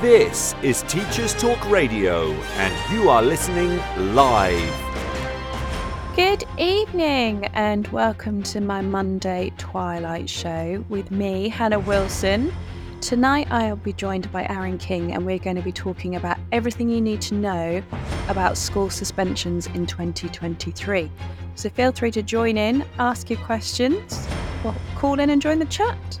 This 0.00 0.54
is 0.62 0.82
Teachers 0.82 1.34
Talk 1.34 1.68
Radio, 1.68 2.30
and 2.30 2.92
you 2.94 3.08
are 3.08 3.20
listening 3.20 3.78
live. 4.14 4.72
Good 6.14 6.44
evening, 6.56 7.46
and 7.46 7.88
welcome 7.88 8.44
to 8.44 8.60
my 8.60 8.80
Monday 8.80 9.52
Twilight 9.58 10.30
Show 10.30 10.84
with 10.88 11.10
me, 11.10 11.48
Hannah 11.48 11.80
Wilson. 11.80 12.54
Tonight, 13.00 13.48
I'll 13.50 13.74
be 13.74 13.92
joined 13.92 14.30
by 14.30 14.46
Aaron 14.46 14.78
King, 14.78 15.14
and 15.14 15.26
we're 15.26 15.40
going 15.40 15.56
to 15.56 15.62
be 15.62 15.72
talking 15.72 16.14
about 16.14 16.38
everything 16.52 16.88
you 16.88 17.00
need 17.00 17.20
to 17.22 17.34
know 17.34 17.82
about 18.28 18.56
school 18.56 18.90
suspensions 18.90 19.66
in 19.66 19.84
2023. 19.84 21.10
So 21.56 21.68
feel 21.70 21.90
free 21.90 22.12
to 22.12 22.22
join 22.22 22.56
in, 22.56 22.84
ask 23.00 23.28
your 23.28 23.40
questions, 23.40 24.28
or 24.62 24.76
call 24.94 25.18
in 25.18 25.30
and 25.30 25.42
join 25.42 25.58
the 25.58 25.66
chat. 25.66 26.20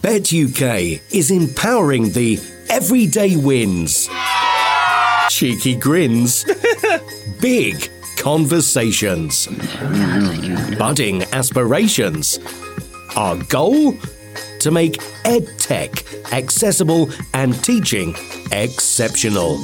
Bett 0.01 0.33
UK 0.33 1.01
is 1.13 1.29
empowering 1.29 2.09
the 2.11 2.39
everyday 2.69 3.35
wins, 3.35 4.09
cheeky 5.29 5.75
grins, 5.75 6.45
big 7.41 7.89
conversations, 8.17 9.47
budding 10.77 11.23
aspirations. 11.33 12.39
Our 13.15 13.35
goal? 13.43 13.95
To 14.59 14.71
make 14.71 14.97
EdTech 15.23 16.33
accessible 16.33 17.09
and 17.33 17.53
teaching 17.63 18.13
exceptional. 18.51 19.57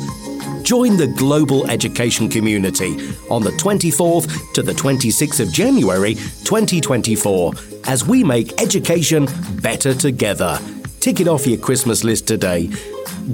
Join 0.64 0.96
the 0.96 1.08
global 1.18 1.70
education 1.70 2.30
community 2.30 2.96
on 3.30 3.44
the 3.44 3.52
24th 3.52 4.54
to 4.54 4.64
the 4.64 4.72
26th 4.72 5.42
of 5.42 5.52
January 5.52 6.16
2024 6.16 7.54
as 7.86 8.08
we 8.08 8.24
make 8.24 8.62
education 8.62 9.28
better 9.62 9.94
together. 9.94 10.60
Ticket 11.02 11.28
off 11.28 11.46
your 11.46 11.60
Christmas 11.60 12.04
list 12.04 12.28
today. 12.28 12.70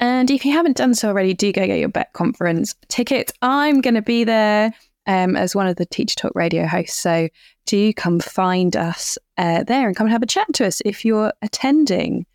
And 0.00 0.30
if 0.30 0.44
you 0.44 0.52
haven't 0.52 0.76
done 0.76 0.94
so 0.94 1.08
already, 1.08 1.32
do 1.32 1.52
go 1.52 1.66
get 1.66 1.78
your 1.78 1.88
Bett 1.88 2.12
Conference 2.12 2.74
ticket. 2.88 3.32
I'm 3.40 3.80
going 3.80 3.94
to 3.94 4.02
be 4.02 4.24
there 4.24 4.74
um, 5.06 5.36
as 5.36 5.54
one 5.54 5.66
of 5.66 5.76
the 5.76 5.86
Teach 5.86 6.16
Talk 6.16 6.32
radio 6.34 6.66
hosts. 6.66 6.98
So 6.98 7.28
do 7.66 7.92
come 7.92 8.20
find 8.20 8.76
us 8.76 9.18
uh, 9.38 9.64
there 9.64 9.86
and 9.86 9.96
come 9.96 10.06
and 10.06 10.12
have 10.12 10.22
a 10.22 10.26
chat 10.26 10.52
to 10.54 10.66
us 10.66 10.82
if 10.84 11.04
you're 11.04 11.32
attending. 11.42 12.26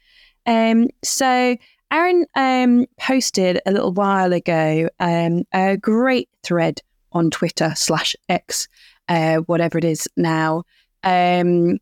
Um, 0.45 0.87
so 1.03 1.57
Aaron 1.91 2.25
um, 2.35 2.85
posted 2.99 3.61
a 3.65 3.71
little 3.71 3.93
while 3.93 4.33
ago 4.33 4.89
um, 4.99 5.43
a 5.53 5.77
great 5.77 6.29
thread 6.43 6.81
on 7.13 7.29
Twitter 7.29 7.73
slash 7.75 8.15
X, 8.27 8.67
uh, 9.07 9.37
whatever 9.37 9.77
it 9.77 9.85
is 9.85 10.07
now, 10.17 10.63
um, 11.03 11.77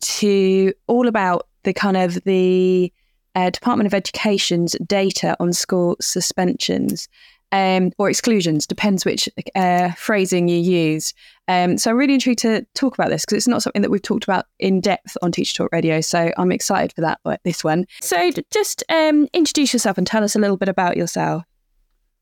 to 0.00 0.72
all 0.86 1.08
about 1.08 1.48
the 1.64 1.72
kind 1.72 1.96
of 1.96 2.22
the 2.24 2.92
uh, 3.34 3.50
Department 3.50 3.86
of 3.86 3.94
Education's 3.94 4.76
data 4.86 5.36
on 5.40 5.52
school 5.52 5.96
suspensions 6.00 7.08
um, 7.52 7.92
or 7.98 8.10
exclusions, 8.10 8.66
depends 8.66 9.04
which 9.04 9.28
uh, 9.54 9.92
phrasing 9.92 10.48
you 10.48 10.58
use. 10.58 11.14
Um, 11.46 11.78
so 11.78 11.90
I'm 11.90 11.96
really 11.96 12.14
intrigued 12.14 12.40
to 12.40 12.66
talk 12.74 12.94
about 12.94 13.08
this 13.08 13.24
because 13.24 13.36
it's 13.36 13.48
not 13.48 13.62
something 13.62 13.82
that 13.82 13.90
we've 13.90 14.02
talked 14.02 14.24
about 14.24 14.46
in 14.58 14.80
depth 14.80 15.16
on 15.22 15.32
Teach 15.32 15.54
Talk 15.54 15.72
Radio. 15.72 16.00
So 16.00 16.30
I'm 16.36 16.52
excited 16.52 16.92
for 16.92 17.00
that, 17.00 17.20
this 17.44 17.64
one. 17.64 17.86
So 18.02 18.30
just 18.50 18.84
um, 18.90 19.28
introduce 19.32 19.72
yourself 19.72 19.98
and 19.98 20.06
tell 20.06 20.22
us 20.22 20.36
a 20.36 20.38
little 20.38 20.56
bit 20.56 20.68
about 20.68 20.96
yourself. 20.96 21.44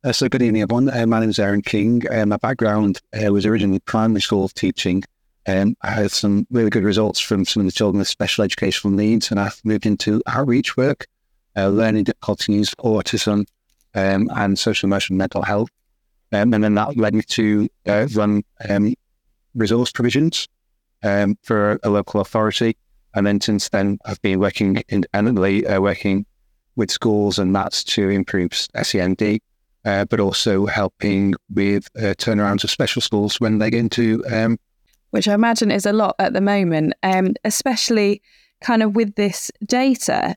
Uh, 0.05 0.13
so 0.13 0.29
good 0.29 0.43
evening, 0.43 0.63
everyone. 0.63 0.89
Uh, 0.89 1.07
my 1.07 1.19
name 1.19 1.31
is 1.31 1.39
Aaron 1.39 1.63
King. 1.63 2.03
Uh, 2.09 2.25
my 2.27 2.37
background 2.37 3.01
uh, 3.13 3.33
was 3.33 3.45
originally 3.45 3.81
primary 3.81 4.21
school 4.21 4.49
teaching. 4.49 5.03
Um, 5.49 5.77
I 5.83 5.91
had 5.91 6.11
some 6.13 6.47
really 6.51 6.71
good 6.71 6.85
results 6.85 7.19
from 7.19 7.45
some 7.45 7.61
of 7.61 7.67
the 7.67 7.73
children 7.73 7.99
with 7.99 8.09
special 8.09 8.45
educational 8.45 8.93
needs, 8.93 9.31
and 9.31 9.41
I've 9.41 9.61
moved 9.65 9.87
into 9.87 10.23
outreach 10.27 10.77
work, 10.77 11.07
uh, 11.57 11.69
learning 11.69 12.05
difficulties, 12.05 12.75
autism, 12.77 13.47
um, 13.97 14.29
and 14.37 14.59
social 14.59 14.87
emotional 14.87 15.17
mental 15.17 15.43
health. 15.43 15.71
Um, 16.33 16.53
and 16.55 16.63
then 16.63 16.75
that 16.75 16.97
led 16.97 17.15
me 17.15 17.23
to 17.23 17.69
uh, 17.87 18.07
run 18.13 18.45
um, 18.69 18.95
resource 19.55 19.91
provisions 19.91 20.47
um, 21.03 21.37
for 21.43 21.81
a 21.83 21.89
local 21.89 22.21
authority. 22.21 22.77
And 23.15 23.27
then 23.27 23.41
since 23.41 23.69
then, 23.71 23.99
I've 24.05 24.21
been 24.23 24.39
working 24.39 24.83
independently, 24.89 25.67
uh, 25.67 25.81
working 25.81 26.27
with 26.77 26.91
schools 26.91 27.39
and 27.39 27.57
that's 27.57 27.83
to 27.85 28.11
improve 28.11 28.53
SEND, 28.83 29.41
uh, 29.85 30.05
but 30.05 30.21
also 30.21 30.67
helping 30.67 31.35
with 31.53 31.89
uh, 31.97 32.15
turnarounds 32.15 32.65
of 32.65 32.71
special 32.71 33.01
schools 33.01 33.41
when 33.41 33.59
they 33.59 33.71
get 33.71 33.81
into. 33.81 34.23
Um, 34.31 34.59
Which 35.11 35.29
I 35.29 35.35
imagine 35.35 35.71
is 35.71 35.87
a 35.87 35.93
lot 35.93 36.17
at 36.19 36.35
the 36.35 36.43
moment, 36.43 36.93
um, 37.03 37.35
especially 37.45 38.21
kind 38.61 38.83
of 38.83 38.95
with 38.95 39.15
this 39.15 39.51
data. 39.65 40.35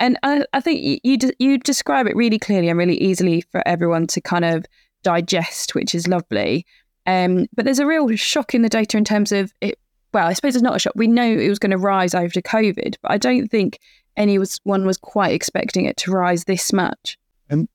And 0.00 0.18
I, 0.22 0.44
I 0.54 0.60
think 0.60 0.80
you, 0.80 0.98
you, 1.04 1.18
you 1.38 1.58
describe 1.58 2.06
it 2.06 2.16
really 2.16 2.38
clearly 2.38 2.70
and 2.70 2.78
really 2.78 3.00
easily 3.00 3.42
for 3.52 3.62
everyone 3.68 4.06
to 4.08 4.20
kind 4.20 4.46
of 4.46 4.64
digest, 5.02 5.74
which 5.74 5.94
is 5.94 6.08
lovely. 6.08 6.66
Um, 7.06 7.46
but 7.54 7.66
there's 7.66 7.78
a 7.78 7.86
real 7.86 8.08
shock 8.16 8.54
in 8.54 8.62
the 8.62 8.68
data 8.68 8.96
in 8.96 9.04
terms 9.04 9.30
of 9.30 9.52
it. 9.60 9.78
Well, 10.12 10.26
I 10.26 10.32
suppose 10.32 10.56
it's 10.56 10.62
not 10.62 10.74
a 10.74 10.78
shock. 10.78 10.94
We 10.96 11.06
know 11.06 11.24
it 11.24 11.48
was 11.48 11.60
going 11.60 11.70
to 11.70 11.78
rise 11.78 12.14
after 12.14 12.40
COVID, 12.40 12.96
but 13.02 13.12
I 13.12 13.18
don't 13.18 13.48
think 13.48 13.78
anyone 14.16 14.86
was 14.86 14.96
quite 14.96 15.32
expecting 15.32 15.84
it 15.84 15.96
to 15.98 16.10
rise 16.10 16.44
this 16.44 16.72
much. 16.72 17.16
Um, 17.50 17.68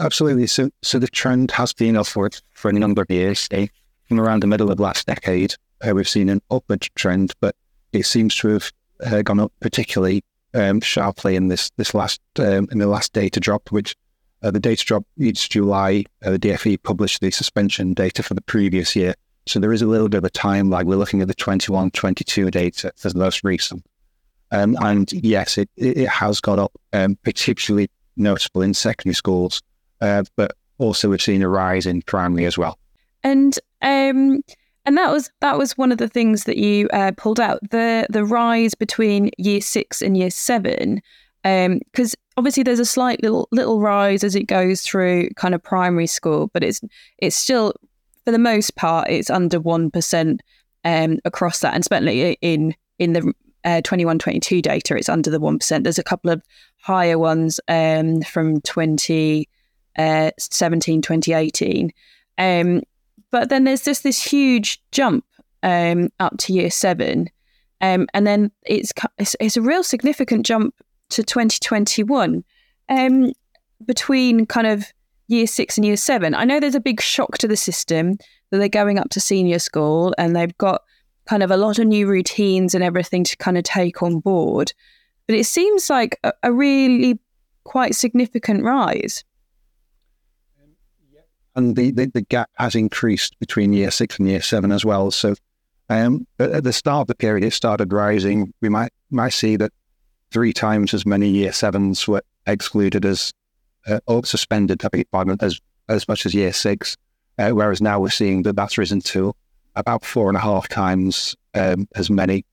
absolutely. 0.00 0.46
So, 0.48 0.70
so 0.82 0.98
the 0.98 1.06
trend 1.06 1.52
has 1.52 1.72
been 1.72 1.96
upward 1.96 2.40
for 2.54 2.70
a 2.70 2.72
number 2.72 3.02
of 3.02 3.10
years. 3.10 3.46
Eh? 3.52 3.66
From 4.08 4.18
around 4.18 4.42
the 4.42 4.46
middle 4.46 4.70
of 4.70 4.80
last 4.80 5.06
decade, 5.06 5.54
uh, 5.86 5.94
we've 5.94 6.08
seen 6.08 6.28
an 6.28 6.40
upward 6.50 6.88
trend, 6.94 7.34
but 7.40 7.54
it 7.92 8.06
seems 8.06 8.34
to 8.36 8.48
have 8.48 8.72
uh, 9.04 9.22
gone 9.22 9.40
up 9.40 9.52
particularly 9.60 10.24
um, 10.56 10.80
sharply 10.80 11.36
in 11.36 11.48
this 11.48 11.70
this 11.76 11.94
last 11.94 12.20
um, 12.38 12.68
in 12.72 12.78
the 12.78 12.86
last 12.86 13.12
data 13.12 13.38
drop, 13.38 13.70
which 13.70 13.94
uh, 14.42 14.50
the 14.50 14.60
data 14.60 14.84
drop 14.84 15.04
each 15.18 15.48
July, 15.50 16.04
uh, 16.24 16.30
the 16.30 16.38
DFE 16.38 16.82
published 16.82 17.20
the 17.20 17.30
suspension 17.30 17.94
data 17.94 18.22
for 18.22 18.34
the 18.34 18.42
previous 18.42 18.96
year. 18.96 19.14
So 19.46 19.60
there 19.60 19.72
is 19.72 19.82
a 19.82 19.86
little 19.86 20.08
bit 20.08 20.18
of 20.18 20.24
a 20.24 20.30
time 20.30 20.70
lag. 20.70 20.86
We're 20.86 20.96
looking 20.96 21.22
at 21.22 21.28
the 21.28 21.34
21 21.34 21.90
22 21.92 22.50
data 22.50 22.92
for 22.96 23.10
the 23.10 23.18
most 23.18 23.44
recent. 23.44 23.84
Um, 24.50 24.76
and 24.80 25.10
yes, 25.12 25.58
it, 25.58 25.68
it 25.76 26.08
has 26.08 26.40
got 26.40 26.58
up, 26.58 26.72
um, 26.92 27.16
particularly 27.22 27.90
notable 28.16 28.62
in 28.62 28.74
secondary 28.74 29.14
schools, 29.14 29.62
uh, 30.00 30.24
but 30.36 30.52
also 30.78 31.08
we've 31.08 31.22
seen 31.22 31.42
a 31.42 31.48
rise 31.48 31.86
in 31.86 32.02
primary 32.02 32.46
as 32.46 32.56
well. 32.56 32.78
And 33.22 33.58
um, 33.82 34.42
and 34.86 34.96
that 34.96 35.12
was 35.12 35.30
that 35.40 35.58
was 35.58 35.76
one 35.76 35.92
of 35.92 35.98
the 35.98 36.08
things 36.08 36.44
that 36.44 36.56
you 36.56 36.88
uh, 36.88 37.12
pulled 37.16 37.40
out 37.40 37.58
the 37.70 38.06
the 38.08 38.24
rise 38.24 38.74
between 38.74 39.30
year 39.36 39.60
six 39.60 40.00
and 40.00 40.16
year 40.16 40.30
seven, 40.30 41.02
because 41.42 42.14
um, 42.14 42.22
obviously 42.36 42.62
there's 42.62 42.78
a 42.78 42.84
slight 42.84 43.22
little 43.22 43.48
little 43.50 43.80
rise 43.80 44.22
as 44.22 44.36
it 44.36 44.44
goes 44.44 44.80
through 44.82 45.28
kind 45.36 45.54
of 45.54 45.62
primary 45.62 46.06
school, 46.06 46.48
but 46.54 46.62
it's 46.62 46.80
it's 47.18 47.36
still 47.36 47.74
for 48.24 48.30
the 48.30 48.38
most 48.38 48.76
part 48.76 49.10
it's 49.10 49.28
under 49.28 49.60
one 49.60 49.90
percent 49.90 50.40
um, 50.84 51.18
across 51.24 51.60
that, 51.60 51.74
and 51.74 51.84
certainly 51.84 52.38
in 52.40 52.74
in 52.98 53.12
the 53.12 53.32
uh, 53.64 53.80
21 53.82 54.20
22 54.20 54.62
data, 54.62 54.96
it's 54.96 55.08
under 55.08 55.28
the 55.28 55.40
1%. 55.40 55.82
There's 55.82 55.98
a 55.98 56.04
couple 56.04 56.30
of 56.30 56.40
higher 56.78 57.18
ones 57.18 57.58
um, 57.66 58.22
from 58.22 58.60
2017, 58.60 59.46
uh, 59.98 60.30
2018. 61.02 61.92
Um, 62.38 62.82
but 63.36 63.50
then 63.50 63.64
there's 63.64 63.84
just 63.84 64.02
this 64.02 64.22
huge 64.22 64.80
jump 64.92 65.22
um, 65.62 66.08
up 66.20 66.38
to 66.38 66.54
year 66.54 66.70
seven. 66.70 67.28
Um, 67.82 68.06
and 68.14 68.26
then 68.26 68.50
it's, 68.64 68.94
it's, 69.18 69.36
it's 69.38 69.58
a 69.58 69.60
real 69.60 69.84
significant 69.84 70.46
jump 70.46 70.74
to 71.10 71.22
2021 71.22 72.42
um, 72.88 73.32
between 73.84 74.46
kind 74.46 74.66
of 74.66 74.90
year 75.28 75.46
six 75.46 75.76
and 75.76 75.84
year 75.84 75.98
seven. 75.98 76.34
I 76.34 76.46
know 76.46 76.58
there's 76.58 76.74
a 76.74 76.80
big 76.80 77.02
shock 77.02 77.36
to 77.36 77.46
the 77.46 77.58
system 77.58 78.16
that 78.50 78.56
they're 78.56 78.70
going 78.70 78.98
up 78.98 79.10
to 79.10 79.20
senior 79.20 79.58
school 79.58 80.14
and 80.16 80.34
they've 80.34 80.56
got 80.56 80.80
kind 81.26 81.42
of 81.42 81.50
a 81.50 81.58
lot 81.58 81.78
of 81.78 81.86
new 81.86 82.06
routines 82.06 82.74
and 82.74 82.82
everything 82.82 83.22
to 83.24 83.36
kind 83.36 83.58
of 83.58 83.64
take 83.64 84.02
on 84.02 84.18
board. 84.18 84.72
But 85.26 85.36
it 85.36 85.44
seems 85.44 85.90
like 85.90 86.18
a, 86.24 86.32
a 86.42 86.54
really 86.54 87.18
quite 87.64 87.96
significant 87.96 88.64
rise. 88.64 89.24
And 91.56 91.74
the, 91.74 91.90
the, 91.90 92.06
the, 92.06 92.20
gap 92.20 92.50
has 92.58 92.74
increased 92.74 93.38
between 93.40 93.72
year 93.72 93.90
six 93.90 94.18
and 94.18 94.28
year 94.28 94.42
seven 94.42 94.70
as 94.70 94.84
well. 94.84 95.10
So 95.10 95.34
um, 95.88 96.26
at 96.38 96.64
the 96.64 96.72
start 96.72 97.02
of 97.02 97.06
the 97.06 97.14
period, 97.14 97.44
it 97.44 97.52
started 97.52 97.92
rising. 97.92 98.52
We 98.60 98.68
might 98.68 98.92
might 99.10 99.32
see 99.32 99.56
that 99.56 99.72
three 100.30 100.52
times 100.52 100.92
as 100.92 101.06
many 101.06 101.28
year 101.28 101.52
sevens 101.52 102.06
were 102.06 102.22
excluded 102.46 103.04
as 103.04 103.32
uh, 103.86 104.00
or 104.06 104.24
suspended, 104.24 104.82
as 105.40 105.60
as 105.88 106.08
much 106.08 106.26
as 106.26 106.34
year 106.34 106.52
six. 106.52 106.96
Uh, 107.38 107.50
whereas 107.50 107.80
now 107.80 108.00
we're 108.00 108.10
seeing 108.10 108.42
that 108.42 108.56
that's 108.56 108.78
risen 108.78 109.00
to 109.00 109.34
about 109.76 110.04
four 110.04 110.28
and 110.28 110.36
a 110.36 110.40
half 110.40 110.68
times 110.68 111.36
um, 111.54 111.86
as 111.94 112.10
many 112.10 112.44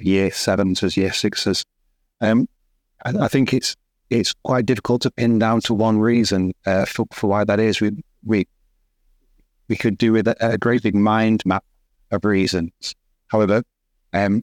year 0.00 0.30
sevens 0.30 0.82
as 0.82 0.96
year 0.96 1.12
sixes. 1.12 1.64
Um, 2.20 2.48
I, 3.04 3.24
I, 3.24 3.28
think 3.28 3.52
it's 3.52 3.76
it's 4.10 4.32
quite 4.44 4.64
difficult 4.66 5.02
to 5.02 5.10
pin 5.10 5.38
down 5.38 5.60
to 5.62 5.74
one 5.74 5.98
reason 5.98 6.52
uh, 6.66 6.86
for, 6.86 7.06
for 7.12 7.28
why 7.28 7.44
that 7.44 7.60
is. 7.60 7.80
We 7.80 7.90
we 8.24 8.46
we 9.68 9.76
could 9.76 9.96
do 9.96 10.12
with 10.12 10.28
a, 10.28 10.36
a 10.40 10.58
great 10.58 10.82
big 10.82 10.94
mind 10.94 11.42
map 11.46 11.64
of 12.10 12.24
reasons. 12.24 12.94
However, 13.28 13.62
um, 14.12 14.42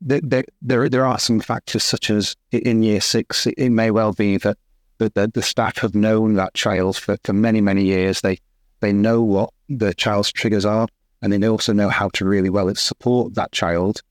there, 0.00 0.44
there, 0.60 0.88
there 0.88 1.06
are 1.06 1.18
some 1.18 1.40
factors 1.40 1.84
such 1.84 2.10
as 2.10 2.36
in 2.50 2.82
year 2.82 3.00
six, 3.00 3.46
it, 3.46 3.70
may 3.70 3.90
well 3.90 4.12
be 4.12 4.36
that 4.38 4.58
the, 4.98 5.10
the, 5.14 5.28
the, 5.32 5.42
staff 5.42 5.78
have 5.78 5.94
known 5.94 6.34
that 6.34 6.54
child 6.54 6.96
for, 6.96 7.16
for 7.24 7.32
many, 7.32 7.60
many 7.60 7.84
years. 7.84 8.20
They 8.20 8.38
they 8.80 8.92
know 8.92 9.22
what 9.22 9.50
the 9.68 9.94
child's 9.94 10.32
triggers 10.32 10.66
are, 10.66 10.86
and 11.22 11.32
they 11.32 11.48
also 11.48 11.72
know 11.72 11.88
how 11.88 12.10
to 12.10 12.26
really 12.26 12.50
well 12.50 12.74
support 12.74 13.34
that 13.34 13.52
child. 13.52 14.02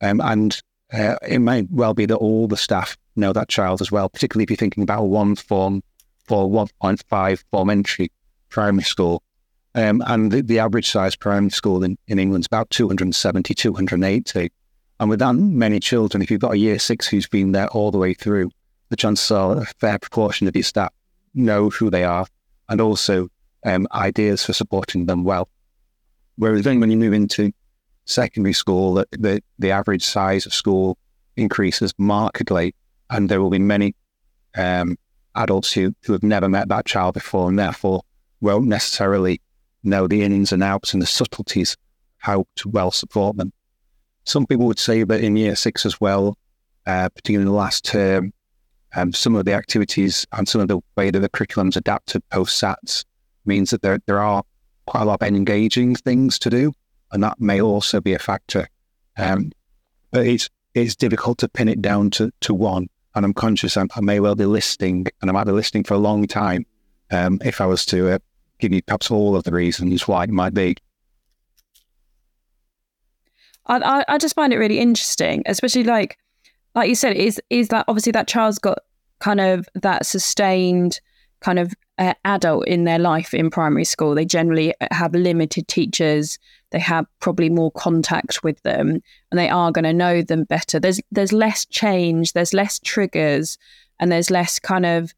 Um, 0.00 0.20
and 0.20 0.60
uh, 0.92 1.16
it 1.26 1.40
may 1.40 1.66
well 1.70 1.94
be 1.94 2.06
that 2.06 2.16
all 2.16 2.46
the 2.46 2.56
staff 2.56 2.96
know 3.16 3.32
that 3.32 3.48
child 3.48 3.80
as 3.80 3.90
well, 3.90 4.08
particularly 4.08 4.44
if 4.44 4.50
you're 4.50 4.56
thinking 4.56 4.82
about 4.82 5.04
one 5.04 5.34
form 5.34 5.82
for 6.24 6.48
1.5 6.48 7.44
form 7.50 7.70
entry 7.70 8.10
primary 8.52 8.84
school. 8.84 9.22
Um, 9.74 10.02
and 10.06 10.30
the, 10.30 10.42
the, 10.42 10.58
average 10.58 10.90
size 10.90 11.16
primary 11.16 11.50
school 11.50 11.82
in, 11.82 11.96
in 12.06 12.18
England 12.18 12.42
is 12.42 12.46
about 12.46 12.68
270, 12.70 13.54
280. 13.54 14.52
And 15.00 15.10
with 15.10 15.18
that 15.20 15.32
many 15.32 15.80
children, 15.80 16.22
if 16.22 16.30
you've 16.30 16.40
got 16.40 16.52
a 16.52 16.58
year 16.58 16.78
six 16.78 17.08
who's 17.08 17.26
been 17.26 17.52
there 17.52 17.68
all 17.68 17.90
the 17.90 17.98
way 17.98 18.12
through, 18.12 18.50
the 18.90 18.96
chances 18.96 19.30
are 19.30 19.56
a 19.56 19.64
fair 19.80 19.98
proportion 19.98 20.46
of 20.46 20.54
your 20.54 20.62
staff 20.62 20.92
know 21.34 21.70
who 21.70 21.88
they 21.88 22.04
are 22.04 22.26
and 22.68 22.80
also 22.80 23.28
um, 23.64 23.86
ideas 23.92 24.44
for 24.44 24.52
supporting 24.52 25.06
them 25.06 25.24
well. 25.24 25.48
Whereas 26.36 26.64
then 26.64 26.78
when 26.80 26.90
you 26.90 26.96
move 26.96 27.14
into 27.14 27.52
secondary 28.04 28.52
school, 28.52 28.94
the, 28.94 29.06
the, 29.12 29.42
the 29.58 29.70
average 29.70 30.04
size 30.04 30.44
of 30.44 30.52
school 30.52 30.98
increases 31.36 31.94
markedly, 31.98 32.74
and 33.08 33.28
there 33.28 33.40
will 33.40 33.50
be 33.50 33.58
many 33.58 33.94
um, 34.56 34.98
adults 35.34 35.72
who, 35.72 35.94
who 36.04 36.12
have 36.12 36.22
never 36.22 36.48
met 36.48 36.68
that 36.68 36.84
child 36.84 37.14
before 37.14 37.48
and 37.48 37.58
therefore 37.58 38.02
won't 38.42 38.66
necessarily 38.66 39.40
know 39.82 40.06
the 40.06 40.22
ins 40.22 40.52
and 40.52 40.62
outs 40.62 40.92
and 40.92 41.02
the 41.02 41.06
subtleties 41.06 41.76
how 42.18 42.44
to 42.56 42.68
well 42.68 42.90
support 42.90 43.36
them. 43.36 43.52
Some 44.24 44.46
people 44.46 44.66
would 44.66 44.78
say 44.78 45.02
that 45.02 45.20
in 45.20 45.36
year 45.36 45.56
six 45.56 45.84
as 45.84 46.00
well, 46.00 46.36
uh, 46.86 47.08
particularly 47.08 47.42
in 47.42 47.52
the 47.52 47.56
last 47.56 47.84
term, 47.84 48.32
um, 48.94 49.12
some 49.12 49.34
of 49.34 49.44
the 49.44 49.54
activities 49.54 50.26
and 50.32 50.48
some 50.48 50.60
of 50.60 50.68
the 50.68 50.80
way 50.96 51.10
that 51.10 51.18
the 51.18 51.28
curriculum's 51.28 51.76
adapted 51.76 52.22
post 52.28 52.62
SATs 52.62 53.04
means 53.44 53.70
that 53.70 53.82
there, 53.82 53.98
there 54.06 54.20
are 54.20 54.44
quite 54.86 55.02
a 55.02 55.04
lot 55.04 55.22
of 55.22 55.26
engaging 55.26 55.94
things 55.96 56.38
to 56.40 56.50
do, 56.50 56.72
and 57.10 57.22
that 57.22 57.40
may 57.40 57.60
also 57.60 58.00
be 58.00 58.12
a 58.12 58.18
factor. 58.18 58.68
Um, 59.16 59.52
but 60.10 60.26
it's 60.26 60.48
it's 60.74 60.96
difficult 60.96 61.38
to 61.38 61.48
pin 61.48 61.68
it 61.68 61.82
down 61.82 62.10
to, 62.10 62.32
to 62.40 62.54
one. 62.54 62.88
And 63.14 63.26
I'm 63.26 63.34
conscious 63.34 63.76
I'm, 63.76 63.88
i 63.94 64.00
may 64.00 64.20
well 64.20 64.34
be 64.34 64.46
listing, 64.46 65.06
and 65.20 65.30
I 65.30 65.32
might 65.32 65.44
be 65.44 65.52
listing 65.52 65.84
for 65.84 65.94
a 65.94 65.98
long 65.98 66.26
time 66.26 66.64
um, 67.10 67.40
if 67.44 67.60
I 67.60 67.66
was 67.66 67.84
to 67.86 68.14
uh, 68.14 68.18
give 68.62 68.72
you 68.72 68.82
perhaps 68.82 69.10
all 69.10 69.36
of 69.36 69.44
the 69.44 69.52
reasons 69.52 70.08
why 70.08 70.24
it 70.24 70.30
might 70.30 70.54
be. 70.54 70.76
I, 73.66 74.04
I 74.08 74.18
just 74.18 74.34
find 74.34 74.52
it 74.52 74.58
really 74.58 74.78
interesting, 74.78 75.42
especially 75.46 75.84
like 75.84 76.18
like 76.74 76.88
you 76.88 76.94
said, 76.94 77.16
is 77.16 77.40
is 77.50 77.68
that 77.68 77.84
obviously 77.88 78.12
that 78.12 78.26
child's 78.26 78.58
got 78.58 78.78
kind 79.20 79.40
of 79.40 79.68
that 79.74 80.06
sustained 80.06 81.00
kind 81.40 81.58
of 81.58 81.72
uh, 81.98 82.14
adult 82.24 82.66
in 82.66 82.84
their 82.84 82.98
life 82.98 83.34
in 83.34 83.50
primary 83.50 83.84
school. 83.84 84.14
They 84.14 84.24
generally 84.24 84.74
have 84.90 85.14
limited 85.14 85.68
teachers. 85.68 86.38
They 86.70 86.78
have 86.80 87.06
probably 87.20 87.50
more 87.50 87.70
contact 87.72 88.42
with 88.42 88.60
them, 88.62 89.00
and 89.30 89.38
they 89.38 89.48
are 89.48 89.70
going 89.70 89.84
to 89.84 89.92
know 89.92 90.22
them 90.22 90.44
better. 90.44 90.80
There's 90.80 91.00
there's 91.12 91.32
less 91.32 91.64
change. 91.66 92.32
There's 92.32 92.54
less 92.54 92.80
triggers, 92.80 93.58
and 94.00 94.10
there's 94.10 94.30
less 94.30 94.58
kind 94.58 94.86
of 94.86 95.14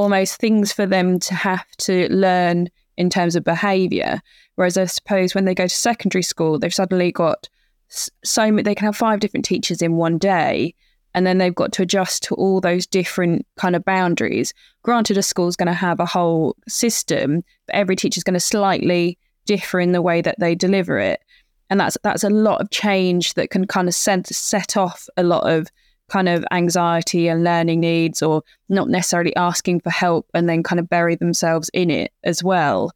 almost 0.00 0.36
things 0.36 0.72
for 0.72 0.86
them 0.86 1.18
to 1.18 1.34
have 1.34 1.66
to 1.76 2.10
learn 2.10 2.68
in 2.96 3.10
terms 3.10 3.36
of 3.36 3.44
behaviour. 3.44 4.20
Whereas 4.54 4.78
I 4.78 4.86
suppose 4.86 5.34
when 5.34 5.44
they 5.44 5.54
go 5.54 5.66
to 5.66 5.74
secondary 5.74 6.22
school, 6.22 6.58
they've 6.58 6.72
suddenly 6.72 7.12
got 7.12 7.48
so 7.88 8.50
they 8.50 8.74
can 8.74 8.86
have 8.86 8.96
five 8.96 9.20
different 9.20 9.44
teachers 9.44 9.82
in 9.82 9.96
one 9.96 10.16
day 10.16 10.74
and 11.12 11.26
then 11.26 11.38
they've 11.38 11.54
got 11.54 11.72
to 11.72 11.82
adjust 11.82 12.22
to 12.22 12.36
all 12.36 12.60
those 12.60 12.86
different 12.86 13.44
kind 13.56 13.74
of 13.74 13.84
boundaries 13.84 14.54
granted 14.84 15.18
a 15.18 15.22
school's 15.24 15.56
going 15.56 15.66
to 15.66 15.72
have 15.72 15.98
a 15.98 16.06
whole 16.06 16.54
system 16.68 17.42
but 17.66 17.74
every 17.74 17.96
teacher's 17.96 18.22
going 18.22 18.34
to 18.34 18.38
slightly 18.38 19.18
differ 19.44 19.80
in 19.80 19.90
the 19.90 20.00
way 20.00 20.22
that 20.22 20.38
they 20.38 20.54
deliver 20.54 21.00
it 21.00 21.20
and 21.68 21.80
that's 21.80 21.98
that's 22.04 22.22
a 22.22 22.30
lot 22.30 22.60
of 22.60 22.70
change 22.70 23.34
that 23.34 23.50
can 23.50 23.66
kind 23.66 23.88
of 23.88 23.94
set, 23.94 24.24
set 24.28 24.76
off 24.76 25.08
a 25.16 25.24
lot 25.24 25.50
of 25.50 25.66
kind 26.10 26.28
of 26.28 26.44
anxiety 26.50 27.28
and 27.28 27.44
learning 27.44 27.80
needs 27.80 28.22
or 28.22 28.42
not 28.68 28.88
necessarily 28.88 29.34
asking 29.36 29.80
for 29.80 29.90
help 29.90 30.26
and 30.34 30.48
then 30.48 30.62
kind 30.62 30.80
of 30.80 30.88
bury 30.88 31.14
themselves 31.14 31.70
in 31.72 31.90
it 31.90 32.12
as 32.24 32.42
well 32.42 32.92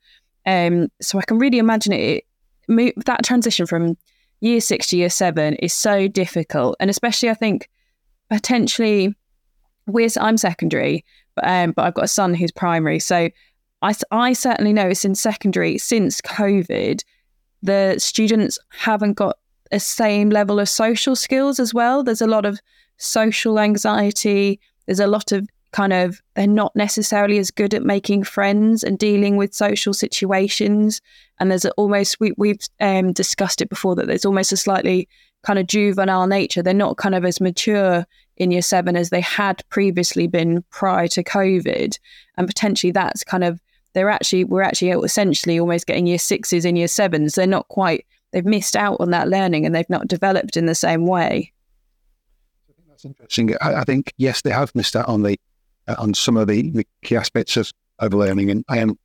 um, 0.47 0.89
so 1.01 1.19
i 1.19 1.23
can 1.23 1.39
really 1.39 1.59
imagine 1.59 1.93
it, 1.93 2.25
it 2.69 3.05
that 3.07 3.25
transition 3.25 3.67
from 3.67 3.97
year 4.45 4.61
six 4.61 4.89
to 4.89 4.97
year 4.97 5.11
seven 5.11 5.55
is 5.57 5.73
so 5.73 6.07
difficult. 6.07 6.77
And 6.79 6.91
especially, 6.91 7.31
I 7.31 7.35
think, 7.35 7.71
potentially, 8.31 9.15
we're, 9.87 10.09
I'm 10.21 10.37
secondary, 10.37 11.05
but, 11.35 11.47
um, 11.47 11.73
but 11.73 11.87
I've 11.87 11.95
got 11.95 12.05
a 12.05 12.09
son 12.09 12.35
who's 12.35 12.53
primary. 12.53 12.99
So 12.99 13.31
I, 13.83 13.95
I 14.11 14.33
certainly 14.35 14.73
notice 14.73 15.05
in 15.05 15.15
secondary, 15.15 15.79
since 15.79 16.21
COVID, 16.21 17.03
the 17.63 17.97
students 17.99 18.59
haven't 18.69 19.15
got 19.15 19.39
the 19.71 19.81
same 19.81 20.29
level 20.29 20.61
of 20.61 20.69
social 20.69 21.17
skills 21.17 21.59
as 21.59 21.73
well. 21.73 22.03
There's 22.03 22.21
a 22.21 22.27
lot 22.27 22.45
of 22.45 22.61
social 22.99 23.59
anxiety. 23.59 24.61
There's 24.87 25.01
a 25.01 25.07
lot 25.07 25.33
of 25.33 25.49
kind 25.75 25.93
of 25.93 26.23
they're 26.37 26.47
not 26.47 26.75
necessarily 26.77 27.37
as 27.39 27.51
good 27.51 27.75
at 27.75 27.83
making 27.83 28.23
friends 28.23 28.85
and 28.85 28.97
dealing 28.97 29.37
with 29.37 29.53
social 29.53 29.93
situations. 29.93 31.01
And 31.41 31.51
there's 31.51 31.67
almost 31.67 32.21
we, 32.21 32.33
we've 32.37 32.61
um, 32.81 33.13
discussed 33.13 33.61
it 33.61 33.69
before 33.69 33.97
that 33.97 34.07
there's 34.07 34.25
almost 34.25 34.53
a 34.53 34.57
slightly 34.57 35.09
kind 35.43 35.59
of 35.59 35.67
juvenile 35.67 36.29
nature. 36.29 36.63
They're 36.63 36.75
not 36.75 36.97
kind 36.97 37.17
of 37.17 37.25
as 37.25 37.41
mature 37.41 38.07
in 38.37 38.53
year 38.53 38.63
seven 38.63 38.97
as 38.97 39.11
they 39.11 39.21
had 39.21 39.63
previously 39.69 40.29
been 40.29 40.63
prior 40.71 41.09
to 41.09 41.25
covid. 41.25 41.99
And 42.37 42.47
potentially 42.47 42.93
that's 42.93 43.25
kind 43.25 43.43
of 43.43 43.61
they're 43.95 44.11
actually 44.11 44.45
we're 44.45 44.63
actually 44.63 44.91
essentially 44.91 45.59
almost 45.59 45.89
getting 45.89 46.07
year 46.07 46.19
sixes 46.19 46.65
in 46.65 46.77
year 46.77 46.89
sevens. 46.89 47.35
They're 47.35 47.49
not 47.49 47.67
quite 47.67 48.07
they've 48.31 48.45
missed 48.45 48.77
out 48.77 48.99
on 49.01 49.11
that 49.11 49.29
learning 49.29 49.67
and 49.67 49.75
they've 49.75 49.91
not 49.91 50.07
developed 50.07 50.57
in 50.57 50.67
the 50.67 50.75
same 50.77 51.05
way 51.07 51.53
interesting 53.05 53.55
I, 53.61 53.81
I 53.81 53.85
think 53.85 54.13
yes 54.17 54.43
they 54.43 54.51
have 54.51 54.75
missed 54.75 54.97
out 54.97 55.09
on 55.09 55.23
the 55.23 55.39
uh, 55.87 55.95
on 55.99 56.15
some 56.15 56.37
of 56.37 56.49
the, 56.49 56.71
the 56.71 56.87
key 57.03 57.17
aspects 57.17 57.57
of, 57.57 57.71
of 57.99 58.15
learning. 58.15 58.51
And 58.51 58.65
I 58.69 58.79
am, 58.79 58.99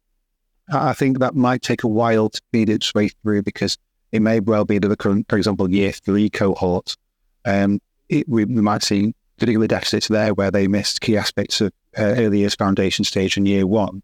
I 0.71 0.93
think 0.93 1.19
that 1.19 1.35
might 1.35 1.61
take 1.61 1.83
a 1.83 1.87
while 1.87 2.29
to 2.29 2.41
feed 2.51 2.69
its 2.69 2.93
way 2.93 3.09
through 3.09 3.43
because 3.43 3.77
it 4.11 4.21
may 4.21 4.39
well 4.39 4.65
be 4.65 4.79
that 4.79 4.87
the 4.87 4.95
current, 4.95 5.27
for 5.29 5.37
example, 5.37 5.69
year 5.69 5.91
three 5.91 6.29
cohort, 6.29 6.95
um, 7.45 7.81
it, 8.07 8.27
we, 8.27 8.45
we, 8.45 8.61
might 8.61 8.83
see 8.83 9.13
particular 9.37 9.67
deficits 9.67 10.07
there 10.07 10.33
where 10.33 10.51
they 10.51 10.67
missed 10.67 11.01
key 11.01 11.17
aspects 11.17 11.61
of 11.61 11.71
uh, 11.97 12.03
early 12.03 12.39
years 12.39 12.55
foundation 12.55 13.05
stage 13.05 13.37
in 13.37 13.45
year 13.45 13.67
one. 13.67 14.01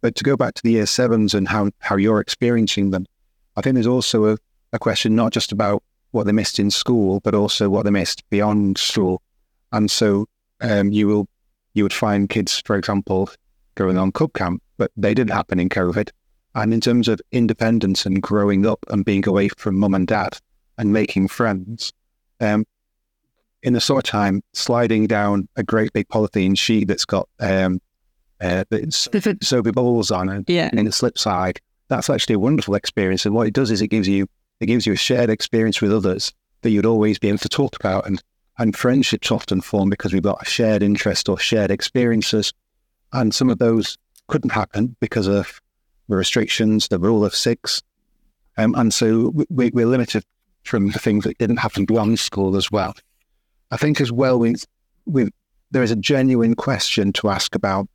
But 0.00 0.14
to 0.16 0.24
go 0.24 0.36
back 0.36 0.54
to 0.54 0.62
the 0.62 0.72
year 0.72 0.86
sevens 0.86 1.34
and 1.34 1.48
how, 1.48 1.70
how 1.78 1.96
you're 1.96 2.20
experiencing 2.20 2.90
them, 2.90 3.06
I 3.56 3.60
think 3.60 3.74
there's 3.74 3.86
also 3.86 4.26
a, 4.26 4.38
a 4.72 4.78
question 4.78 5.14
not 5.14 5.32
just 5.32 5.52
about 5.52 5.82
what 6.10 6.26
they 6.26 6.32
missed 6.32 6.58
in 6.58 6.70
school, 6.70 7.20
but 7.20 7.34
also 7.34 7.68
what 7.68 7.84
they 7.84 7.90
missed 7.90 8.28
beyond 8.30 8.78
school. 8.78 9.22
And 9.74 9.90
so 9.90 10.26
um, 10.60 10.92
you 10.92 11.08
will 11.08 11.28
you 11.74 11.82
would 11.82 11.92
find 11.92 12.28
kids, 12.28 12.62
for 12.64 12.76
example, 12.76 13.28
going 13.74 13.98
on 13.98 14.12
cub 14.12 14.32
camp, 14.32 14.62
but 14.76 14.92
they 14.96 15.12
didn't 15.12 15.32
happen 15.32 15.58
in 15.58 15.68
COVID. 15.68 16.10
And 16.54 16.72
in 16.72 16.80
terms 16.80 17.08
of 17.08 17.20
independence 17.32 18.06
and 18.06 18.22
growing 18.22 18.64
up 18.64 18.78
and 18.88 19.04
being 19.04 19.26
away 19.26 19.48
from 19.48 19.76
mum 19.76 19.94
and 19.94 20.06
dad 20.06 20.38
and 20.78 20.92
making 20.92 21.26
friends, 21.26 21.92
um, 22.40 22.64
in 23.64 23.72
the 23.72 23.80
sort 23.80 24.06
of 24.06 24.10
time, 24.10 24.42
sliding 24.52 25.08
down 25.08 25.48
a 25.56 25.64
great 25.64 25.92
big 25.92 26.06
polythene 26.08 26.56
sheet 26.56 26.86
that's 26.86 27.04
got 27.04 27.28
um, 27.40 27.80
uh, 28.40 28.62
soapy 28.90 29.70
bubbles 29.72 30.12
on 30.12 30.28
it, 30.28 30.44
yeah. 30.48 30.70
in 30.72 30.84
the 30.84 30.92
slip 30.92 31.18
side, 31.18 31.60
that's 31.88 32.08
actually 32.08 32.36
a 32.36 32.38
wonderful 32.38 32.76
experience. 32.76 33.26
And 33.26 33.34
what 33.34 33.48
it 33.48 33.54
does 33.54 33.72
is 33.72 33.82
it 33.82 33.88
gives 33.88 34.06
you 34.06 34.28
it 34.60 34.66
gives 34.66 34.86
you 34.86 34.92
a 34.92 34.96
shared 34.96 35.30
experience 35.30 35.80
with 35.80 35.92
others 35.92 36.32
that 36.62 36.70
you'd 36.70 36.86
always 36.86 37.18
be 37.18 37.28
able 37.28 37.38
to 37.38 37.48
talk 37.48 37.74
about. 37.74 38.06
And 38.06 38.22
and 38.58 38.76
friendships 38.76 39.30
often 39.30 39.60
form 39.60 39.90
because 39.90 40.12
we've 40.12 40.22
got 40.22 40.42
a 40.42 40.48
shared 40.48 40.82
interest 40.82 41.28
or 41.28 41.38
shared 41.38 41.70
experiences. 41.70 42.52
And 43.12 43.34
some 43.34 43.50
of 43.50 43.58
those 43.58 43.98
couldn't 44.28 44.52
happen 44.52 44.96
because 45.00 45.26
of 45.26 45.60
the 46.08 46.16
restrictions, 46.16 46.88
the 46.88 46.98
rule 46.98 47.24
of 47.24 47.34
six. 47.34 47.82
Um, 48.56 48.74
and 48.76 48.92
so 48.94 49.32
we, 49.50 49.70
we're 49.72 49.86
limited 49.86 50.24
from 50.62 50.90
the 50.90 50.98
things 50.98 51.24
that 51.24 51.38
didn't 51.38 51.58
happen 51.58 51.84
beyond 51.84 52.18
school 52.18 52.56
as 52.56 52.70
well. 52.70 52.94
I 53.70 53.76
think 53.76 54.00
as 54.00 54.12
well, 54.12 54.38
we, 54.38 54.54
we, 55.04 55.28
there 55.70 55.82
is 55.82 55.90
a 55.90 55.96
genuine 55.96 56.54
question 56.54 57.12
to 57.14 57.28
ask 57.28 57.54
about 57.54 57.88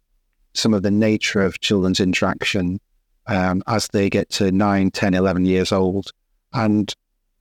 some 0.54 0.74
of 0.74 0.84
the 0.84 0.92
nature 0.92 1.42
of 1.42 1.60
children's 1.62 2.00
interaction 2.00 2.80
um, 3.28 3.64
as 3.68 3.88
they 3.88 4.10
get 4.10 4.30
to 4.32 4.52
9, 4.52 4.92
10, 4.92 5.14
11 5.14 5.46
years 5.46 5.72
old 5.72 6.12
and, 6.54 6.94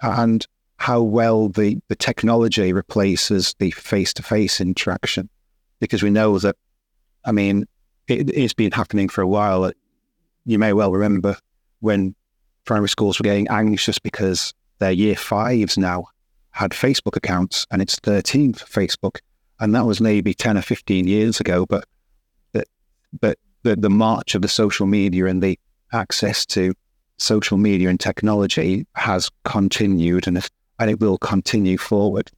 and 0.03 0.47
how 0.79 1.03
well 1.03 1.49
the, 1.49 1.79
the 1.89 1.97
technology 1.97 2.73
replaces 2.73 3.55
the 3.59 3.71
face-to-face 3.73 4.61
interaction. 4.61 5.29
Because 5.81 6.03
we 6.03 6.11
know 6.11 6.39
that, 6.39 6.57
I 7.25 7.33
mean, 7.33 7.67
it, 8.07 8.31
it's 8.31 8.55
been 8.55 8.73
happening 8.73 9.09
for 9.09 9.21
a 9.21 9.27
while. 9.27 9.71
You 10.47 10.59
may 10.59 10.73
well 10.73 10.93
remember 10.93 11.37
when 11.81 12.15
primary 12.65 12.89
schools 12.89 13.19
were 13.19 13.25
getting 13.25 13.49
anxious 13.49 13.99
because 13.99 14.55
their 14.79 14.93
year 14.93 15.17
fives 15.17 15.77
now 15.77 16.07
had 16.53 16.71
Facebook 16.71 17.17
accounts 17.17 17.67
and 17.71 17.83
it's 17.83 17.97
13 17.97 18.55
for 18.55 18.67
Facebook. 18.67 19.19
And 19.61 19.75
that 19.75 19.85
was 19.85 20.01
maybe 20.01 20.33
10 20.33 20.57
or 20.57 20.63
15 20.63 21.09
years 21.09 21.41
ago. 21.41 21.67
But, 21.67 21.85
but, 22.53 22.69
but 23.21 23.39
the, 23.65 23.75
the 23.75 23.91
march 23.91 24.37
of 24.37 24.43
the 24.43 24.49
social 24.49 24.87
media 24.87 25.27
and 25.27 25.43
the 25.43 25.59
access 25.93 26.47
to 26.47 26.73
social 27.17 27.59
media 27.59 27.89
and 27.89 27.99
technology 27.99 28.87
has 28.95 29.29
continued 29.45 30.29
and, 30.29 30.49
and 30.79 30.91
it 30.91 31.01
will 31.01 31.19
continue 31.19 31.79
forward. 31.79 32.31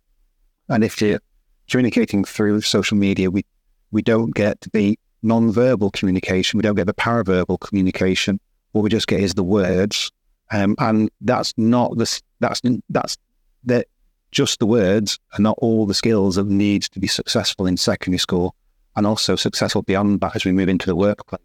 And 0.69 0.85
if 0.85 1.01
you're 1.01 1.21
communicating 1.69 2.25
through 2.25 2.61
social 2.63 2.97
media, 2.97 3.31
we, 3.31 3.45
we 3.91 4.03
don't 4.03 4.35
get 4.35 4.61
the 4.73 4.99
non-verbal 5.23 5.91
communication. 5.91 6.59
We 6.59 6.63
don't 6.63 6.77
get 6.77 6.87
the 6.87 6.95
paraverbal 6.95 7.61
communication. 7.61 8.41
What 8.73 8.83
we 8.83 8.91
just 8.91 9.09
get 9.09 9.21
is 9.21 9.35
the 9.35 9.43
words, 9.43 10.13
um, 10.53 10.77
and 10.79 11.11
that's 11.21 11.53
not 11.57 11.97
the 11.99 12.21
that's 12.39 12.63
that's 12.89 13.19
that 13.65 13.87
just 14.31 14.61
the 14.61 14.67
words 14.67 15.19
and 15.35 15.43
not 15.43 15.59
all 15.59 15.87
the 15.87 15.95
skills 15.95 16.37
that 16.37 16.47
need 16.47 16.83
to 16.83 17.01
be 17.01 17.09
successful 17.09 17.67
in 17.67 17.77
secondary 17.77 18.19
school, 18.19 18.55
and 18.95 19.07
also 19.07 19.35
successful 19.35 19.83
beyond 19.83 20.21
that 20.21 20.37
as 20.37 20.45
we 20.45 20.53
move 20.53 20.69
into 20.69 20.87
the 20.87 20.95
workplace. 20.95 21.43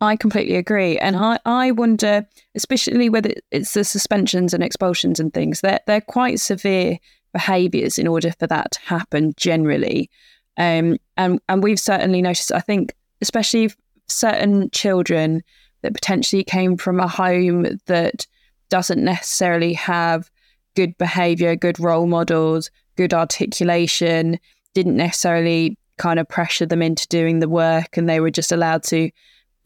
I 0.00 0.16
completely 0.16 0.56
agree, 0.56 0.98
and 0.98 1.14
I, 1.16 1.38
I 1.44 1.72
wonder, 1.72 2.26
especially 2.54 3.10
whether 3.10 3.32
it's 3.50 3.74
the 3.74 3.84
suspensions 3.84 4.54
and 4.54 4.62
expulsions 4.62 5.20
and 5.20 5.32
things, 5.32 5.60
they're 5.60 5.80
they're 5.86 6.00
quite 6.00 6.40
severe 6.40 6.98
behaviours 7.32 7.98
in 7.98 8.06
order 8.06 8.32
for 8.32 8.46
that 8.46 8.72
to 8.72 8.80
happen 8.80 9.34
generally. 9.36 10.10
Um, 10.56 10.96
and 11.16 11.38
and 11.48 11.62
we've 11.62 11.78
certainly 11.78 12.22
noticed. 12.22 12.50
I 12.52 12.60
think, 12.60 12.94
especially 13.20 13.70
certain 14.08 14.70
children 14.70 15.42
that 15.82 15.94
potentially 15.94 16.44
came 16.44 16.76
from 16.76 16.98
a 16.98 17.08
home 17.08 17.78
that 17.86 18.26
doesn't 18.70 19.04
necessarily 19.04 19.72
have 19.74 20.30
good 20.76 20.96
behaviour, 20.98 21.56
good 21.56 21.78
role 21.78 22.06
models, 22.06 22.70
good 22.96 23.12
articulation, 23.12 24.38
didn't 24.74 24.96
necessarily 24.96 25.76
kind 25.98 26.18
of 26.18 26.28
pressure 26.28 26.66
them 26.66 26.80
into 26.80 27.06
doing 27.08 27.40
the 27.40 27.48
work, 27.48 27.96
and 27.96 28.08
they 28.08 28.20
were 28.20 28.30
just 28.30 28.50
allowed 28.50 28.82
to 28.84 29.10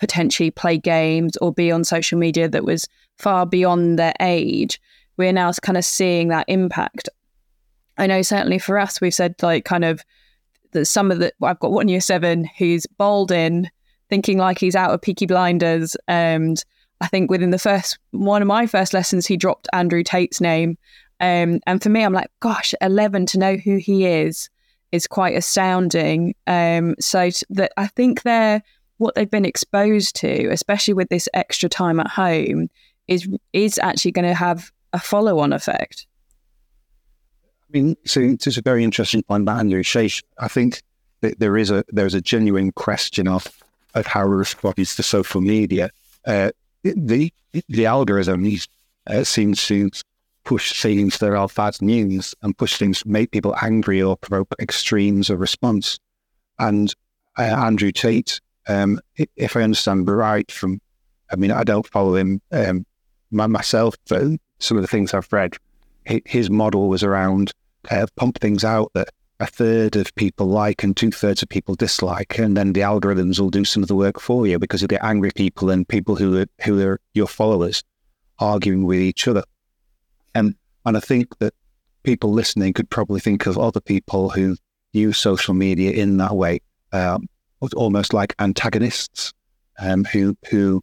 potentially 0.04 0.50
play 0.50 0.76
games 0.76 1.34
or 1.38 1.50
be 1.50 1.72
on 1.72 1.82
social 1.82 2.18
media 2.18 2.46
that 2.46 2.62
was 2.62 2.86
far 3.16 3.46
beyond 3.46 3.98
their 3.98 4.12
age. 4.20 4.78
We're 5.16 5.32
now 5.32 5.50
kind 5.62 5.78
of 5.78 5.84
seeing 5.86 6.28
that 6.28 6.44
impact. 6.46 7.08
I 7.96 8.06
know 8.06 8.20
certainly 8.20 8.58
for 8.58 8.78
us, 8.78 9.00
we've 9.00 9.14
said 9.14 9.34
like 9.40 9.64
kind 9.64 9.82
of 9.82 10.04
that 10.72 10.84
some 10.84 11.10
of 11.10 11.20
the 11.20 11.32
I've 11.42 11.58
got 11.58 11.72
one 11.72 11.88
year 11.88 12.02
seven 12.02 12.44
who's 12.58 12.84
bowled 12.86 13.32
in, 13.32 13.70
thinking 14.10 14.36
like 14.36 14.58
he's 14.58 14.76
out 14.76 14.90
of 14.90 15.00
Peaky 15.00 15.24
Blinders, 15.24 15.96
and 16.06 16.62
I 17.00 17.06
think 17.06 17.30
within 17.30 17.50
the 17.50 17.58
first 17.58 17.98
one 18.10 18.42
of 18.42 18.48
my 18.48 18.66
first 18.66 18.92
lessons, 18.92 19.26
he 19.26 19.38
dropped 19.38 19.68
Andrew 19.72 20.02
Tate's 20.02 20.38
name, 20.38 20.76
um, 21.20 21.60
and 21.66 21.82
for 21.82 21.88
me, 21.88 22.04
I'm 22.04 22.12
like, 22.12 22.30
gosh, 22.40 22.74
eleven 22.82 23.24
to 23.26 23.38
know 23.38 23.56
who 23.56 23.78
he 23.78 24.04
is 24.04 24.50
is 24.92 25.06
quite 25.06 25.34
astounding. 25.34 26.34
Um, 26.46 26.94
so 27.00 27.30
that 27.48 27.72
I 27.78 27.86
think 27.86 28.22
they're 28.22 28.62
what 29.04 29.14
they've 29.14 29.30
been 29.30 29.44
exposed 29.44 30.16
to, 30.16 30.48
especially 30.50 30.94
with 30.94 31.08
this 31.10 31.28
extra 31.34 31.68
time 31.68 32.00
at 32.00 32.08
home, 32.08 32.68
is 33.06 33.28
is 33.52 33.78
actually 33.78 34.12
going 34.12 34.26
to 34.26 34.34
have 34.34 34.72
a 34.92 34.98
follow 34.98 35.38
on 35.38 35.52
effect. 35.52 36.06
I 37.62 37.66
mean, 37.70 37.96
so 38.04 38.20
it's 38.20 38.56
a 38.56 38.62
very 38.62 38.82
interesting 38.82 39.22
point 39.22 39.48
Andrew 39.48 39.82
Sheish. 39.82 40.22
I 40.38 40.48
think 40.48 40.82
that 41.20 41.38
there 41.38 41.56
is 41.56 41.70
a 41.70 41.84
there's 41.88 42.14
a 42.14 42.20
genuine 42.20 42.72
question 42.72 43.28
of 43.28 43.46
of 43.94 44.06
how 44.06 44.26
we 44.26 44.34
respond 44.34 44.76
to 44.76 45.02
social 45.02 45.40
media. 45.40 45.90
Uh, 46.26 46.50
the 46.82 47.32
the 47.68 47.86
algorithm 47.86 48.46
uh, 49.06 49.22
seems 49.22 49.66
to 49.66 49.90
push 50.44 50.80
things 50.80 51.18
that 51.18 51.32
are 51.32 51.48
bad 51.48 51.80
news 51.80 52.34
and 52.42 52.56
push 52.56 52.76
things 52.76 53.04
make 53.06 53.30
people 53.30 53.54
angry 53.62 54.02
or 54.02 54.16
provoke 54.16 54.54
extremes 54.60 55.30
of 55.30 55.40
response. 55.40 55.98
And 56.58 56.94
uh, 57.38 57.42
Andrew 57.42 57.92
Tate, 57.92 58.40
um, 58.68 59.00
if 59.36 59.56
I 59.56 59.62
understand 59.62 60.08
right, 60.08 60.50
from 60.50 60.80
I 61.30 61.36
mean 61.36 61.50
I 61.50 61.64
don't 61.64 61.86
follow 61.86 62.16
him 62.16 62.40
um, 62.52 62.86
myself, 63.30 63.94
but 64.08 64.38
some 64.58 64.76
of 64.76 64.82
the 64.82 64.88
things 64.88 65.12
I've 65.12 65.32
read, 65.32 65.56
his 66.24 66.50
model 66.50 66.88
was 66.88 67.02
around 67.02 67.52
uh, 67.90 68.06
pump 68.16 68.38
things 68.38 68.64
out 68.64 68.90
that 68.94 69.08
a 69.40 69.46
third 69.46 69.96
of 69.96 70.14
people 70.14 70.46
like 70.46 70.82
and 70.84 70.96
two 70.96 71.10
thirds 71.10 71.42
of 71.42 71.48
people 71.48 71.74
dislike, 71.74 72.38
and 72.38 72.56
then 72.56 72.72
the 72.72 72.80
algorithms 72.80 73.38
will 73.40 73.50
do 73.50 73.64
some 73.64 73.82
of 73.82 73.88
the 73.88 73.96
work 73.96 74.20
for 74.20 74.46
you 74.46 74.58
because 74.58 74.80
you 74.80 74.88
get 74.88 75.02
angry 75.02 75.30
people 75.34 75.70
and 75.70 75.88
people 75.88 76.16
who 76.16 76.38
are 76.38 76.46
who 76.64 76.80
are 76.86 77.00
your 77.14 77.26
followers 77.26 77.82
arguing 78.38 78.84
with 78.84 79.00
each 79.00 79.26
other. 79.28 79.44
And 80.34 80.54
and 80.86 80.96
I 80.96 81.00
think 81.00 81.38
that 81.38 81.54
people 82.04 82.32
listening 82.32 82.72
could 82.72 82.90
probably 82.90 83.20
think 83.20 83.46
of 83.46 83.58
other 83.58 83.80
people 83.80 84.30
who 84.30 84.56
use 84.92 85.18
social 85.18 85.54
media 85.54 85.90
in 85.90 86.18
that 86.18 86.36
way, 86.36 86.60
um, 86.92 87.26
almost 87.74 88.12
like 88.12 88.34
antagonists, 88.38 89.32
um, 89.78 90.04
who 90.04 90.36
who 90.50 90.82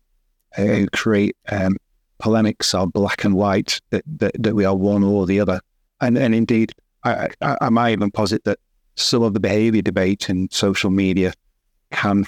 uh, 0.57 0.85
create 0.93 1.35
um, 1.49 1.77
polemics 2.19 2.73
are 2.73 2.87
black 2.87 3.23
and 3.23 3.35
white 3.35 3.79
that, 3.89 4.03
that 4.17 4.31
that 4.41 4.55
we 4.55 4.65
are 4.65 4.75
one 4.75 5.03
or 5.03 5.25
the 5.25 5.39
other, 5.39 5.59
and 5.99 6.17
and 6.17 6.33
indeed 6.35 6.73
I, 7.03 7.29
I, 7.41 7.57
I 7.61 7.69
might 7.69 7.91
even 7.91 8.11
posit 8.11 8.43
that 8.45 8.59
some 8.95 9.23
of 9.23 9.33
the 9.33 9.39
behaviour 9.39 9.81
debate 9.81 10.29
in 10.29 10.49
social 10.51 10.89
media 10.89 11.33
can, 11.91 12.25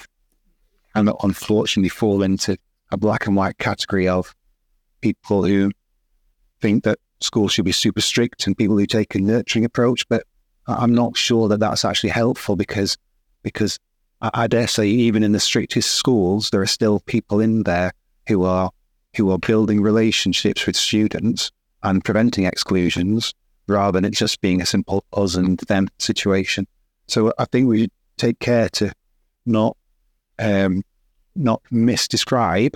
can 0.96 1.10
unfortunately 1.22 1.90
fall 1.90 2.24
into 2.24 2.58
a 2.92 2.98
black 2.98 3.28
and 3.28 3.36
white 3.36 3.58
category 3.58 4.08
of 4.08 4.34
people 5.02 5.44
who 5.44 5.72
think 6.62 6.84
that 6.84 7.00
schools 7.20 7.54
should 7.54 7.66
be 7.66 7.72
super 7.72 8.02
strict 8.02 8.48
and 8.48 8.58
people 8.58 8.78
who 8.78 8.86
take 8.86 9.16
a 9.16 9.20
nurturing 9.20 9.66
approach. 9.66 10.08
But 10.10 10.24
I'm 10.68 10.94
not 10.94 11.18
sure 11.18 11.48
that 11.50 11.60
that's 11.60 11.86
actually 11.86 12.12
helpful 12.12 12.56
because 12.56 12.98
because 13.44 13.80
I, 14.24 14.32
I 14.34 14.48
dare 14.48 14.68
say 14.68 14.88
even 14.88 15.22
in 15.22 15.34
the 15.34 15.40
strictest 15.40 15.92
schools 15.92 16.50
there 16.50 16.62
are 16.62 16.66
still 16.68 17.00
people 17.02 17.40
in 17.40 17.64
there 17.64 17.92
who 18.28 18.44
are 18.44 18.72
who 19.16 19.30
are 19.32 19.38
building 19.38 19.82
relationships 19.82 20.66
with 20.66 20.76
students 20.76 21.52
and 21.84 22.04
preventing 22.04 22.46
exclusions 22.46 23.34
rather 23.68 23.92
than 23.92 24.06
it 24.06 24.14
just 24.14 24.42
being 24.42 24.62
a 24.62 24.66
simple 24.66 25.04
us 25.14 25.36
and 25.36 25.60
them 25.60 25.88
situation. 26.00 26.66
So 27.08 27.32
I 27.38 27.46
think 27.46 27.68
we 27.68 27.90
take 28.18 28.40
care 28.40 28.70
to 28.70 28.92
not 29.46 29.78
um, 30.40 30.84
not 31.36 31.62
misdescribe 31.72 32.76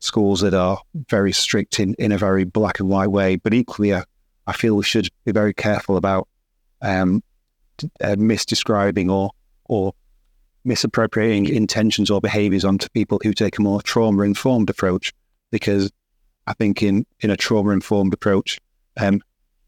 schools 0.00 0.40
that 0.40 0.52
are 0.52 0.80
very 1.08 1.32
strict 1.32 1.78
in, 1.80 1.94
in 1.94 2.12
a 2.12 2.18
very 2.18 2.44
black 2.44 2.80
and 2.80 2.88
white 2.88 3.10
way, 3.10 3.36
but 3.36 3.54
equally, 3.54 3.92
uh, 3.92 4.04
I 4.46 4.52
feel 4.52 4.76
we 4.76 4.82
should 4.82 5.08
be 5.24 5.32
very 5.32 5.54
careful 5.54 5.96
about 5.96 6.28
um, 6.80 7.22
uh, 8.00 8.16
misdescribing 8.16 9.10
or 9.10 9.30
or 9.66 9.94
misappropriating 10.64 11.46
intentions 11.46 12.10
or 12.10 12.20
behaviours 12.20 12.64
onto 12.64 12.88
people 12.90 13.20
who 13.22 13.32
take 13.32 13.58
a 13.58 13.62
more 13.62 13.82
trauma 13.82 14.22
informed 14.22 14.70
approach, 14.70 15.12
because 15.50 15.90
I 16.46 16.54
think 16.54 16.82
in 16.82 17.06
in 17.20 17.30
a 17.30 17.36
trauma 17.36 17.70
informed 17.70 18.14
approach 18.14 18.58
um, 18.98 19.22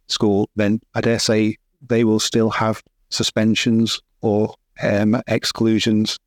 school, 0.08 0.50
then 0.56 0.80
I 0.94 1.00
dare 1.00 1.18
say 1.18 1.56
they 1.86 2.04
will 2.04 2.20
still 2.20 2.50
have 2.50 2.82
suspensions 3.10 4.00
or 4.20 4.54
um, 4.82 5.20
exclusions 5.26 6.18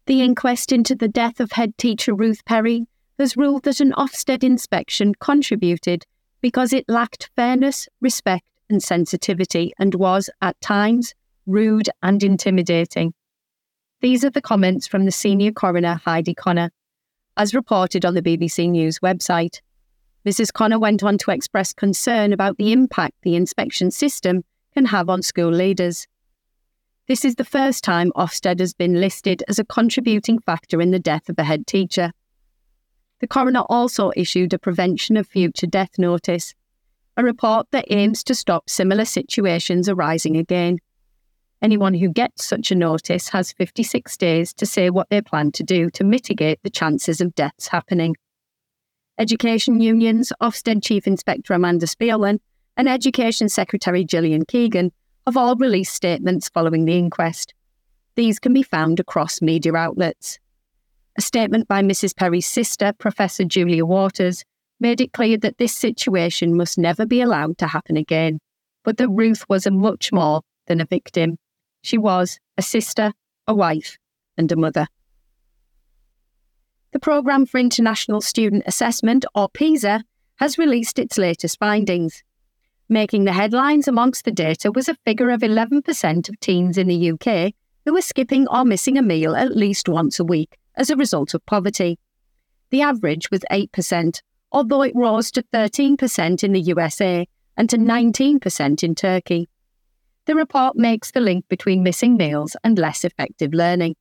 The 0.06 0.22
inquest 0.22 0.70
into 0.70 0.94
the 0.94 1.08
death 1.08 1.40
of 1.40 1.50
head 1.50 1.76
teacher 1.76 2.14
Ruth 2.14 2.44
Perry 2.44 2.86
has 3.18 3.36
ruled 3.36 3.64
that 3.64 3.80
an 3.80 3.92
Ofsted 3.94 4.44
inspection 4.44 5.16
contributed 5.16 6.06
because 6.40 6.72
it 6.72 6.84
lacked 6.86 7.30
fairness, 7.34 7.88
respect, 8.00 8.46
and 8.70 8.80
sensitivity 8.80 9.72
and 9.76 9.92
was, 9.96 10.30
at 10.40 10.60
times, 10.60 11.14
rude 11.46 11.90
and 12.00 12.22
intimidating. 12.22 13.12
These 14.00 14.24
are 14.24 14.30
the 14.30 14.40
comments 14.40 14.86
from 14.86 15.06
the 15.06 15.10
senior 15.10 15.50
coroner 15.50 16.00
Heidi 16.04 16.32
Connor, 16.32 16.70
as 17.36 17.52
reported 17.52 18.04
on 18.04 18.14
the 18.14 18.22
BBC 18.22 18.70
News 18.70 19.00
website. 19.00 19.60
Mrs. 20.24 20.52
Connor 20.52 20.78
went 20.78 21.02
on 21.02 21.18
to 21.18 21.32
express 21.32 21.72
concern 21.72 22.32
about 22.32 22.58
the 22.58 22.70
impact 22.70 23.14
the 23.22 23.34
inspection 23.34 23.90
system 23.90 24.44
can 24.72 24.86
have 24.86 25.08
on 25.08 25.22
school 25.22 25.50
leaders. 25.50 26.06
This 27.08 27.24
is 27.24 27.34
the 27.34 27.44
first 27.44 27.82
time 27.82 28.12
Ofsted 28.14 28.60
has 28.60 28.72
been 28.72 29.00
listed 29.00 29.42
as 29.48 29.58
a 29.58 29.64
contributing 29.64 30.38
factor 30.38 30.80
in 30.80 30.92
the 30.92 31.00
death 31.00 31.28
of 31.28 31.36
a 31.36 31.44
head 31.44 31.66
teacher. 31.66 32.12
The 33.20 33.26
coroner 33.26 33.64
also 33.68 34.12
issued 34.14 34.52
a 34.52 34.58
prevention 34.58 35.16
of 35.16 35.26
future 35.26 35.66
death 35.66 35.98
notice, 35.98 36.54
a 37.16 37.24
report 37.24 37.66
that 37.72 37.86
aims 37.90 38.22
to 38.24 38.34
stop 38.36 38.70
similar 38.70 39.04
situations 39.04 39.88
arising 39.88 40.36
again. 40.36 40.78
Anyone 41.60 41.94
who 41.94 42.08
gets 42.08 42.44
such 42.44 42.70
a 42.70 42.76
notice 42.76 43.30
has 43.30 43.52
56 43.52 44.16
days 44.16 44.54
to 44.54 44.64
say 44.64 44.90
what 44.90 45.08
they 45.10 45.20
plan 45.20 45.50
to 45.52 45.64
do 45.64 45.90
to 45.90 46.04
mitigate 46.04 46.60
the 46.62 46.70
chances 46.70 47.20
of 47.20 47.34
deaths 47.34 47.68
happening. 47.68 48.14
Education 49.18 49.80
unions, 49.80 50.32
Ofsted 50.40 50.84
Chief 50.84 51.06
Inspector 51.08 51.52
Amanda 51.52 51.86
Spielman, 51.86 52.38
and 52.76 52.88
Education 52.88 53.48
Secretary 53.48 54.04
Gillian 54.04 54.44
Keegan 54.44 54.92
have 55.26 55.36
all 55.36 55.56
released 55.56 55.94
statements 55.94 56.48
following 56.48 56.84
the 56.84 56.96
inquest. 56.96 57.52
These 58.14 58.38
can 58.38 58.52
be 58.52 58.62
found 58.62 59.00
across 59.00 59.42
media 59.42 59.74
outlets. 59.74 60.38
A 61.16 61.20
statement 61.20 61.66
by 61.66 61.82
Mrs. 61.82 62.14
Perry's 62.14 62.46
sister, 62.46 62.92
Professor 62.96 63.42
Julia 63.42 63.84
Waters, 63.84 64.44
made 64.78 65.00
it 65.00 65.12
clear 65.12 65.36
that 65.38 65.58
this 65.58 65.74
situation 65.74 66.56
must 66.56 66.78
never 66.78 67.04
be 67.04 67.20
allowed 67.20 67.58
to 67.58 67.66
happen 67.66 67.96
again, 67.96 68.38
but 68.84 68.96
that 68.98 69.08
Ruth 69.08 69.44
was 69.48 69.66
a 69.66 69.72
much 69.72 70.12
more 70.12 70.42
than 70.68 70.80
a 70.80 70.84
victim. 70.84 71.36
She 71.82 71.98
was 71.98 72.38
a 72.56 72.62
sister, 72.62 73.12
a 73.46 73.54
wife, 73.54 73.98
and 74.36 74.50
a 74.50 74.56
mother. 74.56 74.86
The 76.92 76.98
Programme 76.98 77.46
for 77.46 77.58
International 77.58 78.20
Student 78.20 78.64
Assessment, 78.66 79.24
or 79.34 79.48
PISA, 79.48 80.04
has 80.36 80.58
released 80.58 80.98
its 80.98 81.18
latest 81.18 81.58
findings. 81.58 82.22
Making 82.88 83.24
the 83.24 83.32
headlines 83.32 83.86
amongst 83.86 84.24
the 84.24 84.30
data 84.30 84.72
was 84.72 84.88
a 84.88 84.96
figure 85.04 85.30
of 85.30 85.40
11% 85.40 86.28
of 86.28 86.40
teens 86.40 86.78
in 86.78 86.86
the 86.88 87.10
UK 87.12 87.52
who 87.84 87.92
were 87.92 88.00
skipping 88.00 88.48
or 88.48 88.64
missing 88.64 88.96
a 88.96 89.02
meal 89.02 89.36
at 89.36 89.56
least 89.56 89.88
once 89.88 90.18
a 90.18 90.24
week 90.24 90.56
as 90.76 90.88
a 90.88 90.96
result 90.96 91.34
of 91.34 91.44
poverty. 91.44 91.98
The 92.70 92.82
average 92.82 93.30
was 93.30 93.40
8%, 93.50 94.22
although 94.52 94.82
it 94.82 94.94
rose 94.94 95.30
to 95.32 95.42
13% 95.42 96.44
in 96.44 96.52
the 96.52 96.60
USA 96.60 97.26
and 97.56 97.68
to 97.68 97.76
19% 97.76 98.82
in 98.82 98.94
Turkey. 98.94 99.48
The 100.28 100.34
report 100.34 100.76
makes 100.76 101.10
the 101.10 101.20
link 101.20 101.48
between 101.48 101.82
missing 101.82 102.18
meals 102.18 102.54
and 102.62 102.78
less 102.78 103.02
effective 103.02 103.54
learning. 103.54 103.96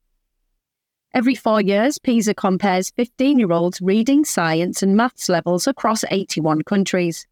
Every 1.13 1.35
four 1.35 1.61
years, 1.61 1.99
PISA 1.99 2.33
compares 2.33 2.89
15 2.89 3.39
year 3.39 3.53
olds' 3.53 3.79
reading, 3.79 4.25
science, 4.25 4.83
and 4.83 4.97
maths 4.97 5.29
levels 5.29 5.67
across 5.67 6.03
81 6.11 6.63
countries. 6.63 7.25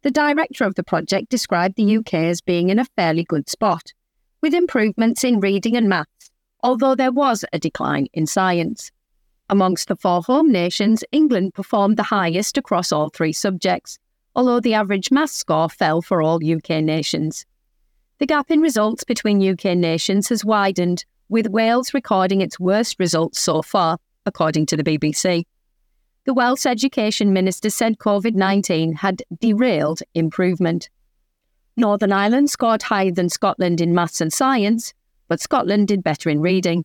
The 0.00 0.10
director 0.10 0.64
of 0.64 0.74
the 0.74 0.82
project 0.82 1.28
described 1.28 1.76
the 1.76 1.98
UK 1.98 2.14
as 2.14 2.40
being 2.40 2.70
in 2.70 2.78
a 2.78 2.86
fairly 2.96 3.24
good 3.24 3.50
spot, 3.50 3.92
with 4.40 4.54
improvements 4.54 5.22
in 5.22 5.38
reading 5.38 5.76
and 5.76 5.86
maths, 5.86 6.30
although 6.62 6.94
there 6.94 7.12
was 7.12 7.44
a 7.52 7.58
decline 7.58 8.06
in 8.14 8.26
science. 8.26 8.90
Amongst 9.50 9.88
the 9.88 9.96
four 9.96 10.22
home 10.22 10.50
nations, 10.50 11.04
England 11.12 11.52
performed 11.52 11.98
the 11.98 12.04
highest 12.04 12.56
across 12.56 12.90
all 12.90 13.10
three 13.10 13.34
subjects, 13.34 13.98
although 14.34 14.60
the 14.60 14.72
average 14.72 15.10
maths 15.10 15.34
score 15.34 15.68
fell 15.68 16.00
for 16.00 16.22
all 16.22 16.40
UK 16.42 16.82
nations. 16.82 17.44
The 18.20 18.26
gap 18.26 18.48
in 18.48 18.60
results 18.60 19.02
between 19.02 19.42
UK 19.42 19.76
nations 19.76 20.28
has 20.28 20.44
widened, 20.44 21.04
with 21.28 21.48
Wales 21.48 21.92
recording 21.92 22.40
its 22.40 22.60
worst 22.60 23.00
results 23.00 23.40
so 23.40 23.60
far, 23.60 23.98
according 24.24 24.66
to 24.66 24.76
the 24.76 24.84
BBC. 24.84 25.44
The 26.24 26.32
Welsh 26.32 26.64
Education 26.64 27.32
Minister 27.32 27.70
said 27.70 27.98
COVID 27.98 28.34
19 28.36 28.94
had 28.94 29.24
derailed 29.40 30.00
improvement. 30.14 30.88
Northern 31.76 32.12
Ireland 32.12 32.50
scored 32.50 32.84
higher 32.84 33.10
than 33.10 33.28
Scotland 33.28 33.80
in 33.80 33.94
maths 33.94 34.20
and 34.20 34.32
science, 34.32 34.94
but 35.26 35.40
Scotland 35.40 35.88
did 35.88 36.04
better 36.04 36.30
in 36.30 36.40
reading. 36.40 36.84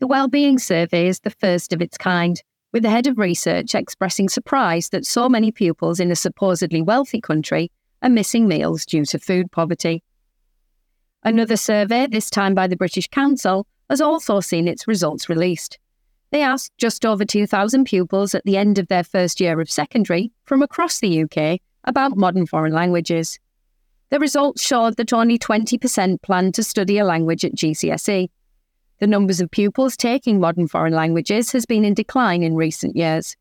The 0.00 0.08
Wellbeing 0.08 0.58
Survey 0.58 1.06
is 1.06 1.20
the 1.20 1.30
first 1.30 1.72
of 1.72 1.80
its 1.80 1.96
kind, 1.96 2.42
with 2.72 2.82
the 2.82 2.90
head 2.90 3.06
of 3.06 3.16
research 3.16 3.76
expressing 3.76 4.28
surprise 4.28 4.88
that 4.88 5.06
so 5.06 5.28
many 5.28 5.52
pupils 5.52 6.00
in 6.00 6.10
a 6.10 6.16
supposedly 6.16 6.82
wealthy 6.82 7.20
country 7.20 7.70
are 8.02 8.10
missing 8.10 8.48
meals 8.48 8.84
due 8.84 9.04
to 9.04 9.20
food 9.20 9.52
poverty. 9.52 10.02
Another 11.24 11.56
survey, 11.56 12.06
this 12.06 12.30
time 12.30 12.54
by 12.54 12.66
the 12.66 12.76
British 12.76 13.08
Council, 13.08 13.66
has 13.88 14.00
also 14.00 14.40
seen 14.40 14.66
its 14.66 14.88
results 14.88 15.28
released. 15.28 15.78
They 16.32 16.42
asked 16.42 16.72
just 16.78 17.04
over 17.04 17.24
2,000 17.24 17.84
pupils 17.84 18.34
at 18.34 18.42
the 18.44 18.56
end 18.56 18.78
of 18.78 18.88
their 18.88 19.04
first 19.04 19.40
year 19.40 19.60
of 19.60 19.70
secondary 19.70 20.32
from 20.44 20.62
across 20.62 20.98
the 20.98 21.22
UK 21.22 21.60
about 21.84 22.16
modern 22.16 22.46
foreign 22.46 22.72
languages. 22.72 23.38
The 24.10 24.18
results 24.18 24.62
showed 24.62 24.96
that 24.96 25.12
only 25.12 25.38
20% 25.38 26.22
planned 26.22 26.54
to 26.54 26.62
study 26.62 26.98
a 26.98 27.04
language 27.04 27.44
at 27.44 27.54
GCSE. 27.54 28.28
The 28.98 29.06
numbers 29.06 29.40
of 29.40 29.50
pupils 29.50 29.96
taking 29.96 30.40
modern 30.40 30.68
foreign 30.68 30.92
languages 30.92 31.52
has 31.52 31.66
been 31.66 31.84
in 31.84 31.94
decline 31.94 32.42
in 32.42 32.54
recent 32.54 32.96
years. 32.96 33.36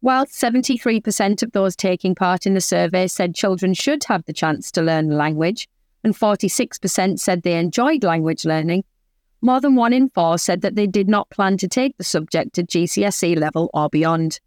While 0.00 0.26
73% 0.26 1.42
of 1.42 1.52
those 1.52 1.74
taking 1.74 2.14
part 2.14 2.46
in 2.46 2.54
the 2.54 2.60
survey 2.60 3.06
said 3.06 3.34
children 3.34 3.74
should 3.74 4.04
have 4.04 4.24
the 4.26 4.32
chance 4.32 4.70
to 4.72 4.82
learn 4.82 5.10
a 5.10 5.16
language, 5.16 5.68
and 6.08 6.16
46% 6.16 7.18
said 7.18 7.42
they 7.42 7.58
enjoyed 7.58 8.02
language 8.02 8.46
learning, 8.46 8.84
more 9.42 9.60
than 9.60 9.74
one 9.74 9.92
in 9.92 10.08
four 10.08 10.38
said 10.38 10.62
that 10.62 10.74
they 10.74 10.86
did 10.86 11.06
not 11.06 11.28
plan 11.28 11.58
to 11.58 11.68
take 11.68 11.96
the 11.98 12.04
subject 12.04 12.58
at 12.58 12.68
GCSE 12.68 13.38
level 13.38 13.68
or 13.74 13.90
beyond. 13.90 14.40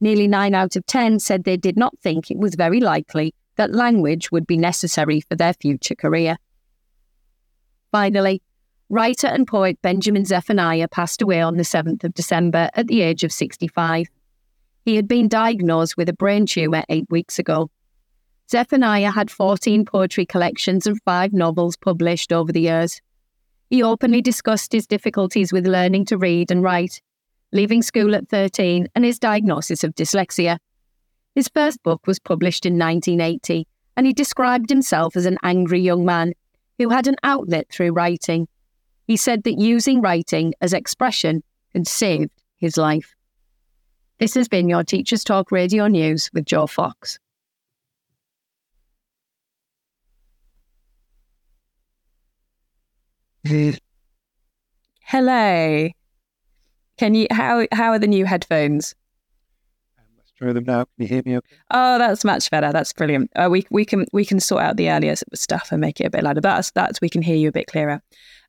Nearly 0.00 0.28
9 0.28 0.54
out 0.54 0.76
of 0.76 0.86
10 0.86 1.18
said 1.18 1.42
they 1.42 1.56
did 1.56 1.76
not 1.76 1.98
think 1.98 2.30
it 2.30 2.38
was 2.38 2.54
very 2.54 2.78
likely 2.78 3.34
that 3.56 3.74
language 3.74 4.30
would 4.30 4.46
be 4.46 4.56
necessary 4.56 5.20
for 5.20 5.34
their 5.34 5.52
future 5.52 5.96
career. 5.96 6.36
Finally, 7.90 8.40
writer 8.88 9.26
and 9.26 9.46
poet 9.46 9.80
Benjamin 9.82 10.24
Zephaniah 10.24 10.88
passed 10.88 11.22
away 11.22 11.40
on 11.40 11.56
the 11.56 11.64
7th 11.64 12.04
of 12.04 12.14
December 12.14 12.70
at 12.74 12.86
the 12.86 13.02
age 13.02 13.24
of 13.24 13.32
65. 13.32 14.06
He 14.84 14.94
had 14.94 15.08
been 15.08 15.28
diagnosed 15.28 15.96
with 15.96 16.08
a 16.08 16.12
brain 16.12 16.46
tumour 16.46 16.84
eight 16.88 17.06
weeks 17.10 17.40
ago. 17.40 17.70
Zephaniah 18.50 19.10
had 19.10 19.30
14 19.30 19.84
poetry 19.84 20.26
collections 20.26 20.86
and 20.86 21.00
five 21.02 21.32
novels 21.32 21.76
published 21.76 22.32
over 22.32 22.52
the 22.52 22.60
years. 22.60 23.00
He 23.70 23.82
openly 23.82 24.20
discussed 24.20 24.72
his 24.72 24.86
difficulties 24.86 25.52
with 25.52 25.66
learning 25.66 26.04
to 26.06 26.18
read 26.18 26.50
and 26.50 26.62
write, 26.62 27.00
leaving 27.52 27.82
school 27.82 28.14
at 28.14 28.28
13, 28.28 28.88
and 28.94 29.04
his 29.04 29.18
diagnosis 29.18 29.82
of 29.82 29.94
dyslexia. 29.94 30.58
His 31.34 31.48
first 31.48 31.82
book 31.82 32.06
was 32.06 32.18
published 32.18 32.66
in 32.66 32.78
1980, 32.78 33.66
and 33.96 34.06
he 34.06 34.12
described 34.12 34.68
himself 34.68 35.16
as 35.16 35.26
an 35.26 35.38
angry 35.42 35.80
young 35.80 36.04
man 36.04 36.34
who 36.78 36.90
had 36.90 37.06
an 37.06 37.16
outlet 37.22 37.66
through 37.70 37.92
writing. 37.92 38.46
He 39.06 39.16
said 39.16 39.44
that 39.44 39.58
using 39.58 40.00
writing 40.00 40.54
as 40.60 40.72
expression 40.72 41.42
had 41.72 41.86
saved 41.86 42.42
his 42.56 42.76
life. 42.76 43.14
This 44.18 44.34
has 44.34 44.48
been 44.48 44.68
your 44.68 44.84
Teachers 44.84 45.24
Talk 45.24 45.50
Radio 45.50 45.88
News 45.88 46.30
with 46.32 46.44
Joe 46.44 46.66
Fox. 46.66 47.18
Hello. 55.00 55.88
Can 56.96 57.14
you 57.14 57.26
how 57.30 57.66
how 57.72 57.90
are 57.90 57.98
the 57.98 58.06
new 58.06 58.24
headphones? 58.24 58.94
let's 60.16 60.30
try 60.32 60.52
them 60.52 60.64
now. 60.64 60.84
Can 60.84 61.02
you 61.02 61.06
hear 61.08 61.22
me 61.26 61.36
okay? 61.36 61.56
Oh, 61.70 61.98
that's 61.98 62.24
much 62.24 62.50
better. 62.50 62.72
That's 62.72 62.92
brilliant. 62.92 63.30
Uh, 63.36 63.48
we 63.50 63.66
we 63.70 63.84
can 63.84 64.06
we 64.12 64.24
can 64.24 64.40
sort 64.40 64.62
out 64.62 64.76
the 64.76 64.90
earlier 64.90 65.14
stuff 65.34 65.68
and 65.72 65.80
make 65.80 66.00
it 66.00 66.06
a 66.06 66.10
bit 66.10 66.22
louder. 66.22 66.40
That's 66.40 66.70
that's 66.70 67.00
we 67.02 67.10
can 67.10 67.20
hear 67.20 67.36
you 67.36 67.48
a 67.48 67.52
bit 67.52 67.66
clearer. 67.66 68.00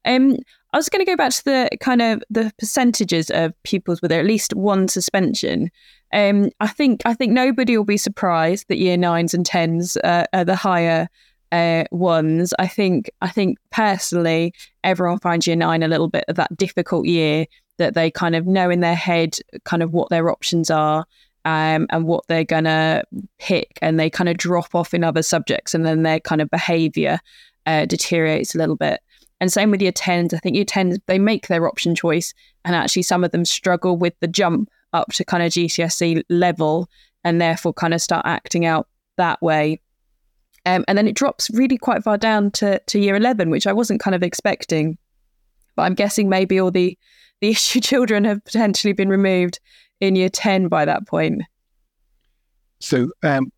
Um, 0.06 0.38
I 0.72 0.78
was 0.78 0.88
going 0.88 1.04
to 1.04 1.12
go 1.12 1.18
back 1.18 1.32
to 1.32 1.44
the 1.44 1.70
kind 1.82 2.02
of 2.02 2.24
the 2.30 2.54
percentages 2.60 3.30
of 3.32 3.54
pupils 3.64 4.02
with 4.02 4.12
at 4.12 4.26
least 4.26 4.54
one 4.54 4.88
suspension. 4.88 5.72
Um, 6.14 6.52
I 6.60 6.68
think 6.68 7.02
I 7.06 7.14
think 7.14 7.34
nobody 7.34 7.76
will 7.76 7.86
be 7.86 7.98
surprised 7.98 8.68
that 8.70 8.78
year 8.78 8.96
nines 8.96 9.34
and 9.34 9.46
tens 9.46 9.98
uh, 9.98 10.26
are 10.32 10.46
the 10.46 10.56
higher 10.56 11.10
uh, 11.52 11.86
ones. 11.92 12.54
I 12.60 12.68
think 12.68 13.10
I 13.22 13.30
think 13.30 13.58
personally, 13.72 14.54
everyone 14.84 15.20
finds 15.20 15.48
year 15.48 15.56
nine 15.56 15.84
a 15.84 15.88
little 15.88 16.08
bit 16.08 16.26
of 16.28 16.36
that 16.36 16.56
difficult 16.58 17.06
year 17.06 17.46
that 17.78 17.94
they 17.94 18.10
kind 18.10 18.36
of 18.36 18.48
know 18.48 18.70
in 18.70 18.80
their 18.80 18.96
head 18.96 19.38
kind 19.66 19.84
of 19.84 19.94
what 19.94 20.10
their 20.10 20.30
options 20.30 20.72
are 20.72 21.06
um, 21.44 21.88
and 21.92 22.06
what 22.06 22.26
they're 22.28 22.44
gonna 22.44 23.04
pick, 23.40 23.78
and 23.82 24.00
they 24.00 24.10
kind 24.10 24.30
of 24.30 24.38
drop 24.38 24.74
off 24.74 24.94
in 24.94 25.04
other 25.04 25.22
subjects, 25.22 25.74
and 25.74 25.86
then 25.86 26.04
their 26.04 26.20
kind 26.20 26.42
of 26.42 26.50
behaviour 26.50 27.20
uh, 27.66 27.86
deteriorates 27.86 28.56
a 28.56 28.58
little 28.58 28.76
bit. 28.76 29.00
And 29.40 29.52
same 29.52 29.70
with 29.70 29.82
year 29.82 29.92
tens. 29.92 30.34
I 30.34 30.38
think 30.38 30.56
year 30.56 30.66
tens 30.66 30.98
they 31.06 31.20
make 31.20 31.48
their 31.48 31.68
option 31.68 31.94
choice, 31.94 32.34
and 32.64 32.76
actually 32.76 33.04
some 33.04 33.24
of 33.24 33.32
them 33.32 33.46
struggle 33.46 33.98
with 33.98 34.14
the 34.20 34.28
jump 34.28 34.70
up 34.94 35.12
to 35.14 35.26
kind 35.26 35.44
of 35.44 35.52
GCSE 35.52 36.24
level, 36.30 36.90
and 37.24 37.40
therefore 37.40 37.74
kind 37.74 37.94
of 37.94 38.02
start 38.02 38.26
acting 38.26 38.66
out 38.66 38.88
that 39.18 39.42
way. 39.42 39.80
Um, 40.66 40.84
and 40.88 40.98
then 40.98 41.08
it 41.08 41.16
drops 41.16 41.50
really 41.52 41.78
quite 41.78 42.04
far 42.04 42.18
down 42.18 42.52
to, 42.52 42.80
to 42.80 43.00
year 43.00 43.16
11, 43.16 43.50
which 43.50 43.68
I 43.68 43.74
wasn't 43.74 44.02
kind 44.02 44.16
of 44.16 44.24
expecting. 44.24 44.98
But 45.76 45.84
I'm 45.84 45.94
guessing 45.94 46.28
maybe 46.28 46.60
all 46.60 46.72
the, 46.72 46.98
the 47.42 47.50
issue 47.52 47.80
children 47.80 48.24
have 48.26 48.44
potentially 48.44 48.94
been 48.94 49.10
removed 49.10 49.60
in 50.00 50.16
year 50.16 50.30
10 50.30 50.68
by 50.68 50.86
that 50.86 51.08
point. 51.08 51.44
So 52.80 53.12
um, 53.24 53.52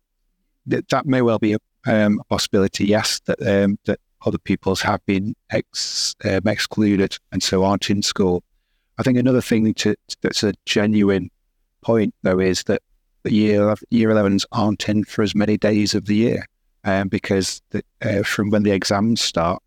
th- 0.68 0.84
that 0.90 1.06
may 1.06 1.22
well 1.22 1.38
be 1.38 1.54
a, 1.54 1.58
um, 1.86 2.20
possibility, 2.28 2.84
yes, 2.84 3.20
that 3.26 3.40
um, 3.42 3.78
that 3.86 3.98
other 4.26 4.38
pupils 4.38 4.82
have 4.82 5.04
been 5.06 5.34
ex, 5.50 6.14
um, 6.24 6.46
excluded 6.46 7.16
and 7.32 7.42
so 7.42 7.64
aren't 7.64 7.88
in 7.88 8.02
school. 8.02 8.42
I 8.98 9.02
think 9.02 9.16
another 9.16 9.40
thing 9.40 9.72
to, 9.74 9.94
that's 10.20 10.42
a 10.42 10.52
genuine 10.66 11.30
point, 11.82 12.14
though, 12.22 12.40
is 12.40 12.64
that 12.64 12.82
the 13.22 13.32
year 13.32 13.74
year 13.90 14.10
11s 14.10 14.44
aren't 14.52 14.88
in 14.88 15.04
for 15.04 15.22
as 15.22 15.34
many 15.34 15.56
days 15.56 15.94
of 15.94 16.06
the 16.06 16.16
year 16.16 16.44
um, 16.88 17.08
because 17.08 17.60
the, 17.70 17.82
uh, 18.02 18.22
from 18.22 18.50
when 18.50 18.62
the 18.62 18.72
exams 18.72 19.20
start, 19.20 19.62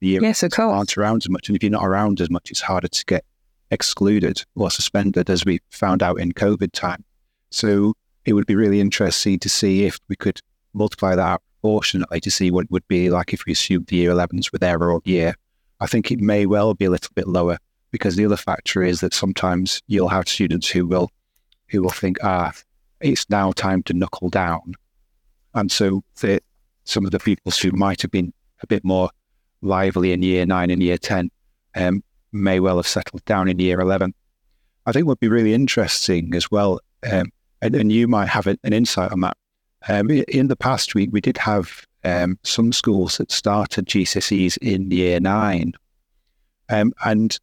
the 0.00 0.08
year 0.08 0.22
yes, 0.22 0.42
of 0.42 0.50
course. 0.50 0.74
aren't 0.74 0.98
around 0.98 1.22
as 1.24 1.28
much. 1.28 1.48
And 1.48 1.56
if 1.56 1.62
you're 1.62 1.70
not 1.70 1.86
around 1.86 2.20
as 2.20 2.30
much, 2.30 2.50
it's 2.50 2.60
harder 2.60 2.88
to 2.88 3.04
get 3.06 3.24
excluded 3.70 4.44
or 4.56 4.70
suspended, 4.70 5.30
as 5.30 5.44
we 5.44 5.60
found 5.70 6.02
out 6.02 6.20
in 6.20 6.32
COVID 6.32 6.72
time. 6.72 7.04
So 7.50 7.94
it 8.24 8.32
would 8.32 8.46
be 8.46 8.56
really 8.56 8.80
interesting 8.80 9.38
to 9.38 9.48
see 9.48 9.84
if 9.84 9.98
we 10.08 10.16
could 10.16 10.40
multiply 10.74 11.14
that 11.14 11.40
proportionately 11.60 12.20
to 12.20 12.30
see 12.30 12.50
what 12.50 12.64
it 12.64 12.70
would 12.70 12.86
be 12.88 13.10
like 13.10 13.32
if 13.32 13.44
we 13.46 13.52
assumed 13.52 13.86
the 13.86 13.96
year 13.96 14.12
11s 14.12 14.52
were 14.52 14.58
there 14.58 14.90
all 14.90 15.02
year. 15.04 15.34
I 15.80 15.86
think 15.86 16.10
it 16.10 16.20
may 16.20 16.46
well 16.46 16.74
be 16.74 16.86
a 16.86 16.90
little 16.90 17.10
bit 17.14 17.28
lower 17.28 17.58
because 17.90 18.16
the 18.16 18.24
other 18.24 18.36
factor 18.36 18.82
is 18.82 19.00
that 19.00 19.14
sometimes 19.14 19.80
you'll 19.86 20.08
have 20.08 20.28
students 20.28 20.68
who 20.68 20.86
will 20.86 21.10
who 21.68 21.82
will 21.82 21.90
think, 21.90 22.16
ah, 22.22 22.52
it's 23.00 23.28
now 23.28 23.52
time 23.52 23.82
to 23.84 23.92
knuckle 23.92 24.30
down. 24.30 24.74
And 25.54 25.70
so 25.70 26.02
the, 26.20 26.40
some 26.88 27.04
of 27.04 27.10
the 27.10 27.18
people 27.18 27.52
who 27.52 27.70
might 27.72 28.00
have 28.00 28.10
been 28.10 28.32
a 28.62 28.66
bit 28.66 28.82
more 28.82 29.10
lively 29.60 30.12
in 30.12 30.22
year 30.22 30.46
nine 30.46 30.70
and 30.70 30.82
year 30.82 30.96
10 30.96 31.30
um, 31.76 32.02
may 32.32 32.60
well 32.60 32.76
have 32.76 32.86
settled 32.86 33.24
down 33.26 33.46
in 33.46 33.58
year 33.58 33.80
11. 33.80 34.14
I 34.86 34.92
think 34.92 35.06
would 35.06 35.20
be 35.20 35.28
really 35.28 35.52
interesting 35.52 36.34
as 36.34 36.50
well, 36.50 36.80
um, 37.10 37.30
and, 37.60 37.76
and, 37.76 37.92
you 37.92 38.08
might 38.08 38.28
have 38.28 38.46
an 38.46 38.58
insight 38.64 39.12
on 39.12 39.20
that. 39.20 39.36
Um, 39.86 40.10
in 40.10 40.48
the 40.48 40.56
past 40.56 40.94
week, 40.94 41.10
we 41.12 41.20
did 41.20 41.36
have 41.36 41.86
um, 42.04 42.38
some 42.42 42.72
schools 42.72 43.18
that 43.18 43.30
started 43.30 43.86
GCSEs 43.86 44.56
in 44.58 44.90
year 44.90 45.20
nine. 45.20 45.74
Um, 46.70 46.94
and 47.04 47.38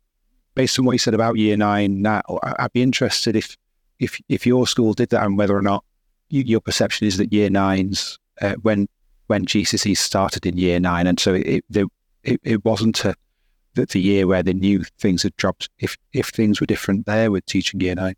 based 0.56 0.80
on 0.80 0.86
what 0.86 0.94
you 0.94 1.00
said 1.00 1.14
about 1.14 1.38
year 1.38 1.56
nine 1.56 2.02
now, 2.02 2.22
I'd 2.42 2.74
be 2.74 2.82
interested 2.82 3.36
if, 3.36 3.56
if, 4.00 4.20
if 4.28 4.48
your 4.48 4.66
school 4.66 4.94
did 4.94 5.10
that 5.10 5.24
and 5.24 5.38
whether 5.38 5.56
or 5.56 5.62
not 5.62 5.86
you, 6.30 6.42
your 6.42 6.62
perception 6.62 7.06
is 7.06 7.18
that 7.18 7.32
year 7.32 7.52
nines, 7.52 8.18
uh, 8.42 8.56
when 8.64 8.88
when 9.28 9.46
GCSE 9.46 9.98
started 9.98 10.46
in 10.46 10.58
year 10.58 10.80
nine, 10.80 11.08
and 11.08 11.20
so 11.20 11.34
it 11.34 11.64
it, 12.24 12.40
it 12.44 12.66
wasn't 12.66 13.06
a, 13.06 13.16
the, 13.76 13.86
the 13.86 14.02
year 14.02 14.28
where 14.28 14.44
the 14.44 14.54
new 14.54 14.84
things 15.00 15.24
had 15.24 15.36
dropped. 15.38 15.70
If 15.80 15.98
if 16.14 16.30
things 16.30 16.60
were 16.60 16.68
different 16.68 17.06
there 17.06 17.32
with 17.32 17.46
teaching 17.46 17.80
year 17.80 17.96
nine. 17.96 18.16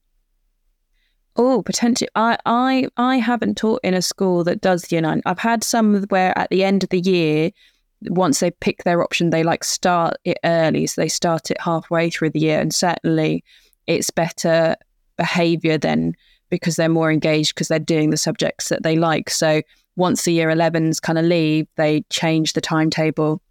Oh, 1.35 1.61
potentially. 1.61 2.09
I, 2.15 2.37
I 2.45 2.87
I 2.97 3.17
haven't 3.17 3.57
taught 3.57 3.81
in 3.83 3.93
a 3.93 4.01
school 4.01 4.43
that 4.45 4.61
does 4.61 4.91
year 4.91 5.01
nine. 5.01 5.21
I've 5.25 5.39
had 5.39 5.63
some 5.63 6.03
where 6.05 6.37
at 6.37 6.49
the 6.49 6.63
end 6.63 6.83
of 6.83 6.89
the 6.89 6.99
year, 6.99 7.51
once 8.03 8.39
they 8.39 8.51
pick 8.51 8.83
their 8.83 9.03
option, 9.03 9.29
they 9.29 9.43
like 9.43 9.63
start 9.63 10.15
it 10.25 10.39
early, 10.43 10.87
so 10.87 11.01
they 11.01 11.09
start 11.09 11.51
it 11.51 11.61
halfway 11.61 12.09
through 12.09 12.31
the 12.31 12.39
year, 12.39 12.59
and 12.59 12.73
certainly 12.73 13.43
it's 13.85 14.09
better 14.09 14.75
behaviour 15.17 15.77
than 15.77 16.15
because 16.49 16.75
they're 16.75 16.89
more 16.89 17.11
engaged 17.11 17.53
because 17.53 17.67
they're 17.67 17.79
doing 17.79 18.09
the 18.09 18.17
subjects 18.17 18.69
that 18.69 18.83
they 18.83 18.95
like. 18.95 19.29
So 19.29 19.61
once 19.97 20.23
the 20.23 20.31
year 20.31 20.47
11s 20.47 21.01
kind 21.01 21.17
of 21.17 21.25
leave, 21.25 21.67
they 21.75 22.01
change 22.09 22.53
the 22.53 22.61
timetable. 22.61 23.41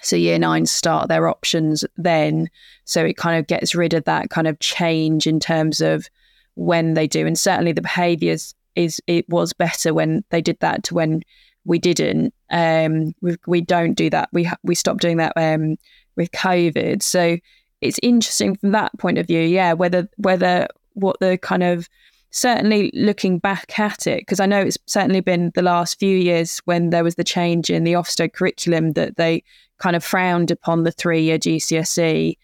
So 0.00 0.16
year 0.16 0.38
nines 0.38 0.70
start 0.70 1.08
their 1.08 1.28
options 1.28 1.84
then. 1.96 2.48
So 2.84 3.04
it 3.04 3.16
kind 3.16 3.38
of 3.38 3.46
gets 3.46 3.74
rid 3.74 3.92
of 3.92 4.04
that 4.04 4.30
kind 4.30 4.46
of 4.46 4.58
change 4.60 5.26
in 5.26 5.40
terms 5.40 5.80
of 5.80 6.08
when 6.54 6.94
they 6.94 7.06
do. 7.06 7.26
And 7.26 7.38
certainly 7.38 7.72
the 7.72 7.82
behaviours 7.82 8.54
is 8.76 9.00
it 9.06 9.28
was 9.28 9.52
better 9.52 9.92
when 9.92 10.24
they 10.30 10.40
did 10.40 10.58
that 10.60 10.84
to 10.84 10.94
when 10.94 11.22
we 11.64 11.78
didn't. 11.78 12.32
Um, 12.50 13.12
we, 13.20 13.36
we 13.46 13.60
don't 13.60 13.94
do 13.94 14.10
that. 14.10 14.28
We 14.32 14.48
we 14.62 14.74
stopped 14.74 15.00
doing 15.00 15.16
that 15.16 15.32
um, 15.36 15.76
with 16.16 16.30
COVID. 16.32 17.02
So 17.02 17.38
it's 17.80 17.98
interesting 18.02 18.56
from 18.56 18.72
that 18.72 18.96
point 18.98 19.18
of 19.18 19.26
view, 19.26 19.40
yeah, 19.40 19.72
whether 19.72 20.08
whether 20.18 20.68
what 20.92 21.18
the 21.20 21.38
kind 21.38 21.62
of 21.62 21.88
certainly 22.34 22.90
looking 22.94 23.38
back 23.38 23.78
at 23.78 24.08
it, 24.08 24.18
because 24.18 24.40
I 24.40 24.46
know 24.46 24.60
it's 24.60 24.76
certainly 24.86 25.20
been 25.20 25.52
the 25.54 25.62
last 25.62 26.00
few 26.00 26.18
years 26.18 26.58
when 26.64 26.90
there 26.90 27.04
was 27.04 27.14
the 27.14 27.22
change 27.22 27.70
in 27.70 27.84
the 27.84 27.92
Ofsted 27.92 28.32
curriculum 28.32 28.92
that 28.92 29.16
they 29.16 29.44
kind 29.78 29.94
of 29.94 30.02
frowned 30.02 30.50
upon 30.50 30.82
the 30.82 30.90
three 30.90 31.22
year 31.22 31.38
GCSE. 31.38 32.36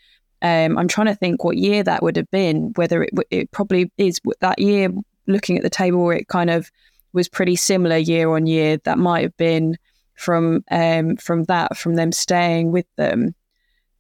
Um, 0.43 0.79
I'm 0.79 0.87
trying 0.87 1.09
to 1.09 1.17
think 1.17 1.43
what 1.43 1.57
year 1.57 1.83
that 1.83 2.05
would 2.05 2.17
have 2.17 2.31
been, 2.31 2.73
whether 2.77 3.03
it, 3.03 3.11
it 3.31 3.51
probably 3.51 3.91
is 3.99 4.21
that 4.41 4.61
year, 4.61 4.91
looking 5.27 5.57
at 5.57 5.65
the 5.65 5.71
table 5.71 6.05
where 6.05 6.17
it 6.17 6.29
kind 6.29 6.51
of 6.51 6.71
was 7.13 7.29
pretty 7.29 7.57
similar 7.57 7.97
year 7.97 8.33
on 8.35 8.47
year. 8.47 8.77
That 8.85 8.99
might 8.99 9.23
have 9.23 9.37
been 9.37 9.77
from 10.15 10.63
um, 10.71 11.17
from 11.17 11.45
that, 11.45 11.77
from 11.77 11.97
them 11.97 12.13
staying 12.13 12.71
with 12.71 12.87
them. 12.97 13.35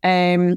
Um, 0.05 0.57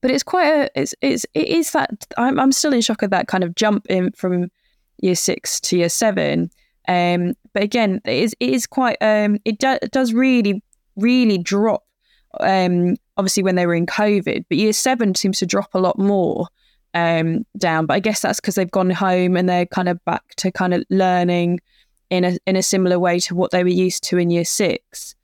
but 0.00 0.10
it's 0.10 0.22
quite 0.22 0.46
a 0.48 0.80
it's 0.80 0.94
it's 1.00 1.26
it 1.34 1.48
is 1.48 1.72
that 1.72 1.90
I'm 2.16 2.38
I'm 2.38 2.52
still 2.52 2.72
in 2.72 2.80
shock 2.80 3.02
of 3.02 3.10
that 3.10 3.28
kind 3.28 3.44
of 3.44 3.54
jump 3.54 3.86
in 3.88 4.12
from 4.12 4.50
year 4.98 5.14
six 5.14 5.60
to 5.60 5.78
year 5.78 5.88
seven. 5.88 6.50
Um, 6.88 7.34
but 7.52 7.62
again, 7.62 8.00
it 8.04 8.22
is 8.22 8.36
it 8.38 8.50
is 8.50 8.66
quite 8.66 8.96
um, 9.00 9.38
it, 9.44 9.58
do, 9.58 9.76
it 9.82 9.90
does 9.90 10.12
really 10.12 10.62
really 10.96 11.38
drop. 11.38 11.84
Um, 12.40 12.96
obviously 13.16 13.42
when 13.42 13.54
they 13.54 13.66
were 13.66 13.74
in 13.74 13.86
COVID, 13.86 14.44
but 14.48 14.58
year 14.58 14.72
seven 14.72 15.14
seems 15.14 15.38
to 15.38 15.46
drop 15.46 15.74
a 15.74 15.80
lot 15.80 15.98
more 15.98 16.48
um, 16.94 17.46
down. 17.56 17.86
But 17.86 17.94
I 17.94 18.00
guess 18.00 18.20
that's 18.20 18.40
because 18.40 18.54
they've 18.54 18.70
gone 18.70 18.90
home 18.90 19.36
and 19.36 19.48
they're 19.48 19.66
kind 19.66 19.88
of 19.88 20.04
back 20.04 20.22
to 20.36 20.50
kind 20.50 20.74
of 20.74 20.84
learning 20.90 21.60
in 22.10 22.24
a 22.24 22.38
in 22.46 22.56
a 22.56 22.62
similar 22.62 22.98
way 22.98 23.18
to 23.20 23.34
what 23.34 23.50
they 23.50 23.64
were 23.64 23.70
used 23.70 24.04
to 24.04 24.18
in 24.18 24.30
year 24.30 24.44
six, 24.44 25.14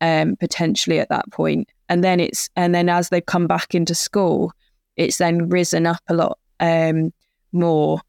um, 0.00 0.36
potentially 0.36 0.98
at 1.00 1.08
that 1.08 1.30
point. 1.30 1.68
And 1.88 2.04
then 2.04 2.20
it's 2.20 2.50
and 2.56 2.74
then 2.74 2.88
as 2.88 3.08
they 3.08 3.20
come 3.20 3.46
back 3.46 3.74
into 3.74 3.94
school, 3.94 4.52
it's 4.96 5.18
then 5.18 5.48
risen 5.48 5.86
up 5.86 6.02
a 6.08 6.14
lot 6.14 6.38
um, 6.60 7.12
more 7.52 8.00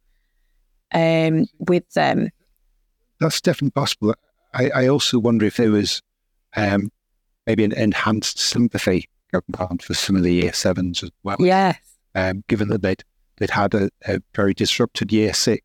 um, 0.94 1.46
with 1.60 1.90
them. 1.94 2.30
That's 3.20 3.42
definitely 3.42 3.72
possible. 3.72 4.16
I, 4.54 4.70
I 4.70 4.88
also 4.88 5.20
wonder 5.20 5.46
if 5.46 5.58
there 5.58 5.72
was 5.72 6.02
um, 6.56 6.92
maybe 7.46 7.64
an 7.64 7.74
enhanced 7.74 8.40
sympathy 8.40 9.08
going 9.32 9.78
for 9.78 9.94
some 9.94 10.16
of 10.16 10.24
the 10.24 10.34
year 10.34 10.54
sevens 10.54 11.04
as 11.04 11.12
well. 11.24 11.38
Yes. 11.40 11.78
Um, 12.16 12.44
given 12.48 12.70
that 12.70 12.82
they'd 12.82 13.04
they'd 13.38 13.52
had 13.52 13.74
a, 13.74 13.90
a, 14.08 14.20
very 14.36 14.54
disrupted 14.54 15.12
year 15.12 15.34
six, 15.34 15.64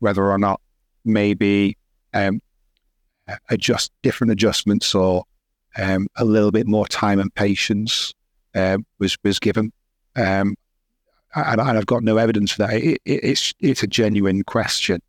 whether 0.00 0.30
or 0.30 0.38
not 0.38 0.60
maybe 1.04 1.78
um, 2.12 2.42
adjust 3.48 3.92
different 4.02 4.32
adjustments 4.32 4.94
or 4.94 5.24
um, 5.76 6.08
a 6.16 6.24
little 6.24 6.50
bit 6.50 6.66
more 6.66 6.86
time 6.86 7.20
and 7.20 7.34
patience 7.34 8.14
uh, 8.54 8.78
was 8.98 9.16
was 9.22 9.38
given. 9.38 9.72
Um, 10.16 10.56
and, 11.34 11.60
and, 11.60 11.78
I've 11.78 11.86
got 11.86 12.02
no 12.02 12.16
evidence 12.16 12.52
for 12.52 12.66
that. 12.66 12.74
It, 12.74 13.00
it, 13.04 13.24
it's 13.24 13.54
it's 13.60 13.82
a 13.82 13.86
genuine 13.86 14.42
question 14.42 15.00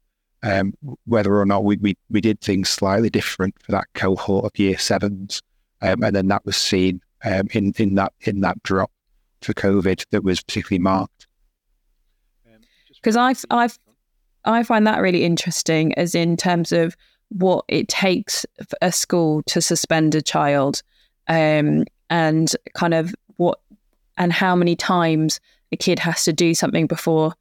um, 0.43 0.73
whether 1.05 1.39
or 1.39 1.45
not 1.45 1.63
we, 1.63 1.77
we 1.77 1.97
we 2.09 2.21
did 2.21 2.41
things 2.41 2.69
slightly 2.69 3.09
different 3.09 3.55
for 3.61 3.71
that 3.71 3.85
cohort 3.93 4.45
of 4.45 4.57
year 4.57 4.77
sevens, 4.77 5.41
um, 5.81 6.03
and 6.03 6.15
then 6.15 6.27
that 6.27 6.45
was 6.45 6.57
seen 6.57 7.01
um, 7.23 7.47
in 7.51 7.73
in 7.77 7.95
that 7.95 8.13
in 8.21 8.41
that 8.41 8.61
drop 8.63 8.91
for 9.41 9.53
COVID 9.53 10.05
that 10.11 10.23
was 10.23 10.41
particularly 10.41 10.79
marked. 10.79 11.27
Because 12.95 13.15
I've 13.15 13.43
I've 13.51 13.77
I 14.45 14.63
find 14.63 14.87
that 14.87 14.99
really 15.01 15.23
interesting, 15.23 15.93
as 15.95 16.15
in 16.15 16.37
terms 16.37 16.71
of 16.71 16.95
what 17.31 17.65
it 17.67 17.87
takes 17.87 18.45
for 18.57 18.77
a 18.81 18.91
school 18.91 19.41
to 19.47 19.61
suspend 19.61 20.15
a 20.15 20.21
child, 20.21 20.81
um, 21.27 21.85
and 22.09 22.53
kind 22.73 22.93
of 22.93 23.13
what 23.37 23.59
and 24.17 24.33
how 24.33 24.55
many 24.55 24.75
times 24.75 25.39
a 25.71 25.77
kid 25.77 25.99
has 25.99 26.23
to 26.25 26.33
do 26.33 26.53
something 26.53 26.87
before 26.87 27.33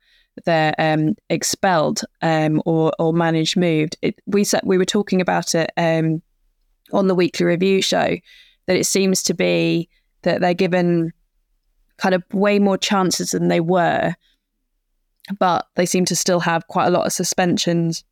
they're 0.45 0.75
um, 0.79 1.15
expelled 1.29 2.03
um, 2.23 2.63
or 2.65 2.93
or 2.99 3.13
managed 3.13 3.57
moved. 3.57 3.97
It, 4.03 4.21
we 4.27 4.45
said 4.45 4.61
we 4.65 4.79
were 4.79 4.85
talking 4.85 5.21
about 5.21 5.55
it 5.55 5.71
um, 5.77 6.23
on 6.93 7.09
the 7.09 7.15
weekly 7.15 7.47
review 7.47 7.83
show 7.83 8.17
that 8.67 8.77
it 8.77 8.85
seems 8.85 9.23
to 9.25 9.35
be 9.35 9.89
that 10.23 10.41
they're 10.41 10.55
given 10.55 11.13
kind 11.97 12.15
of 12.15 12.23
way 12.33 12.59
more 12.59 12.79
chances 12.79 13.33
than 13.33 13.49
they 13.49 13.61
were 13.61 14.15
but 15.39 15.67
they 15.77 15.87
seem 15.87 16.05
to 16.07 16.17
still 16.17 16.41
have 16.41 16.67
quite 16.69 16.87
a 16.87 16.91
lot 16.91 17.07
of 17.07 17.13
suspensions 17.13 18.05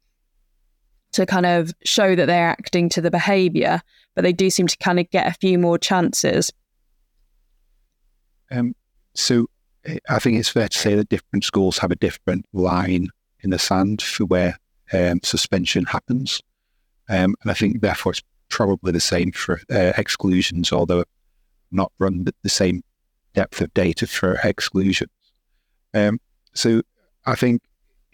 to 1.13 1.27
kind 1.27 1.47
of 1.47 1.73
show 1.85 2.15
that 2.15 2.27
they're 2.27 2.49
acting 2.49 2.89
to 2.91 3.01
the 3.01 3.11
behaviour, 3.11 3.81
but 4.15 4.23
they 4.23 4.33
do 4.33 4.51
seem 4.51 4.67
to 4.67 4.77
kind 4.79 5.01
of 5.01 5.09
get 5.11 5.27
a 5.27 5.39
few 5.39 5.59
more 5.59 5.79
chances. 5.79 6.53
Um, 8.51 8.75
so 9.15 9.47
I 10.09 10.19
think 10.19 10.39
it's 10.39 10.49
fair 10.49 10.69
to 10.69 10.79
say 10.79 10.95
that 10.95 11.09
different 11.09 11.45
schools 11.45 11.79
have 11.79 11.91
a 11.91 11.97
different 11.97 12.47
line 12.53 13.09
in 13.41 13.51
the 13.51 13.59
sand 13.59 14.03
for 14.03 14.27
where 14.27 14.59
um, 14.93 15.21
suspension 15.23 15.85
happens. 15.85 16.41
Um, 17.09 17.35
and 17.43 17.51
I 17.51 17.55
think 17.55 17.81
therefore 17.81 18.13
it's 18.13 18.23
probably 18.49 18.93
the 18.93 19.01
same 19.01 19.33
for 19.33 19.61
uh, 19.71 19.93
exclusions, 19.97 20.73
although 20.73 21.05
not 21.71 21.93
run 21.99 22.27
the 22.43 22.49
same 22.49 22.83
depth 23.35 23.61
of 23.61 23.73
data 23.75 24.07
for 24.07 24.39
exclusions. 24.43 25.11
Um, 25.95 26.21
so 26.55 26.83
I 27.27 27.35
think 27.35 27.63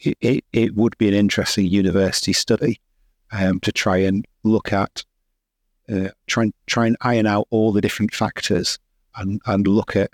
it, 0.05 0.17
it, 0.21 0.45
it, 0.53 0.75
would 0.75 0.97
be 0.99 1.09
an 1.09 1.15
interesting 1.15 1.67
university 1.67 2.33
study 2.33 2.81
um, 3.33 3.61
to 3.61 3.73
try 3.73 3.99
and 3.99 4.27
look 4.43 4.73
at, 4.73 5.05
uh, 5.89 6.09
try 6.27 6.45
and 6.45 6.55
try 6.67 6.87
and 6.87 6.97
iron 7.01 7.27
out 7.27 7.47
all 7.51 7.73
the 7.73 7.81
different 7.81 8.15
factors 8.15 8.79
and, 9.17 9.41
and 9.47 9.67
look 9.67 9.97
at 9.97 10.11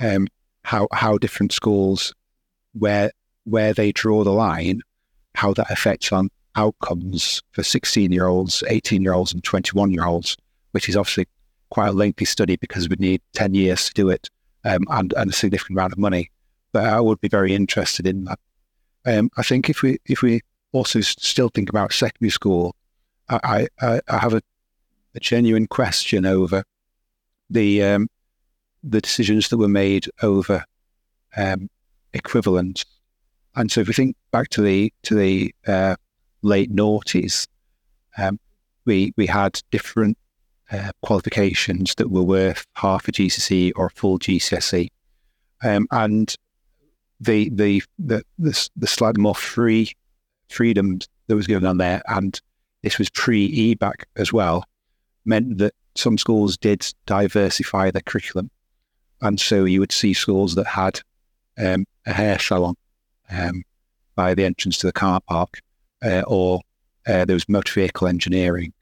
um, 0.00 0.26
how 0.64 0.88
how 0.92 1.18
different 1.18 1.52
schools 1.52 2.14
where 2.72 3.10
where 3.44 3.72
they 3.72 3.92
draw 3.92 4.24
the 4.24 4.30
line, 4.30 4.80
how 5.34 5.52
that 5.54 5.70
affects 5.70 6.12
on 6.12 6.28
outcomes 6.54 7.42
for 7.52 7.62
16 7.62 8.12
year 8.12 8.26
olds, 8.26 8.62
18 8.68 9.02
year 9.02 9.14
olds, 9.14 9.32
and 9.32 9.42
21 9.42 9.90
year 9.90 10.04
olds, 10.04 10.36
which 10.72 10.88
is 10.88 10.96
obviously 10.96 11.26
quite 11.70 11.88
a 11.88 11.92
lengthy 11.92 12.24
study 12.24 12.56
because 12.56 12.88
we 12.88 12.96
need 12.98 13.22
10 13.32 13.54
years 13.54 13.86
to 13.86 13.94
do 13.94 14.10
it 14.10 14.28
um, 14.64 14.82
and, 14.90 15.14
and 15.16 15.30
a 15.30 15.32
significant 15.32 15.78
amount 15.78 15.92
of 15.92 15.98
money 15.98 16.30
but 16.72 16.86
I 16.86 17.00
would 17.00 17.20
be 17.20 17.28
very 17.28 17.54
interested 17.54 18.06
in 18.06 18.24
that. 18.24 18.38
Um, 19.04 19.30
I 19.36 19.42
think 19.42 19.68
if 19.68 19.82
we 19.82 19.98
if 20.06 20.22
we 20.22 20.40
also 20.72 21.00
still 21.00 21.48
think 21.48 21.68
about 21.68 21.92
secondary 21.92 22.30
school, 22.30 22.76
I 23.28 23.68
I, 23.80 24.00
I 24.08 24.18
have 24.18 24.34
a, 24.34 24.42
a, 25.14 25.20
genuine 25.20 25.66
question 25.66 26.24
over 26.24 26.64
the 27.50 27.82
um, 27.82 28.08
the 28.82 29.00
decisions 29.00 29.48
that 29.48 29.58
were 29.58 29.68
made 29.68 30.06
over 30.22 30.64
um, 31.36 31.68
equivalent. 32.12 32.84
And 33.54 33.70
so, 33.70 33.80
if 33.80 33.88
we 33.88 33.94
think 33.94 34.16
back 34.30 34.48
to 34.50 34.62
the 34.62 34.92
to 35.02 35.14
the 35.14 35.54
uh, 35.66 35.96
late 36.42 36.74
noughties, 36.74 37.46
um, 38.18 38.38
we 38.84 39.12
we 39.16 39.26
had 39.26 39.60
different 39.70 40.16
uh, 40.70 40.92
qualifications 41.02 41.94
that 41.96 42.10
were 42.10 42.22
worth 42.22 42.66
half 42.74 43.08
a 43.08 43.12
GCSE 43.12 43.72
or 43.76 43.86
a 43.86 43.90
full 43.90 44.18
GCSE, 44.18 44.88
um, 45.62 45.86
and 45.90 46.34
the 47.22 47.48
the 47.50 47.82
the 47.98 48.24
the, 48.38 48.68
the 48.76 48.86
slightly 48.86 49.22
more 49.22 49.34
free 49.34 49.92
freedom 50.48 50.98
that 51.26 51.36
was 51.36 51.46
given 51.46 51.66
on 51.66 51.78
there, 51.78 52.02
and 52.08 52.40
this 52.82 52.98
was 52.98 53.10
pre 53.10 53.74
EBacc 53.74 54.04
as 54.16 54.32
well, 54.32 54.64
meant 55.24 55.58
that 55.58 55.74
some 55.94 56.18
schools 56.18 56.56
did 56.56 56.86
diversify 57.06 57.90
their 57.90 58.02
curriculum, 58.02 58.50
and 59.20 59.40
so 59.40 59.64
you 59.64 59.80
would 59.80 59.92
see 59.92 60.14
schools 60.14 60.54
that 60.54 60.66
had 60.66 61.00
um, 61.58 61.84
a 62.06 62.12
hair 62.12 62.38
salon 62.38 62.74
um, 63.30 63.62
by 64.14 64.34
the 64.34 64.44
entrance 64.44 64.78
to 64.78 64.86
the 64.86 64.92
car 64.92 65.20
park, 65.28 65.60
uh, 66.04 66.22
or 66.26 66.60
uh, 67.06 67.24
there 67.24 67.36
was 67.36 67.48
motor 67.48 67.72
vehicle 67.80 68.08
engineering 68.08 68.72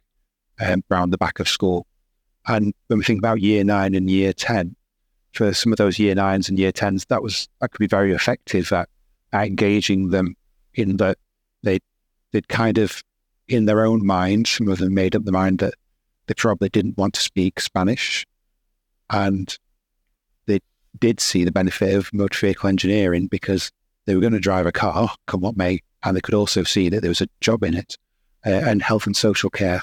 um, 0.61 0.83
around 0.90 1.11
the 1.11 1.18
back 1.18 1.40
of 1.40 1.48
school. 1.48 1.87
And 2.46 2.72
when 2.87 2.98
we 2.98 3.05
think 3.05 3.18
about 3.18 3.40
year 3.40 3.64
nine 3.64 3.94
and 3.94 4.09
year 4.09 4.33
ten, 4.33 4.74
for 5.32 5.52
some 5.52 5.72
of 5.72 5.78
those 5.78 5.98
year 5.98 6.14
nines 6.14 6.48
and 6.48 6.58
year 6.58 6.72
tens, 6.72 7.04
that 7.06 7.22
was 7.22 7.48
that 7.60 7.70
could 7.70 7.78
be 7.78 7.86
very 7.86 8.12
effective 8.12 8.72
at, 8.72 8.88
at 9.32 9.46
engaging 9.46 10.10
them 10.10 10.36
in 10.74 10.96
that 10.98 11.18
they 11.62 11.78
they'd 12.32 12.48
kind 12.48 12.78
of 12.78 13.02
in 13.48 13.64
their 13.66 13.84
own 13.84 14.06
mind, 14.06 14.46
some 14.46 14.68
of 14.68 14.78
them 14.78 14.94
made 14.94 15.16
up 15.16 15.24
the 15.24 15.32
mind 15.32 15.58
that 15.58 15.74
they 16.26 16.34
probably 16.34 16.68
didn't 16.68 16.96
want 16.96 17.14
to 17.14 17.20
speak 17.20 17.60
Spanish, 17.60 18.24
and 19.10 19.58
they 20.46 20.60
did 20.98 21.18
see 21.18 21.44
the 21.44 21.52
benefit 21.52 21.94
of 21.94 22.12
motor 22.14 22.46
vehicle 22.46 22.68
engineering 22.68 23.26
because 23.26 23.72
they 24.06 24.14
were 24.14 24.20
going 24.20 24.32
to 24.32 24.38
drive 24.40 24.66
a 24.66 24.72
car, 24.72 25.10
come 25.26 25.40
what 25.40 25.56
may, 25.56 25.80
and 26.04 26.16
they 26.16 26.20
could 26.20 26.34
also 26.34 26.62
see 26.62 26.88
that 26.88 27.00
there 27.00 27.10
was 27.10 27.20
a 27.20 27.28
job 27.40 27.64
in 27.64 27.74
it. 27.74 27.96
Uh, 28.46 28.50
and 28.50 28.80
health 28.80 29.04
and 29.04 29.16
social 29.16 29.50
care 29.50 29.82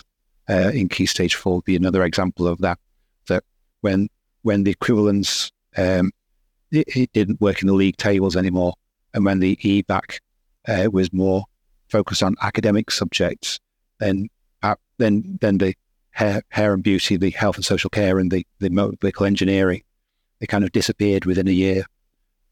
uh, 0.49 0.71
in 0.73 0.89
Key 0.89 1.05
Stage 1.05 1.35
Four 1.35 1.55
would 1.55 1.65
be 1.65 1.75
another 1.75 2.03
example 2.03 2.47
of 2.47 2.57
that. 2.59 2.79
That 3.27 3.43
when 3.81 4.07
when 4.43 4.63
the 4.63 4.71
equivalence 4.71 5.51
um, 5.75 6.11
it, 6.71 6.87
it, 6.95 7.13
didn't 7.13 7.41
work 7.41 7.61
in 7.61 7.67
the 7.67 7.73
league 7.73 7.97
tables 7.97 8.35
anymore, 8.35 8.73
and 9.13 9.25
when 9.25 9.39
the 9.39 9.55
EBacc 9.57 10.19
uh, 10.67 10.89
was 10.91 11.13
more 11.13 11.45
focused 11.89 12.23
on 12.23 12.35
academic 12.41 12.91
subjects, 12.91 13.59
then 13.99 14.27
uh, 14.63 14.75
then 14.97 15.37
then 15.41 15.57
the 15.57 15.73
hair, 16.11 16.41
hair 16.49 16.73
and 16.73 16.83
beauty, 16.83 17.15
the 17.15 17.29
health 17.31 17.55
and 17.55 17.65
social 17.65 17.89
care, 17.89 18.19
and 18.19 18.31
the 18.31 18.45
the 18.59 18.97
vehicle 19.01 19.25
engineering 19.25 19.83
they 20.39 20.47
kind 20.47 20.63
of 20.63 20.71
disappeared 20.71 21.25
within 21.25 21.47
a 21.47 21.51
year, 21.51 21.85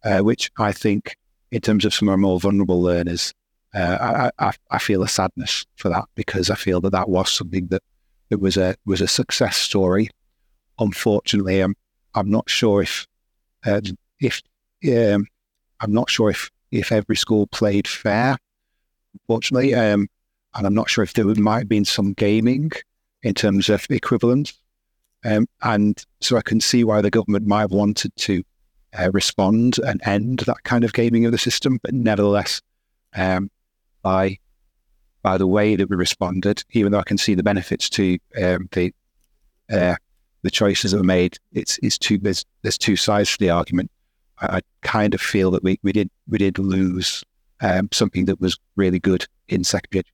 uh, 0.04 0.20
which 0.20 0.52
I 0.58 0.72
think, 0.72 1.18
in 1.52 1.62
terms 1.62 1.86
of 1.86 1.94
some 1.94 2.08
of 2.08 2.14
our 2.14 2.18
more 2.18 2.40
vulnerable 2.40 2.82
learners, 2.82 3.34
uh, 3.74 4.32
I, 4.40 4.48
I, 4.48 4.54
I, 4.72 4.80
feel 4.80 5.04
a 5.04 5.08
sadness 5.08 5.66
for 5.76 5.90
that 5.90 6.06
because 6.16 6.50
I 6.50 6.56
feel 6.56 6.80
that 6.82 6.92
that 6.92 7.10
was 7.10 7.30
something 7.30 7.68
that, 7.68 7.84
that 8.30 8.40
was 8.40 8.56
a 8.56 8.76
was 8.86 9.02
a 9.02 9.08
success 9.08 9.58
story. 9.58 10.10
Unfortunately, 10.80 11.62
I'm 11.62 11.76
I'm 12.14 12.30
not 12.30 12.50
sure 12.50 12.82
if 12.82 13.08
uh, 13.66 13.82
if 14.20 14.42
um, 14.90 15.28
I'm 15.82 15.94
not 15.94 16.10
sure 16.10 16.30
if 16.30 16.50
if 16.72 16.92
every 16.92 17.16
school 17.16 17.48
played 17.48 17.88
fair. 17.88 18.38
Unfortunately, 19.14 19.74
um, 19.74 20.08
and 20.56 20.68
I'm 20.68 20.74
not 20.74 20.90
sure 20.90 21.04
if 21.04 21.14
there 21.14 21.26
might 21.26 21.60
have 21.60 21.70
been 21.70 21.86
some 21.86 22.14
gaming 22.14 22.72
in 23.24 23.34
terms 23.34 23.70
of 23.70 23.86
equivalent. 23.90 24.54
Um, 25.24 25.48
and 25.64 26.04
so 26.22 26.38
I 26.38 26.42
can 26.42 26.62
see 26.62 26.84
why 26.84 27.02
the 27.02 27.10
government 27.10 27.48
might 27.48 27.62
have 27.62 27.72
wanted 27.72 28.16
to 28.18 28.44
uh, 28.98 29.10
respond 29.12 29.80
and 29.80 30.00
end 30.06 30.40
that 30.40 30.64
kind 30.64 30.84
of 30.84 30.94
gaming 30.94 31.26
of 31.26 31.32
the 31.32 31.38
system. 31.38 31.80
But 31.82 31.94
nevertheless, 31.94 32.62
um, 33.16 33.50
by 34.02 34.38
by 35.24 35.38
the 35.40 35.48
way 35.48 35.76
that 35.76 35.90
we 35.90 35.96
responded, 35.96 36.64
even 36.72 36.92
though 36.92 37.00
I 37.00 37.04
can 37.04 37.18
see 37.18 37.34
the 37.34 37.42
benefits 37.42 37.90
to 37.92 38.20
um, 38.42 38.70
the 38.72 38.94
uh, 39.72 39.96
the 40.46 40.52
choices 40.52 40.92
that 40.92 40.98
were 40.98 41.04
made, 41.04 41.40
it's 41.54 41.80
it's 41.82 41.98
two 41.98 42.20
there's 42.20 42.46
there's 42.62 42.78
two 42.78 42.96
sides 42.96 43.32
to 43.32 43.38
the 43.40 43.50
argument. 43.50 43.90
I, 44.40 44.58
I 44.58 44.62
kind 44.84 45.16
of 45.16 45.20
feel 45.20 45.50
that 45.52 45.64
we, 45.64 45.80
we 45.82 45.92
did 45.92 46.10
we 46.30 46.38
did 46.38 46.60
lose 46.60 47.24
um, 47.62 47.90
something 47.92 48.26
that 48.26 48.40
was 48.40 48.58
really 48.76 49.00
good 49.00 49.26
in 49.48 49.64
secondary 49.64 50.02
education. 50.02 50.12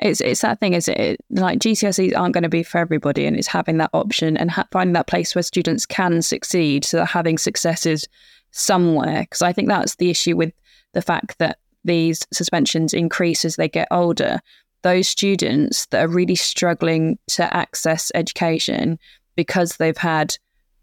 It's 0.00 0.20
it's 0.20 0.40
that 0.40 0.58
thing 0.58 0.74
is 0.74 0.88
it? 0.88 1.20
Like 1.30 1.60
GCSEs 1.60 2.18
aren't 2.18 2.34
going 2.34 2.42
to 2.42 2.48
be 2.48 2.64
for 2.64 2.78
everybody 2.78 3.24
and 3.24 3.36
it's 3.36 3.46
having 3.46 3.78
that 3.78 3.90
option 3.92 4.36
and 4.36 4.50
ha- 4.50 4.66
finding 4.72 4.94
that 4.94 5.06
place 5.06 5.34
where 5.36 5.42
students 5.44 5.86
can 5.86 6.20
succeed 6.20 6.84
so 6.84 6.96
that 6.96 7.06
having 7.06 7.38
successes 7.38 8.08
somewhere. 8.50 9.22
Because 9.22 9.42
I 9.42 9.52
think 9.52 9.68
that's 9.68 9.94
the 9.94 10.10
issue 10.10 10.36
with 10.36 10.52
the 10.92 11.02
fact 11.02 11.38
that 11.38 11.58
these 11.84 12.26
suspensions 12.32 12.92
increase 12.92 13.44
as 13.44 13.54
they 13.54 13.68
get 13.68 13.86
older 13.92 14.40
those 14.86 15.08
students 15.08 15.86
that 15.86 16.04
are 16.04 16.08
really 16.08 16.36
struggling 16.36 17.18
to 17.26 17.56
access 17.56 18.12
education 18.14 18.96
because 19.34 19.78
they've 19.78 19.96
had 19.96 20.38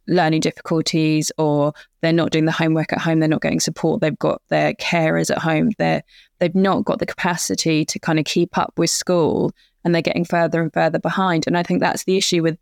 learning 0.09 0.41
difficulties 0.41 1.31
or 1.37 1.71
they're 2.01 2.11
not 2.11 2.29
doing 2.29 2.43
the 2.43 2.51
homework 2.51 2.91
at 2.91 2.99
home 2.99 3.21
they're 3.21 3.29
not 3.29 3.41
getting 3.41 3.61
support 3.61 4.01
they've 4.01 4.19
got 4.19 4.41
their 4.49 4.73
carers 4.73 5.31
at 5.31 5.37
home 5.37 5.71
they're 5.77 6.03
they've 6.39 6.53
not 6.53 6.83
got 6.83 6.99
the 6.99 7.05
capacity 7.05 7.85
to 7.85 7.97
kind 7.97 8.19
of 8.19 8.25
keep 8.25 8.57
up 8.57 8.73
with 8.75 8.89
school 8.89 9.53
and 9.85 9.95
they're 9.95 10.01
getting 10.01 10.25
further 10.25 10.61
and 10.61 10.73
further 10.73 10.99
behind. 10.99 11.47
And 11.47 11.57
i 11.57 11.63
think 11.63 11.79
that's 11.79 12.03
the 12.03 12.17
issue 12.17 12.43
with 12.43 12.57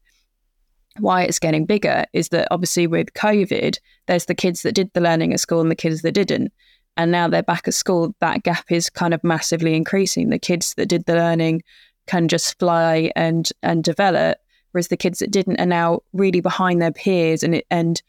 why 0.99 1.23
it's 1.23 1.39
getting 1.39 1.65
bigger 1.65 2.05
is 2.13 2.29
that 2.29 2.47
obviously 2.51 2.85
with 2.85 3.13
covid 3.13 3.79
there's 4.05 4.25
the 4.25 4.35
kids 4.35 4.61
that 4.61 4.75
did 4.75 4.91
the 4.93 5.01
learning 5.01 5.33
at 5.33 5.39
school 5.39 5.61
and 5.61 5.71
the 5.71 5.75
kids 5.75 6.03
that 6.03 6.11
didn't 6.11 6.53
and 7.01 7.11
now 7.11 7.27
they're 7.27 7.41
back 7.41 7.67
at 7.67 7.73
school 7.73 8.15
that 8.19 8.43
gap 8.43 8.71
is 8.71 8.89
kind 8.89 9.13
of 9.13 9.23
massively 9.23 9.75
increasing. 9.75 10.29
The 10.29 10.37
kids 10.37 10.75
that 10.75 10.87
did 10.87 11.05
the 11.05 11.15
learning 11.15 11.63
can 12.05 12.27
just 12.27 12.59
fly 12.59 13.11
and 13.15 13.49
and 13.63 13.83
develop 13.83 14.37
whereas 14.71 14.87
the 14.89 14.97
kids 14.97 15.19
that 15.19 15.31
didn't 15.31 15.59
are 15.59 15.65
now 15.65 16.01
really 16.13 16.41
behind 16.41 16.81
their 16.81 16.91
peers 16.91 17.43
and 17.43 17.61
and 17.71 18.01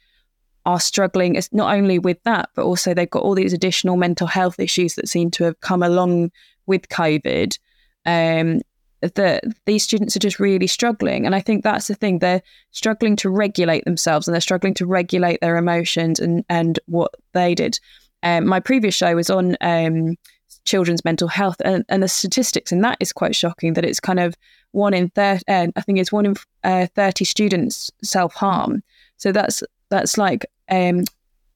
are 0.65 0.79
struggling 0.79 1.35
It's 1.35 1.53
not 1.53 1.75
only 1.75 1.99
with 1.99 2.23
that 2.25 2.51
but 2.55 2.65
also 2.65 2.93
they've 2.93 3.11
got 3.11 3.23
all 3.23 3.35
these 3.35 3.53
additional 3.53 3.97
mental 3.97 4.27
health 4.27 4.61
issues 4.61 4.95
that 4.95 5.09
seem 5.09 5.31
to 5.33 5.45
have 5.45 5.61
come 5.61 5.83
along 5.83 6.31
with 6.67 6.89
covid 6.89 7.59
um, 8.05 8.61
that 9.01 9.43
these 9.67 9.83
students 9.83 10.15
are 10.17 10.21
just 10.21 10.39
really 10.39 10.67
struggling. 10.67 11.27
And 11.27 11.35
i 11.35 11.41
think 11.41 11.65
that's 11.65 11.89
the 11.89 11.95
thing 11.95 12.19
they're 12.19 12.43
struggling 12.71 13.17
to 13.17 13.31
regulate 13.31 13.85
themselves 13.85 14.29
and 14.29 14.35
they're 14.35 14.41
struggling 14.41 14.75
to 14.75 14.87
regulate 14.87 15.41
their 15.41 15.57
emotions 15.57 16.21
and 16.21 16.45
and 16.49 16.79
what 16.87 17.15
they 17.33 17.55
did 17.55 17.81
um, 18.23 18.47
my 18.47 18.61
previous 18.61 18.95
show 18.95 19.15
was 19.15 19.31
on 19.31 19.57
um, 19.61 20.17
children's 20.65 21.05
mental 21.05 21.29
health 21.29 21.57
and, 21.65 21.85
and 21.89 22.03
the 22.03 22.09
statistics 22.09 22.73
in 22.73 22.81
that 22.83 22.97
is 23.01 23.13
quite 23.13 23.35
shocking 23.35 23.73
that 23.75 23.85
it's 23.85 24.01
kind 24.01 24.21
of 24.21 24.35
one 24.73 24.95
in 24.95 25.11
30, 25.11 25.45
uh, 25.49 25.67
I 25.77 25.81
think 25.83 25.99
it's 25.99 26.13
one 26.13 26.27
in 26.27 26.35
uh, 26.65 26.87
30 26.95 27.25
students 27.25 27.91
self 28.03 28.35
harm. 28.35 28.83
So 29.17 29.33
that's 29.33 29.63
that's 29.91 30.19
like 30.19 30.47
um, 30.71 31.05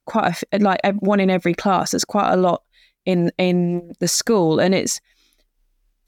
quite 0.05 0.43
a, 0.53 0.59
like 0.59 0.81
one 1.01 1.21
in 1.21 1.31
every 1.31 1.55
class. 1.55 1.95
It's 1.95 2.05
quite 2.05 2.33
a 2.33 2.37
lot 2.37 2.63
in 3.07 3.33
in 3.39 3.93
the 3.99 4.09
school, 4.09 4.61
and 4.61 4.75
it's 4.75 5.01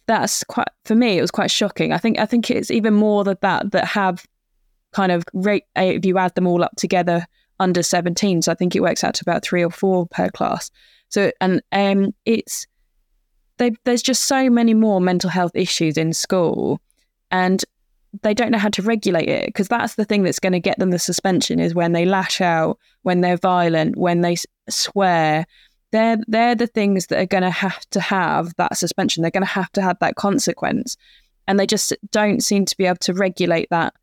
that's 0.06 0.44
quite 0.44 0.68
for 0.84 0.94
me. 0.94 1.18
It 1.18 1.22
was 1.22 1.30
quite 1.30 1.50
shocking. 1.50 1.92
I 1.92 1.98
think 1.98 2.18
I 2.18 2.26
think 2.26 2.50
it's 2.50 2.70
even 2.70 2.94
more 2.94 3.24
that 3.24 3.40
that 3.40 3.72
that 3.72 3.86
have 3.86 4.26
kind 4.92 5.12
of 5.12 5.24
rate 5.32 5.64
if 5.76 6.04
you 6.04 6.18
add 6.18 6.34
them 6.34 6.46
all 6.46 6.62
up 6.62 6.76
together 6.76 7.26
under 7.60 7.82
17 7.82 8.42
so 8.42 8.52
i 8.52 8.54
think 8.54 8.74
it 8.74 8.82
works 8.82 9.04
out 9.04 9.14
to 9.14 9.24
about 9.26 9.42
three 9.42 9.64
or 9.64 9.70
four 9.70 10.06
per 10.06 10.28
class 10.30 10.70
so 11.08 11.30
and 11.40 11.62
um 11.72 12.14
it's 12.24 12.66
they, 13.58 13.72
there's 13.84 14.02
just 14.02 14.24
so 14.24 14.48
many 14.48 14.72
more 14.72 15.00
mental 15.00 15.30
health 15.30 15.50
issues 15.54 15.96
in 15.96 16.12
school 16.12 16.80
and 17.30 17.64
they 18.22 18.34
don't 18.34 18.50
know 18.50 18.58
how 18.58 18.68
to 18.70 18.82
regulate 18.82 19.28
it 19.28 19.46
because 19.46 19.68
that's 19.68 19.96
the 19.96 20.04
thing 20.04 20.22
that's 20.22 20.38
going 20.38 20.52
to 20.52 20.60
get 20.60 20.78
them 20.78 20.90
the 20.90 20.98
suspension 20.98 21.60
is 21.60 21.74
when 21.74 21.92
they 21.92 22.04
lash 22.04 22.40
out, 22.40 22.78
when 23.02 23.20
they're 23.20 23.36
violent, 23.36 23.96
when 23.96 24.22
they 24.22 24.36
swear. 24.68 25.46
They're 25.90 26.18
they're 26.26 26.54
the 26.54 26.66
things 26.66 27.06
that 27.06 27.18
are 27.18 27.26
going 27.26 27.42
to 27.42 27.50
have 27.50 27.80
to 27.90 28.00
have 28.00 28.54
that 28.56 28.76
suspension. 28.76 29.22
They're 29.22 29.30
going 29.30 29.42
to 29.42 29.46
have 29.46 29.72
to 29.72 29.82
have 29.82 29.98
that 30.00 30.16
consequence, 30.16 30.96
and 31.46 31.58
they 31.58 31.66
just 31.66 31.94
don't 32.10 32.42
seem 32.42 32.66
to 32.66 32.76
be 32.76 32.84
able 32.84 32.98
to 32.98 33.14
regulate 33.14 33.68
that 33.70 33.94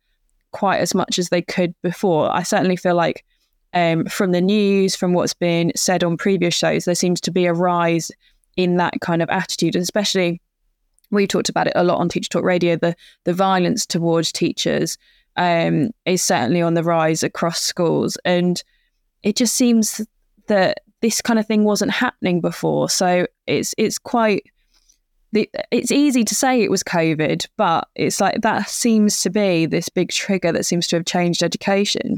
quite 0.50 0.78
as 0.78 0.94
much 0.94 1.18
as 1.18 1.28
they 1.28 1.42
could 1.42 1.74
before. 1.82 2.34
I 2.34 2.42
certainly 2.42 2.76
feel 2.76 2.96
like 2.96 3.24
um, 3.74 4.06
from 4.06 4.32
the 4.32 4.40
news, 4.40 4.96
from 4.96 5.12
what's 5.12 5.34
been 5.34 5.72
said 5.76 6.02
on 6.02 6.16
previous 6.16 6.54
shows, 6.54 6.84
there 6.84 6.94
seems 6.94 7.20
to 7.22 7.30
be 7.30 7.46
a 7.46 7.52
rise 7.52 8.10
in 8.56 8.76
that 8.76 9.00
kind 9.00 9.22
of 9.22 9.28
attitude, 9.28 9.74
and 9.74 9.82
especially 9.82 10.40
we 11.10 11.26
talked 11.26 11.48
about 11.48 11.66
it 11.66 11.72
a 11.76 11.84
lot 11.84 11.98
on 11.98 12.08
Teacher 12.08 12.28
Talk 12.28 12.44
Radio. 12.44 12.76
The 12.76 12.96
the 13.24 13.34
violence 13.34 13.86
towards 13.86 14.32
teachers 14.32 14.98
um, 15.36 15.90
is 16.04 16.22
certainly 16.22 16.62
on 16.62 16.74
the 16.74 16.82
rise 16.82 17.22
across 17.22 17.60
schools, 17.60 18.16
and 18.24 18.62
it 19.22 19.36
just 19.36 19.54
seems 19.54 20.06
that 20.46 20.80
this 21.00 21.20
kind 21.20 21.38
of 21.38 21.46
thing 21.46 21.64
wasn't 21.64 21.90
happening 21.90 22.40
before. 22.40 22.88
So 22.88 23.26
it's 23.46 23.74
it's 23.78 23.98
quite 23.98 24.50
it's 25.32 25.92
easy 25.92 26.24
to 26.24 26.34
say 26.34 26.62
it 26.62 26.70
was 26.70 26.82
COVID, 26.82 27.46
but 27.56 27.88
it's 27.94 28.20
like 28.20 28.40
that 28.40 28.68
seems 28.68 29.22
to 29.22 29.30
be 29.30 29.66
this 29.66 29.88
big 29.88 30.10
trigger 30.10 30.52
that 30.52 30.64
seems 30.64 30.86
to 30.88 30.96
have 30.96 31.04
changed 31.04 31.42
education. 31.42 32.16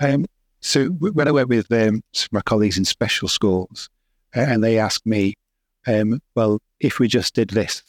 Um, 0.00 0.26
so 0.60 0.86
when 0.86 1.28
I 1.28 1.32
work 1.32 1.48
with 1.48 1.70
um, 1.72 2.02
my 2.32 2.40
colleagues 2.42 2.78
in 2.78 2.84
special 2.84 3.28
schools, 3.28 3.88
and 4.34 4.62
they 4.62 4.78
ask 4.78 5.04
me, 5.06 5.34
um, 5.86 6.20
well, 6.34 6.60
if 6.80 6.98
we 6.98 7.08
just 7.08 7.34
did 7.34 7.50
this, 7.50 7.82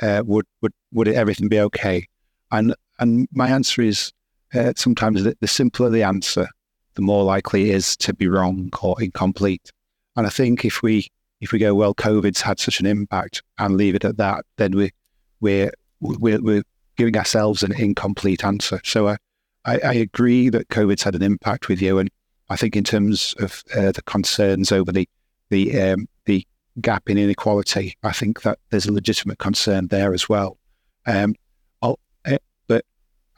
uh, 0.00 0.22
would 0.24 0.46
would 0.60 0.72
would 0.92 1.08
everything 1.08 1.48
be 1.48 1.60
okay? 1.60 2.06
And 2.50 2.74
and 2.98 3.28
my 3.32 3.48
answer 3.48 3.82
is 3.82 4.12
uh, 4.54 4.72
sometimes 4.76 5.24
the, 5.24 5.36
the 5.40 5.48
simpler 5.48 5.90
the 5.90 6.02
answer, 6.02 6.48
the 6.94 7.02
more 7.02 7.24
likely 7.24 7.70
it 7.70 7.76
is 7.76 7.96
to 7.98 8.14
be 8.14 8.28
wrong 8.28 8.70
or 8.82 9.00
incomplete. 9.02 9.70
And 10.16 10.26
I 10.26 10.30
think 10.30 10.64
if 10.64 10.82
we 10.82 11.08
if 11.40 11.52
we 11.52 11.58
go 11.58 11.74
well, 11.74 11.94
COVID's 11.94 12.42
had 12.42 12.60
such 12.60 12.78
an 12.78 12.86
impact 12.86 13.42
and 13.58 13.76
leave 13.76 13.94
it 13.94 14.04
at 14.04 14.18
that, 14.18 14.44
then 14.56 14.72
we 14.72 14.92
we're 15.40 15.72
we're, 16.00 16.40
we're 16.40 16.62
giving 16.96 17.16
ourselves 17.16 17.62
an 17.62 17.72
incomplete 17.72 18.44
answer. 18.44 18.80
So 18.84 19.16
I, 19.64 19.78
I, 19.78 19.92
agree 19.92 20.48
that 20.48 20.68
COVID's 20.68 21.02
had 21.02 21.14
an 21.14 21.22
impact 21.22 21.68
with 21.68 21.80
you, 21.80 21.98
and 21.98 22.10
I 22.48 22.56
think 22.56 22.76
in 22.76 22.84
terms 22.84 23.34
of 23.38 23.62
uh, 23.76 23.92
the 23.92 24.02
concerns 24.02 24.72
over 24.72 24.90
the 24.90 25.08
the 25.50 25.80
um, 25.80 26.08
the 26.24 26.46
gap 26.80 27.08
in 27.08 27.18
inequality. 27.18 27.96
I 28.02 28.12
think 28.12 28.42
that 28.42 28.58
there's 28.70 28.86
a 28.86 28.92
legitimate 28.92 29.38
concern 29.38 29.88
there 29.88 30.14
as 30.14 30.28
well. 30.28 30.58
Um, 31.06 31.34
eh, 31.82 32.38
but 32.66 32.84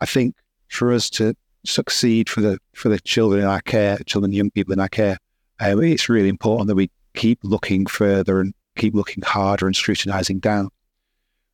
I 0.01 0.07
think 0.07 0.37
for 0.69 0.93
us 0.93 1.11
to 1.11 1.35
succeed 1.65 2.29
for 2.29 2.41
the 2.41 2.59
for 2.75 2.89
the 2.89 3.01
children 3.01 3.43
in 3.43 3.47
our 3.47 3.61
care, 3.63 3.99
children 4.07 4.31
and 4.31 4.37
young 4.37 4.51
people 4.51 4.73
in 4.73 4.81
our 4.81 4.89
care, 4.89 5.19
um, 5.61 5.83
it's 5.83 6.09
really 6.09 6.29
important 6.29 6.69
that 6.69 6.75
we 6.75 6.91
keep 7.15 7.39
looking 7.43 7.87
further 7.87 8.41
and 8.41 8.55
keep 8.77 8.95
looking 8.95 9.23
harder 9.23 9.67
and 9.67 9.77
scrutinising 9.77 10.41
down. 10.41 10.69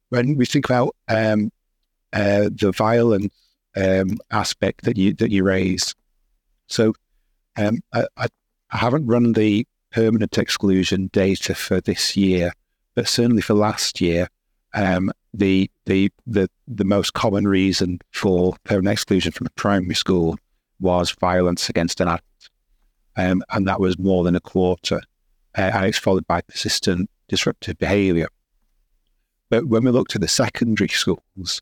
When 0.08 0.36
we 0.36 0.46
think 0.46 0.64
about 0.64 0.96
um, 1.08 1.50
uh, 2.12 2.50
the 2.52 2.72
violent 2.74 3.32
um, 3.76 4.18
aspect 4.30 4.84
that 4.84 4.96
you 4.96 5.14
that 5.14 5.30
you 5.30 5.44
raised, 5.44 5.94
so 6.66 6.92
um, 7.56 7.80
I, 7.92 8.04
I, 8.16 8.26
haven't 8.70 9.06
run 9.06 9.32
the 9.32 9.66
permanent 9.90 10.38
exclusion 10.38 11.10
data 11.12 11.54
for 11.54 11.80
this 11.80 12.16
year, 12.16 12.52
but 12.94 13.08
certainly 13.08 13.42
for 13.42 13.54
last 13.54 14.00
year, 14.00 14.28
um, 14.74 15.10
the, 15.34 15.70
the 15.86 16.10
the 16.26 16.48
the 16.68 16.84
most 16.84 17.12
common 17.14 17.46
reason 17.46 17.98
for 18.12 18.54
permanent 18.64 18.92
exclusion 18.92 19.32
from 19.32 19.46
a 19.46 19.50
primary 19.50 19.94
school 19.94 20.36
was 20.78 21.10
violence 21.12 21.68
against 21.68 22.00
an 22.00 22.08
adult, 22.08 22.22
um, 23.16 23.42
and 23.50 23.66
that 23.66 23.80
was 23.80 23.98
more 23.98 24.24
than 24.24 24.36
a 24.36 24.40
quarter, 24.40 25.00
uh, 25.58 25.70
and 25.74 25.86
it's 25.86 25.98
followed 25.98 26.26
by 26.26 26.40
persistent 26.42 27.10
disruptive 27.28 27.78
behaviour. 27.78 28.28
But 29.50 29.66
when 29.66 29.84
we 29.84 29.90
look 29.90 30.08
to 30.08 30.18
the 30.18 30.28
secondary 30.28 30.88
schools, 30.88 31.60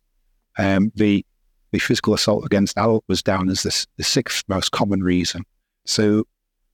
um, 0.59 0.93
the 0.95 1.25
the 1.71 1.79
physical 1.79 2.15
assault 2.15 2.45
against 2.45 2.79
adult 2.79 3.05
was 3.09 3.23
down 3.23 3.49
as 3.49 3.63
the, 3.63 3.87
the 3.97 4.05
sixth 4.05 4.45
most 4.49 4.73
common 4.73 5.03
reason. 5.03 5.45
So 5.85 6.25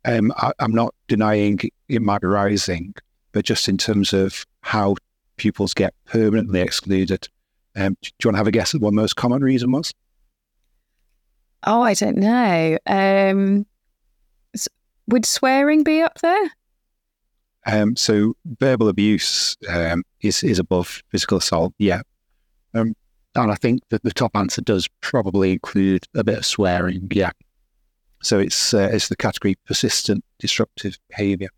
um, 0.05 0.33
I, 0.37 0.53
am 0.61 0.73
not 0.73 0.95
denying 1.09 1.61
it 1.89 2.03
might 2.03 2.21
be 2.21 2.27
rising, 2.27 2.95
but 3.33 3.45
just 3.45 3.69
in 3.69 3.79
terms 3.79 4.13
of 4.13 4.45
how 4.61 4.97
pupils 5.37 5.75
get 5.75 5.95
permanently 6.07 6.61
excluded, 6.61 7.29
um, 7.77 7.97
do 8.03 8.11
you 8.23 8.29
want 8.29 8.35
to 8.35 8.39
have 8.39 8.47
a 8.47 8.53
guess 8.53 8.75
at 8.75 8.81
what 8.81 8.91
the 8.91 8.97
most 8.97 9.17
common 9.17 9.43
reason 9.43 9.73
was? 9.73 9.93
Oh, 11.67 11.83
I 11.83 11.95
don't 11.95 12.19
know. 12.19 12.79
Um, 12.87 13.67
would 15.09 15.27
swearing 15.27 15.83
be 15.83 16.03
up 16.03 16.19
there? 16.21 16.51
Um, 17.67 17.97
so 17.97 18.37
verbal 18.59 18.89
abuse 18.89 19.57
um, 19.69 20.05
is 20.21 20.43
is 20.43 20.59
above 20.59 21.03
physical 21.09 21.39
assault. 21.39 21.73
Yeah, 21.79 22.03
um, 22.75 22.95
and 23.35 23.51
I 23.51 23.57
think 23.57 23.83
that 23.91 24.03
the 24.03 24.13
top 24.13 24.33
answer 24.35 24.63
does 24.63 24.89
probably 25.01 25.53
include 25.53 26.07
a 26.15 26.25
bit 26.25 26.39
of 26.39 26.47
swearing. 26.47 27.09
Yeah, 27.11 27.31
so 28.25 28.39
it's 28.39 28.73
uh, 28.73 28.89
it's 28.93 29.09
the 29.09 29.17
category 29.17 29.57
persistent 29.67 30.25
disruptive 30.39 30.99
behaviour. 31.09 31.49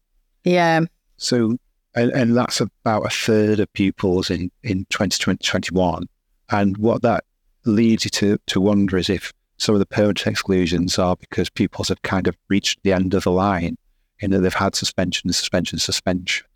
Yeah. 0.45 0.81
So 1.17 1.57
and, 1.95 2.11
and 2.11 2.37
that's 2.37 2.61
about 2.61 3.07
a 3.07 3.11
third 3.11 3.61
of 3.61 3.73
pupils 3.73 4.31
in 4.31 4.51
in 4.63 4.87
2021. 4.91 6.09
And 6.51 6.77
what 6.77 7.03
that 7.03 7.25
leads 7.65 8.05
you 8.05 8.11
to 8.11 8.39
to 8.47 8.61
wonder 8.61 8.97
is 8.97 9.09
if 9.09 9.33
some 9.59 9.75
of 9.75 9.79
the 9.79 9.87
permanent 9.87 10.27
exclusions 10.27 10.99
are 10.99 11.17
because 11.17 11.49
pupils 11.49 11.89
have 11.89 12.03
kind 12.03 12.27
of 12.27 12.37
reached 12.49 12.81
the 12.83 12.93
end 12.93 13.15
of 13.15 13.25
the 13.25 13.31
line 13.31 13.79
in 14.19 14.31
that 14.31 14.41
they've 14.41 14.53
had 14.53 14.75
suspension, 14.75 15.33
suspension, 15.33 15.79
suspension, 15.79 16.47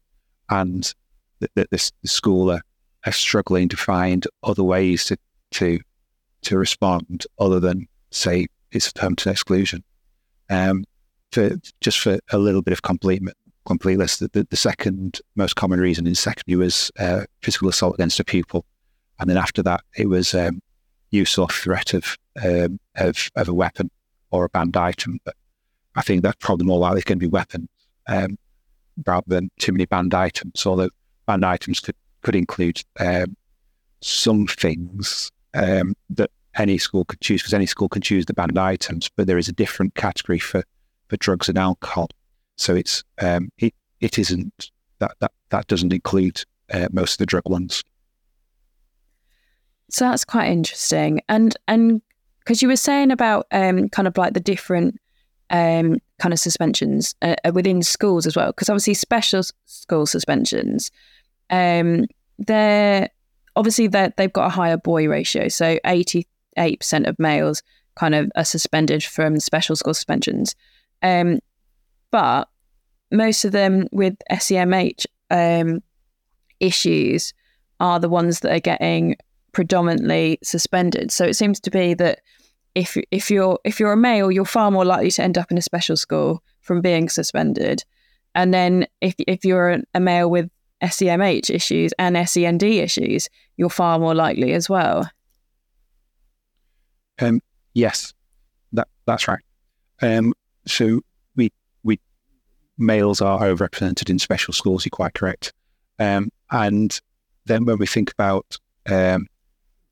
and 0.50 0.94
that, 1.38 1.50
that 1.54 1.70
this 1.70 1.92
the 2.02 2.08
school 2.08 2.50
are, 2.50 2.62
are 3.06 3.12
struggling 3.12 3.68
to 3.68 3.76
find 3.76 4.26
other 4.42 4.64
ways 4.64 5.04
to 5.06 5.16
to 5.52 5.78
to 6.42 6.58
respond 6.58 7.26
other 7.38 7.60
than 7.60 7.86
say 8.10 8.46
it's 8.72 8.88
a 8.88 8.92
permanent 8.92 9.26
exclusion. 9.26 9.82
Um, 10.48 10.84
for 11.32 11.50
just 11.80 11.98
for 12.00 12.18
a 12.32 12.38
little 12.38 12.62
bit 12.62 12.72
of 12.72 12.82
complete 12.82 13.22
completeness, 13.66 14.16
the, 14.16 14.28
the, 14.32 14.46
the 14.50 14.56
second 14.56 15.20
most 15.36 15.54
common 15.54 15.80
reason 15.80 16.06
in 16.06 16.14
secondary 16.14 16.56
was 16.56 16.90
uh, 16.98 17.24
physical 17.42 17.68
assault 17.68 17.94
against 17.94 18.20
a 18.20 18.24
pupil, 18.24 18.64
and 19.18 19.30
then 19.30 19.36
after 19.36 19.62
that 19.62 19.82
it 19.96 20.08
was 20.08 20.34
um, 20.34 20.60
use 21.10 21.36
or 21.38 21.48
threat 21.48 21.94
of, 21.94 22.16
um, 22.42 22.80
of, 22.96 23.30
of 23.36 23.48
a 23.48 23.54
weapon 23.54 23.90
or 24.30 24.44
a 24.44 24.48
banned 24.48 24.76
item. 24.76 25.18
But 25.24 25.34
I 25.94 26.02
think 26.02 26.22
that's 26.22 26.36
probably 26.40 26.66
more 26.66 26.78
likely 26.78 27.02
going 27.02 27.18
to 27.18 27.26
be 27.26 27.30
weapons 27.30 27.68
um, 28.08 28.38
rather 29.06 29.26
than 29.26 29.50
too 29.58 29.72
many 29.72 29.86
banned 29.86 30.14
items. 30.14 30.64
Although 30.66 30.90
banned 31.26 31.44
items 31.44 31.80
could 31.80 31.96
could 32.22 32.34
include 32.34 32.82
um, 32.98 33.36
some 34.00 34.46
things 34.46 35.30
um, 35.54 35.94
that 36.10 36.30
any 36.56 36.78
school 36.78 37.04
could 37.04 37.20
choose 37.20 37.42
because 37.42 37.54
any 37.54 37.66
school 37.66 37.88
can 37.88 38.02
choose 38.02 38.26
the 38.26 38.34
banned 38.34 38.58
items, 38.58 39.10
but 39.16 39.26
there 39.26 39.38
is 39.38 39.48
a 39.48 39.52
different 39.52 39.94
category 39.94 40.38
for, 40.38 40.64
for 41.08 41.16
drugs 41.16 41.48
and 41.48 41.58
alcohol. 41.58 42.08
So 42.56 42.74
it's 42.74 43.04
um, 43.20 43.50
it 43.58 43.74
it 44.00 44.18
isn't 44.18 44.70
that 44.98 45.12
that 45.20 45.32
that 45.50 45.66
doesn't 45.66 45.92
include 45.92 46.44
uh, 46.72 46.88
most 46.92 47.14
of 47.14 47.18
the 47.18 47.26
drug 47.26 47.48
ones. 47.48 47.82
So 49.90 50.04
that's 50.04 50.24
quite 50.24 50.50
interesting. 50.50 51.20
And 51.28 51.56
and 51.68 52.02
because 52.40 52.62
you 52.62 52.68
were 52.68 52.76
saying 52.76 53.10
about 53.10 53.46
um, 53.50 53.88
kind 53.88 54.06
of 54.08 54.16
like 54.16 54.34
the 54.34 54.40
different 54.40 55.00
um, 55.50 55.98
kind 56.18 56.32
of 56.32 56.38
suspensions 56.38 57.14
uh, 57.22 57.34
uh 57.44 57.50
within 57.52 57.82
schools 57.82 58.26
as 58.26 58.36
well, 58.36 58.48
because 58.48 58.68
obviously 58.68 58.94
special 58.94 59.42
school 59.66 60.06
suspensions, 60.06 60.90
um, 61.50 62.06
they're 62.38 63.08
obviously 63.56 63.86
they 63.86 64.10
they've 64.16 64.32
got 64.32 64.46
a 64.46 64.50
higher 64.50 64.76
boy 64.76 65.08
ratio. 65.08 65.48
So 65.48 65.78
eighty 65.84 66.26
eight 66.56 66.80
percent 66.80 67.06
of 67.06 67.18
males 67.18 67.62
kind 67.96 68.14
of 68.14 68.30
are 68.36 68.44
suspended 68.44 69.02
from 69.02 69.40
special 69.40 69.76
school 69.76 69.94
suspensions, 69.94 70.54
um, 71.02 71.40
but 72.10 72.48
most 73.12 73.44
of 73.44 73.52
them 73.52 73.88
with 73.92 74.14
SEMH 74.30 75.06
um, 75.30 75.82
issues 76.60 77.34
are 77.80 77.98
the 77.98 78.08
ones 78.08 78.40
that 78.40 78.52
are 78.52 78.60
getting 78.60 79.16
predominantly 79.52 80.38
suspended. 80.42 81.10
So 81.10 81.24
it 81.24 81.34
seems 81.34 81.58
to 81.60 81.70
be 81.70 81.94
that 81.94 82.20
if 82.74 82.96
if 83.10 83.30
you're 83.30 83.58
if 83.64 83.80
you're 83.80 83.92
a 83.92 83.96
male, 83.96 84.30
you're 84.30 84.44
far 84.44 84.70
more 84.70 84.84
likely 84.84 85.10
to 85.12 85.22
end 85.22 85.36
up 85.36 85.50
in 85.50 85.58
a 85.58 85.62
special 85.62 85.96
school 85.96 86.42
from 86.60 86.80
being 86.80 87.08
suspended. 87.08 87.84
And 88.34 88.54
then 88.54 88.86
if 89.00 89.14
if 89.26 89.44
you're 89.44 89.80
a 89.92 90.00
male 90.00 90.30
with 90.30 90.48
SEMH 90.82 91.50
issues 91.50 91.92
and 91.98 92.16
SEND 92.28 92.62
issues, 92.62 93.28
you're 93.56 93.70
far 93.70 93.98
more 93.98 94.14
likely 94.14 94.52
as 94.52 94.68
well. 94.68 95.10
Um, 97.20 97.40
yes, 97.74 98.14
that 98.72 98.88
that's 99.06 99.28
right. 99.28 99.42
Um, 100.00 100.32
so 100.66 101.00
we 101.36 101.52
we 101.82 102.00
males 102.78 103.20
are 103.20 103.40
overrepresented 103.40 104.08
in 104.08 104.18
special 104.18 104.54
schools. 104.54 104.84
You're 104.84 104.90
quite 104.90 105.14
correct. 105.14 105.52
Um, 105.98 106.30
and 106.50 106.98
then 107.44 107.66
when 107.66 107.78
we 107.78 107.86
think 107.86 108.10
about 108.12 108.56
um, 108.88 109.26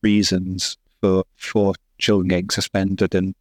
reasons 0.02 0.78
for 1.00 1.24
for 1.36 1.74
children 1.98 2.28
getting 2.28 2.50
suspended 2.50 3.14
and 3.14 3.34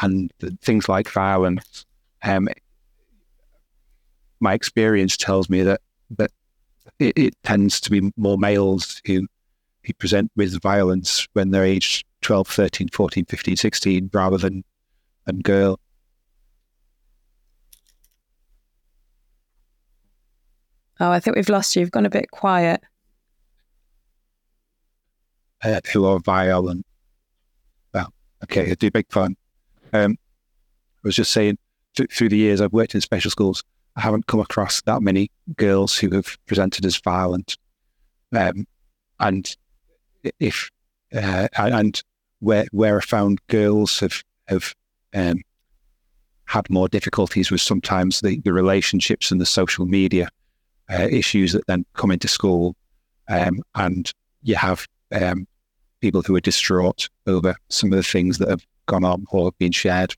and 0.00 0.32
things 0.60 0.88
like 0.88 1.10
violence. 1.10 1.84
Um, 2.22 2.48
my 4.40 4.54
experience 4.54 5.16
tells 5.16 5.50
me 5.50 5.62
that 5.62 5.80
that 6.16 6.30
it, 6.98 7.16
it, 7.16 7.34
tends 7.42 7.80
to 7.80 7.90
be 7.90 8.12
more 8.16 8.38
males 8.38 9.00
who 9.06 9.26
who 9.84 9.94
present 9.94 10.30
with 10.36 10.60
violence 10.60 11.26
when 11.32 11.50
they're 11.50 11.64
aged 11.64 12.04
12, 12.22 12.46
13, 12.48 12.88
14, 12.88 13.24
15, 13.24 13.56
16 13.56 14.10
rather 14.12 14.36
than 14.36 14.64
than 15.24 15.40
girl. 15.40 15.78
Oh, 21.00 21.10
I 21.10 21.20
think 21.20 21.36
we've 21.36 21.48
lost 21.48 21.76
you. 21.76 21.80
You've 21.80 21.90
gone 21.92 22.06
a 22.06 22.10
bit 22.10 22.30
quiet 22.30 22.82
uh, 25.62 25.80
who 25.92 26.04
are 26.04 26.18
violent. 26.18 26.86
Well, 27.92 28.12
okay, 28.44 28.70
I 28.70 28.74
do 28.74 28.90
big 28.90 29.10
fun. 29.10 29.36
Um, 29.92 30.16
I 31.04 31.08
was 31.08 31.16
just 31.16 31.32
saying, 31.32 31.58
th- 31.96 32.12
through 32.12 32.28
the 32.28 32.36
years 32.36 32.60
I've 32.60 32.72
worked 32.72 32.94
in 32.94 33.00
special 33.00 33.30
schools, 33.30 33.64
I 33.98 34.02
haven't 34.02 34.28
come 34.28 34.38
across 34.38 34.80
that 34.82 35.02
many 35.02 35.28
girls 35.56 35.98
who 35.98 36.10
have 36.10 36.38
presented 36.46 36.86
as 36.86 36.96
violent. 36.98 37.58
Um, 38.32 38.64
and 39.18 39.56
if 40.38 40.70
uh, 41.12 41.48
and 41.56 42.00
where 42.38 42.66
where 42.70 42.98
I 42.98 43.00
found 43.00 43.40
girls 43.48 43.98
have 43.98 44.22
have 44.46 44.72
um, 45.14 45.42
had 46.44 46.70
more 46.70 46.88
difficulties 46.88 47.50
with 47.50 47.60
sometimes 47.60 48.20
the, 48.20 48.38
the 48.40 48.52
relationships 48.52 49.32
and 49.32 49.40
the 49.40 49.46
social 49.46 49.84
media 49.84 50.28
uh, 50.88 51.08
issues 51.10 51.52
that 51.52 51.66
then 51.66 51.84
come 51.94 52.12
into 52.12 52.28
school, 52.28 52.76
um, 53.28 53.60
and 53.74 54.12
you 54.42 54.54
have 54.54 54.86
um, 55.10 55.48
people 56.00 56.22
who 56.22 56.36
are 56.36 56.40
distraught 56.40 57.08
over 57.26 57.56
some 57.68 57.92
of 57.92 57.96
the 57.96 58.04
things 58.04 58.38
that 58.38 58.48
have 58.48 58.64
gone 58.86 59.04
on 59.04 59.24
or 59.30 59.46
have 59.46 59.58
been 59.58 59.72
shared. 59.72 60.14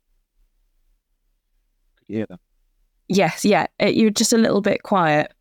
That? 2.28 2.40
Yes, 3.10 3.44
yeah. 3.44 3.66
It, 3.80 3.84
uh, 3.86 3.88
you're 3.88 4.10
just 4.10 4.32
a 4.32 4.38
little 4.38 4.60
bit 4.60 4.84
quiet. 4.84 5.32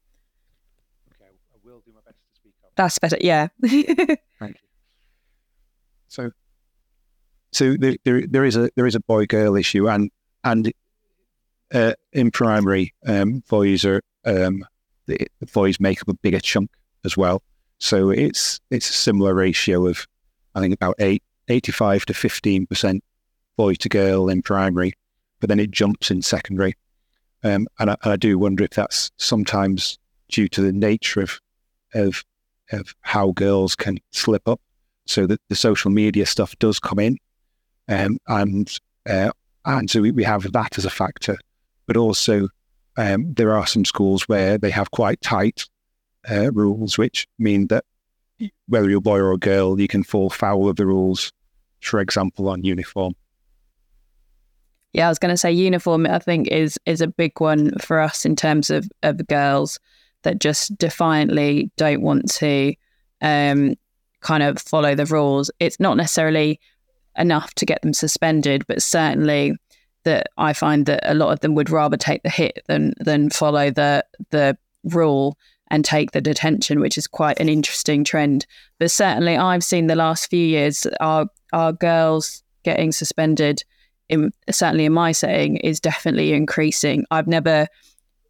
Okay, 1.14 1.30
I 1.54 1.58
will 1.64 1.84
do 1.86 1.92
my 1.94 2.02
best 2.04 2.18
to 2.18 2.36
speak 2.36 2.54
up. 2.66 2.72
That's 2.76 2.98
better. 2.98 3.18
Yeah. 3.22 3.50
Thank 3.62 4.22
you. 4.42 4.68
So, 6.08 6.32
so 7.52 7.78
there, 7.78 7.96
there, 8.06 8.26
there 8.26 8.44
is 8.44 8.56
a 8.56 8.72
there 8.76 8.88
is 8.88 8.96
a 8.96 9.00
boy 9.00 9.28
girl 9.28 9.56
issue, 9.56 9.88
and 9.88 10.10
and 10.44 10.74
uh, 11.72 11.94
in 12.12 12.32
primary, 12.32 12.96
um, 13.06 13.44
boys 13.48 13.86
are 13.86 14.02
um, 14.26 14.66
the, 15.06 15.28
the 15.40 15.46
boys 15.46 15.80
make 15.80 16.02
up 16.02 16.08
a 16.08 16.16
bigger 16.16 16.40
chunk 16.40 16.72
as 17.06 17.16
well. 17.16 17.44
So 17.78 18.10
it's 18.10 18.60
it's 18.72 18.90
a 18.90 18.94
similar 18.94 19.36
ratio 19.36 19.86
of 19.86 20.08
I 20.56 20.60
think 20.60 20.74
about 20.74 20.96
eight, 20.98 21.22
85 21.50 22.08
to 22.08 22.14
15% 22.14 23.00
boy 23.58 23.76
to 23.76 23.90
girl 23.90 24.28
in 24.28 24.42
primary, 24.42 24.94
but 25.40 25.50
then 25.50 25.60
it 25.60 25.70
jumps 25.70 26.10
in 26.10 26.24
secondary. 26.24 26.74
Um, 27.44 27.68
and, 27.80 27.92
I, 27.92 27.98
and, 28.04 28.14
I, 28.14 28.16
do 28.18 28.38
wonder 28.38 28.64
if 28.64 28.72
that's 28.72 29.12
sometimes 29.18 29.98
due 30.28 30.50
to 30.50 30.62
the 30.62 30.74
nature 30.74 31.22
of, 31.22 31.40
of, 31.94 32.24
of 32.72 32.94
how 33.02 33.32
girls 33.32 33.76
can 33.76 34.00
slip 34.12 34.48
up. 34.48 34.60
So 35.06 35.26
that 35.26 35.42
the 35.50 35.56
social 35.56 35.90
media 35.90 36.26
stuff 36.26 36.58
does 36.60 36.80
come 36.80 37.00
in. 37.00 37.18
Um, 37.88 38.20
and, 38.28 38.72
uh, 39.10 39.32
and 39.66 39.90
so 39.90 40.02
we, 40.02 40.12
we 40.12 40.24
have 40.24 40.52
that 40.52 40.78
as 40.78 40.86
a 40.86 40.90
factor. 40.90 41.38
But 41.88 41.98
also, 41.98 42.50
um, 42.98 43.34
there 43.34 43.56
are 43.56 43.66
some 43.66 43.86
schools 43.86 44.28
where 44.28 44.58
they 44.58 44.70
have 44.70 44.92
quite 44.92 45.22
tight 45.22 45.66
uh, 46.30 46.52
rules, 46.52 46.98
which 46.98 47.28
mean 47.40 47.68
that 47.68 47.86
whether 48.68 48.90
you're 48.90 49.00
a 49.00 49.02
boy 49.02 49.18
or 49.18 49.32
a 49.32 49.38
girl, 49.38 49.80
you 49.80 49.88
can 49.88 50.04
fall 50.04 50.30
foul 50.30 50.70
of 50.70 50.76
the 50.76 50.86
rules. 50.86 51.32
For 51.82 52.02
example, 52.02 52.50
on 52.50 52.64
uniform. 52.64 53.16
Yeah, 54.94 55.06
I 55.06 55.10
was 55.10 55.20
going 55.20 55.34
to 55.34 55.38
say 55.38 55.52
uniform. 55.52 56.08
I 56.08 56.20
think 56.20 56.48
is 56.48 56.80
is 56.86 57.02
a 57.02 57.08
big 57.08 57.40
one 57.40 57.72
for 57.80 58.00
us 58.00 58.26
in 58.26 58.36
terms 58.36 58.70
of 58.70 58.90
of 59.04 59.28
girls 59.28 59.80
that 60.24 60.40
just 60.40 60.78
defiantly 60.78 61.72
don't 61.78 62.02
want 62.02 62.30
to 62.34 62.74
um, 63.22 63.76
kind 64.22 64.44
of 64.44 64.60
follow 64.60 64.96
the 64.96 65.06
rules. 65.06 65.52
It's 65.60 65.80
not 65.80 65.98
necessarily 65.98 66.60
enough 67.18 67.54
to 67.56 67.66
get 67.66 67.82
them 67.82 67.94
suspended, 67.94 68.66
but 68.68 68.82
certainly 68.82 69.56
that 70.04 70.28
I 70.38 70.54
find 70.54 70.86
that 70.86 71.02
a 71.04 71.14
lot 71.14 71.32
of 71.32 71.42
them 71.42 71.56
would 71.56 71.70
rather 71.70 71.98
take 71.98 72.24
the 72.24 72.30
hit 72.30 72.64
than 72.68 72.94
than 73.00 73.30
follow 73.30 73.70
the 73.70 74.06
the 74.32 74.58
rule 74.84 75.38
and 75.72 75.86
take 75.86 76.12
the 76.12 76.22
detention, 76.22 76.80
which 76.80 76.98
is 76.98 77.06
quite 77.06 77.40
an 77.40 77.50
interesting 77.50 78.04
trend. 78.04 78.46
But 78.80 78.92
certainly, 78.92 79.38
I've 79.38 79.64
seen 79.64 79.88
the 79.88 79.96
last 79.96 80.30
few 80.30 80.46
years 80.46 80.88
our 81.00 81.28
our 81.54 81.74
girls 81.74 82.44
getting 82.64 82.92
suspended. 82.92 83.64
In, 84.10 84.32
certainly 84.50 84.86
in 84.86 84.94
my 84.94 85.12
setting 85.12 85.58
is 85.58 85.80
definitely 85.80 86.34
increasing. 86.34 87.06
I've 87.12 87.28
never 87.28 87.68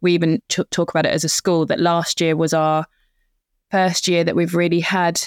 we 0.00 0.12
even 0.12 0.40
t- 0.48 0.64
talk 0.70 0.90
about 0.90 1.06
it 1.06 1.12
as 1.12 1.24
a 1.24 1.28
school 1.28 1.66
that 1.66 1.80
last 1.80 2.20
year 2.20 2.36
was 2.36 2.54
our 2.54 2.86
first 3.70 4.08
year 4.08 4.24
that 4.24 4.36
we've 4.36 4.54
really 4.54 4.80
had 4.80 5.20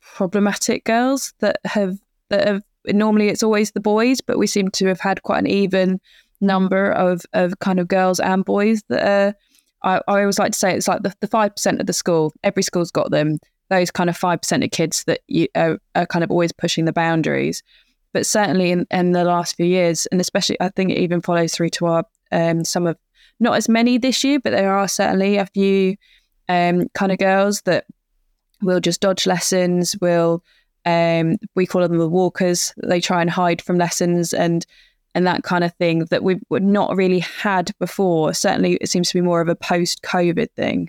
problematic 0.00 0.84
girls 0.84 1.32
that 1.40 1.58
have 1.64 1.98
that 2.28 2.46
have 2.46 2.62
normally 2.86 3.28
it's 3.28 3.42
always 3.42 3.72
the 3.72 3.80
boys, 3.80 4.20
but 4.20 4.38
we 4.38 4.46
seem 4.46 4.70
to 4.70 4.86
have 4.86 5.00
had 5.00 5.22
quite 5.22 5.40
an 5.40 5.46
even 5.46 5.94
mm. 5.94 6.00
number 6.40 6.92
of 6.92 7.22
of 7.32 7.58
kind 7.60 7.80
of 7.80 7.88
girls 7.88 8.20
and 8.20 8.44
boys 8.44 8.82
that 8.88 9.06
are. 9.06 9.34
I, 9.82 10.00
I 10.08 10.20
always 10.20 10.38
like 10.38 10.52
to 10.52 10.58
say 10.58 10.74
it's 10.74 10.88
like 10.88 11.02
the 11.02 11.28
five 11.28 11.54
percent 11.54 11.80
of 11.80 11.86
the 11.86 11.92
school. 11.92 12.32
Every 12.42 12.62
school's 12.62 12.90
got 12.90 13.10
them. 13.10 13.38
Those 13.68 13.90
kind 13.90 14.08
of 14.08 14.16
five 14.16 14.40
percent 14.40 14.64
of 14.64 14.70
kids 14.70 15.04
that 15.04 15.20
you 15.28 15.48
are, 15.54 15.78
are 15.94 16.06
kind 16.06 16.24
of 16.24 16.30
always 16.30 16.52
pushing 16.52 16.86
the 16.86 16.92
boundaries. 16.92 17.62
But 18.16 18.24
certainly 18.24 18.70
in, 18.70 18.86
in 18.90 19.12
the 19.12 19.24
last 19.24 19.56
few 19.56 19.66
years, 19.66 20.06
and 20.06 20.22
especially 20.22 20.56
I 20.58 20.70
think 20.70 20.90
it 20.90 20.96
even 20.96 21.20
follows 21.20 21.54
through 21.54 21.68
to 21.68 21.84
our 21.84 22.04
um, 22.32 22.64
some 22.64 22.86
of 22.86 22.96
not 23.40 23.56
as 23.58 23.68
many 23.68 23.98
this 23.98 24.24
year, 24.24 24.40
but 24.40 24.52
there 24.52 24.72
are 24.72 24.88
certainly 24.88 25.36
a 25.36 25.44
few 25.44 25.96
um, 26.48 26.88
kind 26.94 27.12
of 27.12 27.18
girls 27.18 27.60
that 27.66 27.84
will 28.62 28.80
just 28.80 29.02
dodge 29.02 29.26
lessons, 29.26 29.98
will 30.00 30.42
um, 30.86 31.36
we 31.56 31.66
call 31.66 31.82
them 31.86 31.98
the 31.98 32.08
walkers. 32.08 32.72
They 32.82 33.02
try 33.02 33.20
and 33.20 33.28
hide 33.28 33.60
from 33.60 33.76
lessons 33.76 34.32
and 34.32 34.64
and 35.14 35.26
that 35.26 35.42
kind 35.42 35.62
of 35.62 35.74
thing 35.74 36.06
that 36.06 36.24
we've 36.24 36.40
not 36.50 36.96
really 36.96 37.18
had 37.18 37.70
before. 37.78 38.32
Certainly, 38.32 38.78
it 38.80 38.88
seems 38.88 39.10
to 39.10 39.14
be 39.14 39.20
more 39.20 39.42
of 39.42 39.48
a 39.48 39.54
post-COVID 39.54 40.48
thing. 40.56 40.88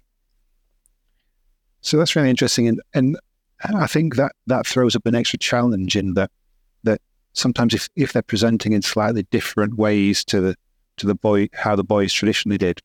So 1.82 1.97
that's 1.97 2.15
really 2.15 2.30
interesting, 2.30 2.69
and 2.69 2.80
and 2.93 3.17
I 3.75 3.86
think 3.86 4.15
that 4.15 4.32
that 4.45 4.65
throws 4.65 4.95
up 4.95 5.05
an 5.05 5.13
extra 5.13 5.39
challenge 5.39 5.97
in 5.97 6.13
that 6.13 6.13
that 6.13 6.32
sometimes 7.38 7.74
if, 7.74 7.90
if 7.96 8.14
they're 8.14 8.22
presenting 8.22 8.74
in 8.74 8.82
slightly 8.82 9.24
different 9.24 9.76
ways 9.78 10.24
to 10.26 10.42
the 10.42 10.56
to 10.98 11.06
the 11.06 11.16
boy 11.16 11.48
how 11.54 11.76
the 11.76 11.84
boys 11.84 12.12
traditionally 12.12 12.58
did, 12.58 12.82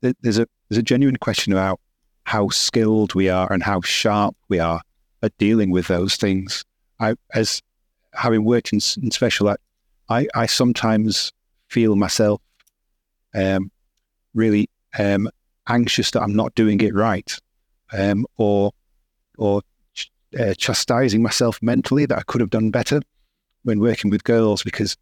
there's 0.00 0.38
a 0.38 0.46
there's 0.68 0.78
a 0.78 0.82
genuine 0.82 1.16
question 1.16 1.52
about 1.52 1.80
how 2.24 2.48
skilled 2.48 3.14
we 3.14 3.28
are 3.28 3.52
and 3.52 3.62
how 3.62 3.80
sharp 3.80 4.36
we 4.48 4.58
are 4.58 4.80
at 5.22 5.36
dealing 5.38 5.70
with 5.70 5.88
those 5.88 6.16
things. 6.16 6.64
I, 6.98 7.14
as 7.34 7.60
having 8.12 8.44
worked 8.44 8.72
in, 8.72 8.80
in 9.02 9.10
special 9.10 9.50
ed, 9.50 9.56
I, 10.08 10.26
I 10.34 10.46
sometimes 10.46 11.32
feel 11.68 11.96
myself 11.96 12.40
um, 13.34 13.70
really 14.34 14.68
um, 14.98 15.28
anxious 15.68 16.10
that 16.12 16.22
I'm 16.22 16.34
not 16.34 16.54
doing 16.54 16.80
it 16.80 16.94
right, 16.94 17.36
um, 17.92 18.26
or 18.36 18.72
or 19.38 19.62
uh, 20.38 20.54
chastising 20.54 21.22
myself 21.22 21.58
mentally 21.62 22.06
that 22.06 22.18
I 22.18 22.22
could 22.22 22.40
have 22.40 22.50
done 22.50 22.70
better 22.70 23.00
when 23.62 23.80
working 23.80 24.10
with 24.10 24.24
girls 24.24 24.62
because 24.62 24.96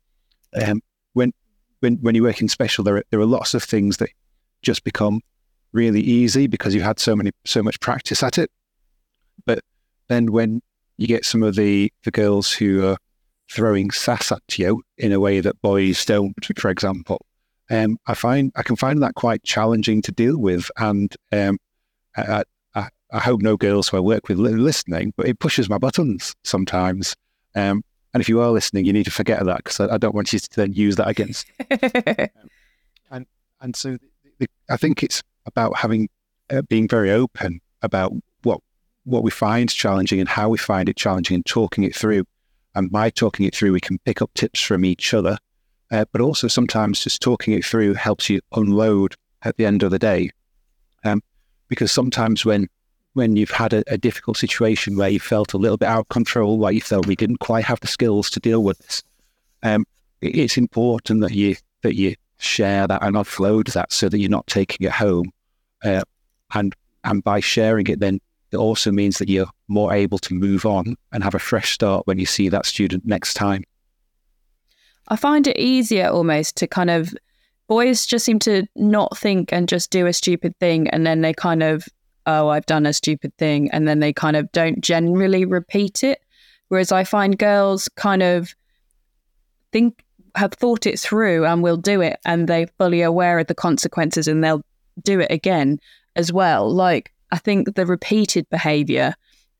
um, 0.61 0.83
when 1.13 1.33
when 1.81 1.97
when 1.97 2.15
you 2.15 2.23
work 2.23 2.41
in 2.41 2.49
special, 2.49 2.85
there 2.85 2.97
are, 2.97 3.05
there 3.11 3.21
are 3.21 3.27
lots 3.27 3.55
of 3.55 3.63
things 3.63 3.99
that 3.99 4.11
just 4.63 4.85
become 4.85 5.21
really 5.73 6.01
easy 6.01 6.47
because 6.47 6.75
you 6.75 6.81
had 6.81 6.99
so 6.99 7.15
many 7.15 7.31
so 7.45 7.63
much 7.63 7.81
practice 7.81 8.23
at 8.23 8.39
it. 8.39 8.51
But 9.45 9.61
then 10.09 10.33
when 10.33 10.63
you 10.97 11.07
get 11.07 11.25
some 11.25 11.43
of 11.43 11.55
the 11.55 11.93
the 12.05 12.11
girls 12.11 12.53
who 12.53 12.87
are 12.87 12.97
throwing 13.51 13.91
sass 13.91 14.31
at 14.31 14.59
you 14.59 14.83
in 14.99 15.13
a 15.13 15.21
way 15.21 15.41
that 15.41 15.61
boys 15.63 16.05
don't, 16.05 16.35
for 16.59 16.71
example, 16.71 17.25
um, 17.71 17.99
I 18.07 18.15
find 18.15 18.53
I 18.57 18.63
can 18.63 18.77
find 18.77 19.03
that 19.03 19.15
quite 19.15 19.43
challenging 19.45 20.03
to 20.03 20.13
deal 20.13 20.39
with, 20.39 20.71
and 20.77 21.15
um, 21.33 21.59
I, 22.17 22.45
I, 22.75 22.89
I, 23.13 23.19
hope 23.19 23.41
no 23.43 23.57
girls 23.57 23.89
who 23.89 23.99
I 23.99 24.01
work 24.01 24.29
with 24.29 24.39
listening, 24.39 25.13
but 25.17 25.29
it 25.29 25.39
pushes 25.39 25.69
my 25.69 25.79
buttons 25.79 26.35
sometimes. 26.45 27.15
Um, 27.55 27.83
and 28.19 28.21
if 28.21 28.29
you 28.29 28.41
are 28.41 28.51
listening, 28.51 28.85
you 28.85 28.93
need 28.93 29.05
to 29.05 29.13
forget 29.13 29.45
that 29.45 29.59
because 29.59 29.79
I, 29.79 29.95
I, 29.95 29.97
don't 29.97 30.13
want 30.13 30.33
you 30.33 30.41
to 30.41 30.57
then 30.57 30.73
use 30.73 30.97
that 30.97 31.07
against. 31.07 31.47
Um, 33.11 33.21
and 33.21 33.27
and 33.61 33.77
so 33.77 33.93
the, 33.93 34.01
the, 34.41 34.49
I 34.69 34.77
think 34.77 35.05
it's 35.05 35.23
about 35.47 35.77
having 35.77 36.09
uh, 36.51 36.63
being 36.63 36.89
very 36.89 37.13
open 37.13 37.61
about 37.81 38.13
what 38.43 38.61
what 39.05 39.23
we 39.23 39.31
find 39.31 39.71
challenging 39.71 40.19
and 40.19 40.29
how 40.29 40.49
we 40.49 40.59
find 40.59 40.89
it 40.89 40.97
challenging 40.97 41.37
and 41.37 41.47
talking 41.47 41.85
it 41.85 41.95
through. 41.95 42.25
And 42.75 42.91
by 42.91 43.09
talking 43.11 43.47
it 43.47 43.55
through, 43.55 43.73
we 43.73 43.81
can 43.81 44.01
pick 44.01 44.21
up 44.21 44.35
tips 44.35 44.61
from 44.61 44.85
each 44.85 45.15
other. 45.15 45.39
Uh, 45.93 46.05
but 46.11 46.21
also 46.21 46.49
sometimes 46.49 47.01
just 47.01 47.23
talking 47.23 47.55
it 47.55 47.65
through 47.65 47.95
helps 47.95 48.29
you 48.29 48.41
unload 48.53 49.15
at 49.43 49.57
the 49.59 49.65
end 49.65 49.85
of 49.85 49.93
the 49.93 49.99
day. 50.01 50.31
Um, 51.05 51.23
because 51.69 51.93
sometimes 51.93 52.45
when 52.45 52.67
when 53.15 53.37
you've 53.37 53.51
had 53.51 53.73
a, 53.73 53.83
a, 53.89 53.99
difficult 53.99 54.37
situation 54.37 54.97
where 54.97 55.09
you 55.09 55.19
felt 55.19 55.53
a 55.53 55.59
little 55.59 55.77
bit 55.77 55.89
out 55.89 56.01
of 56.01 56.09
control, 56.09 56.59
where 56.59 56.73
you 56.73 56.81
felt 56.81 57.07
we 57.07 57.17
didn't 57.17 57.39
quite 57.39 57.65
have 57.65 57.81
the 57.81 57.87
skills 57.87 58.31
to 58.31 58.41
deal 58.41 58.63
with 58.63 58.79
this, 58.79 59.03
um, 59.63 59.85
it's 60.21 60.57
important 60.57 61.21
that 61.21 61.33
you 61.33 61.57
that 61.83 61.95
you 61.95 62.15
share 62.39 62.87
that 62.87 63.03
and 63.03 63.17
offload 63.17 63.73
that 63.73 63.93
so 63.93 64.09
that 64.09 64.19
you're 64.19 64.31
not 64.31 64.47
taking 64.47 64.87
it 64.87 64.93
home. 64.93 65.31
Uh, 65.85 66.03
and 66.55 66.75
and 67.05 67.23
by 67.25 67.41
sharing 67.41 67.87
it, 67.87 68.01
then 68.01 68.21
it 68.51 68.57
also 68.57 68.91
means 68.91 69.19
that 69.19 69.29
you're 69.29 69.51
more 69.69 69.93
able 69.93 70.19
to 70.19 70.35
move 70.35 70.65
on 70.65 70.97
and 71.13 71.23
have 71.23 71.35
a 71.35 71.39
fresh 71.39 71.73
start 71.73 72.07
when 72.07 72.19
you 72.19 72.27
see 72.27 72.49
that 72.49 72.67
student 72.67 73.05
next 73.07 73.35
time. 73.35 73.65
I 75.09 75.17
find 75.17 75.47
it 75.47 75.59
easier 75.59 76.09
almost 76.09 76.57
to 76.57 76.67
kind 76.67 76.91
of 76.91 77.15
boys 77.67 78.07
just 78.07 78.25
seem 78.25 78.39
to 78.41 78.67
not 78.77 79.17
think 79.17 79.53
and 79.53 79.69
just 79.69 79.91
do 79.91 80.07
a 80.07 80.13
stupid 80.13 80.59
thing 80.59 80.89
and 80.89 81.07
then 81.07 81.21
they 81.21 81.33
kind 81.33 81.63
of 81.63 81.87
oh 82.29 82.49
I've 82.49 82.67
done 82.67 82.87
a 82.87 82.93
stupid 82.93 83.37
thing 83.37 83.69
and 83.73 83.89
then 83.89 83.99
they 83.99 84.13
kind 84.13 84.37
of 84.37 84.51
don't 84.53 84.81
generally 84.81 85.45
repeat 85.45 86.05
it 86.05 86.21
whereas 86.69 86.93
I 86.93 87.03
find 87.03 87.39
girls 87.39 87.89
kind 87.97 88.23
of 88.23 88.55
think 89.73 90.05
have 90.37 90.53
thought 90.53 90.87
it 90.87 91.01
through 91.01 91.45
and 91.45 91.63
will 91.63 91.77
do 91.77 92.01
it 92.01 92.21
and 92.25 92.47
they're 92.47 92.69
fully 92.79 93.03
aware 93.03 93.41
of 93.41 93.49
the 93.49 93.55
consequences 93.55 94.29
and 94.29 94.45
they'll 94.45 94.63
do 95.03 95.19
it 95.19 95.31
again 95.31 95.81
as 96.15 96.33
well 96.33 96.73
like 96.73 97.13
I 97.33 97.39
think 97.39 97.75
the 97.75 97.87
repeated 97.87 98.49
behavior 98.51 99.15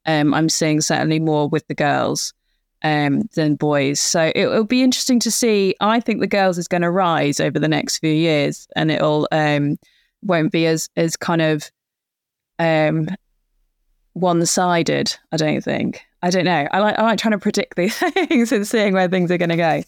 um, 0.07 0.33
I'm 0.33 0.49
seeing 0.49 0.81
certainly 0.81 1.19
more 1.19 1.49
with 1.49 1.67
the 1.67 1.75
girls 1.75 2.33
um, 2.83 3.23
than 3.35 3.57
boys. 3.57 4.01
So 4.01 4.33
it, 4.35 4.47
will 4.47 4.65
be 4.65 4.83
interesting 4.83 5.21
to 5.21 5.31
see. 5.31 5.75
I 5.81 6.01
think 6.01 6.21
the 6.21 6.27
girls 6.27 6.59
is 6.59 6.69
going 6.69 6.83
to 6.83 6.91
rise 6.91 7.41
over 7.41 7.59
the 7.59 7.69
next 7.69 7.99
few 7.99 8.13
years, 8.13 8.69
and 8.77 8.91
it'll 8.91 9.29
um, 9.33 9.79
won't 10.23 10.53
be 10.53 10.67
as 10.67 10.89
as 10.97 11.17
kind 11.17 11.43
of 11.43 11.71
um, 12.59 13.09
one 14.15 14.45
sided. 14.47 15.17
I 15.33 15.37
don't 15.37 15.63
think. 15.63 16.05
I 16.23 16.31
don't 16.31 16.45
know. 16.45 16.67
I 16.73 16.81
like 16.81 16.99
I 16.99 17.03
like 17.03 17.19
trying 17.19 17.33
to 17.33 17.39
predict 17.39 17.77
these 17.77 17.97
things 18.13 18.53
and 18.53 18.67
seeing 18.67 18.93
where 18.93 19.09
things 19.09 19.31
are 19.31 19.39
going 19.39 19.51
to 19.51 19.57
go. 19.57 19.83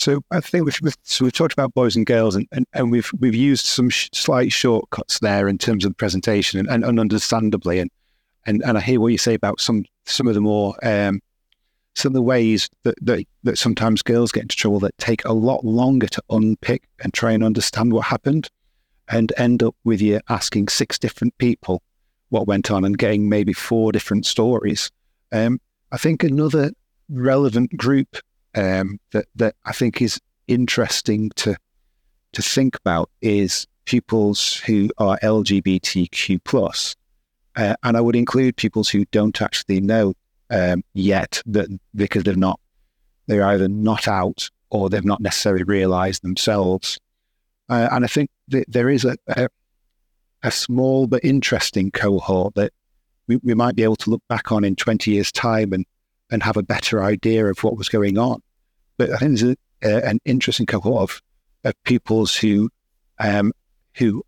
So 0.00 0.22
I 0.30 0.40
think 0.40 0.64
we've, 0.64 0.78
we've, 0.80 0.96
so 1.02 1.26
we've 1.26 1.32
talked 1.32 1.52
about 1.52 1.74
boys 1.74 1.94
and 1.94 2.06
girls, 2.06 2.34
and, 2.34 2.48
and, 2.52 2.66
and 2.72 2.90
we've 2.90 3.10
we've 3.18 3.34
used 3.34 3.66
some 3.66 3.90
sh- 3.90 4.08
slight 4.14 4.50
shortcuts 4.50 5.18
there 5.18 5.46
in 5.46 5.58
terms 5.58 5.84
of 5.84 5.90
the 5.90 5.96
presentation, 5.96 6.58
and, 6.58 6.70
and, 6.70 6.84
and, 6.84 6.98
understandably, 6.98 7.78
and, 7.80 7.90
and 8.46 8.62
and 8.64 8.78
I 8.78 8.80
hear 8.80 8.98
what 8.98 9.08
you 9.08 9.18
say 9.18 9.34
about 9.34 9.60
some 9.60 9.84
some 10.06 10.26
of 10.26 10.34
the 10.34 10.40
more 10.40 10.74
um, 10.82 11.20
some 11.94 12.10
of 12.10 12.14
the 12.14 12.22
ways 12.22 12.70
that, 12.84 12.94
that 13.02 13.26
that 13.42 13.58
sometimes 13.58 14.00
girls 14.00 14.32
get 14.32 14.44
into 14.44 14.56
trouble 14.56 14.80
that 14.80 14.96
take 14.96 15.22
a 15.26 15.34
lot 15.34 15.64
longer 15.64 16.06
to 16.06 16.22
unpick 16.30 16.88
and 17.02 17.12
try 17.12 17.32
and 17.32 17.44
understand 17.44 17.92
what 17.92 18.06
happened, 18.06 18.48
and 19.10 19.32
end 19.36 19.62
up 19.62 19.74
with 19.84 20.00
you 20.00 20.20
asking 20.28 20.68
six 20.68 20.98
different 20.98 21.36
people 21.38 21.82
what 22.30 22.46
went 22.46 22.70
on 22.70 22.84
and 22.84 22.96
getting 22.96 23.28
maybe 23.28 23.52
four 23.52 23.92
different 23.92 24.24
stories. 24.24 24.90
Um, 25.32 25.60
I 25.92 25.98
think 25.98 26.22
another 26.22 26.70
relevant 27.08 27.76
group 27.76 28.16
um, 28.54 28.98
that 29.12 29.26
that 29.36 29.56
I 29.64 29.72
think 29.72 30.00
is 30.00 30.20
interesting 30.48 31.30
to 31.36 31.56
to 32.32 32.42
think 32.42 32.76
about 32.76 33.10
is 33.20 33.66
pupils 33.84 34.56
who 34.66 34.88
are 34.98 35.18
LGBTQ 35.18 36.38
plus, 36.44 36.94
uh, 37.56 37.74
and 37.82 37.96
I 37.96 38.00
would 38.00 38.16
include 38.16 38.56
pupils 38.56 38.88
who 38.88 39.04
don't 39.06 39.42
actually 39.42 39.80
know 39.80 40.14
um, 40.50 40.82
yet 40.94 41.42
that 41.46 41.68
because 41.94 42.22
they're 42.22 42.34
not 42.36 42.60
they're 43.26 43.46
either 43.46 43.68
not 43.68 44.08
out 44.08 44.48
or 44.70 44.88
they've 44.88 45.04
not 45.04 45.20
necessarily 45.20 45.64
realised 45.64 46.22
themselves. 46.22 46.98
Uh, 47.70 47.88
and 47.92 48.04
I 48.04 48.08
think 48.08 48.28
that 48.48 48.64
there 48.68 48.90
is 48.90 49.04
a, 49.04 49.16
a, 49.28 49.48
a 50.42 50.50
small 50.50 51.06
but 51.06 51.24
interesting 51.24 51.92
cohort 51.92 52.54
that 52.56 52.72
we, 53.28 53.36
we 53.36 53.54
might 53.54 53.76
be 53.76 53.84
able 53.84 53.96
to 53.96 54.10
look 54.10 54.22
back 54.28 54.50
on 54.50 54.64
in 54.64 54.74
20 54.74 55.12
years' 55.12 55.32
time 55.32 55.72
and 55.72 55.86
and 56.30 56.42
have 56.42 56.56
a 56.56 56.62
better 56.62 57.02
idea 57.02 57.46
of 57.46 57.62
what 57.64 57.76
was 57.76 57.88
going 57.88 58.16
on. 58.16 58.40
But 58.96 59.10
I 59.10 59.16
think 59.16 59.38
there's 59.38 59.42
a, 59.52 59.56
a, 59.82 60.08
an 60.08 60.20
interesting 60.24 60.66
cohort 60.66 61.10
of, 61.10 61.22
of 61.64 61.84
pupils 61.84 62.36
who, 62.36 62.70
um, 63.18 63.52
who, 63.96 64.22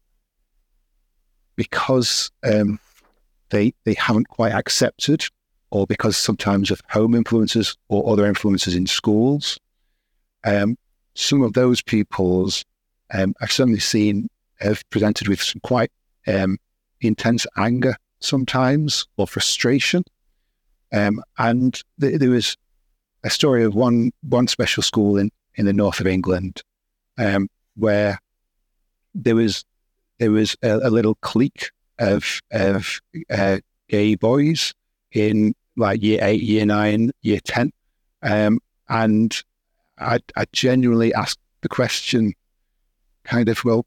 because 1.55 2.31
um, 2.43 2.81
they 3.51 3.73
they 3.85 3.95
haven't 3.95 4.29
quite 4.29 4.53
accepted 4.53 5.25
or 5.71 5.87
because 5.87 6.17
sometimes 6.17 6.71
of 6.71 6.83
home 6.91 7.15
influences 7.15 7.77
or 7.89 8.11
other 8.13 8.27
influences 8.27 8.75
in 8.75 8.87
schools. 8.87 9.59
Um, 10.45 10.77
some 11.15 11.43
of 11.43 11.53
those 11.53 11.83
pupils 11.83 12.65
um, 13.13 13.35
I've 13.41 13.53
certainly 13.53 13.81
seen 13.81 14.29
have 14.61 14.89
presented 14.91 15.29
with 15.29 15.43
some 15.43 15.61
quite 15.61 15.91
um, 16.27 16.59
intense 17.01 17.47
anger 17.57 17.97
sometimes 18.21 19.07
or 19.17 19.27
frustration. 19.27 20.05
Um, 20.93 21.23
and 21.39 21.81
th- 22.01 22.19
there 22.21 22.31
was 22.31 22.57
a 23.25 23.31
story 23.31 23.65
of 23.65 23.75
one 23.75 24.13
one 24.29 24.47
special 24.47 24.83
school 24.83 25.17
in, 25.17 25.31
in 25.55 25.67
the 25.67 25.73
north 25.73 26.01
of 26.01 26.07
England 26.07 26.63
um, 27.19 27.49
where 27.77 28.19
there 29.15 29.35
was 29.35 29.65
there 30.19 30.31
was 30.31 30.57
a, 30.63 30.77
a 30.85 30.91
little 30.91 31.15
clique 31.17 31.71
of 31.99 32.41
of 32.51 33.01
uh, 33.31 33.59
gay 33.89 34.15
boys 34.15 34.75
in 35.13 35.55
like 35.77 36.03
year 36.03 36.19
eight, 36.23 36.43
year 36.43 36.67
nine, 36.67 37.11
year 37.23 37.41
ten, 37.45 37.73
um, 38.23 38.61
and 38.89 39.43
I, 39.99 40.19
I 40.37 40.45
genuinely 40.53 41.15
asked 41.15 41.39
the 41.63 41.69
question, 41.69 42.35
kind 43.25 43.49
of, 43.49 43.65
well, 43.65 43.87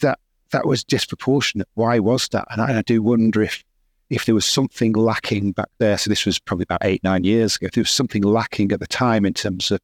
that 0.00 0.18
that 0.52 0.66
was 0.66 0.84
disproportionate. 0.84 1.68
Why 1.74 1.98
was 1.98 2.28
that? 2.28 2.46
And 2.50 2.60
I, 2.60 2.78
I 2.78 2.82
do 2.82 3.02
wonder 3.02 3.42
if 3.42 3.64
if 4.08 4.24
there 4.24 4.34
was 4.34 4.46
something 4.46 4.92
lacking 4.92 5.52
back 5.52 5.68
there. 5.78 5.98
So 5.98 6.08
this 6.08 6.24
was 6.24 6.38
probably 6.38 6.64
about 6.64 6.84
eight 6.84 7.02
nine 7.02 7.24
years 7.24 7.56
ago. 7.56 7.66
If 7.66 7.72
there 7.72 7.82
was 7.82 7.90
something 7.90 8.22
lacking 8.22 8.72
at 8.72 8.80
the 8.80 8.86
time 8.86 9.24
in 9.24 9.34
terms 9.34 9.70
of 9.70 9.80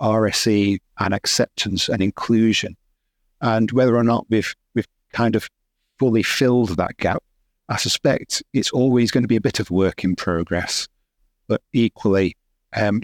RSE 0.00 0.78
and 0.98 1.14
acceptance 1.14 1.88
and 1.88 2.02
inclusion, 2.02 2.76
and 3.40 3.70
whether 3.72 3.96
or 3.96 4.04
not 4.04 4.26
we've 4.28 4.54
we've 4.74 4.88
kind 5.12 5.36
of 5.36 5.48
fully 5.98 6.22
filled 6.22 6.76
that 6.76 6.96
gap. 6.96 7.22
I 7.68 7.76
suspect 7.76 8.42
it's 8.52 8.72
always 8.72 9.10
going 9.10 9.22
to 9.22 9.28
be 9.28 9.36
a 9.36 9.40
bit 9.40 9.60
of 9.60 9.70
work 9.70 10.04
in 10.04 10.16
progress, 10.16 10.88
but 11.46 11.62
equally, 11.72 12.36
um, 12.74 13.02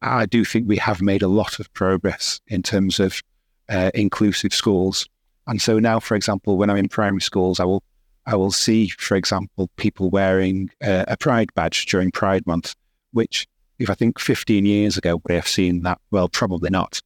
I 0.00 0.26
do 0.26 0.44
think 0.44 0.68
we 0.68 0.76
have 0.76 1.02
made 1.02 1.22
a 1.22 1.28
lot 1.28 1.58
of 1.58 1.72
progress 1.72 2.40
in 2.46 2.62
terms 2.62 3.00
of 3.00 3.20
uh, 3.70 3.90
inclusive 3.94 4.52
schools. 4.52 5.08
And 5.46 5.60
so 5.60 5.78
now, 5.78 6.00
for 6.00 6.14
example, 6.14 6.56
when 6.58 6.70
I'm 6.70 6.76
in 6.76 6.88
primary 6.88 7.22
schools, 7.22 7.60
I 7.60 7.64
will 7.64 7.82
I 8.26 8.36
will 8.36 8.52
see, 8.52 8.88
for 8.88 9.16
example, 9.16 9.70
people 9.76 10.10
wearing 10.10 10.70
uh, 10.84 11.04
a 11.08 11.16
Pride 11.16 11.52
badge 11.54 11.86
during 11.86 12.10
Pride 12.10 12.46
Month, 12.46 12.74
which, 13.12 13.48
if 13.78 13.88
I 13.88 13.94
think 13.94 14.20
15 14.20 14.66
years 14.66 14.98
ago, 14.98 15.16
would 15.16 15.34
have 15.34 15.48
seen 15.48 15.82
that? 15.82 15.98
Well, 16.10 16.28
probably 16.28 16.70
not. 16.70 17.00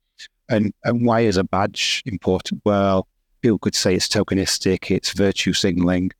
And 0.48 0.74
and 0.84 1.06
why 1.06 1.20
is 1.20 1.36
a 1.36 1.44
badge 1.44 2.02
important? 2.04 2.62
Well, 2.64 3.06
people 3.40 3.58
could 3.58 3.74
say 3.74 3.94
it's 3.94 4.08
tokenistic, 4.08 4.90
it's 4.90 5.12
virtue 5.12 5.52
signaling, 5.52 6.10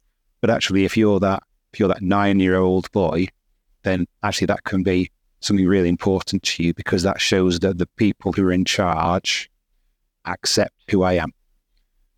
but 0.40 0.51
actually, 0.51 0.84
if 0.84 0.97
you're 0.97 1.20
that 1.20 1.42
if 1.72 1.80
you're 1.80 1.88
that 1.88 2.03
nine 2.03 2.40
year 2.40 2.57
old 2.57 2.90
boy, 2.92 3.28
then 3.82 4.07
actually 4.22 4.47
that 4.47 4.64
can 4.64 4.82
be 4.82 5.11
something 5.40 5.66
really 5.66 5.88
important 5.88 6.42
to 6.42 6.62
you 6.62 6.72
because 6.72 7.03
that 7.03 7.20
shows 7.20 7.59
that 7.61 7.78
the 7.78 7.86
people 7.97 8.32
who 8.32 8.47
are 8.47 8.53
in 8.53 8.64
charge 8.64 9.51
accept 10.27 10.75
who 10.91 11.03
I 11.03 11.14
am. 11.14 11.33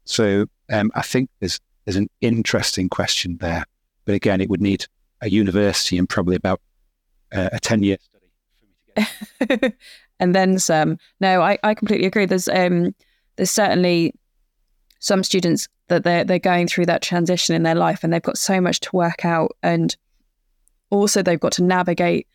So 0.04 0.46
um, 0.72 0.90
I 0.94 1.02
think 1.02 1.30
there's 1.40 1.60
there's 1.84 1.96
an 1.96 2.08
interesting 2.20 2.88
question 2.88 3.36
there, 3.38 3.64
but 4.04 4.14
again, 4.14 4.40
it 4.40 4.48
would 4.48 4.60
need 4.60 4.86
a 5.20 5.30
university 5.30 5.98
and 5.98 6.08
probably 6.08 6.36
about 6.36 6.60
uh, 7.32 7.50
a 7.52 7.60
ten 7.60 7.82
year 7.82 7.96
study 8.00 8.30
for 8.60 9.44
me 9.44 9.46
to 9.46 9.58
get. 9.58 9.74
and 10.20 10.34
then 10.34 10.58
some. 10.58 10.98
No, 11.20 11.42
I, 11.42 11.58
I 11.62 11.74
completely 11.74 12.06
agree. 12.06 12.26
There's 12.26 12.48
um 12.48 12.94
there's 13.36 13.50
certainly 13.50 14.14
some 14.98 15.22
students 15.22 15.68
that 15.88 16.04
they're 16.04 16.24
they're 16.24 16.38
going 16.38 16.66
through 16.66 16.86
that 16.86 17.02
transition 17.02 17.54
in 17.54 17.62
their 17.62 17.74
life 17.74 18.02
and 18.02 18.12
they've 18.12 18.22
got 18.22 18.38
so 18.38 18.60
much 18.60 18.80
to 18.80 18.96
work 18.96 19.24
out 19.24 19.56
and 19.62 19.96
also 20.90 21.22
they've 21.22 21.40
got 21.40 21.52
to 21.52 21.62
navigate 21.62 22.26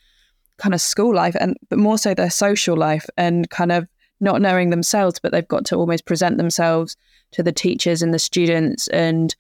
kind 0.58 0.74
of 0.74 0.82
school 0.82 1.14
life 1.14 1.36
and 1.40 1.58
but 1.70 1.80
more 1.80 1.98
so 1.98 2.14
their 2.14 2.30
social 2.30 2.78
life 2.78 3.06
and 3.18 3.50
kind 3.50 3.72
of 3.72 3.88
not 4.22 4.42
knowing 4.42 4.70
themselves 4.70 5.20
but 5.20 5.32
they've 5.32 5.48
got 5.48 5.66
to 5.66 5.76
almost 5.76 6.06
present 6.06 6.38
themselves 6.38 6.96
to 7.32 7.44
the 7.44 7.52
teachers 7.52 8.02
and 8.02 8.14
the 8.14 8.20
students. 8.20 8.88
And 8.90 9.36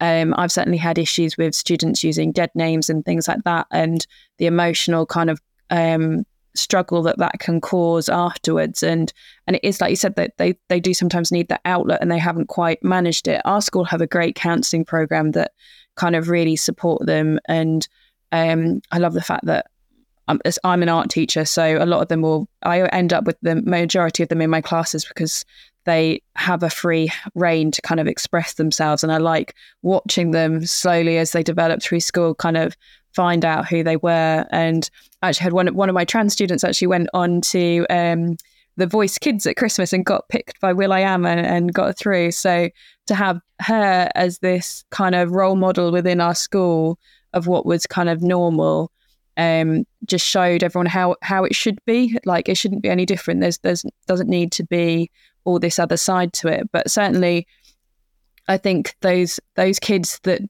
um, 0.00 0.34
I've 0.36 0.52
certainly 0.52 0.78
had 0.78 0.98
issues 0.98 1.36
with 1.36 1.54
students 1.54 2.04
using 2.04 2.32
dead 2.32 2.50
names 2.54 2.88
and 2.88 3.04
things 3.04 3.28
like 3.28 3.44
that 3.44 3.66
and 3.70 4.06
the 4.38 4.46
emotional 4.46 5.06
kind 5.06 5.30
of 5.30 5.40
um, 5.70 6.24
struggle 6.54 7.02
that 7.02 7.18
that 7.18 7.38
can 7.38 7.60
cause 7.60 8.08
afterwards. 8.08 8.82
And 8.82 9.12
and 9.46 9.56
it 9.56 9.64
is 9.64 9.80
like 9.80 9.90
you 9.90 9.96
said 9.96 10.16
that 10.16 10.36
they 10.38 10.56
they 10.68 10.80
do 10.80 10.94
sometimes 10.94 11.32
need 11.32 11.48
that 11.48 11.60
outlet 11.64 12.00
and 12.00 12.10
they 12.10 12.18
haven't 12.18 12.48
quite 12.48 12.82
managed 12.82 13.28
it. 13.28 13.42
Our 13.44 13.60
school 13.60 13.84
have 13.84 14.00
a 14.00 14.06
great 14.06 14.36
counselling 14.36 14.84
program 14.84 15.32
that 15.32 15.52
kind 15.96 16.16
of 16.16 16.28
really 16.28 16.56
support 16.56 17.04
them. 17.06 17.38
And 17.46 17.86
um, 18.32 18.80
I 18.90 18.98
love 18.98 19.12
the 19.12 19.22
fact 19.22 19.46
that 19.46 19.66
I'm, 20.30 20.40
I'm 20.64 20.82
an 20.82 20.88
art 20.88 21.10
teacher, 21.10 21.44
so 21.44 21.82
a 21.82 21.86
lot 21.86 22.02
of 22.02 22.08
them 22.08 22.22
will. 22.22 22.48
I 22.62 22.82
end 22.88 23.12
up 23.12 23.24
with 23.24 23.36
the 23.42 23.56
majority 23.56 24.22
of 24.22 24.28
them 24.28 24.40
in 24.40 24.50
my 24.50 24.60
classes 24.60 25.04
because 25.04 25.44
they 25.84 26.22
have 26.36 26.62
a 26.62 26.70
free 26.70 27.10
reign 27.34 27.70
to 27.72 27.82
kind 27.82 28.00
of 28.00 28.06
express 28.06 28.54
themselves, 28.54 29.02
and 29.02 29.12
I 29.12 29.18
like 29.18 29.54
watching 29.82 30.30
them 30.30 30.64
slowly 30.66 31.18
as 31.18 31.32
they 31.32 31.42
develop 31.42 31.82
through 31.82 32.00
school, 32.00 32.34
kind 32.34 32.56
of 32.56 32.76
find 33.12 33.44
out 33.44 33.68
who 33.68 33.82
they 33.82 33.96
were. 33.96 34.46
And 34.50 34.88
I 35.22 35.28
actually 35.28 35.44
had 35.44 35.52
one 35.52 35.74
one 35.74 35.88
of 35.88 35.94
my 35.94 36.04
trans 36.04 36.32
students 36.32 36.62
actually 36.62 36.88
went 36.88 37.08
on 37.12 37.40
to 37.42 37.86
um, 37.90 38.36
the 38.76 38.86
Voice 38.86 39.18
Kids 39.18 39.46
at 39.46 39.56
Christmas 39.56 39.92
and 39.92 40.06
got 40.06 40.28
picked 40.28 40.60
by 40.60 40.72
Will 40.72 40.88
will.i.am 40.88 41.26
and, 41.26 41.44
and 41.44 41.72
got 41.72 41.98
through. 41.98 42.30
So 42.30 42.70
to 43.08 43.14
have 43.14 43.40
her 43.60 44.08
as 44.14 44.38
this 44.38 44.84
kind 44.90 45.14
of 45.14 45.32
role 45.32 45.56
model 45.56 45.90
within 45.90 46.20
our 46.20 46.34
school 46.34 46.98
of 47.32 47.46
what 47.46 47.66
was 47.66 47.86
kind 47.86 48.08
of 48.08 48.22
normal 48.22 48.92
um, 49.36 49.84
just 50.04 50.26
showed 50.26 50.62
everyone 50.62 50.86
how 50.86 51.16
how 51.22 51.44
it 51.44 51.54
should 51.54 51.78
be. 51.84 52.18
Like 52.24 52.48
it 52.48 52.56
shouldn't 52.56 52.82
be 52.82 52.90
any 52.90 53.06
different. 53.06 53.40
There's 53.40 53.58
there's 53.58 53.84
doesn't 54.06 54.28
need 54.28 54.52
to 54.52 54.64
be 54.64 55.10
all 55.44 55.58
this 55.58 55.78
other 55.78 55.96
side 55.96 56.32
to 56.34 56.48
it. 56.48 56.70
But 56.72 56.90
certainly, 56.90 57.46
I 58.48 58.56
think 58.56 58.94
those 59.00 59.40
those 59.56 59.78
kids 59.78 60.20
that 60.24 60.40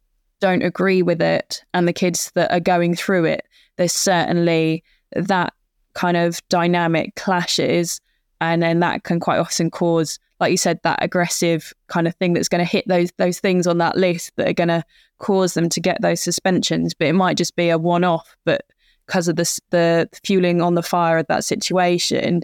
don't 0.41 0.63
agree 0.63 1.03
with 1.03 1.21
it 1.21 1.63
and 1.75 1.87
the 1.87 1.93
kids 1.93 2.33
that 2.35 2.51
are 2.51 2.61
going 2.61 2.95
through 2.95 3.27
it, 3.27 3.47
there's 3.77 3.93
certainly 3.93 4.83
that 5.13 5.53
kind 5.95 6.17
of 6.17 6.41
dynamic 6.49 7.15
clashes, 7.17 8.01
and 8.41 8.63
then 8.63 8.81
that 8.81 9.05
can 9.05 9.21
quite 9.21 9.39
often 9.39 9.71
cause, 9.71 10.19
like 10.39 10.51
you 10.51 10.57
said, 10.57 10.81
that 10.83 11.03
aggressive 11.03 11.73
kind 11.89 12.07
of 12.09 12.15
thing 12.17 12.33
that's 12.33 12.49
going 12.49 12.65
to 12.65 12.71
hit 12.71 12.87
those 12.89 13.11
those 13.19 13.41
things 13.41 13.67
on 13.67 13.79
that 13.79 13.97
list 13.97 14.33
that 14.37 14.49
are 14.49 14.55
going 14.55 14.69
to 14.69 14.85
cause 15.19 15.55
them 15.55 15.69
to 15.69 15.81
get 15.81 16.01
those 16.01 16.21
suspensions. 16.21 16.95
But 16.95 17.09
it 17.09 17.13
might 17.15 17.37
just 17.37 17.57
be 17.57 17.69
a 17.69 17.79
one 17.79 18.05
off, 18.05 18.37
but 18.45 18.63
because 19.11 19.27
of 19.27 19.35
the, 19.35 19.59
the 19.71 20.09
fueling 20.25 20.63
on 20.63 20.77
the 20.77 20.85
fire 20.85 21.19
of 21.19 21.27
that 21.27 21.43
situation. 21.43 22.43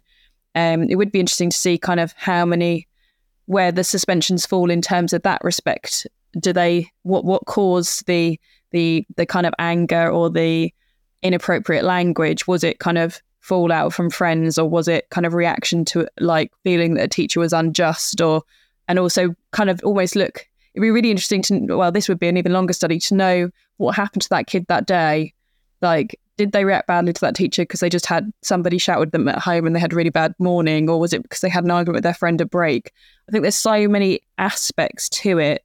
Um, 0.57 0.85
it 0.91 0.97
would 0.97 1.13
be 1.13 1.21
interesting 1.21 1.51
to 1.51 1.57
see 1.57 1.79
kind 1.79 2.01
of 2.01 2.13
how 2.17 2.45
many 2.45 2.89
where 3.45 3.71
the 3.71 3.85
suspensions 3.85 4.45
fall 4.45 4.69
in 4.69 4.83
terms 4.83 5.13
of 5.13 5.23
that 5.23 5.45
respect. 5.45 6.09
Do 6.41 6.53
they 6.53 6.91
what 7.03 7.25
what 7.25 7.47
caused 7.47 8.07
the 8.07 8.41
the 8.73 9.07
the 9.17 9.27
kind 9.27 9.47
of 9.47 9.55
anger 9.61 10.11
or 10.11 10.29
the 10.29 10.75
inappropriate 11.23 11.85
language? 11.85 12.49
Was 12.49 12.65
it 12.65 12.81
kind 12.81 12.99
of 12.99 13.23
fallout 13.47 13.93
from 13.93 14.11
friends 14.11 14.59
or 14.59 14.69
was 14.69 14.89
it 14.89 15.09
kind 15.11 15.25
of 15.25 15.33
reaction 15.33 15.85
to 15.85 16.07
like 16.19 16.51
feeling 16.65 16.95
that 16.95 17.05
a 17.05 17.09
teacher 17.09 17.41
was 17.41 17.53
unjust 17.53 18.21
or 18.21 18.43
and 18.89 18.99
also 18.99 19.35
kind 19.53 19.71
of 19.71 19.81
almost 19.85 20.17
look 20.17 20.49
it'd 20.75 20.83
be 20.83 20.91
really 20.91 21.11
interesting 21.11 21.43
to 21.43 21.77
well 21.77 21.93
this 21.93 22.09
would 22.09 22.19
be 22.19 22.29
an 22.29 22.37
even 22.37 22.53
longer 22.53 22.73
study 22.73 22.99
to 22.99 23.15
know 23.15 23.49
what 23.77 23.95
happened 23.95 24.23
to 24.23 24.29
that 24.29 24.47
kid 24.47 24.67
that 24.69 24.87
day 24.87 25.33
like 25.81 26.19
did 26.37 26.53
they 26.53 26.65
react 26.65 26.87
badly 26.87 27.13
to 27.13 27.21
that 27.21 27.35
teacher 27.35 27.63
because 27.63 27.81
they 27.81 27.89
just 27.89 28.07
had 28.07 28.31
somebody 28.43 28.79
shout 28.79 29.01
at 29.01 29.13
them 29.13 29.29
at 29.29 29.39
home 29.39 29.67
and 29.67 29.75
they 29.75 29.81
had 29.81 29.93
a 29.93 29.97
really 29.97 30.11
bad 30.11 30.35
morning, 30.39 30.89
or 30.89 31.01
was 31.01 31.13
it 31.13 31.23
because 31.23 31.41
they 31.41 31.49
had 31.49 31.65
an 31.65 31.71
argument 31.71 31.97
with 31.97 32.05
their 32.05 32.15
friend 32.15 32.41
at 32.41 32.51
break? 32.51 32.93
I 33.29 33.33
think 33.33 33.43
there's 33.43 33.57
so 33.57 33.89
many 33.89 34.21
aspects 34.39 35.09
to 35.11 35.39
it, 35.39 35.65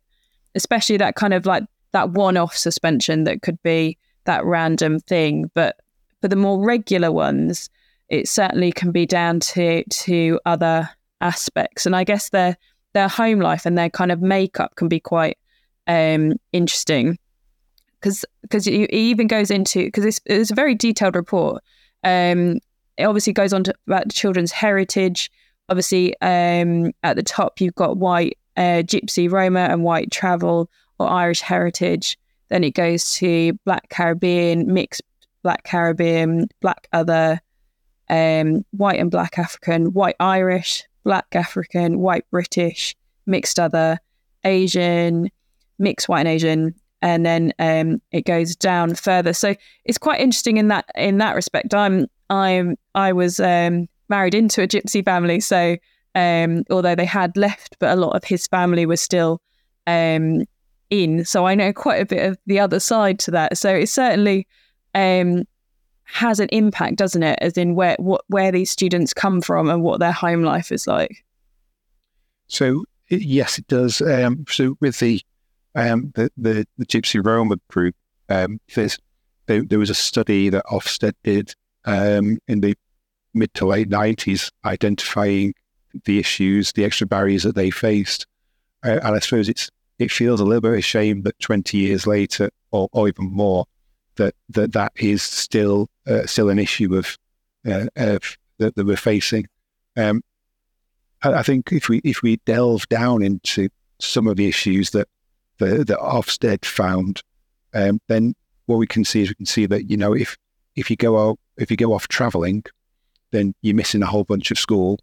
especially 0.55 0.97
that 0.97 1.15
kind 1.15 1.33
of 1.33 1.45
like 1.45 1.63
that 1.91 2.11
one-off 2.11 2.55
suspension 2.55 3.25
that 3.25 3.41
could 3.41 3.61
be 3.63 3.97
that 4.25 4.45
random 4.45 4.99
thing. 4.99 5.51
But 5.53 5.75
for 6.21 6.27
the 6.27 6.35
more 6.35 6.63
regular 6.63 7.11
ones, 7.11 7.69
it 8.09 8.27
certainly 8.27 8.71
can 8.71 8.91
be 8.91 9.05
down 9.05 9.39
to 9.39 9.83
to 9.83 10.39
other 10.45 10.89
aspects. 11.19 11.85
And 11.85 11.95
I 11.95 12.03
guess 12.03 12.29
their 12.29 12.57
their 12.93 13.07
home 13.07 13.39
life 13.39 13.65
and 13.65 13.77
their 13.77 13.89
kind 13.89 14.11
of 14.11 14.21
makeup 14.21 14.75
can 14.75 14.87
be 14.87 14.99
quite 14.99 15.37
um, 15.87 16.33
interesting 16.51 17.17
because 17.99 18.25
because 18.41 18.67
it 18.67 18.91
even 18.91 19.27
goes 19.27 19.49
into 19.51 19.85
because 19.85 20.05
it's, 20.05 20.19
it's 20.25 20.51
a 20.51 20.55
very 20.55 20.75
detailed 20.75 21.15
report. 21.15 21.63
Um, 22.03 22.59
it 22.97 23.05
obviously 23.05 23.33
goes 23.33 23.53
on 23.53 23.63
to 23.63 23.73
about 23.87 24.11
children's 24.11 24.51
heritage. 24.51 25.31
Obviously, 25.69 26.15
um, 26.21 26.91
at 27.03 27.15
the 27.15 27.23
top 27.23 27.61
you've 27.61 27.75
got 27.75 27.97
white 27.97 28.37
uh, 28.57 28.83
gypsy, 28.83 29.31
Roma, 29.31 29.61
and 29.61 29.83
white 29.83 30.11
travel 30.11 30.69
or 30.99 31.09
Irish 31.09 31.41
heritage. 31.41 32.17
Then 32.49 32.65
it 32.65 32.71
goes 32.71 33.13
to 33.15 33.53
Black 33.63 33.87
Caribbean, 33.89 34.73
mixed 34.73 35.01
Black 35.43 35.63
Caribbean, 35.63 36.47
Black 36.61 36.87
other, 36.93 37.39
um, 38.09 38.65
white 38.71 38.99
and 38.99 39.11
Black 39.11 39.37
African, 39.37 39.93
white 39.93 40.15
Irish, 40.19 40.83
Black 41.03 41.27
African, 41.33 41.99
white 41.99 42.25
British, 42.31 42.95
mixed 43.25 43.59
other, 43.59 43.99
Asian, 44.43 45.29
mixed 45.79 46.09
white 46.09 46.19
and 46.19 46.27
Asian, 46.27 46.75
and 47.01 47.25
then 47.25 47.53
um, 47.59 48.01
it 48.11 48.25
goes 48.25 48.55
down 48.55 48.95
further. 48.95 49.33
So 49.33 49.55
it's 49.85 49.97
quite 49.97 50.19
interesting 50.19 50.57
in 50.57 50.67
that 50.67 50.85
in 50.95 51.17
that 51.17 51.35
respect. 51.35 51.73
I'm 51.73 52.07
I'm 52.29 52.77
I 52.95 53.13
was 53.13 53.39
um, 53.39 53.87
married 54.09 54.35
into 54.35 54.61
a 54.61 54.67
gypsy 54.67 55.03
family, 55.03 55.39
so 55.39 55.77
um, 56.15 56.63
although 56.69 56.95
they 56.95 57.05
had 57.05 57.35
left, 57.37 57.77
but 57.79 57.91
a 57.91 57.99
lot 57.99 58.15
of 58.15 58.23
his 58.23 58.47
family 58.47 58.85
was 58.85 59.01
still 59.01 59.41
um, 59.87 60.45
in. 60.89 61.25
So 61.25 61.47
I 61.47 61.55
know 61.55 61.73
quite 61.73 62.01
a 62.01 62.05
bit 62.05 62.29
of 62.29 62.37
the 62.45 62.59
other 62.59 62.79
side 62.79 63.19
to 63.19 63.31
that. 63.31 63.57
So 63.57 63.73
it's 63.73 63.91
certainly 63.91 64.47
um, 64.93 65.43
has 66.03 66.39
an 66.39 66.49
impact, 66.51 66.97
doesn't 66.97 67.23
it? 67.23 67.39
As 67.41 67.57
in 67.57 67.75
where 67.75 67.95
what 67.99 68.23
where 68.27 68.51
these 68.51 68.71
students 68.71 69.13
come 69.13 69.41
from 69.41 69.69
and 69.69 69.83
what 69.83 69.99
their 69.99 70.11
home 70.11 70.43
life 70.43 70.71
is 70.71 70.87
like. 70.87 71.23
So 72.47 72.83
yes, 73.09 73.57
it 73.57 73.67
does. 73.67 74.01
Um, 74.01 74.45
so 74.49 74.75
with 74.79 74.99
the 74.99 75.21
um, 75.75 76.11
the, 76.15 76.29
the, 76.37 76.67
the 76.77 76.85
Gypsy 76.85 77.25
Roma 77.25 77.55
group, 77.69 77.95
um, 78.29 78.59
there's, 78.75 78.97
there, 79.45 79.63
there 79.63 79.79
was 79.79 79.89
a 79.89 79.95
study 79.95 80.49
that 80.49 80.65
Ofsted 80.65 81.13
did 81.23 81.55
um, 81.85 82.39
in 82.47 82.59
the 82.59 82.75
mid 83.33 83.53
to 83.55 83.65
late 83.65 83.89
90s, 83.89 84.51
identifying 84.65 85.53
the 86.05 86.19
issues, 86.19 86.73
the 86.73 86.83
extra 86.85 87.07
barriers 87.07 87.43
that 87.43 87.55
they 87.55 87.69
faced. 87.69 88.27
Uh, 88.85 88.99
and 89.03 89.15
I 89.15 89.19
suppose 89.19 89.47
it's 89.47 89.69
it 89.99 90.11
feels 90.11 90.39
a 90.39 90.43
little 90.43 90.61
bit 90.61 90.71
of 90.71 90.79
a 90.79 90.81
shame 90.81 91.21
that 91.23 91.39
20 91.39 91.77
years 91.77 92.07
later, 92.07 92.49
or, 92.71 92.89
or 92.91 93.07
even 93.07 93.31
more, 93.31 93.65
that 94.15 94.35
that, 94.49 94.73
that 94.73 94.91
is 94.95 95.21
still 95.21 95.89
uh, 96.07 96.25
still 96.25 96.49
an 96.49 96.59
issue 96.59 96.95
of, 96.95 97.17
uh, 97.67 97.87
of 97.95 98.37
that, 98.57 98.75
that, 98.75 98.85
we're 98.85 98.97
facing. 98.97 99.47
Um, 99.95 100.21
I, 101.23 101.33
I, 101.33 101.43
think 101.43 101.71
if 101.71 101.89
we 101.89 102.01
if 102.03 102.21
we 102.21 102.37
delve 102.45 102.87
down 102.89 103.23
into 103.23 103.69
some 103.99 104.27
of 104.27 104.37
the 104.37 104.47
issues 104.47 104.91
that 104.91 105.07
the, 105.59 105.83
that 105.85 105.99
Ofsted 105.99 106.65
found, 106.65 107.21
um, 107.73 107.99
then 108.07 108.35
what 108.65 108.77
we 108.77 108.87
can 108.87 109.03
see 109.03 109.21
is 109.21 109.29
we 109.29 109.35
can 109.35 109.45
see 109.45 109.65
that 109.65 109.89
you 109.89 109.97
know 109.97 110.13
if 110.13 110.37
if 110.75 110.89
you 110.89 110.95
go 110.95 111.29
out 111.29 111.39
if 111.57 111.69
you 111.69 111.77
go 111.77 111.93
off 111.93 112.07
traveling, 112.07 112.63
then 113.31 113.53
you're 113.61 113.75
missing 113.75 114.03
a 114.03 114.07
whole 114.07 114.23
bunch 114.23 114.51
of 114.51 114.59
school. 114.59 114.99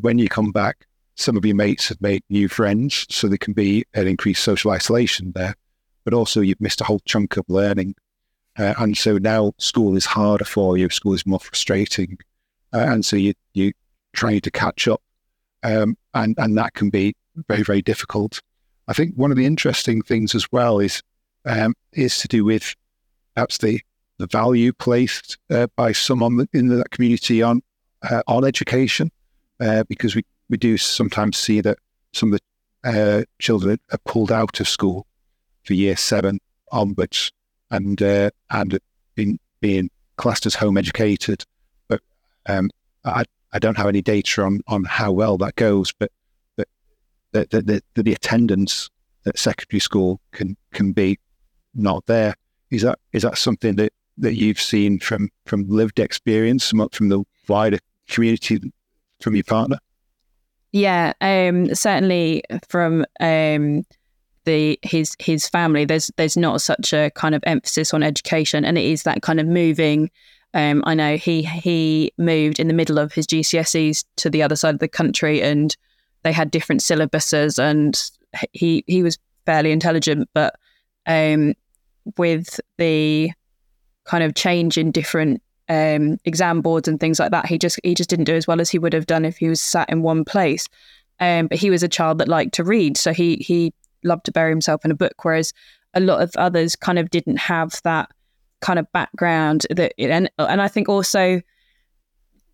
When 0.00 0.18
you 0.18 0.28
come 0.28 0.50
back, 0.50 0.86
some 1.16 1.36
of 1.36 1.44
your 1.44 1.54
mates 1.54 1.88
have 1.88 2.00
made 2.00 2.22
new 2.28 2.48
friends, 2.48 3.06
so 3.10 3.28
there 3.28 3.38
can 3.38 3.52
be 3.52 3.84
an 3.94 4.08
increased 4.08 4.42
social 4.42 4.72
isolation 4.72 5.32
there. 5.34 5.54
But 6.04 6.14
also, 6.14 6.40
you've 6.40 6.60
missed 6.60 6.80
a 6.80 6.84
whole 6.84 7.00
chunk 7.04 7.36
of 7.36 7.44
learning, 7.48 7.94
uh, 8.58 8.74
and 8.78 8.96
so 8.96 9.18
now 9.18 9.52
school 9.58 9.96
is 9.96 10.06
harder 10.06 10.44
for 10.44 10.76
you. 10.76 10.88
School 10.90 11.14
is 11.14 11.26
more 11.26 11.40
frustrating, 11.40 12.18
uh, 12.72 12.78
and 12.78 13.04
so 13.04 13.16
you 13.16 13.34
you 13.52 13.72
trying 14.12 14.40
to 14.40 14.50
catch 14.50 14.86
up, 14.86 15.02
um, 15.62 15.96
and 16.14 16.34
and 16.38 16.56
that 16.56 16.74
can 16.74 16.90
be 16.90 17.16
very 17.48 17.62
very 17.62 17.82
difficult. 17.82 18.40
I 18.86 18.92
think 18.92 19.14
one 19.16 19.30
of 19.30 19.36
the 19.36 19.46
interesting 19.46 20.02
things 20.02 20.34
as 20.34 20.50
well 20.52 20.78
is 20.78 21.02
um, 21.44 21.74
is 21.92 22.18
to 22.18 22.28
do 22.28 22.44
with 22.44 22.74
perhaps 23.34 23.58
the 23.58 23.80
the 24.18 24.28
value 24.28 24.72
placed 24.72 25.36
uh, 25.50 25.66
by 25.74 25.90
someone 25.90 26.46
in 26.52 26.68
that 26.68 26.90
community 26.90 27.42
on 27.42 27.60
uh, 28.08 28.22
on 28.28 28.44
education, 28.44 29.10
uh, 29.60 29.82
because 29.88 30.14
we 30.14 30.24
we 30.48 30.56
do 30.56 30.76
sometimes 30.76 31.38
see 31.38 31.60
that 31.60 31.78
some 32.12 32.32
of 32.32 32.38
the 32.38 32.88
uh, 32.88 33.24
children 33.40 33.80
are 33.90 33.98
pulled 34.04 34.30
out 34.30 34.60
of 34.60 34.68
school 34.68 35.06
for 35.64 35.74
year 35.74 35.96
seven 35.96 36.38
onwards 36.70 37.32
and 37.74 38.00
uh, 38.02 38.30
and 38.50 38.78
being 39.14 39.38
being 39.60 39.90
classed 40.16 40.46
as 40.46 40.54
home 40.54 40.76
educated. 40.76 41.44
But 41.88 42.00
um, 42.46 42.70
I 43.04 43.24
I 43.52 43.58
don't 43.58 43.76
have 43.76 43.88
any 43.88 44.02
data 44.02 44.42
on 44.42 44.60
on 44.66 44.84
how 44.84 45.12
well 45.12 45.36
that 45.38 45.56
goes, 45.56 45.92
but 45.92 46.10
but 46.56 46.68
the 47.32 47.46
the, 47.50 47.82
the, 47.94 48.02
the 48.02 48.12
attendance 48.12 48.90
at 49.26 49.38
secondary 49.38 49.80
school 49.80 50.20
can 50.32 50.56
can 50.72 50.92
be 50.92 51.18
not 51.74 52.06
there. 52.06 52.34
Is 52.70 52.82
that 52.82 52.98
is 53.12 53.22
that 53.22 53.38
something 53.38 53.76
that, 53.76 53.92
that 54.18 54.34
you've 54.34 54.60
seen 54.60 54.98
from 54.98 55.30
from 55.46 55.68
lived 55.68 55.98
experience, 55.98 56.72
from 56.92 57.08
the 57.08 57.24
wider 57.48 57.78
community, 58.08 58.60
from 59.20 59.34
your 59.34 59.44
partner? 59.44 59.78
Yeah, 60.72 61.12
um, 61.20 61.72
certainly 61.74 62.42
from 62.68 63.04
um, 63.20 63.84
the 64.44 64.78
his 64.82 65.16
his 65.18 65.48
family. 65.48 65.84
There's 65.84 66.10
there's 66.16 66.36
not 66.36 66.60
such 66.60 66.92
a 66.92 67.10
kind 67.10 67.34
of 67.34 67.42
emphasis 67.46 67.94
on 67.94 68.02
education, 68.02 68.64
and 68.64 68.78
it 68.78 68.84
is 68.84 69.02
that 69.04 69.22
kind 69.22 69.40
of 69.40 69.46
moving. 69.46 70.10
Um, 70.54 70.82
I 70.86 70.94
know 70.94 71.16
he 71.16 71.42
he 71.42 72.12
moved 72.18 72.60
in 72.60 72.68
the 72.68 72.74
middle 72.74 72.98
of 72.98 73.12
his 73.12 73.26
GCSEs 73.26 74.04
to 74.16 74.30
the 74.30 74.42
other 74.42 74.56
side 74.56 74.74
of 74.74 74.80
the 74.80 74.88
country, 74.88 75.42
and 75.42 75.76
they 76.22 76.32
had 76.32 76.50
different 76.50 76.80
syllabuses, 76.80 77.58
and 77.58 78.00
he 78.52 78.84
he 78.86 79.02
was 79.02 79.18
fairly 79.46 79.72
intelligent, 79.72 80.28
but 80.32 80.54
um, 81.06 81.54
with 82.16 82.60
the 82.78 83.30
kind 84.04 84.22
of 84.22 84.34
change 84.34 84.76
in 84.76 84.90
different 84.90 85.42
um, 85.68 86.18
exam 86.24 86.60
boards 86.60 86.88
and 86.88 87.00
things 87.00 87.18
like 87.18 87.30
that. 87.30 87.46
He 87.46 87.58
just 87.58 87.80
he 87.82 87.94
just 87.94 88.10
didn't 88.10 88.26
do 88.26 88.34
as 88.34 88.46
well 88.46 88.60
as 88.60 88.70
he 88.70 88.78
would 88.78 88.92
have 88.92 89.06
done 89.06 89.24
if 89.24 89.38
he 89.38 89.48
was 89.48 89.60
sat 89.60 89.90
in 89.90 90.02
one 90.02 90.24
place. 90.24 90.68
Um, 91.20 91.46
but 91.46 91.58
he 91.58 91.70
was 91.70 91.82
a 91.82 91.88
child 91.88 92.18
that 92.18 92.28
liked 92.28 92.54
to 92.54 92.64
read, 92.64 92.96
so 92.96 93.12
he 93.12 93.36
he 93.36 93.72
loved 94.04 94.26
to 94.26 94.32
bury 94.32 94.50
himself 94.50 94.84
in 94.84 94.90
a 94.90 94.96
book. 94.96 95.14
Whereas 95.22 95.52
a 95.94 96.00
lot 96.00 96.22
of 96.22 96.34
others 96.36 96.76
kind 96.76 96.98
of 96.98 97.10
didn't 97.10 97.38
have 97.38 97.80
that 97.84 98.10
kind 98.60 98.78
of 98.78 98.90
background. 98.92 99.66
That 99.70 99.92
and 99.98 100.30
and 100.38 100.62
I 100.62 100.68
think 100.68 100.88
also 100.88 101.40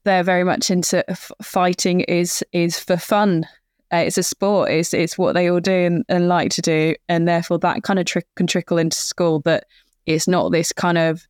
they're 0.04 0.22
very 0.22 0.44
much 0.44 0.70
into 0.70 1.08
f- 1.10 1.32
fighting 1.42 2.00
is 2.00 2.44
is 2.52 2.78
for 2.78 2.96
fun. 2.96 3.46
Uh, 3.92 4.04
it's 4.06 4.18
a 4.18 4.22
sport. 4.22 4.70
It's 4.70 4.94
it's 4.94 5.18
what 5.18 5.34
they 5.34 5.50
all 5.50 5.60
do 5.60 5.72
and, 5.72 6.04
and 6.08 6.28
like 6.28 6.50
to 6.52 6.62
do, 6.62 6.94
and 7.08 7.26
therefore 7.26 7.58
that 7.60 7.82
kind 7.82 7.98
of 7.98 8.06
trick 8.06 8.26
can 8.36 8.46
trickle 8.46 8.78
into 8.78 8.96
school. 8.96 9.40
But 9.40 9.64
it's 10.06 10.28
not 10.28 10.52
this 10.52 10.72
kind 10.72 10.98
of 10.98 11.26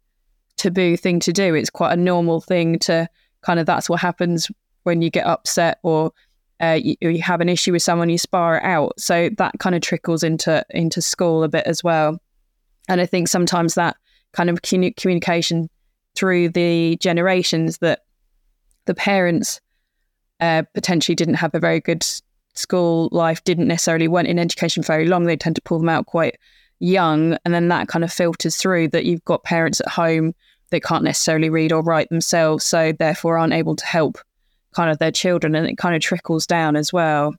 taboo 0.57 0.97
thing 0.97 1.21
to 1.21 1.33
do. 1.33 1.55
It's 1.55 1.71
quite 1.71 1.93
a 1.93 1.97
normal 1.97 2.41
thing 2.41 2.79
to 2.81 3.09
kind 3.43 3.59
of 3.59 3.67
that's 3.67 3.89
what 3.89 4.01
happens 4.01 4.51
when 4.83 5.03
you 5.03 5.11
get 5.11 5.27
upset 5.27 5.79
or 5.83 6.13
uh, 6.61 6.79
you, 6.83 6.95
you, 7.01 7.23
have 7.23 7.41
an 7.41 7.49
issue 7.49 7.73
with 7.73 7.83
someone, 7.83 8.11
you 8.11 8.19
spar 8.19 8.59
it 8.59 8.65
out. 8.65 8.99
So 8.99 9.31
that 9.39 9.59
kind 9.59 9.75
of 9.75 9.81
trickles 9.81 10.23
into 10.23 10.65
into 10.71 11.01
school 11.01 11.43
a 11.43 11.49
bit 11.49 11.67
as 11.67 11.83
well. 11.83 12.21
And 12.89 13.01
I 13.01 13.07
think 13.07 13.29
sometimes 13.29 13.75
that 13.75 13.97
kind 14.33 14.51
of 14.51 14.63
communication 14.63 15.71
through 16.15 16.51
the 16.51 16.97
generations 16.97 17.79
that 17.79 18.01
the 18.85 18.95
parents 18.95 19.61
uh, 20.41 20.63
potentially 20.75 21.15
didn't 21.15 21.35
have 21.35 21.55
a 21.55 21.61
very 21.61 21.81
good 21.81 22.05
school 22.55 23.09
life, 23.13 23.43
didn't 23.45 23.69
necessarily 23.69 24.09
went 24.09 24.29
in 24.29 24.39
education 24.39 24.83
very 24.83 25.07
long. 25.07 25.25
They 25.25 25.37
tend 25.37 25.57
to 25.57 25.63
pull 25.63 25.79
them 25.79 25.89
out 25.89 26.07
quite 26.07 26.37
young, 26.79 27.37
and 27.45 27.55
then 27.55 27.69
that 27.69 27.89
kind 27.89 28.05
of 28.05 28.13
filters 28.13 28.57
through 28.57 28.89
that 28.89 29.05
you've 29.05 29.25
got 29.25 29.45
parents 29.45 29.81
at 29.81 29.89
home 29.89 30.35
that 30.71 30.83
can't 30.83 31.05
necessarily 31.05 31.51
read 31.51 31.73
or 31.73 31.83
write 31.83 32.09
themselves, 32.11 32.65
so 32.65 32.93
therefore 32.93 33.39
aren't 33.39 33.53
able 33.53 33.77
to 33.77 33.87
help 33.87 34.19
kind 34.75 34.91
of 34.91 34.99
their 34.99 35.13
children, 35.13 35.55
and 35.55 35.67
it 35.67 35.79
kind 35.79 35.95
of 35.95 36.03
trickles 36.03 36.47
down 36.47 36.77
as 36.77 36.93
well. 36.93 37.35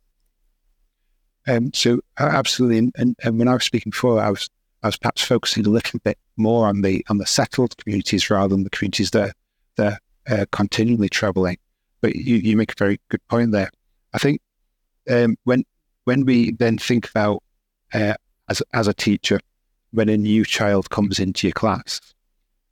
Um, 1.47 1.73
so 1.73 1.99
absolutely, 2.19 2.91
and, 2.95 3.15
and, 3.23 3.39
when 3.39 3.47
I 3.47 3.53
was 3.53 3.63
speaking 3.63 3.89
before, 3.89 4.21
I 4.21 4.29
was 4.29 4.49
I 4.84 4.88
was 4.88 4.97
perhaps 4.97 5.23
focusing 5.23 5.65
a 5.65 5.69
little 5.69 5.99
bit 6.03 6.17
more 6.38 6.67
on 6.67 6.82
the 6.82 7.05
on 7.09 7.17
the 7.17 7.25
settled 7.25 7.75
communities 7.77 8.29
rather 8.29 8.49
than 8.49 8.63
the 8.63 8.69
communities 8.69 9.11
that 9.11 9.36
that 9.77 9.99
are 10.29 10.41
uh, 10.41 10.45
continually 10.51 11.09
travelling. 11.09 11.57
But 12.01 12.15
you, 12.15 12.38
you 12.38 12.57
make 12.57 12.71
a 12.71 12.75
very 12.77 12.99
good 13.09 13.25
point 13.27 13.51
there. 13.51 13.69
I 14.13 14.17
think 14.17 14.41
um, 15.09 15.36
when 15.43 15.63
when 16.05 16.25
we 16.25 16.51
then 16.51 16.77
think 16.77 17.09
about 17.09 17.43
uh, 17.93 18.13
as 18.49 18.61
as 18.73 18.88
a 18.88 18.93
teacher, 18.93 19.39
when 19.91 20.09
a 20.09 20.17
new 20.17 20.45
child 20.45 20.89
comes 20.89 21.19
into 21.19 21.47
your 21.47 21.53
class, 21.53 21.99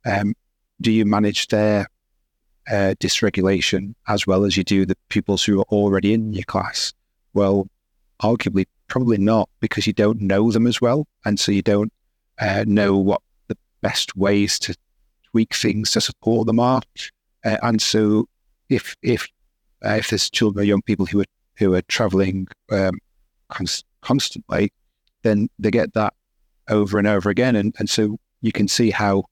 um, 0.04 0.34
do 0.80 0.92
you 0.92 1.04
manage 1.04 1.48
their 1.48 1.88
uh, 2.68 2.94
dysregulation 3.00 3.94
as 4.08 4.26
well 4.26 4.44
as 4.44 4.56
you 4.56 4.64
do 4.64 4.84
the 4.86 4.96
pupils 5.08 5.44
who 5.44 5.60
are 5.60 5.64
already 5.70 6.12
in 6.12 6.32
your 6.32 6.44
class? 6.44 6.92
Well, 7.34 7.68
arguably, 8.22 8.66
probably 8.88 9.18
not 9.18 9.48
because 9.60 9.86
you 9.86 9.92
don't 9.92 10.20
know 10.20 10.50
them 10.50 10.66
as 10.66 10.80
well. 10.80 11.06
And 11.24 11.38
so 11.38 11.52
you 11.52 11.62
don't 11.62 11.92
uh, 12.38 12.64
know 12.66 12.96
what 12.96 13.22
the 13.48 13.56
best 13.80 14.16
ways 14.16 14.58
to 14.60 14.74
tweak 15.30 15.54
things 15.54 15.92
to 15.92 16.00
support 16.00 16.46
them 16.46 16.60
are. 16.60 16.82
Uh, 17.44 17.56
and 17.62 17.80
so 17.80 18.28
if, 18.68 18.96
if, 19.02 19.28
uh, 19.84 19.90
if 19.90 20.10
there's 20.10 20.30
children 20.30 20.62
or 20.62 20.66
young 20.66 20.82
people 20.82 21.06
who 21.06 21.20
are, 21.20 21.26
who 21.56 21.74
are 21.74 21.82
traveling 21.82 22.48
um, 22.70 22.98
const- 23.48 23.86
constantly, 24.02 24.72
then 25.22 25.48
they 25.58 25.70
get 25.70 25.92
that 25.94 26.14
over 26.68 26.98
and 26.98 27.06
over 27.06 27.30
again. 27.30 27.56
And, 27.56 27.74
and 27.78 27.88
so 27.88 28.18
you 28.40 28.52
can 28.52 28.68
see 28.68 28.90
how 28.90 29.24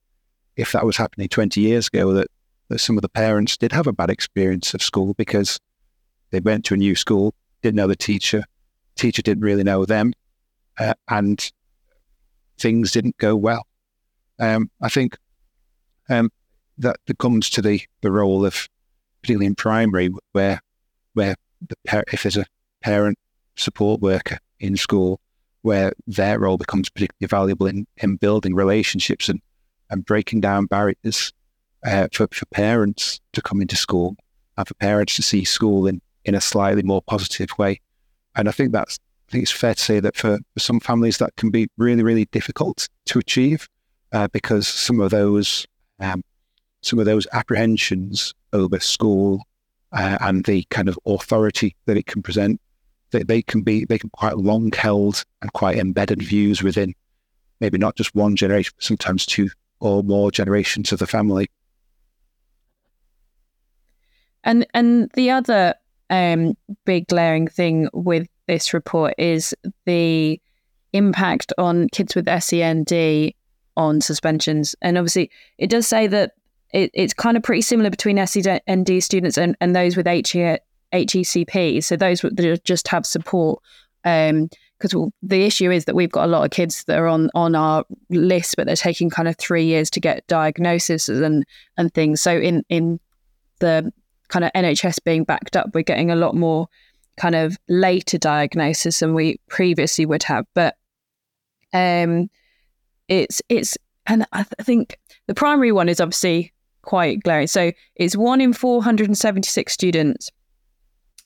if 0.55 0.73
that 0.73 0.85
was 0.85 0.97
happening 0.97 1.29
20 1.29 1.61
years 1.61 1.87
ago, 1.87 2.13
that, 2.13 2.27
that 2.69 2.79
some 2.79 2.97
of 2.97 3.01
the 3.01 3.09
parents 3.09 3.57
did 3.57 3.71
have 3.71 3.87
a 3.87 3.93
bad 3.93 4.09
experience 4.09 4.73
of 4.73 4.81
school 4.81 5.13
because 5.15 5.59
they 6.31 6.39
went 6.39 6.65
to 6.65 6.75
a 6.75 6.77
new 6.77 6.95
school, 6.95 7.33
didn't 7.61 7.75
know 7.75 7.87
the 7.87 7.95
teacher, 7.95 8.43
teacher 8.95 9.21
didn't 9.21 9.43
really 9.43 9.63
know 9.63 9.85
them, 9.85 10.13
uh, 10.77 10.93
and 11.09 11.51
things 12.57 12.91
didn't 12.91 13.17
go 13.17 13.35
well. 13.35 13.65
Um, 14.39 14.69
I 14.81 14.89
think 14.89 15.17
um, 16.09 16.31
that, 16.77 16.97
comes 17.17 17.49
to 17.51 17.61
the, 17.61 17.81
the 18.01 18.11
role 18.11 18.45
of, 18.45 18.69
particularly 19.21 19.47
in 19.47 19.55
primary, 19.55 20.09
where 20.31 20.61
where 21.13 21.35
the 21.67 21.75
par- 21.85 22.05
if 22.13 22.23
there's 22.23 22.37
a 22.37 22.45
parent 22.81 23.17
support 23.55 23.99
worker 23.99 24.37
in 24.59 24.77
school, 24.77 25.19
where 25.63 25.91
their 26.07 26.39
role 26.39 26.57
becomes 26.57 26.89
particularly 26.89 27.27
valuable 27.27 27.65
in, 27.65 27.85
in 27.97 28.15
building 28.15 28.55
relationships 28.55 29.27
and, 29.27 29.41
and 29.89 30.05
breaking 30.05 30.39
down 30.39 30.67
barriers 30.67 31.33
uh, 31.85 32.07
for, 32.11 32.27
for 32.31 32.45
parents 32.47 33.19
to 33.33 33.41
come 33.41 33.61
into 33.61 33.75
school 33.75 34.15
and 34.57 34.67
for 34.67 34.73
parents 34.75 35.15
to 35.15 35.23
see 35.23 35.43
school 35.45 35.87
in, 35.87 36.01
in 36.25 36.35
a 36.35 36.41
slightly 36.41 36.83
more 36.83 37.01
positive 37.01 37.49
way. 37.57 37.81
And 38.35 38.47
I 38.47 38.51
think 38.51 38.71
that's 38.71 38.99
I 39.27 39.31
think 39.31 39.43
it's 39.43 39.51
fair 39.51 39.75
to 39.75 39.83
say 39.83 39.99
that 39.99 40.15
for, 40.15 40.39
for 40.53 40.59
some 40.59 40.79
families 40.79 41.19
that 41.19 41.35
can 41.35 41.51
be 41.51 41.67
really, 41.77 42.01
really 42.01 42.25
difficult 42.25 42.89
to 43.05 43.19
achieve 43.19 43.69
uh, 44.11 44.27
because 44.29 44.67
some 44.67 44.99
of 44.99 45.11
those 45.11 45.67
um, 45.99 46.23
some 46.81 46.97
of 46.97 47.05
those 47.05 47.27
apprehensions 47.31 48.33
over 48.53 48.79
school 48.79 49.43
uh, 49.91 50.17
and 50.21 50.45
the 50.45 50.65
kind 50.69 50.89
of 50.89 50.97
authority 51.05 51.75
that 51.85 51.97
it 51.97 52.05
can 52.05 52.23
present, 52.23 52.59
they, 53.11 53.21
they 53.21 53.41
can 53.41 53.61
be 53.61 53.85
they 53.85 53.99
can 53.99 54.07
be 54.07 54.17
quite 54.17 54.37
long 54.37 54.71
held 54.71 55.23
and 55.41 55.53
quite 55.53 55.77
embedded 55.77 56.23
views 56.23 56.63
within 56.63 56.95
maybe 57.59 57.77
not 57.77 57.95
just 57.95 58.15
one 58.15 58.35
generation, 58.35 58.71
but 58.75 58.83
sometimes 58.83 59.25
two 59.25 59.49
or 59.79 60.03
more 60.03 60.31
generations 60.31 60.91
of 60.91 60.99
the 60.99 61.07
family. 61.07 61.47
And 64.43 64.65
and 64.73 65.09
the 65.13 65.31
other 65.31 65.75
um, 66.09 66.55
big 66.85 67.07
glaring 67.07 67.47
thing 67.47 67.89
with 67.93 68.27
this 68.47 68.73
report 68.73 69.13
is 69.17 69.53
the 69.85 70.41
impact 70.93 71.53
on 71.57 71.87
kids 71.89 72.15
with 72.15 72.27
SEND 72.41 73.33
on 73.77 74.01
suspensions. 74.01 74.75
And 74.81 74.97
obviously, 74.97 75.29
it 75.57 75.69
does 75.69 75.87
say 75.87 76.07
that 76.07 76.33
it, 76.73 76.91
it's 76.93 77.13
kind 77.13 77.37
of 77.37 77.43
pretty 77.43 77.61
similar 77.61 77.89
between 77.89 78.25
SEND 78.25 79.03
students 79.03 79.37
and, 79.37 79.55
and 79.61 79.75
those 79.75 79.95
with 79.95 80.07
HE, 80.07 80.57
EHCP. 80.93 81.83
So 81.83 81.95
those 81.95 82.21
that 82.21 82.61
just 82.63 82.87
have 82.87 83.05
support. 83.05 83.61
Um, 84.03 84.49
because 84.79 85.11
the 85.21 85.43
issue 85.43 85.71
is 85.71 85.83
that 85.85 85.95
we've 85.95 86.11
got 86.11 86.23
a 86.23 86.31
lot 86.31 86.45
of 86.45 86.51
kids 86.51 86.85
that 86.85 86.97
are 86.97 87.07
on 87.07 87.29
on 87.35 87.53
our 87.53 87.83
list, 88.09 88.55
but 88.55 88.65
they're 88.65 88.77
taking 88.77 89.09
kind 89.09 89.27
of 89.27 89.35
three 89.35 89.65
years 89.65 89.89
to 89.89 89.99
get 89.99 90.25
diagnoses 90.27 91.09
and 91.09 91.45
and 91.77 91.93
things. 91.93 92.21
So 92.21 92.37
in 92.37 92.63
in 92.69 92.97
the 93.59 93.91
kind 94.29 94.45
of 94.45 94.51
NHS 94.53 95.03
being 95.03 95.23
backed 95.23 95.55
up, 95.55 95.71
we're 95.73 95.81
getting 95.81 96.11
a 96.11 96.15
lot 96.15 96.35
more 96.35 96.67
kind 97.17 97.35
of 97.35 97.57
later 97.67 98.17
diagnosis 98.17 98.99
than 98.99 99.13
we 99.13 99.39
previously 99.49 100.05
would 100.05 100.23
have. 100.23 100.45
But 100.53 100.75
um, 101.73 102.29
it's 103.07 103.41
it's 103.49 103.77
and 104.07 104.25
I, 104.31 104.43
th- 104.43 104.53
think 104.61 104.97
the 105.27 105.35
primary 105.35 105.71
one 105.71 105.89
is 105.89 105.99
obviously 105.99 106.53
quite 106.81 107.21
glaring. 107.21 107.47
So 107.47 107.71
it's 107.95 108.15
one 108.15 108.41
in 108.41 108.53
476 108.53 109.71
students 109.71 110.31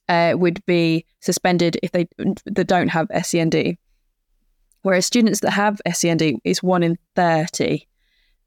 uh, 0.10 0.34
would 0.36 0.66
be 0.66 1.06
suspended 1.22 1.78
if 1.82 1.91
they 1.91 2.08
that 2.45 2.68
don't 2.68 2.89
have 2.89 3.08
SEND, 3.24 3.78
whereas 4.82 5.06
students 5.06 5.39
that 5.41 5.51
have 5.51 5.80
SEND 5.91 6.39
is 6.43 6.64
one 6.64 6.84
in 6.84 6.97
30. 7.16 7.88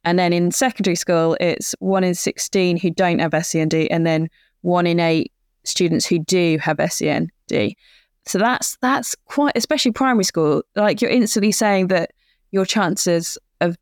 And 0.05 0.19
then 0.19 0.33
in 0.33 0.53
secondary 0.53 0.95
school, 0.95 1.37
it's 1.41 1.75
one 1.81 2.05
in 2.05 2.15
16 2.15 2.77
who 2.77 2.91
don't 2.91 3.19
have 3.19 3.35
SEND, 3.45 3.75
and 3.75 4.07
then 4.07 4.29
one 4.67 4.87
in 4.87 4.99
eight 4.99 5.33
students 5.65 6.05
who 6.05 6.19
do 6.19 6.59
have 6.61 6.81
SEND. 6.91 7.31
So 7.49 8.39
that's 8.39 8.77
that's 8.83 9.15
quite, 9.27 9.53
especially 9.55 9.93
primary 9.93 10.25
school. 10.25 10.63
Like 10.75 11.01
you're 11.01 11.11
instantly 11.11 11.53
saying 11.53 11.89
that 11.89 12.11
your 12.51 12.67
chances 12.67 13.39
of 13.61 13.77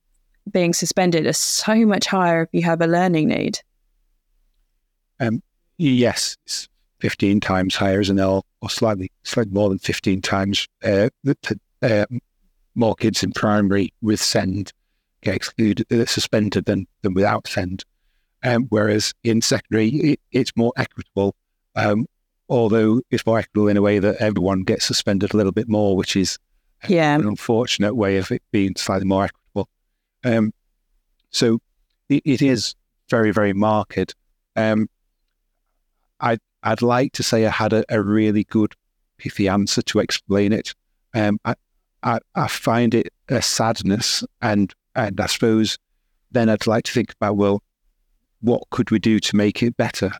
being 0.52 0.74
suspended 0.74 1.26
are 1.26 1.32
so 1.32 1.86
much 1.86 2.06
higher 2.06 2.42
if 2.42 2.50
you 2.52 2.62
have 2.62 2.82
a 2.82 2.86
learning 2.86 3.28
need. 3.28 3.58
Um, 5.18 5.42
yes, 5.78 6.36
it's 6.44 6.68
15 7.00 7.40
times 7.40 7.74
higher, 7.74 8.00
isn't 8.00 8.18
it? 8.18 8.22
Or, 8.22 8.42
or 8.60 8.68
slightly, 8.68 9.10
slightly 9.22 9.52
more 9.52 9.70
than 9.70 9.78
15 9.78 10.20
times 10.20 10.68
uh, 10.82 11.08
uh, 11.82 12.04
more 12.74 12.94
kids 12.96 13.22
in 13.22 13.32
primary 13.32 13.92
with 14.02 14.20
SEND 14.20 14.72
get 15.22 15.36
excluded, 15.36 15.90
uh, 15.90 16.04
suspended 16.04 16.66
than, 16.66 16.86
than 17.00 17.14
without 17.14 17.46
SEND. 17.46 17.84
Um, 18.44 18.66
whereas 18.68 19.14
in 19.24 19.40
secondary, 19.40 19.88
it, 19.88 20.20
it's 20.30 20.52
more 20.54 20.72
equitable, 20.76 21.34
um, 21.74 22.06
although 22.48 23.00
it's 23.10 23.24
more 23.24 23.38
equitable 23.38 23.68
in 23.68 23.78
a 23.78 23.82
way 23.82 23.98
that 23.98 24.16
everyone 24.16 24.64
gets 24.64 24.84
suspended 24.84 25.32
a 25.32 25.36
little 25.36 25.52
bit 25.52 25.68
more, 25.68 25.96
which 25.96 26.14
is 26.14 26.38
yeah. 26.88 27.14
an 27.14 27.26
unfortunate 27.26 27.94
way 27.94 28.18
of 28.18 28.30
it 28.30 28.42
being 28.52 28.76
slightly 28.76 29.06
more 29.06 29.24
equitable. 29.24 29.68
Um, 30.24 30.52
so 31.30 31.58
it, 32.08 32.22
it 32.26 32.42
is 32.42 32.74
very, 33.08 33.30
very 33.30 33.54
marked. 33.54 34.14
Um, 34.56 34.88
I, 36.20 36.38
I'd 36.62 36.82
like 36.82 37.12
to 37.12 37.22
say 37.22 37.46
I 37.46 37.50
had 37.50 37.72
a, 37.72 37.84
a 37.88 38.02
really 38.02 38.44
good 38.44 38.74
pithy 39.16 39.48
answer 39.48 39.82
to 39.82 40.00
explain 40.00 40.52
it. 40.52 40.74
Um, 41.14 41.38
I, 41.44 41.54
I, 42.02 42.18
I, 42.34 42.48
find 42.48 42.94
it 42.94 43.12
a 43.28 43.40
sadness, 43.40 44.24
and 44.42 44.74
and 44.94 45.18
I 45.20 45.26
suppose 45.26 45.78
then 46.32 46.50
I'd 46.50 46.66
like 46.66 46.84
to 46.84 46.92
think 46.92 47.12
about 47.12 47.36
well, 47.36 47.62
what 48.44 48.62
could 48.70 48.90
we 48.90 48.98
do 48.98 49.18
to 49.18 49.36
make 49.36 49.62
it 49.62 49.76
better? 49.76 50.12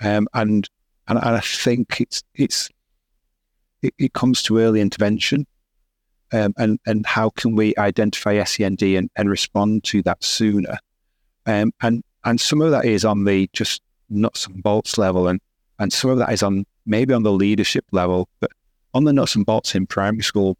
Um, 0.00 0.28
and, 0.32 0.68
and 1.08 1.18
and 1.18 1.36
I 1.36 1.40
think 1.40 2.00
it's 2.00 2.22
it's 2.34 2.70
it, 3.82 3.94
it 3.98 4.12
comes 4.12 4.42
to 4.44 4.58
early 4.58 4.80
intervention, 4.80 5.46
um, 6.32 6.54
and 6.56 6.78
and 6.86 7.04
how 7.04 7.30
can 7.30 7.54
we 7.56 7.74
identify 7.76 8.42
SEND 8.44 8.82
and, 8.82 9.10
and 9.16 9.28
respond 9.28 9.84
to 9.84 10.02
that 10.02 10.22
sooner? 10.22 10.78
Um, 11.46 11.72
and 11.82 12.02
and 12.24 12.40
some 12.40 12.62
of 12.62 12.70
that 12.70 12.84
is 12.84 13.04
on 13.04 13.24
the 13.24 13.50
just 13.52 13.82
nuts 14.08 14.46
and 14.46 14.62
bolts 14.62 14.96
level, 14.96 15.28
and 15.28 15.40
and 15.78 15.92
some 15.92 16.10
of 16.10 16.18
that 16.18 16.32
is 16.32 16.42
on 16.42 16.64
maybe 16.86 17.12
on 17.12 17.24
the 17.24 17.32
leadership 17.32 17.84
level, 17.90 18.28
but 18.40 18.50
on 18.94 19.04
the 19.04 19.12
nuts 19.12 19.34
and 19.34 19.44
bolts 19.44 19.74
in 19.74 19.86
primary 19.86 20.22
school, 20.22 20.56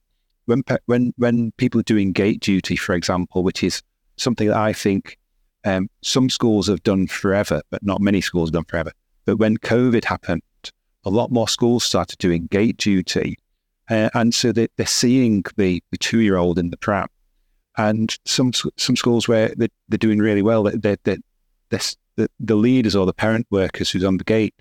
when 0.47 0.65
when 0.87 1.15
when 1.17 1.53
people 1.53 1.81
are 1.81 1.85
doing 1.85 2.13
gate 2.13 2.41
duty, 2.41 2.77
for 2.77 2.95
example, 2.95 3.45
which 3.45 3.63
is 3.63 3.83
something 4.17 4.49
that 4.49 4.57
I 4.57 4.73
think 4.73 5.19
um, 5.65 5.89
some 6.03 6.29
schools 6.29 6.67
have 6.69 6.83
done 6.83 7.07
forever, 7.07 7.63
but 7.71 7.83
not 7.83 8.01
many 8.01 8.21
schools 8.21 8.49
have 8.49 8.55
done 8.55 8.65
forever. 8.65 8.93
But 9.25 9.39
when 9.39 9.57
COVID 9.59 10.05
happened, 10.05 10.43
a 11.05 11.11
lot 11.11 11.31
more 11.31 11.49
schools 11.49 11.85
started 11.85 12.19
doing 12.19 12.47
gate 12.47 12.77
duty. 12.77 13.39
Uh, 13.91 14.11
and 14.15 14.35
so 14.35 14.53
they, 14.53 14.69
are 14.79 14.87
seeing 14.87 15.45
the, 15.57 15.83
the 15.91 15.99
two 15.99 16.21
year 16.21 16.37
old 16.37 16.59
in 16.59 16.71
the 16.71 16.77
pram. 16.77 17.09
And 17.77 18.17
some 18.25 18.53
some 18.53 18.97
schools 18.97 19.27
where 19.27 19.53
they're, 19.57 19.69
they're 19.89 19.99
doing 19.99 20.21
really 20.21 20.43
well, 20.43 20.63
they're, 20.63 20.97
they're, 21.03 21.19
the, 21.71 22.29
the 22.39 22.55
leaders 22.55 22.95
or 22.95 23.05
the 23.05 23.13
parent 23.13 23.47
workers 23.51 23.91
who's 23.91 24.05
on 24.05 24.19
the 24.19 24.25
gate 24.25 24.55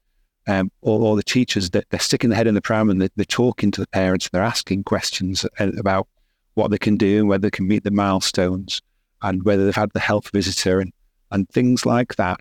um, 0.48 0.72
or, 0.82 1.00
or, 1.00 1.16
the 1.16 1.24
teachers, 1.24 1.70
they're, 1.70 1.84
they're 1.92 2.00
sticking 2.00 2.32
their 2.32 2.38
head 2.38 2.48
in 2.48 2.56
the 2.56 2.62
pram 2.62 2.90
and 2.90 3.00
they're, 3.00 3.10
they're 3.16 3.26
talking 3.26 3.70
to 3.72 3.82
the 3.82 3.88
parents. 3.88 4.30
They're 4.30 4.42
asking 4.42 4.86
questions 4.86 5.46
uh, 5.60 5.72
about 5.78 6.08
what 6.56 6.72
they 6.72 6.80
can 6.80 6.98
do 6.98 7.20
and 7.20 7.30
whether 7.30 7.44
they 7.44 7.52
can 7.52 7.68
meet 7.68 7.84
the 7.84 7.92
milestones 7.92 8.82
and 9.24 9.44
whether 9.44 9.66
they've 9.66 9.76
had 9.76 9.92
the 9.94 10.00
health 10.00 10.30
visitor 10.32 10.80
and, 10.80 10.92
and 11.32 11.50
things 11.50 11.86
like 11.86 12.16
that. 12.16 12.40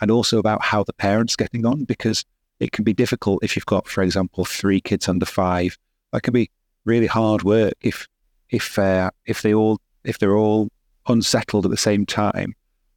And 0.00 0.10
also 0.10 0.38
about 0.38 0.62
how 0.62 0.84
the 0.84 0.92
parents 0.92 1.36
getting 1.36 1.64
on 1.64 1.84
because 1.84 2.24
it 2.60 2.72
can 2.72 2.84
be 2.84 2.92
difficult 2.92 3.42
if 3.42 3.56
you've 3.56 3.66
got, 3.66 3.88
for 3.88 4.02
example, 4.02 4.44
three 4.44 4.80
kids 4.80 5.08
under 5.08 5.26
five. 5.26 5.76
That 6.12 6.22
can 6.22 6.34
be 6.34 6.50
really 6.84 7.06
hard 7.06 7.42
work 7.42 7.74
if 7.80 8.06
if 8.50 8.78
uh, 8.78 9.10
if 9.24 9.42
they 9.42 9.54
all 9.54 9.80
if 10.04 10.18
they're 10.18 10.36
all 10.36 10.68
unsettled 11.08 11.64
at 11.64 11.70
the 11.70 11.76
same 11.76 12.06
time. 12.06 12.54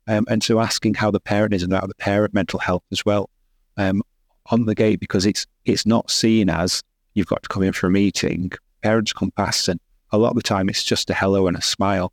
Um, 0.07 0.25
and 0.29 0.43
so 0.43 0.59
asking 0.59 0.95
how 0.95 1.11
the 1.11 1.19
parent 1.19 1.53
is 1.53 1.63
and 1.63 1.71
about 1.71 1.87
the 1.87 1.95
parent 1.95 2.33
mental 2.33 2.59
health 2.59 2.83
as 2.91 3.05
well 3.05 3.29
um, 3.77 4.01
on 4.47 4.65
the 4.65 4.75
gate 4.75 4.99
because 4.99 5.25
it's 5.25 5.45
it's 5.65 5.85
not 5.85 6.11
seen 6.11 6.49
as 6.49 6.83
you've 7.13 7.27
got 7.27 7.43
to 7.43 7.49
come 7.49 7.63
in 7.63 7.73
for 7.73 7.87
a 7.87 7.91
meeting. 7.91 8.51
Parents 8.81 9.13
come 9.13 9.31
past 9.31 9.67
and 9.67 9.79
a 10.11 10.17
lot 10.17 10.29
of 10.29 10.35
the 10.35 10.41
time 10.41 10.69
it's 10.69 10.83
just 10.83 11.09
a 11.09 11.13
hello 11.13 11.47
and 11.47 11.57
a 11.57 11.61
smile. 11.61 12.11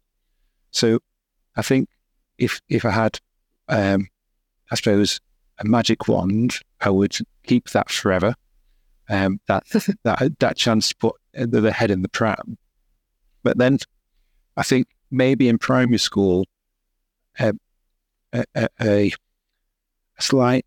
So 0.70 0.98
I 1.56 1.62
think 1.62 1.88
if 2.38 2.60
if 2.68 2.84
I 2.84 2.90
had, 2.90 3.20
um, 3.68 4.08
I 4.70 4.74
suppose, 4.74 5.20
a 5.58 5.64
magic 5.64 6.08
wand, 6.08 6.56
I 6.80 6.90
would 6.90 7.16
keep 7.44 7.70
that 7.70 7.90
forever. 7.90 8.34
Um, 9.08 9.40
that 9.46 9.64
that 10.04 10.38
that 10.38 10.56
chance 10.56 10.88
to 10.90 10.96
put 10.96 11.16
the 11.34 11.72
head 11.72 11.90
in 11.90 12.02
the 12.02 12.08
pram. 12.08 12.58
But 13.42 13.58
then, 13.58 13.78
I 14.56 14.62
think 14.62 14.88
maybe 15.10 15.48
in 15.48 15.58
primary 15.58 15.98
school, 15.98 16.46
um, 17.38 17.60
a, 18.32 18.44
a, 18.54 18.68
a, 18.82 19.12
slight 20.18 20.64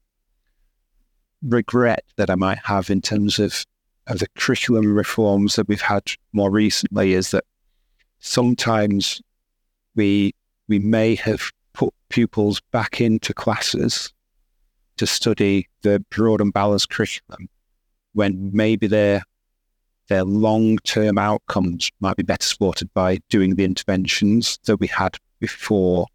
regret 1.41 2.03
that 2.17 2.29
I 2.29 2.35
might 2.35 2.59
have 2.65 2.89
in 2.89 3.01
terms 3.01 3.39
of 3.39 3.65
of 4.07 4.19
the 4.19 4.27
curriculum 4.35 4.95
reforms 4.95 5.55
that 5.55 5.67
we've 5.67 5.81
had 5.81 6.03
more 6.33 6.49
recently 6.49 7.13
is 7.13 7.31
that 7.31 7.45
sometimes 8.19 9.21
we 9.99 10.33
we 10.69 10.79
may 10.79 11.13
have 11.13 11.51
put 11.73 11.93
pupils 12.07 12.61
back 12.71 13.01
into 13.01 13.33
classes 13.33 14.13
to 14.95 15.05
study 15.05 15.67
the 15.81 15.99
broad 16.09 16.39
and 16.39 16.53
balanced 16.53 16.89
curriculum 16.89 17.49
when 18.13 18.49
maybe 18.53 18.87
their 18.87 19.23
their 20.07 20.23
long 20.23 20.77
term 20.79 21.17
outcomes 21.17 21.91
might 21.99 22.15
be 22.15 22.23
better 22.23 22.47
supported 22.47 22.91
by 22.93 23.19
doing 23.29 23.55
the 23.55 23.65
interventions 23.65 24.57
that 24.63 24.77
we 24.77 24.87
had 24.87 25.17
before, 25.41 26.07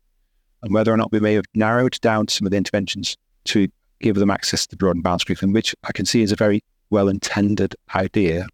and 0.63 0.73
whether 0.73 0.91
or 0.91 0.97
not 0.97 1.13
we 1.13 1.21
may 1.21 1.35
have 1.35 1.45
narrowed 1.55 2.01
down 2.01 2.27
some 2.29 2.47
of 2.47 2.53
the 2.53 2.57
interventions 2.57 3.19
to 3.45 3.69
give 4.01 4.17
them 4.17 4.31
access 4.31 4.67
to 4.67 4.71
the 4.71 4.77
broad 4.79 4.97
and 4.97 5.05
balanced 5.05 5.27
curriculum, 5.27 5.53
which 5.53 5.75
I 5.85 5.93
can 5.93 6.07
see 6.07 6.23
is 6.23 6.33
a 6.33 6.37
very 6.37 6.63
well 6.89 7.09
intended 7.09 7.77
idea. 7.95 8.47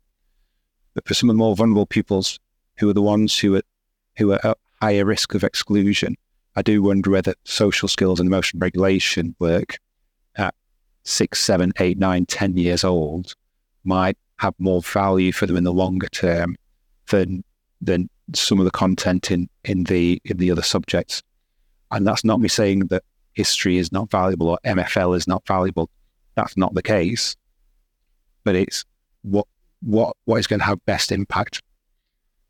But 0.94 1.06
for 1.06 1.14
some 1.14 1.30
of 1.30 1.34
the 1.34 1.38
more 1.38 1.54
vulnerable 1.54 1.86
pupils, 1.86 2.40
who 2.78 2.90
are 2.90 2.94
the 2.94 3.00
ones 3.00 3.38
who 3.38 3.54
are 3.54 3.62
who 4.16 4.32
are 4.32 4.56
higher 4.80 5.04
risk 5.04 5.34
of 5.34 5.44
exclusion, 5.44 6.16
I 6.56 6.62
do 6.62 6.82
wonder 6.82 7.10
whether 7.10 7.34
social 7.44 7.88
skills 7.88 8.20
and 8.20 8.28
emotion 8.28 8.58
regulation 8.58 9.34
work 9.38 9.78
at 10.36 10.54
six, 11.04 11.40
seven, 11.40 11.72
eight, 11.78 11.98
nine, 11.98 12.26
ten 12.26 12.56
years 12.56 12.84
old 12.84 13.34
might 13.84 14.16
have 14.38 14.54
more 14.58 14.82
value 14.82 15.32
for 15.32 15.46
them 15.46 15.56
in 15.56 15.64
the 15.64 15.72
longer 15.72 16.08
term 16.08 16.56
than 17.08 17.44
than 17.80 18.08
some 18.34 18.58
of 18.58 18.64
the 18.64 18.70
content 18.70 19.30
in 19.30 19.48
in 19.64 19.84
the 19.84 20.20
in 20.24 20.38
the 20.38 20.50
other 20.50 20.62
subjects. 20.62 21.22
And 21.90 22.06
that's 22.06 22.24
not 22.24 22.40
me 22.40 22.48
saying 22.48 22.86
that 22.86 23.02
history 23.34 23.78
is 23.78 23.92
not 23.92 24.10
valuable 24.10 24.48
or 24.48 24.58
MFL 24.64 25.16
is 25.16 25.26
not 25.26 25.46
valuable. 25.46 25.90
That's 26.34 26.56
not 26.56 26.74
the 26.74 26.82
case. 26.82 27.36
But 28.44 28.56
it's 28.56 28.84
what 29.22 29.46
what 29.80 30.16
what 30.24 30.38
is 30.38 30.46
going 30.46 30.60
to 30.60 30.66
have 30.66 30.84
best 30.84 31.12
impact. 31.12 31.62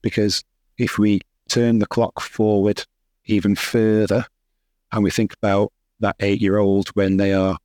Because 0.02 0.42
if 0.78 0.98
we 0.98 1.20
turn 1.50 1.78
the 1.78 1.86
clock 1.86 2.20
forward 2.20 2.84
even 3.26 3.54
further 3.54 4.24
and 4.92 5.04
we 5.04 5.10
think 5.10 5.34
about 5.34 5.72
that 6.00 6.16
eight 6.20 6.40
year 6.40 6.58
old 6.58 6.88
when 6.90 7.16
they 7.16 7.32
are 7.32 7.58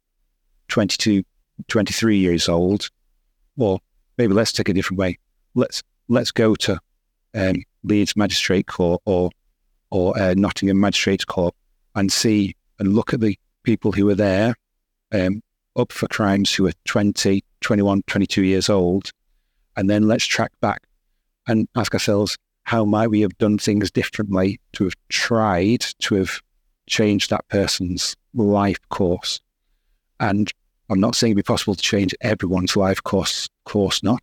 22, 0.67 1.23
23 1.67 2.17
years 2.17 2.49
old, 2.49 2.89
or 3.57 3.79
maybe 4.17 4.33
let's 4.33 4.51
take 4.51 4.69
a 4.69 4.73
different 4.73 4.99
way. 4.99 5.17
Let's 5.53 5.83
let's 6.07 6.31
go 6.31 6.55
to 6.55 6.79
um, 7.33 7.63
Leeds 7.83 8.15
Magistrate 8.15 8.67
Court 8.67 9.01
or 9.05 9.31
or 9.89 10.17
uh, 10.19 10.33
Nottingham 10.35 10.79
Magistrate 10.79 11.25
Court 11.27 11.53
and 11.95 12.11
see 12.11 12.55
and 12.79 12.93
look 12.93 13.13
at 13.13 13.21
the 13.21 13.37
people 13.63 13.91
who 13.91 14.09
are 14.09 14.15
there 14.15 14.55
um, 15.13 15.41
up 15.77 15.91
for 15.91 16.07
crimes 16.07 16.53
who 16.53 16.67
are 16.67 16.73
20, 16.85 17.43
21, 17.61 18.01
22 18.07 18.43
years 18.43 18.69
old. 18.69 19.11
And 19.77 19.89
then 19.89 20.07
let's 20.07 20.25
track 20.25 20.51
back 20.61 20.83
and 21.47 21.67
ask 21.75 21.93
ourselves, 21.93 22.37
how 22.65 22.83
might 22.83 23.07
we 23.07 23.21
have 23.21 23.37
done 23.37 23.57
things 23.57 23.91
differently 23.91 24.59
to 24.73 24.83
have 24.83 24.95
tried 25.09 25.81
to 25.99 26.15
have 26.15 26.41
changed 26.87 27.29
that 27.29 27.47
person's 27.47 28.15
life 28.33 28.79
course? 28.89 29.39
And 30.19 30.51
I'm 30.89 30.99
not 30.99 31.15
saying 31.15 31.31
it'd 31.31 31.37
be 31.37 31.43
possible 31.43 31.75
to 31.75 31.81
change 31.81 32.13
everyone's 32.21 32.75
life 32.75 33.01
course, 33.03 33.47
course 33.65 34.03
not, 34.03 34.21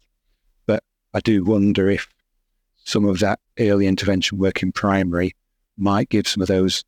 but 0.67 0.83
I 1.15 1.21
do 1.21 1.45
wonder 1.45 1.89
if 1.89 2.09
some 2.85 3.05
of 3.05 3.21
that 3.21 3.39
early 3.59 3.87
intervention 3.87 4.39
work 4.39 4.63
in 4.63 4.73
primary 4.73 5.35
might 5.77 6.09
give 6.09 6.27
some 6.27 6.43
of 6.43 6.49
those 6.49 6.85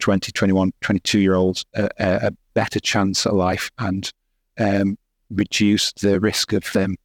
20, 0.00 0.30
21, 0.30 0.72
22 0.80 1.20
year 1.20 1.34
olds 1.34 1.64
a, 1.74 1.88
a, 1.98 2.32
better 2.54 2.80
chance 2.80 3.24
at 3.24 3.34
life 3.34 3.70
and 3.78 4.12
um, 4.58 4.98
reduce 5.30 5.92
the 5.92 6.18
risk 6.18 6.52
of 6.52 6.70
them 6.72 6.96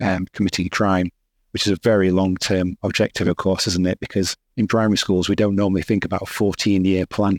um, 0.00 0.26
committing 0.32 0.68
crime, 0.68 1.10
which 1.52 1.66
is 1.66 1.72
a 1.72 1.80
very 1.82 2.10
long 2.10 2.36
term 2.36 2.76
objective, 2.82 3.28
of 3.28 3.36
course, 3.36 3.66
isn't 3.66 3.86
it? 3.86 4.00
Because 4.00 4.36
in 4.56 4.66
primary 4.66 4.98
schools, 4.98 5.28
we 5.28 5.36
don't 5.36 5.56
normally 5.56 5.82
think 5.82 6.04
about 6.04 6.22
a 6.22 6.26
14 6.26 6.84
year 6.84 7.06
plan. 7.06 7.38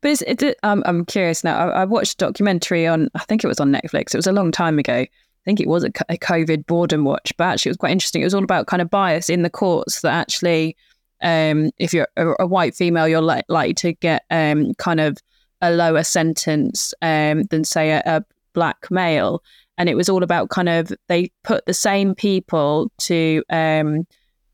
But 0.00 0.20
it, 0.22 0.58
um, 0.64 0.82
I'm 0.84 1.04
curious 1.04 1.44
now. 1.44 1.56
I, 1.56 1.82
I, 1.82 1.84
watched 1.84 2.14
a 2.14 2.26
documentary 2.26 2.88
on, 2.88 3.08
I 3.14 3.20
think 3.20 3.44
it 3.44 3.46
was 3.46 3.60
on 3.60 3.70
Netflix. 3.72 4.12
It 4.12 4.18
was 4.18 4.26
a 4.26 4.32
long 4.32 4.50
time 4.50 4.80
ago. 4.80 4.94
I 4.94 5.44
think 5.44 5.60
it 5.60 5.68
was 5.68 5.84
a, 5.84 5.92
a 6.08 6.16
COVID 6.18 6.66
boredom 6.66 7.04
watch, 7.04 7.32
but 7.36 7.44
actually 7.44 7.70
it 7.70 7.72
was 7.72 7.76
quite 7.78 7.92
interesting. 7.92 8.22
It 8.22 8.26
was 8.26 8.34
all 8.34 8.42
about 8.42 8.66
kind 8.66 8.82
of 8.82 8.90
bias 8.90 9.30
in 9.30 9.42
the 9.42 9.50
courts 9.50 10.00
that 10.00 10.12
actually 10.12 10.76
um, 11.22 11.70
if 11.78 11.94
you're 11.94 12.08
a, 12.16 12.34
a, 12.40 12.46
white 12.46 12.74
female, 12.74 13.08
you're 13.08 13.22
li- 13.22 13.42
likely 13.48 13.74
to 13.74 13.92
get 13.92 14.24
um, 14.30 14.74
kind 14.74 15.00
of 15.00 15.18
a 15.60 15.70
lower 15.70 16.02
sentence 16.02 16.92
um, 17.00 17.44
than, 17.44 17.64
say, 17.64 17.92
a, 17.92 18.02
a, 18.04 18.24
black 18.54 18.90
male. 18.90 19.42
And 19.78 19.88
it 19.88 19.96
was 19.96 20.08
all 20.08 20.22
about 20.22 20.50
kind 20.50 20.68
of 20.68 20.92
they 21.08 21.30
put 21.44 21.64
the 21.66 21.74
same 21.74 22.14
people 22.14 22.90
to 22.98 23.42
um, 23.50 24.06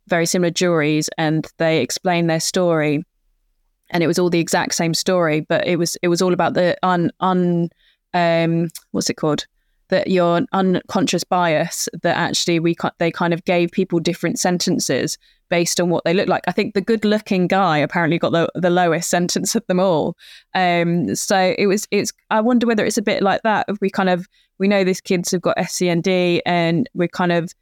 very 0.07 0.27
similar 0.27 0.51
juries, 0.51 1.11
and 1.19 1.47
they 1.59 1.81
explained 1.81 2.31
their 2.31 2.41
story, 2.41 3.03
and 3.91 4.03
it 4.03 4.07
was 4.07 4.19
all 4.19 4.31
the 4.31 4.41
exact 4.41 4.75
same 4.75 4.95
story, 4.95 5.41
but 5.41 5.67
it 5.67 5.77
was 5.77 5.97
it 6.03 6.09
was 6.09 6.23
all 6.23 6.33
about 6.33 6.55
the 6.55 6.77
un 6.83 7.11
un 7.21 7.69
um, 8.15 8.69
what's 8.93 9.11
it 9.11 9.15
called 9.15 9.47
that 9.89 10.09
your 10.09 10.43
unconscious 10.53 11.25
bias 11.25 11.89
that 12.03 12.17
actually 12.17 12.61
we 12.61 12.77
they 12.99 13.11
kind 13.11 13.33
of 13.33 13.45
gave 13.45 13.71
people 13.71 13.99
different 13.99 14.39
sentences 14.39 15.19
based 15.49 15.81
on 15.81 15.89
what 15.89 16.05
they 16.05 16.15
look 16.15 16.29
like. 16.29 16.43
I 16.47 16.53
think 16.53 16.75
the 16.75 16.81
good 16.81 17.05
looking 17.05 17.47
guy 17.47 17.79
apparently 17.79 18.19
got 18.19 18.33
the, 18.33 18.51
the 18.55 18.71
lowest 18.71 19.09
sentence 19.09 19.55
of 19.55 19.67
them 19.67 19.81
all. 19.81 20.15
Um, 20.55 21.15
so 21.15 21.55
it 21.59 21.67
was, 21.67 21.87
it's, 21.91 22.13
I 22.31 22.41
wonder 22.41 22.67
whether 22.67 22.85
it's 22.85 22.99
a 22.99 23.03
bit 23.03 23.23
like 23.23 23.43
that. 23.43 23.65
If 23.69 23.81
we 23.81 23.91
kind 23.91 24.11
of, 24.11 24.27
we 24.59 24.69
know 24.69 24.85
these 24.85 25.01
kids 25.01 25.31
have 25.31 25.41
got 25.41 25.59
SEND 25.69 26.09
and 26.09 26.89
we're 26.95 27.09
kind 27.09 27.33
of, 27.33 27.53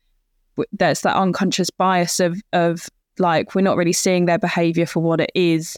there's 0.72 1.02
that 1.02 1.16
unconscious 1.16 1.70
bias 1.70 2.20
of, 2.20 2.40
of 2.52 2.88
like, 3.18 3.54
we're 3.54 3.62
not 3.62 3.76
really 3.76 3.92
seeing 3.92 4.26
their 4.26 4.38
behavior 4.38 4.86
for 4.86 5.00
what 5.00 5.20
it 5.20 5.30
is 5.34 5.76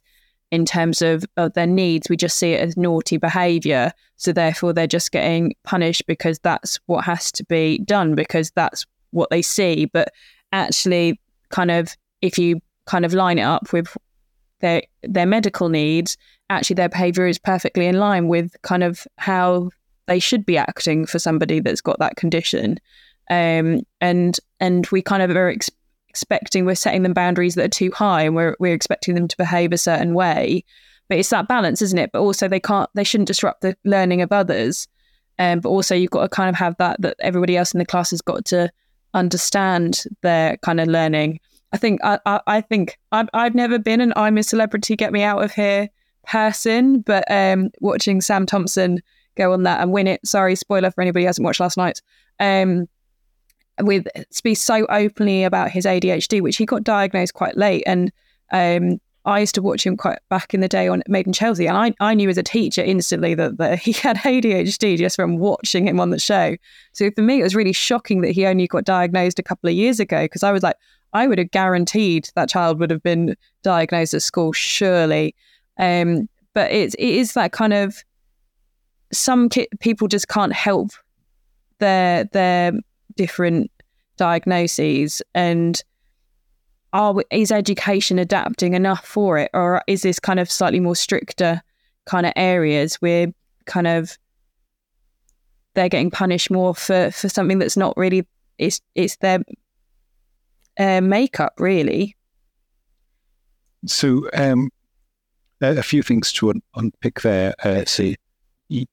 in 0.51 0.65
terms 0.65 1.03
of, 1.03 1.25
of 1.37 1.53
their 1.55 1.67
needs. 1.67 2.09
We 2.09 2.17
just 2.17 2.39
see 2.39 2.53
it 2.53 2.61
as 2.61 2.77
naughty 2.77 3.17
behavior. 3.17 3.93
So 4.17 4.33
therefore 4.33 4.73
they're 4.73 4.87
just 4.87 5.13
getting 5.13 5.55
punished 5.65 6.07
because 6.07 6.39
that's 6.39 6.79
what 6.87 7.05
has 7.05 7.31
to 7.33 7.45
be 7.45 7.79
done 7.79 8.15
because 8.15 8.51
that's 8.53 8.87
what 9.11 9.31
they 9.31 9.43
see. 9.43 9.87
But 9.87 10.09
actually 10.53 11.21
kind 11.51 11.71
of 11.71 11.97
if 12.23 12.39
you 12.39 12.61
kind 12.87 13.05
of 13.05 13.13
line 13.13 13.39
it 13.39 13.43
up 13.43 13.73
with 13.73 13.97
their 14.61 14.83
their 15.03 15.27
medical 15.27 15.69
needs, 15.69 16.17
actually 16.51 16.75
their 16.75 16.89
behavior 16.89 17.27
is 17.27 17.39
perfectly 17.39 17.87
in 17.87 17.99
line 17.99 18.29
with 18.29 18.57
kind 18.63 18.83
of 18.83 19.07
how 19.19 19.71
they 20.09 20.19
should 20.19 20.45
be 20.45 20.59
acting 20.59 21.07
for 21.07 21.19
somebody 21.19 21.61
that's 21.61 21.81
got 21.81 21.99
that 22.01 22.17
condition. 22.17 22.81
Um, 23.31 23.83
and 24.01 24.39
and 24.59 24.87
we 24.89 25.03
kind 25.03 25.23
of 25.23 25.31
are 25.31 25.51
ex- 25.51 25.71
expecting 26.09 26.65
we're 26.65 26.75
setting 26.75 27.03
them 27.03 27.13
boundaries 27.13 27.55
that 27.55 27.65
are 27.67 27.69
too 27.69 27.93
high, 27.93 28.23
and 28.23 28.35
we're 28.35 28.57
we're 28.59 28.75
expecting 28.75 29.15
them 29.15 29.29
to 29.29 29.37
behave 29.37 29.73
a 29.73 29.79
certain 29.79 30.15
way. 30.15 30.65
But 31.09 31.19
it's 31.19 31.31
that 31.31 31.49
balance, 31.49 31.81
isn't 31.83 31.99
it? 31.99 32.11
But 32.13 32.21
also 32.21 32.49
they 32.49 32.61
can't 32.61 32.91
they 32.95 33.05
shouldn't 33.05 33.29
disrupt 33.29 33.61
the 33.61 33.77
learning 33.85 34.23
of 34.23 34.33
others. 34.33 34.89
Um, 35.39 35.61
but 35.61 35.69
also 35.69 35.95
you've 35.95 36.11
got 36.11 36.23
to 36.23 36.29
kind 36.29 36.49
of 36.49 36.57
have 36.57 36.77
that 36.79 37.01
that 37.01 37.17
everybody 37.21 37.57
else 37.57 37.73
in 37.73 37.79
the 37.79 37.87
class 37.87 38.11
has 38.11 38.21
got 38.21 38.45
to 38.47 38.71
understand 39.15 40.05
their 40.23 40.57
kind 40.59 40.81
of 40.81 40.89
learning. 40.89 41.41
I 41.73 41.77
think 41.77 42.01
I, 42.03 42.19
I, 42.25 42.41
I 42.47 42.61
think 42.63 42.99
I've, 43.13 43.29
I've 43.35 43.55
never 43.55 43.79
been 43.79 44.01
an 44.01 44.13
I'm 44.17 44.39
a 44.39 44.43
celebrity, 44.43 44.97
get 44.97 45.13
me 45.13 45.23
out 45.23 45.45
of 45.45 45.53
here 45.53 45.91
person, 46.27 47.01
but 47.01 47.25
um, 47.31 47.71
watching 47.81 48.21
Sam 48.21 48.47
Thompson 48.47 49.01
go 49.39 49.53
on 49.53 49.63
that 49.63 49.81
and 49.81 49.93
win 49.93 50.07
it. 50.07 50.21
Sorry, 50.27 50.55
spoiler 50.55 50.91
for 50.91 51.01
anybody 51.01 51.25
who 51.25 51.29
hasn't 51.29 51.45
watched 51.45 51.61
last 51.61 51.77
night. 51.77 52.03
Um, 52.41 52.89
with 53.81 54.07
speak 54.31 54.59
so 54.59 54.87
openly 54.87 55.45
about 55.45 55.71
his 55.71 55.85
ADHD, 55.85 56.41
which 56.41 56.57
he 56.57 56.67
got 56.67 56.83
diagnosed 56.85 57.35
quite 57.35 57.57
late, 57.57 57.85
and 57.87 58.13
um, 58.53 59.01
I 59.25 59.41
used 59.41 59.55
to 59.57 59.63
watch 59.63 59.85
him 59.85 59.97
quite 59.97 60.19
back 60.31 60.55
in 60.55 60.61
the 60.61 60.69
day 60.69 60.89
on 60.89 61.03
Made 61.07 61.27
in 61.27 61.33
Chelsea, 61.33 61.67
and 61.67 61.77
I, 61.77 61.95
I 62.01 62.15
knew 62.15 62.29
as 62.29 62.39
a 62.39 62.43
teacher 62.43 62.83
instantly 62.83 63.35
that, 63.35 63.59
that 63.59 63.79
he 63.79 63.93
had 63.93 64.17
ADHD 64.19 64.97
just 64.97 65.17
from 65.17 65.39
watching 65.39 65.87
him 65.87 66.01
on 66.01 66.11
the 66.11 66.19
show. 66.19 66.57
So 66.93 67.11
for 67.11 67.23
me, 67.23 67.41
it 67.41 67.43
was 67.43 67.55
really 67.55 67.73
shocking 67.73 68.23
that 68.23 68.33
he 68.33 68.47
only 68.47 68.67
got 68.67 68.85
diagnosed 68.85 69.39
a 69.39 69.43
couple 69.43 69.69
of 69.69 69.77
years 69.77 70.01
ago 70.01 70.25
because 70.25 70.43
I 70.43 70.51
was 70.51 70.63
like, 70.63 70.77
I 71.13 71.27
would 71.27 71.39
have 71.39 71.51
guaranteed 71.51 72.31
that 72.35 72.49
child 72.49 72.79
would 72.81 72.91
have 72.91 73.03
been 73.03 73.37
diagnosed 73.63 74.15
at 74.15 74.23
school, 74.23 74.53
surely. 74.53 75.35
Um, 75.79 76.29
but 76.55 76.71
it, 76.71 76.95
it 76.95 77.15
is 77.15 77.35
that 77.35 77.53
kind 77.53 77.73
of 77.73 78.03
some 79.13 79.49
ki- 79.49 79.69
people 79.81 80.09
just 80.09 80.29
can't 80.29 80.53
help 80.53 80.91
their 81.79 82.25
their 82.25 82.73
different 83.17 83.71
diagnoses 84.17 85.23
and 85.35 85.83
are 86.93 87.23
is 87.31 87.53
education 87.53 88.19
adapting 88.19 88.75
enough 88.75 89.07
for 89.07 89.39
it, 89.39 89.51
or 89.55 89.83
is 89.87 90.03
this 90.03 90.19
kind 90.19 90.41
of 90.41 90.51
slightly 90.51 90.81
more 90.81 90.97
stricter 90.97 91.63
kind 92.07 92.27
of 92.27 92.33
areas 92.37 92.97
where 92.97 93.29
kind 93.67 93.87
of 93.87 94.17
they're 95.75 95.89
getting 95.89 96.11
punished 96.11 96.51
more 96.51 96.75
for 96.75 97.11
for 97.11 97.29
something 97.29 97.59
that's 97.59 97.77
not 97.77 97.97
really 97.97 98.27
it's 98.57 98.81
it's 98.95 99.17
their 99.17 99.41
uh, 100.79 101.01
makeup 101.01 101.53
really. 101.59 102.17
So 103.87 104.29
um, 104.33 104.71
a 105.61 105.83
few 105.83 106.03
things 106.03 106.33
to 106.35 106.51
un- 106.51 106.63
unpick 106.75 107.21
there. 107.21 107.55
Uh, 107.63 107.85
see, 107.85 108.17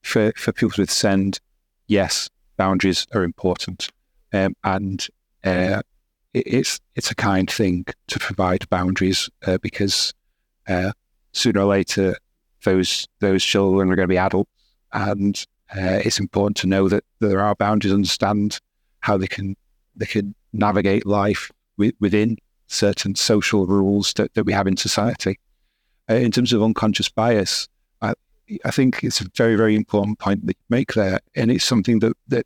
for 0.01 0.31
for 0.35 0.51
people 0.51 0.75
with 0.77 0.91
SEND, 0.91 1.39
yes, 1.87 2.29
boundaries 2.57 3.07
are 3.13 3.23
important, 3.23 3.89
um, 4.33 4.55
and 4.63 5.07
uh, 5.43 5.81
it's 6.33 6.79
it's 6.95 7.11
a 7.11 7.15
kind 7.15 7.49
thing 7.49 7.85
to 8.07 8.19
provide 8.19 8.69
boundaries 8.69 9.29
uh, 9.45 9.57
because 9.61 10.13
uh, 10.67 10.91
sooner 11.31 11.61
or 11.61 11.65
later 11.65 12.15
those 12.63 13.07
those 13.19 13.43
children 13.43 13.91
are 13.91 13.95
going 13.95 14.07
to 14.07 14.13
be 14.13 14.17
adults, 14.17 14.51
and 14.93 15.45
uh, 15.75 15.99
it's 16.03 16.19
important 16.19 16.57
to 16.57 16.67
know 16.67 16.89
that 16.89 17.03
there 17.19 17.41
are 17.41 17.55
boundaries, 17.55 17.93
understand 17.93 18.59
how 18.99 19.17
they 19.17 19.27
can 19.27 19.55
they 19.95 20.05
can 20.05 20.35
navigate 20.53 21.05
life 21.05 21.51
within 21.77 22.37
certain 22.67 23.15
social 23.15 23.65
rules 23.65 24.13
that, 24.13 24.33
that 24.33 24.45
we 24.45 24.53
have 24.53 24.67
in 24.67 24.77
society. 24.77 25.37
Uh, 26.09 26.15
in 26.15 26.31
terms 26.31 26.53
of 26.53 26.63
unconscious 26.63 27.09
bias, 27.09 27.67
I, 28.63 28.71
think 28.71 29.03
it's 29.03 29.21
a 29.21 29.25
very 29.35 29.55
very 29.55 29.75
important 29.75 30.19
point 30.19 30.45
that 30.45 30.57
you 30.57 30.65
make 30.69 30.93
there, 30.93 31.19
and 31.35 31.51
it's 31.51 31.65
something 31.65 31.99
that 31.99 32.13
that 32.27 32.45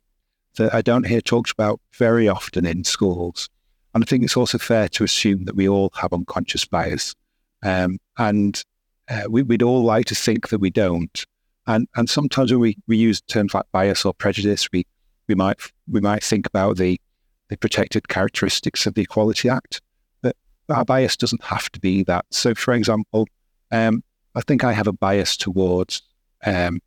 that 0.56 0.74
I 0.74 0.82
don't 0.82 1.06
hear 1.06 1.20
talked 1.20 1.50
about 1.50 1.80
very 1.92 2.28
often 2.28 2.66
in 2.66 2.84
schools. 2.84 3.48
And 3.94 4.04
I 4.04 4.06
think 4.06 4.22
it's 4.22 4.36
also 4.36 4.58
fair 4.58 4.88
to 4.90 5.04
assume 5.04 5.44
that 5.44 5.56
we 5.56 5.68
all 5.68 5.90
have 5.94 6.12
unconscious 6.12 6.64
bias. 6.64 7.14
Um, 7.62 7.98
and 8.18 8.62
uh, 9.08 9.22
we, 9.28 9.42
would 9.42 9.62
all 9.62 9.82
like 9.82 10.06
to 10.06 10.14
think 10.14 10.48
that 10.48 10.60
we 10.60 10.70
don't. 10.70 11.24
And, 11.66 11.88
and 11.96 12.08
sometimes 12.08 12.52
when 12.52 12.60
we, 12.60 12.76
we 12.86 12.96
use 12.96 13.20
terms 13.22 13.54
like 13.54 13.66
bias 13.72 14.04
or 14.04 14.14
prejudice, 14.14 14.68
we, 14.72 14.86
we 15.28 15.34
might 15.34 15.58
we 15.88 16.00
might 16.00 16.22
think 16.22 16.46
about 16.46 16.76
the, 16.76 17.00
the 17.48 17.56
protected 17.56 18.08
characteristics 18.08 18.86
of 18.86 18.94
the 18.94 19.02
Equality 19.02 19.48
Act. 19.48 19.80
But 20.22 20.36
our 20.68 20.84
bias 20.84 21.16
doesn't 21.16 21.44
have 21.44 21.70
to 21.70 21.80
be 21.80 22.04
that. 22.04 22.26
So, 22.30 22.54
for 22.54 22.74
example, 22.74 23.26
um, 23.72 24.02
I 24.34 24.40
think 24.42 24.64
I 24.64 24.72
have 24.72 24.86
a 24.86 24.92
bias 24.92 25.36
towards 25.36 26.02
um, 26.44 26.80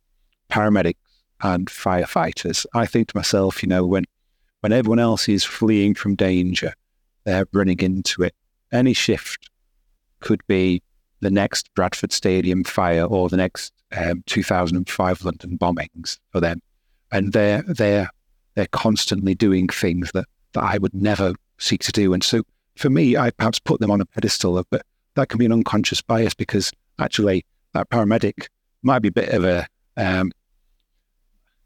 paramedics 0.50 0.96
and 1.42 1.68
firefighters. 1.68 2.66
I 2.74 2.86
think 2.86 3.08
to 3.08 3.16
myself, 3.16 3.62
you 3.62 3.68
know, 3.68 3.84
when 3.86 4.04
when 4.60 4.72
everyone 4.72 4.98
else 4.98 5.28
is 5.28 5.44
fleeing 5.44 5.94
from 5.94 6.14
danger, 6.14 6.72
they're 7.24 7.46
running 7.52 7.80
into 7.80 8.22
it. 8.22 8.34
Any 8.72 8.94
shift 8.94 9.50
could 10.20 10.40
be 10.46 10.82
the 11.20 11.30
next 11.30 11.72
Bradford 11.74 12.12
Stadium 12.12 12.64
fire 12.64 13.04
or 13.04 13.28
the 13.28 13.36
next 13.36 13.74
um, 13.94 14.22
2005 14.26 15.24
London 15.24 15.58
bombings 15.58 16.18
for 16.30 16.40
them, 16.40 16.62
and 17.12 17.32
they're 17.32 17.62
they're 17.62 18.08
they're 18.54 18.66
constantly 18.68 19.34
doing 19.34 19.68
things 19.68 20.10
that 20.12 20.26
that 20.52 20.62
I 20.62 20.78
would 20.78 20.94
never 20.94 21.34
seek 21.58 21.82
to 21.82 21.92
do. 21.92 22.14
And 22.14 22.24
so 22.24 22.42
for 22.76 22.90
me, 22.90 23.16
I 23.16 23.30
perhaps 23.30 23.58
put 23.58 23.80
them 23.80 23.90
on 23.90 24.00
a 24.00 24.06
pedestal, 24.06 24.64
but 24.70 24.82
that 25.14 25.28
can 25.28 25.38
be 25.38 25.44
an 25.46 25.52
unconscious 25.52 26.00
bias 26.00 26.34
because 26.34 26.72
actually 26.98 27.44
that 27.72 27.90
paramedic 27.90 28.48
might 28.82 29.00
be 29.00 29.08
a 29.08 29.12
bit 29.12 29.28
of 29.30 29.44
a 29.44 29.66
um, 29.96 30.32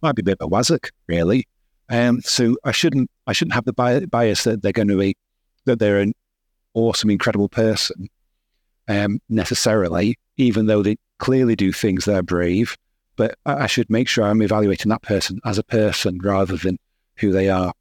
might 0.03 0.15
be 0.15 0.23
a 0.23 0.25
bit 0.25 0.39
of 0.41 0.47
a 0.47 0.51
wazzock, 0.51 0.91
really. 1.07 1.47
Um, 1.89 2.21
so 2.21 2.57
I 2.65 2.73
shouldn't 2.73 3.11
I 3.27 3.33
shouldn't 3.33 3.55
have 3.55 3.65
the 3.65 4.07
bias 4.11 4.45
that 4.45 4.63
they're 4.63 4.73
going 4.73 4.89
to 4.89 4.99
be 4.99 5.17
that 5.65 5.79
they're 5.79 6.01
an 6.01 6.15
awesome, 6.75 7.11
incredible 7.11 7.49
person 7.49 8.09
um, 8.89 9.21
necessarily, 9.29 10.17
even 10.37 10.67
though 10.67 10.83
they 10.83 10.97
clearly 11.19 11.57
do 11.57 11.73
things 11.73 12.05
that 12.05 12.17
are 12.17 12.23
brave. 12.23 12.77
But 13.17 13.37
I 13.45 13.67
should 13.67 13.91
make 13.91 14.07
sure 14.07 14.25
I'm 14.25 14.43
evaluating 14.43 14.91
that 14.91 15.03
person 15.03 15.41
as 15.45 15.59
a 15.59 15.65
person 15.65 16.19
rather 16.23 16.57
than 16.57 16.79
who 17.17 17.33
they 17.33 17.49
are. 17.49 17.73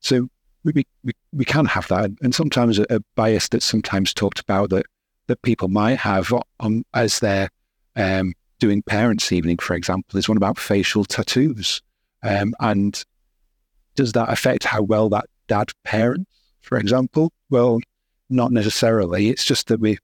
So 0.00 0.28
we 0.64 0.84
we, 1.02 1.12
we 1.32 1.44
can 1.44 1.64
have 1.66 1.88
that, 1.88 2.10
and 2.22 2.34
sometimes 2.34 2.78
a, 2.78 2.86
a 2.90 3.00
bias 3.14 3.48
that's 3.48 3.64
sometimes 3.64 4.12
talked 4.12 4.40
about 4.40 4.70
that 4.70 4.86
that 5.26 5.42
people 5.42 5.68
might 5.68 5.98
have 5.98 6.32
on 6.60 6.84
as 6.94 7.20
they're 7.20 7.48
um, 7.96 8.32
doing 8.58 8.82
parents' 8.82 9.32
evening, 9.32 9.58
for 9.58 9.74
example, 9.74 10.18
is 10.18 10.28
one 10.28 10.36
about 10.36 10.58
facial 10.58 11.04
tattoos, 11.04 11.82
um, 12.22 12.54
and 12.60 13.04
does 13.94 14.12
that 14.12 14.30
affect 14.30 14.64
how 14.64 14.82
well 14.82 15.08
that 15.10 15.26
dad 15.48 15.70
parents, 15.84 16.30
for 16.60 16.78
example? 16.78 17.32
Well, 17.50 17.80
not 18.30 18.52
necessarily. 18.52 19.28
It's 19.28 19.44
just 19.44 19.68
that 19.68 19.80
we 19.80 19.98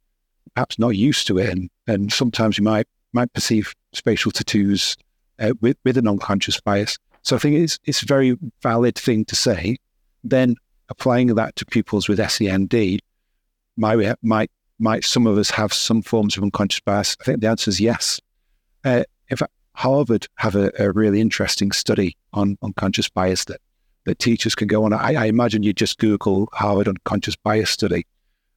perhaps 0.54 0.78
not 0.78 0.96
used 0.96 1.26
to 1.28 1.38
it, 1.38 1.50
and, 1.50 1.70
and 1.86 2.12
sometimes 2.12 2.58
you 2.58 2.64
might 2.64 2.86
might 3.12 3.32
perceive 3.32 3.72
spatial 3.92 4.30
tattoos 4.30 4.96
uh, 5.38 5.52
with 5.60 5.76
with 5.84 5.96
an 5.96 6.08
unconscious 6.08 6.60
bias. 6.60 6.98
So 7.22 7.36
I 7.36 7.38
think 7.38 7.56
it's 7.56 7.78
it's 7.84 8.02
a 8.02 8.06
very 8.06 8.36
valid 8.62 8.96
thing 8.96 9.24
to 9.26 9.36
say. 9.36 9.76
Then 10.24 10.56
applying 10.88 11.28
that 11.34 11.56
to 11.56 11.66
pupils 11.66 12.08
with 12.08 12.18
SEND 12.18 13.00
might 13.76 14.16
might 14.22 14.50
might 14.78 15.04
some 15.04 15.26
of 15.26 15.38
us 15.38 15.50
have 15.50 15.72
some 15.72 16.02
forms 16.02 16.36
of 16.36 16.42
unconscious 16.42 16.80
bias? 16.80 17.16
I 17.20 17.24
think 17.24 17.40
the 17.40 17.48
answer 17.48 17.68
is 17.68 17.80
yes. 17.80 18.20
Uh, 18.84 19.04
in 19.28 19.36
fact, 19.36 19.52
Harvard 19.74 20.26
have 20.36 20.56
a, 20.56 20.72
a, 20.78 20.90
really 20.90 21.20
interesting 21.20 21.70
study 21.70 22.16
on 22.32 22.58
unconscious 22.62 23.08
bias 23.08 23.44
that 23.44 23.60
that 24.04 24.18
teachers 24.18 24.54
can 24.54 24.66
go 24.66 24.84
on. 24.84 24.92
I, 24.92 25.14
I 25.14 25.24
imagine 25.26 25.62
you 25.62 25.72
just 25.72 25.98
Google 25.98 26.48
Harvard 26.52 26.88
unconscious 26.88 27.36
bias 27.36 27.70
study, 27.70 28.06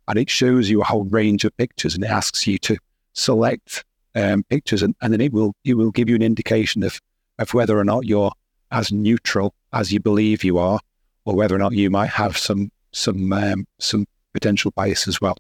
and 0.08 0.18
it 0.18 0.30
shows 0.30 0.70
you 0.70 0.82
a 0.82 0.86
whole 0.86 1.04
range 1.06 1.44
of 1.44 1.56
pictures, 1.58 1.94
and 1.94 2.04
it 2.04 2.10
asks 2.10 2.48
you 2.48 2.58
to 2.60 2.78
select 3.14 3.84
um, 4.16 4.44
pictures, 4.44 4.82
and, 4.82 4.96
and 5.02 5.14
then 5.14 5.22
it 5.22 5.34
will 5.34 5.54
it 5.64 5.76
will 5.76 5.92
give 5.92 6.10
you 6.10 6.16
an 6.16 6.22
indication 6.22 6.84
of 6.84 7.00
of 7.38 7.54
whether 7.54 7.78
or 7.78 7.84
not 7.84 8.06
you're 8.06 8.32
as 8.72 8.92
neutral 8.92 9.54
as 9.74 9.92
you 9.92 10.00
believe 10.00 10.44
you 10.44 10.58
are, 10.58 10.80
or 11.26 11.36
whether 11.36 11.56
or 11.56 11.60
not 11.60 11.74
you 11.74 11.90
might 11.90 12.10
have 12.10 12.38
some 12.38 12.72
some 12.92 13.32
um, 13.34 13.68
some 13.80 14.06
potential 14.34 14.72
bias 14.72 15.08
as 15.08 15.22
well. 15.22 15.38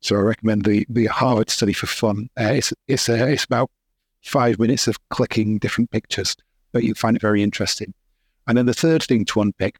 So 0.00 0.16
I 0.16 0.20
recommend 0.20 0.64
the 0.64 0.86
the 0.88 1.06
Harvard 1.06 1.50
study 1.50 1.72
for 1.72 1.86
fun. 1.86 2.28
Uh, 2.38 2.52
it's 2.54 2.72
it's 2.86 3.08
uh, 3.08 3.14
it's 3.14 3.44
about 3.44 3.70
five 4.22 4.58
minutes 4.58 4.88
of 4.88 4.96
clicking 5.08 5.58
different 5.58 5.90
pictures, 5.90 6.36
but 6.72 6.84
you 6.84 6.94
find 6.94 7.16
it 7.16 7.22
very 7.22 7.42
interesting. 7.42 7.94
And 8.46 8.56
then 8.58 8.66
the 8.66 8.74
third 8.74 9.02
thing 9.02 9.24
to 9.26 9.40
unpick. 9.40 9.78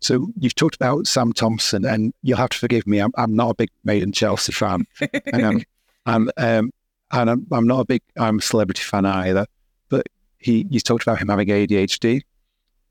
So 0.00 0.28
you've 0.38 0.54
talked 0.54 0.76
about 0.76 1.06
Sam 1.06 1.32
Thompson, 1.32 1.84
and 1.84 2.12
you'll 2.22 2.36
have 2.36 2.50
to 2.50 2.58
forgive 2.58 2.86
me. 2.86 2.98
I'm, 2.98 3.12
I'm 3.16 3.34
not 3.34 3.50
a 3.50 3.54
big 3.54 3.70
Made 3.84 4.02
in 4.02 4.12
Chelsea 4.12 4.52
fan, 4.52 4.86
and 5.00 5.46
I'm, 5.46 5.62
I'm 6.06 6.30
um, 6.36 6.70
and 7.12 7.30
I'm, 7.30 7.46
I'm 7.50 7.66
not 7.66 7.80
a 7.80 7.84
big 7.84 8.02
I'm 8.18 8.38
a 8.38 8.42
celebrity 8.42 8.82
fan 8.82 9.06
either. 9.06 9.46
But 9.88 10.06
he 10.38 10.66
you 10.70 10.80
talked 10.80 11.02
about 11.02 11.18
him 11.18 11.28
having 11.28 11.48
ADHD, 11.48 12.22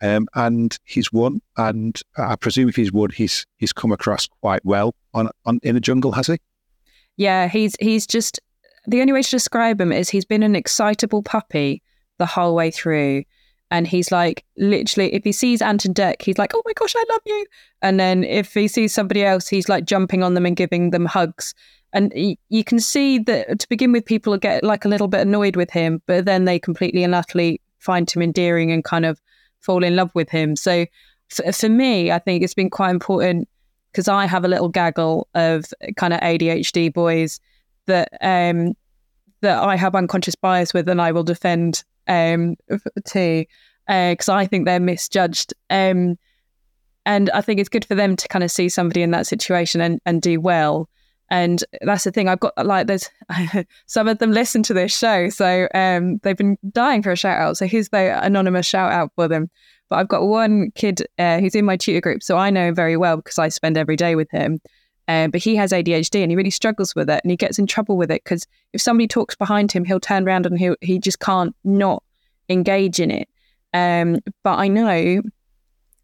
um, 0.01 0.27
and 0.35 0.77
he's 0.83 1.11
won. 1.11 1.41
And 1.57 1.99
I 2.17 2.35
presume 2.35 2.69
if 2.69 2.75
he's 2.75 2.91
won, 2.91 3.09
he's 3.11 3.45
he's 3.57 3.73
come 3.73 3.91
across 3.91 4.27
quite 4.41 4.63
well 4.65 4.95
on, 5.13 5.29
on 5.45 5.59
in 5.63 5.75
the 5.75 5.81
jungle, 5.81 6.11
has 6.13 6.27
he? 6.27 6.37
Yeah, 7.17 7.47
he's 7.47 7.75
he's 7.79 8.05
just 8.05 8.39
the 8.87 9.01
only 9.01 9.13
way 9.13 9.21
to 9.21 9.29
describe 9.29 9.81
him 9.81 9.91
is 9.91 10.09
he's 10.09 10.25
been 10.25 10.43
an 10.43 10.55
excitable 10.55 11.23
puppy 11.23 11.81
the 12.17 12.25
whole 12.25 12.55
way 12.55 12.71
through. 12.71 13.23
And 13.71 13.87
he's 13.87 14.11
like, 14.11 14.45
literally, 14.57 15.13
if 15.13 15.23
he 15.23 15.31
sees 15.31 15.61
Ant 15.61 15.85
and 15.85 15.95
Dec, 15.95 16.21
he's 16.21 16.37
like, 16.37 16.51
oh 16.53 16.61
my 16.65 16.73
gosh, 16.73 16.93
I 16.95 17.03
love 17.09 17.21
you. 17.25 17.45
And 17.81 17.99
then 17.99 18.23
if 18.23 18.53
he 18.53 18.67
sees 18.67 18.93
somebody 18.93 19.23
else, 19.23 19.47
he's 19.47 19.67
like 19.67 19.85
jumping 19.85 20.21
on 20.21 20.35
them 20.35 20.45
and 20.45 20.55
giving 20.55 20.91
them 20.91 21.05
hugs. 21.05 21.55
And 21.91 22.13
you 22.49 22.63
can 22.63 22.79
see 22.79 23.17
that 23.19 23.59
to 23.59 23.69
begin 23.69 23.91
with, 23.91 24.05
people 24.05 24.37
get 24.37 24.63
like 24.63 24.85
a 24.85 24.87
little 24.87 25.07
bit 25.07 25.21
annoyed 25.21 25.55
with 25.55 25.71
him, 25.71 26.01
but 26.05 26.25
then 26.25 26.45
they 26.45 26.59
completely 26.59 27.03
and 27.03 27.15
utterly 27.15 27.59
find 27.79 28.09
him 28.09 28.21
endearing 28.21 28.71
and 28.71 28.83
kind 28.83 29.05
of 29.05 29.19
fall 29.66 29.84
in 29.84 29.95
love 29.95 30.11
with 30.13 30.30
him. 30.30 30.55
So 30.55 30.86
for, 31.30 31.51
for 31.51 31.70
me, 31.70 32.11
I 32.11 32.20
think 32.20 32.43
it's 32.43 32.53
been 32.53 32.70
quite 32.70 32.91
important 32.91 33.49
because 33.91 34.07
I 34.07 34.26
have 34.26 34.45
a 34.45 34.47
little 34.47 34.70
gaggle 34.70 35.28
of 35.36 35.66
kind 35.95 36.13
of 36.13 36.20
ADHD 36.20 36.93
boys 36.93 37.39
that 37.88 38.09
um, 38.22 38.74
that 39.41 39.63
I 39.63 39.76
have 39.76 39.95
unconscious 39.95 40.36
bias 40.36 40.74
with, 40.74 40.88
and 40.89 41.01
I 41.01 41.11
will 41.11 41.24
defend 41.24 41.84
um, 42.07 42.55
too 43.05 43.45
because 43.88 44.30
uh, 44.30 44.34
I 44.34 44.47
think 44.47 44.66
they're 44.66 44.80
misjudged. 44.80 45.53
Um, 45.70 46.18
and 47.05 47.30
I 47.32 47.41
think 47.41 47.59
it's 47.59 47.70
good 47.70 47.86
for 47.86 47.95
them 47.95 48.16
to 48.16 48.28
kind 48.28 48.43
of 48.43 48.49
see 48.49 48.68
somebody 48.68 49.03
in 49.03 49.11
that 49.11 49.28
situation 49.28 49.80
and, 49.80 49.99
and 50.05 50.22
do 50.22 50.41
well. 50.41 50.89
And 51.30 51.64
that's 51.81 52.03
the 52.03 52.11
thing. 52.11 52.30
I've 52.30 52.39
got 52.39 52.53
like 52.65 52.88
there's 52.88 53.10
some 53.88 54.07
of 54.07 54.19
them 54.19 54.31
listen 54.31 54.61
to 54.64 54.73
this 54.73 54.95
show, 54.95 55.30
so 55.30 55.68
um, 55.73 56.18
they've 56.19 56.38
been 56.38 56.57
dying 56.72 57.02
for 57.02 57.11
a 57.11 57.15
shout 57.15 57.41
out. 57.41 57.57
So 57.57 57.65
here's 57.65 57.89
the 57.89 58.19
anonymous 58.23 58.65
shout 58.65 58.91
out 58.91 59.11
for 59.15 59.27
them. 59.27 59.49
But 59.89 59.97
I've 59.97 60.07
got 60.07 60.27
one 60.27 60.72
kid 60.76 61.02
uh, 61.19 61.39
who's 61.39 61.56
in 61.56 61.65
my 61.65 61.77
tutor 61.77 62.02
group, 62.02 62.23
so 62.23 62.38
I 62.38 62.49
know 62.49 62.68
him 62.68 62.76
very 62.76 62.97
well 62.97 63.18
because 63.18 63.39
I 63.39 63.49
spend 63.49 63.77
every 63.77 63.95
day 63.95 64.15
with 64.15 64.30
him. 64.31 64.60
Um, 65.07 65.30
but 65.30 65.41
he 65.41 65.56
has 65.56 65.72
ADHD 65.72 66.23
and 66.23 66.31
he 66.31 66.35
really 66.35 66.49
struggles 66.49 66.95
with 66.95 67.10
it, 67.10 67.22
and 67.23 67.31
he 67.31 67.38
gets 67.38 67.60
in 67.60 67.68
trouble 67.68 67.97
with 67.97 68.11
it 68.11 68.23
because 68.23 68.47
if 68.73 68.81
somebody 68.81 69.07
talks 69.07 69.35
behind 69.35 69.72
him, 69.72 69.85
he'll 69.85 69.99
turn 69.99 70.27
around 70.27 70.45
and 70.45 70.60
he 70.60 70.73
he 70.81 70.99
just 70.99 71.19
can't 71.19 71.56
not 71.64 72.03
engage 72.49 72.99
in 72.99 73.11
it. 73.11 73.30
Um, 73.73 74.19
but 74.43 74.57
I 74.57 74.68
know 74.68 75.22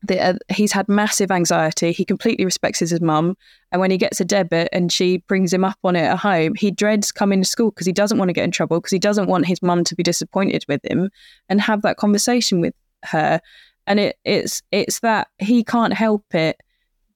uh, 0.09 0.33
he's 0.49 0.71
had 0.71 0.89
massive 0.89 1.31
anxiety. 1.31 1.91
He 1.91 2.05
completely 2.05 2.45
respects 2.45 2.79
his 2.79 2.99
mum. 3.01 3.37
And 3.71 3.79
when 3.79 3.91
he 3.91 3.97
gets 3.97 4.19
a 4.19 4.25
debit 4.25 4.69
and 4.71 4.91
she 4.91 5.17
brings 5.17 5.53
him 5.53 5.63
up 5.63 5.77
on 5.83 5.95
it 5.95 6.03
at 6.03 6.17
home, 6.17 6.55
he 6.55 6.71
dreads 6.71 7.11
coming 7.11 7.41
to 7.41 7.47
school 7.47 7.71
because 7.71 7.85
he 7.85 7.93
doesn't 7.93 8.17
want 8.17 8.29
to 8.29 8.33
get 8.33 8.43
in 8.43 8.51
trouble 8.51 8.79
because 8.79 8.91
he 8.91 8.99
doesn't 8.99 9.27
want 9.27 9.45
his 9.45 9.61
mum 9.61 9.83
to 9.85 9.95
be 9.95 10.03
disappointed 10.03 10.65
with 10.67 10.81
him 10.85 11.09
and 11.49 11.61
have 11.61 11.83
that 11.83 11.97
conversation 11.97 12.61
with 12.61 12.73
her. 13.03 13.39
And 13.87 13.99
it, 13.99 14.17
it's 14.25 14.61
it's 14.71 14.99
that 14.99 15.27
he 15.39 15.63
can't 15.63 15.93
help 15.93 16.33
it, 16.33 16.61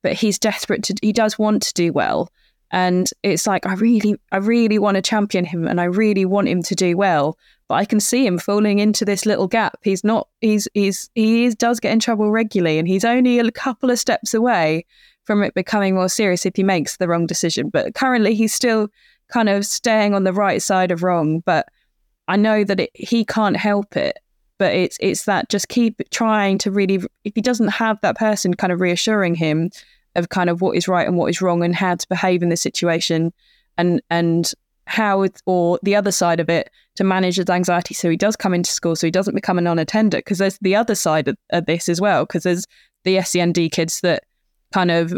but 0.02 0.14
he's 0.14 0.40
desperate 0.40 0.84
to. 0.84 0.95
He 1.02 1.14
does 1.14 1.38
want 1.38 1.62
to 1.64 1.74
do 1.74 1.94
well, 1.94 2.32
and 2.72 3.07
it's 3.22 3.45
like 3.45 3.68
I 3.68 3.76
really, 3.76 4.16
I 4.32 4.38
really 4.38 4.80
want 4.80 4.95
to 4.95 5.02
champion 5.02 5.45
him, 5.45 5.68
and 5.68 5.80
I 5.80 5.86
really 5.86 6.26
want 6.26 6.48
him 6.48 6.64
to 6.64 6.76
do 6.76 6.98
well 6.98 7.38
but 7.68 7.76
I 7.76 7.86
can 7.86 8.00
see 8.00 8.26
him 8.26 8.38
falling 8.38 8.80
into 8.80 9.06
this 9.06 9.26
little 9.26 9.48
gap. 9.48 9.78
He's 9.84 10.04
not. 10.04 10.28
He's 10.42 10.68
he's 10.74 11.10
he 11.16 11.46
is, 11.46 11.56
does 11.56 11.80
get 11.80 11.92
in 11.92 12.00
trouble 12.00 12.32
regularly, 12.32 12.78
and 12.78 12.88
he's 12.88 13.06
only 13.06 13.40
a 13.40 13.52
couple 13.52 13.90
of 13.90 14.00
steps 14.00 14.34
away 14.34 14.86
from 15.24 15.42
it 15.42 15.56
becoming 15.56 15.96
more 15.96 16.10
serious 16.10 16.46
if 16.46 16.56
he 16.56 16.64
makes 16.64 16.98
the 16.98 17.08
wrong 17.08 17.26
decision. 17.26 17.70
But 17.70 17.96
currently, 17.96 18.36
he's 18.36 18.54
still 18.54 18.90
kind 19.30 19.50
of 19.50 19.66
staying 19.66 20.14
on 20.14 20.24
the 20.24 20.34
right 20.34 20.62
side 20.62 20.92
of 20.92 21.02
wrong. 21.02 21.40
But 21.40 21.68
I 22.28 22.36
know 22.36 22.64
that 22.64 22.80
it, 22.80 22.92
he 22.94 23.26
can't 23.26 23.58
help 23.58 23.98
it. 23.98 24.20
But 24.58 24.74
it's 24.74 24.98
it's 25.00 25.26
that 25.26 25.50
just 25.50 25.68
keep 25.68 26.02
trying 26.12 26.60
to 26.60 26.72
really. 26.72 27.04
If 27.24 27.34
he 27.34 27.42
doesn't 27.42 27.70
have 27.70 28.00
that 28.02 28.18
person 28.18 28.54
kind 28.54 28.72
of 28.72 28.80
reassuring 28.80 29.36
him 29.36 29.72
of 30.16 30.30
kind 30.30 30.50
of 30.50 30.62
what 30.62 30.78
is 30.78 30.88
right 30.88 31.08
and 31.08 31.18
what 31.18 31.30
is 31.32 31.42
wrong 31.42 31.64
and 31.64 31.76
how 31.76 31.96
to 31.96 32.08
behave 32.08 32.44
in 32.44 32.50
this 32.50 32.62
situation, 32.62 33.34
and 33.78 34.02
and 34.12 34.54
how 34.88 35.24
it's, 35.24 35.41
or 35.45 35.80
the 35.84 35.95
other 35.95 36.12
side 36.12 36.40
of 36.40 36.49
it 36.49 36.70
to 36.95 37.03
manage 37.03 37.38
his 37.38 37.49
anxiety. 37.49 37.94
So 37.94 38.10
he 38.10 38.18
does 38.18 38.36
come 38.36 38.53
into 38.53 38.72
school 38.72 38.95
so 38.95 39.07
he 39.07 39.12
doesn't 39.12 39.36
become 39.36 39.57
a 39.57 39.62
non-attender 39.62 40.18
because 40.18 40.38
there's 40.38 40.57
the 40.60 40.76
other 40.76 40.95
side 40.95 41.28
of, 41.28 41.38
of 41.52 41.66
this 41.66 41.90
as 41.90 41.99
well 41.99 42.26
because 42.26 42.44
there's 42.44 42.66
the 43.03 43.22
SEND 43.22 43.56
kids 43.72 44.02
that 44.02 44.24
kind 44.74 44.91
of 44.91 45.14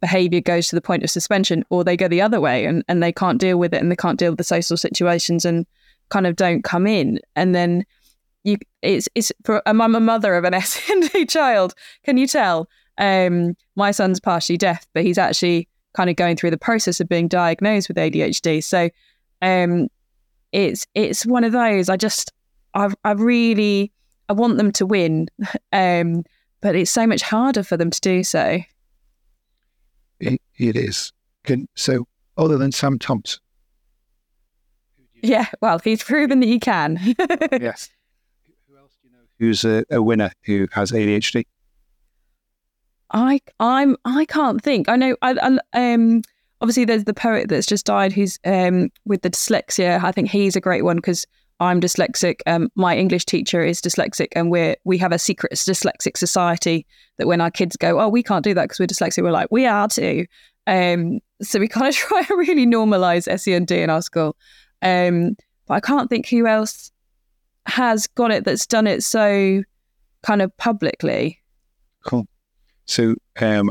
behavior 0.00 0.40
goes 0.40 0.68
to 0.68 0.74
the 0.74 0.80
point 0.80 1.02
of 1.02 1.10
suspension 1.10 1.64
or 1.70 1.84
they 1.84 1.96
go 1.96 2.08
the 2.08 2.22
other 2.22 2.40
way 2.40 2.64
and, 2.64 2.82
and 2.88 3.02
they 3.02 3.12
can't 3.12 3.40
deal 3.40 3.58
with 3.58 3.74
it 3.74 3.82
and 3.82 3.90
they 3.90 3.96
can't 3.96 4.18
deal 4.18 4.30
with 4.32 4.38
the 4.38 4.44
social 4.44 4.76
situations 4.76 5.44
and 5.44 5.66
kind 6.08 6.26
of 6.26 6.36
don't 6.36 6.64
come 6.64 6.86
in. 6.86 7.20
And 7.36 7.54
then 7.54 7.84
you 8.42 8.56
it's 8.82 9.08
it's 9.14 9.30
for 9.44 9.62
I'm 9.66 9.80
a 9.80 10.00
mother 10.00 10.34
of 10.34 10.44
an 10.44 10.60
SEND 10.62 11.28
child. 11.28 11.74
Can 12.04 12.16
you 12.16 12.26
tell? 12.26 12.68
Um 12.98 13.54
my 13.76 13.90
son's 13.90 14.20
partially 14.20 14.56
deaf 14.56 14.86
but 14.94 15.04
he's 15.04 15.18
actually 15.18 15.68
kind 15.94 16.10
of 16.10 16.16
going 16.16 16.36
through 16.36 16.50
the 16.50 16.58
process 16.58 17.00
of 17.00 17.08
being 17.08 17.28
diagnosed 17.28 17.88
with 17.88 17.96
ADHD. 17.96 18.62
So 18.62 18.90
um, 19.42 19.88
it's 20.52 20.86
it's 20.94 21.26
one 21.26 21.44
of 21.44 21.52
those. 21.52 21.88
I 21.88 21.96
just 21.96 22.32
I 22.74 22.92
I 23.04 23.12
really 23.12 23.92
I 24.28 24.32
want 24.32 24.56
them 24.56 24.72
to 24.72 24.86
win, 24.86 25.28
um, 25.72 26.24
but 26.60 26.76
it's 26.76 26.90
so 26.90 27.06
much 27.06 27.22
harder 27.22 27.62
for 27.62 27.76
them 27.76 27.90
to 27.90 28.00
do 28.00 28.22
so. 28.22 28.60
It, 30.20 30.40
it 30.58 30.76
is. 30.76 31.12
Can 31.44 31.68
so 31.74 32.06
other 32.36 32.58
than 32.58 32.72
Sam 32.72 32.98
Thompson. 32.98 33.40
Yeah, 35.22 35.46
well, 35.60 35.78
he's 35.78 36.02
proven 36.02 36.40
that 36.40 36.46
he 36.46 36.58
can. 36.58 36.98
yes. 37.60 37.90
Who 38.68 38.78
else 38.78 38.96
do 39.02 39.08
you 39.08 39.12
know 39.12 39.24
who's 39.38 39.64
a, 39.64 39.84
a 39.90 40.00
winner 40.00 40.32
who 40.44 40.66
has 40.72 40.92
ADHD? 40.92 41.44
I 43.12 43.40
I'm 43.58 43.96
I 44.04 44.24
can't 44.24 44.62
think. 44.62 44.88
I 44.88 44.96
know. 44.96 45.16
I, 45.22 45.58
I 45.74 45.94
um 45.94 46.22
obviously 46.60 46.84
there's 46.84 47.04
the 47.04 47.14
poet 47.14 47.48
that's 47.48 47.66
just 47.66 47.86
died 47.86 48.12
who's 48.12 48.38
um 48.44 48.90
with 49.04 49.22
the 49.22 49.30
dyslexia. 49.30 50.02
I 50.02 50.12
think 50.12 50.28
he's 50.30 50.56
a 50.56 50.60
great 50.60 50.84
one 50.84 50.96
because 50.96 51.26
I'm 51.60 51.80
dyslexic. 51.80 52.40
Um, 52.46 52.70
my 52.74 52.96
English 52.96 53.26
teacher 53.26 53.62
is 53.62 53.82
dyslexic, 53.82 54.28
and 54.32 54.50
we're 54.50 54.76
we 54.84 54.96
have 54.98 55.12
a 55.12 55.18
secret 55.18 55.52
dyslexic 55.52 56.16
society 56.16 56.86
that 57.18 57.26
when 57.26 57.42
our 57.42 57.50
kids 57.50 57.76
go, 57.76 58.00
oh, 58.00 58.08
we 58.08 58.22
can't 58.22 58.42
do 58.42 58.54
that 58.54 58.64
because 58.64 58.80
we're 58.80 58.86
dyslexic, 58.86 59.22
we're 59.22 59.30
like, 59.30 59.48
we 59.50 59.66
are 59.66 59.86
too. 59.86 60.24
Um, 60.66 61.20
so 61.42 61.58
we 61.58 61.68
kind 61.68 61.86
of 61.86 61.94
try 61.94 62.22
to 62.22 62.34
really 62.34 62.66
normalize 62.66 63.28
SEND 63.38 63.70
in 63.70 63.90
our 63.90 64.02
school. 64.02 64.36
Um, 64.80 65.36
but 65.66 65.74
I 65.74 65.80
can't 65.80 66.08
think 66.08 66.28
who 66.28 66.46
else 66.46 66.90
has 67.66 68.06
got 68.06 68.30
it 68.30 68.44
that's 68.44 68.66
done 68.66 68.86
it 68.86 69.02
so 69.02 69.62
kind 70.22 70.40
of 70.40 70.56
publicly. 70.56 71.42
Cool. 72.06 72.26
So, 72.90 73.14
um, 73.40 73.70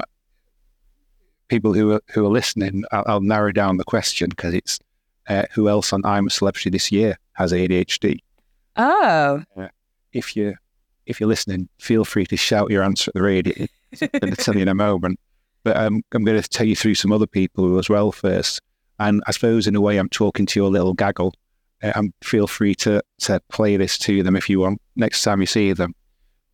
people 1.50 1.74
who 1.74 1.91
are 1.91 2.02
who 2.14 2.26
are 2.26 2.30
listening, 2.30 2.86
I'll, 2.94 3.04
I'll 3.06 3.22
narrow 3.22 3.52
down 3.52 3.76
the 3.76 3.84
question 3.84 4.30
because 4.30 4.54
it's 4.54 4.80
uh, 5.28 5.44
who 5.52 5.68
else 5.68 5.91
on 5.91 6.06
I'm 6.06 6.28
a 6.28 6.30
Celebrity 6.30 6.70
this 6.70 6.90
year 6.90 7.18
has 7.34 7.52
ADHD. 7.52 8.20
Oh, 8.78 9.44
uh, 9.58 9.68
if 10.14 10.38
you 10.38 10.56
if 11.06 11.20
you're 11.20 11.28
listening, 11.28 11.68
feel 11.80 12.06
free 12.06 12.26
to 12.28 12.38
shout 12.38 12.72
your 12.72 12.82
answer 12.82 13.10
at 13.10 13.14
the 13.14 13.22
radio. 13.22 13.68
I'm 14.02 14.20
going 14.22 14.36
to 14.36 14.41
tell 14.41 14.56
you 14.56 14.62
in 14.62 14.70
a 14.70 14.74
moment, 14.74 15.20
but 15.66 15.76
um, 15.76 16.02
I'm 16.14 16.24
going 16.24 16.41
to 16.41 16.48
tell 16.48 16.66
you 16.66 16.78
through 16.78 16.96
some 16.96 17.12
other 17.12 17.28
people 17.28 17.78
as 17.78 17.90
well 17.90 18.14
first. 18.14 18.62
And 19.00 19.22
I 19.28 19.32
suppose 19.32 19.68
in 19.68 19.76
a 19.76 19.82
way, 19.82 19.98
I'm 19.98 20.08
talking 20.08 20.46
to 20.46 20.60
your 20.62 20.70
little 20.70 20.94
gaggle. 20.94 21.34
Uh, 21.84 21.91
and 21.96 22.14
feel 22.24 22.48
free 22.48 22.76
to 22.76 23.04
to 23.20 23.41
play 23.50 23.76
this 23.76 23.98
to 23.98 24.24
them 24.24 24.38
if 24.38 24.50
you 24.50 24.62
want 24.62 24.82
next 24.96 25.24
time 25.24 25.41
you 25.41 25.46
see 25.46 25.74
them. 25.74 25.94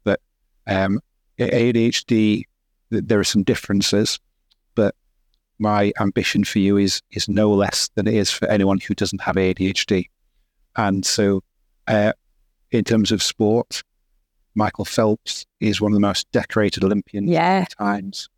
But 0.03 0.19
um, 0.65 0.99
ADHD 1.37 2.45
there 2.89 3.19
are 3.19 3.25
some 3.25 3.43
differences, 3.43 4.19
but 4.75 4.95
my 5.59 5.91
ambition 5.99 6.43
for 6.43 6.59
you 6.59 6.77
is 6.77 7.01
is 7.11 7.27
no 7.29 7.51
less 7.51 7.89
than 7.95 8.07
it 8.07 8.13
is 8.13 8.31
for 8.31 8.47
anyone 8.47 8.79
who 8.79 8.93
doesn't 8.93 9.21
have 9.21 9.35
ADHD. 9.35 10.05
And 10.75 11.05
so, 11.05 11.41
uh, 11.87 12.13
in 12.71 12.83
terms 12.83 13.11
of 13.11 13.23
sport, 13.23 13.83
Michael 14.55 14.85
Phelps 14.85 15.45
is 15.59 15.79
one 15.79 15.91
of 15.91 15.95
the 15.95 16.01
most 16.01 16.29
decorated 16.31 16.83
Olympians 16.83 17.29
yeah. 17.29 17.65
times. 17.77 18.29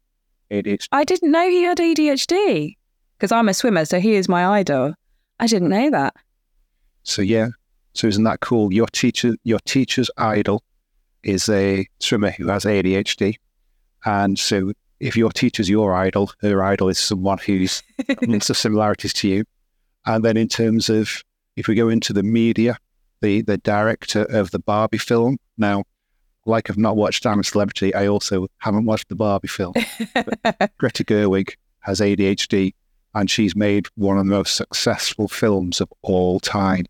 ADHD. 0.51 0.87
I 0.91 1.03
didn't 1.03 1.31
know 1.31 1.49
he 1.49 1.63
had 1.63 1.77
ADHD 1.77 2.75
because 3.17 3.31
I'm 3.31 3.49
a 3.49 3.53
swimmer, 3.53 3.85
so 3.85 3.99
he 3.99 4.13
is 4.13 4.29
my 4.29 4.59
idol. 4.59 4.93
I 5.39 5.47
didn't 5.47 5.69
know 5.69 5.89
that. 5.91 6.15
So 7.03 7.21
yeah, 7.21 7.49
so 7.93 8.07
isn't 8.07 8.23
that 8.23 8.39
cool? 8.39 8.71
Your 8.71 8.87
teacher, 8.87 9.35
your 9.43 9.59
teacher's 9.65 10.09
idol, 10.17 10.63
is 11.23 11.49
a 11.49 11.87
swimmer 11.99 12.31
who 12.31 12.47
has 12.47 12.63
ADHD, 12.63 13.35
and 14.05 14.37
so 14.37 14.71
if 14.99 15.15
your 15.15 15.31
teacher's 15.31 15.69
your 15.69 15.93
idol, 15.93 16.31
her 16.41 16.63
idol 16.63 16.89
is 16.89 16.99
someone 16.99 17.37
who's 17.37 17.83
lots 18.21 18.49
of 18.49 18.57
similarities 18.57 19.13
to 19.13 19.27
you. 19.27 19.45
And 20.05 20.23
then 20.23 20.37
in 20.37 20.47
terms 20.47 20.89
of 20.89 21.23
if 21.55 21.67
we 21.67 21.75
go 21.75 21.89
into 21.89 22.13
the 22.13 22.23
media, 22.23 22.77
the 23.21 23.41
the 23.41 23.57
director 23.57 24.23
of 24.29 24.51
the 24.51 24.59
Barbie 24.59 24.97
film. 24.97 25.37
Now, 25.57 25.83
like 26.45 26.69
I've 26.69 26.77
not 26.77 26.95
watched 26.95 27.25
I'm 27.25 27.39
a 27.39 27.43
Celebrity, 27.43 27.93
I 27.93 28.07
also 28.07 28.47
haven't 28.59 28.85
watched 28.85 29.09
the 29.09 29.15
Barbie 29.15 29.47
film. 29.47 29.73
Greta 30.77 31.03
Gerwig 31.03 31.55
has 31.81 31.99
ADHD 31.99 32.73
and 33.15 33.29
she's 33.29 33.55
made 33.55 33.87
one 33.95 34.17
of 34.17 34.25
the 34.25 34.31
most 34.31 34.55
successful 34.55 35.27
films 35.27 35.81
of 35.81 35.91
all 36.03 36.39
time. 36.39 36.85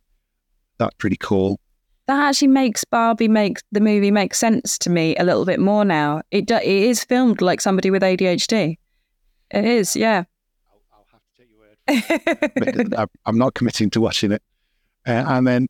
That's 0.78 0.96
pretty 0.96 1.18
cool 1.18 1.60
that 2.08 2.30
actually 2.30 2.48
makes 2.48 2.84
Barbie 2.86 3.28
make 3.28 3.60
the 3.72 3.82
movie 3.82 4.12
make 4.12 4.34
sense 4.34 4.78
to 4.80 4.90
me 4.90 5.16
a 5.18 5.24
little 5.24 5.46
bit 5.46 5.60
more 5.60 5.84
now. 5.84 6.22
It 6.32 6.48
do, 6.48 6.56
it 6.56 6.66
is 6.66 7.04
filmed 7.04 7.42
like 7.42 7.60
somebody 7.62 7.92
with 7.92 8.02
ADHD. 8.02 8.78
It 9.52 9.66
is, 9.66 9.96
yeah. 9.96 10.24
I'll, 10.72 10.82
I'll 10.94 11.06
have 11.12 11.22
to 11.22 11.42
take 11.42 11.50
your 11.52 12.98
word. 12.98 13.10
I'm 13.26 13.38
not 13.38 13.54
committing 13.54 13.90
to 13.92 14.02
watching 14.02 14.32
it, 14.32 14.42
uh, 15.06 15.24
and 15.28 15.46
then 15.46 15.68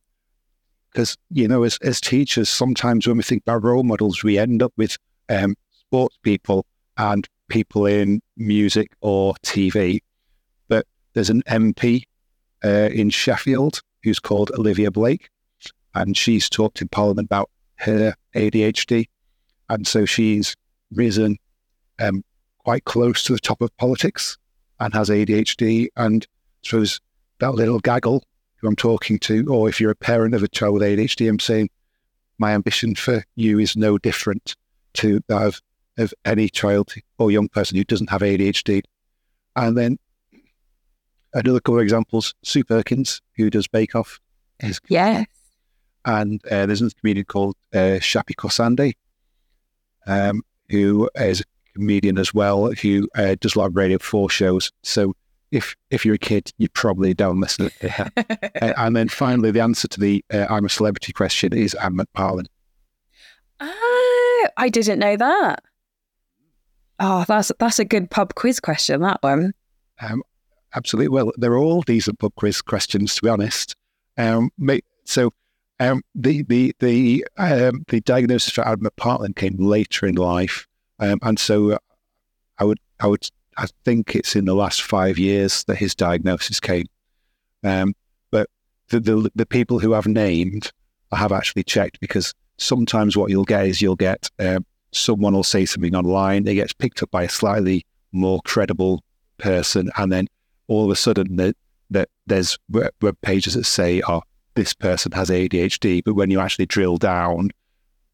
because 0.92 1.18
you 1.32 1.48
know, 1.48 1.64
as 1.64 1.78
as 1.82 2.00
teachers, 2.00 2.50
sometimes 2.50 3.08
when 3.08 3.18
we 3.18 3.24
think 3.24 3.44
about 3.44 3.64
role 3.64 3.84
models, 3.84 4.24
we 4.24 4.38
end 4.38 4.62
up 4.62 4.74
with 4.78 4.98
um, 5.30 5.56
sports 5.72 6.18
people 6.22 6.66
and 6.98 7.28
people 7.50 7.86
in 7.86 8.22
music 8.36 8.92
or 9.02 9.34
TV. 9.44 10.00
But 10.68 10.86
there's 11.14 11.30
an 11.30 11.42
MP 11.44 12.04
uh, 12.64 12.90
in 12.92 13.10
Sheffield 13.10 13.82
who's 14.04 14.20
called 14.20 14.52
Olivia 14.52 14.92
Blake 14.92 15.30
and 16.02 16.16
she's 16.16 16.50
talked 16.50 16.82
in 16.82 16.88
Parliament 16.88 17.28
about 17.28 17.50
her 17.78 18.16
ADHD, 18.36 19.08
and 19.70 19.88
so 19.88 20.06
she's 20.06 20.56
risen 20.92 21.38
um, 22.00 22.24
quite 22.60 22.86
close 22.86 23.24
to 23.24 23.34
the 23.34 23.40
top 23.40 23.62
of 23.62 23.76
politics 23.78 24.38
and 24.80 24.94
has 24.94 25.10
ADHD. 25.10 25.88
And 25.96 26.26
I 26.64 27.00
that 27.40 27.56
little 27.56 27.80
gaggle 27.80 28.24
who 28.58 28.68
I'm 28.68 28.76
talking 28.76 29.20
to, 29.20 29.46
or 29.50 29.70
if 29.70 29.80
you're 29.80 29.92
a 29.92 29.96
parent 29.96 30.34
of 30.34 30.44
a 30.44 30.48
child 30.48 30.76
with 30.76 30.84
ADHD, 30.84 31.30
I'm 31.30 31.40
saying 31.40 31.70
my 32.38 32.54
ambition 32.54 32.96
for 32.96 33.24
you 33.36 33.60
is 33.60 33.76
no 33.76 33.98
different 33.98 34.56
to 34.94 35.22
that 35.28 35.42
of, 35.44 35.62
of 35.98 36.14
any 36.26 36.50
child 36.50 36.94
or 37.18 37.32
young 37.32 37.50
person 37.50 37.78
who 37.78 37.84
doesn't 37.84 38.10
have 38.10 38.22
ADHD. 38.22 38.82
And 39.56 39.78
then 39.78 39.98
another 41.34 41.60
couple 41.60 41.78
of 41.78 41.84
examples, 41.84 42.34
Sue 42.44 42.64
Perkins, 42.64 43.22
who 43.36 43.50
does 43.50 43.68
Bake 43.68 43.96
Off. 43.96 44.20
Is, 44.60 44.80
yeah 44.88 45.26
and 46.08 46.42
uh, 46.46 46.66
there's 46.66 46.82
another 46.82 46.96
comedian 47.00 47.26
called 47.26 47.56
uh, 47.74 48.00
Shappi 48.00 48.34
Khorsandi, 48.34 48.94
um, 50.08 50.42
who 50.70 51.10
is 51.16 51.42
a 51.42 51.44
comedian 51.74 52.18
as 52.18 52.34
well, 52.34 52.72
who 52.72 53.08
uh, 53.16 53.36
does 53.42 53.56
a 53.56 53.60
lot 53.60 53.68
of 53.68 53.76
Radio 53.76 54.00
4 54.00 54.30
shows. 54.30 54.72
So 54.84 55.14
if 55.52 55.76
if 55.92 56.06
you're 56.06 56.16
a 56.16 56.20
kid, 56.20 56.52
you 56.58 56.70
probably 56.70 57.14
don't 57.14 57.40
listen. 57.40 57.70
uh, 58.00 58.10
and 58.62 58.96
then 58.96 59.10
finally, 59.10 59.52
the 59.52 59.60
answer 59.60 59.88
to 59.90 60.00
the 60.00 60.24
uh, 60.34 60.48
I'm 60.50 60.66
a 60.66 60.70
celebrity 60.70 61.14
question 61.14 61.54
is 61.54 61.74
Ant 61.76 61.96
McPartlin. 61.96 62.48
Oh, 63.60 64.48
I 64.58 64.70
didn't 64.70 65.00
know 65.00 65.18
that. 65.18 65.64
Oh, 67.00 67.26
that's 67.28 67.52
that's 67.60 67.80
a 67.80 67.86
good 67.86 68.10
pub 68.10 68.34
quiz 68.36 68.60
question. 68.60 69.02
That 69.02 69.20
one. 69.22 69.54
Um, 70.02 70.24
absolutely. 70.74 71.10
Well, 71.10 71.32
they're 71.38 71.58
all 71.58 71.82
decent 71.82 72.20
pub 72.20 72.34
quiz 72.36 72.62
questions, 72.62 73.16
to 73.16 73.22
be 73.24 73.30
honest. 73.30 73.76
Um, 74.18 74.52
so 75.06 75.32
um, 75.80 76.02
the 76.16 76.44
the 76.44 76.76
the 76.80 77.26
um, 77.38 77.84
the 77.88 78.02
diagnosis 78.02 78.54
for 78.54 78.68
Adam 78.68 78.86
McPartlin 78.86 79.36
came 79.36 79.58
later 79.58 80.08
in 80.08 80.16
life, 80.16 80.68
um, 81.00 81.20
and 81.22 81.38
so 81.38 81.72
uh, 81.72 81.78
I 82.58 82.64
would 82.64 82.80
I 83.00 83.08
would 83.08 83.30
I 83.58 83.68
think 83.86 84.16
it's 84.16 84.36
in 84.36 84.46
the 84.46 84.56
last 84.56 84.82
five 84.82 85.18
years 85.18 85.64
that 85.66 85.76
his 85.76 85.96
diagnosis 85.96 86.60
came. 86.60 86.86
Um, 87.64 87.94
but 88.32 88.50
the, 88.90 89.00
the 89.00 89.32
the 89.36 89.46
people 89.46 89.80
who 89.80 89.94
I've 89.94 90.08
named, 90.08 90.72
I 91.12 91.18
have 91.18 91.32
actually 91.32 91.64
checked 91.64 92.00
because 92.00 92.34
sometimes 92.58 93.16
what 93.16 93.30
you'll 93.30 93.46
get 93.46 93.68
is 93.68 93.82
you'll 93.82 93.96
get 93.96 94.30
um, 94.40 94.66
someone 94.92 95.34
will 95.34 95.44
say 95.44 95.66
something 95.66 95.96
online, 95.96 96.48
it 96.48 96.56
gets 96.56 96.74
picked 96.74 97.04
up 97.04 97.12
by 97.12 97.24
a 97.24 97.30
slightly 97.30 97.86
more 98.12 98.42
credible 98.46 99.04
person, 99.38 99.92
and 99.98 100.12
then 100.12 100.28
all 100.68 100.86
of 100.86 100.92
a 100.92 100.96
sudden 100.96 101.36
that 101.36 101.56
that 101.92 102.10
there's 102.26 102.58
web 102.70 102.92
pages 103.22 103.54
that 103.54 103.66
say, 103.66 104.02
"Oh, 104.08 104.24
this 104.58 104.74
person 104.74 105.14
has 105.14 105.30
ADHD, 105.30 106.02
but 106.04 106.16
when 106.16 106.30
you 106.32 106.42
actually 106.42 106.66
drill 106.66 106.98
down, 106.98 107.52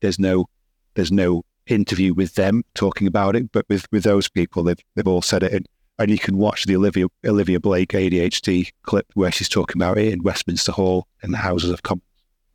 there's 0.01 0.19
no 0.19 0.45
there's 0.93 1.11
no 1.11 1.43
interview 1.65 2.13
with 2.13 2.35
them 2.35 2.63
talking 2.75 3.07
about 3.07 3.35
it. 3.35 3.51
But 3.51 3.65
with, 3.69 3.91
with 3.91 4.03
those 4.03 4.29
people, 4.29 4.63
they've 4.63 4.79
they've 4.95 5.07
all 5.07 5.23
said 5.23 5.41
it 5.41 5.65
and 5.99 6.11
you 6.11 6.19
can 6.19 6.37
watch 6.37 6.65
the 6.65 6.75
Olivia 6.75 7.07
Olivia 7.25 7.59
Blake 7.59 7.89
ADHD 7.89 8.71
clip 8.83 9.07
where 9.13 9.31
she's 9.31 9.49
talking 9.49 9.81
about 9.81 9.97
it 9.97 10.13
in 10.13 10.21
Westminster 10.21 10.71
Hall 10.71 11.07
in 11.23 11.31
the 11.31 11.37
Houses 11.37 11.71
of 11.71 11.83
Commons. 11.83 12.03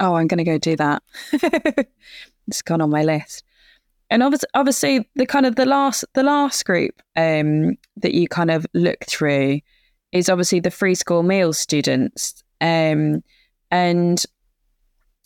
Oh, 0.00 0.14
I'm 0.14 0.28
going 0.28 0.38
to 0.38 0.44
go 0.44 0.58
do 0.58 0.76
that. 0.76 1.02
it's 2.46 2.62
gone 2.62 2.80
on 2.80 2.90
my 2.90 3.02
list. 3.02 3.42
And 4.10 4.22
obviously, 4.22 4.48
obviously, 4.54 5.08
the 5.16 5.26
kind 5.26 5.46
of 5.46 5.56
the 5.56 5.66
last 5.66 6.04
the 6.14 6.22
last 6.22 6.64
group 6.64 7.02
um, 7.16 7.76
that 7.96 8.14
you 8.14 8.28
kind 8.28 8.50
of 8.50 8.66
look 8.74 9.04
through 9.06 9.60
is 10.12 10.28
obviously 10.28 10.60
the 10.60 10.70
free 10.70 10.94
school 10.94 11.22
meals 11.22 11.58
students, 11.58 12.42
um, 12.60 13.22
and 13.70 14.24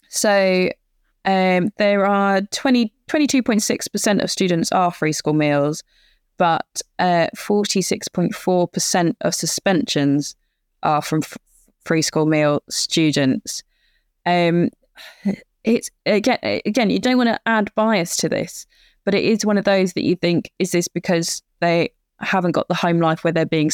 so 0.08 0.68
um, 1.24 1.70
there 1.78 2.04
are 2.04 2.40
20, 2.40 2.92
22.6% 3.08 4.22
of 4.22 4.30
students 4.30 4.72
are 4.72 4.90
free 4.90 5.12
school 5.12 5.34
meals, 5.34 5.82
but 6.36 6.82
uh, 6.98 7.28
46.4% 7.36 9.16
of 9.20 9.34
suspensions 9.34 10.34
are 10.82 11.02
from 11.02 11.20
f- 11.22 11.38
free 11.84 12.02
school 12.02 12.26
meal 12.26 12.62
students. 12.68 13.62
Um, 14.26 14.70
it's 15.64 15.90
again, 16.06 16.38
again, 16.42 16.90
you 16.90 16.98
don't 16.98 17.16
want 17.16 17.28
to 17.28 17.40
add 17.46 17.72
bias 17.74 18.16
to 18.18 18.28
this, 18.28 18.66
but 19.04 19.14
it 19.14 19.24
is 19.24 19.46
one 19.46 19.58
of 19.58 19.64
those 19.64 19.92
that 19.92 20.04
you 20.04 20.16
think 20.16 20.50
is 20.58 20.72
this 20.72 20.88
because 20.88 21.42
they 21.60 21.90
haven't 22.20 22.52
got 22.52 22.68
the 22.68 22.74
home 22.74 23.00
life 23.00 23.22
where 23.22 23.32
they're 23.32 23.46
being 23.46 23.70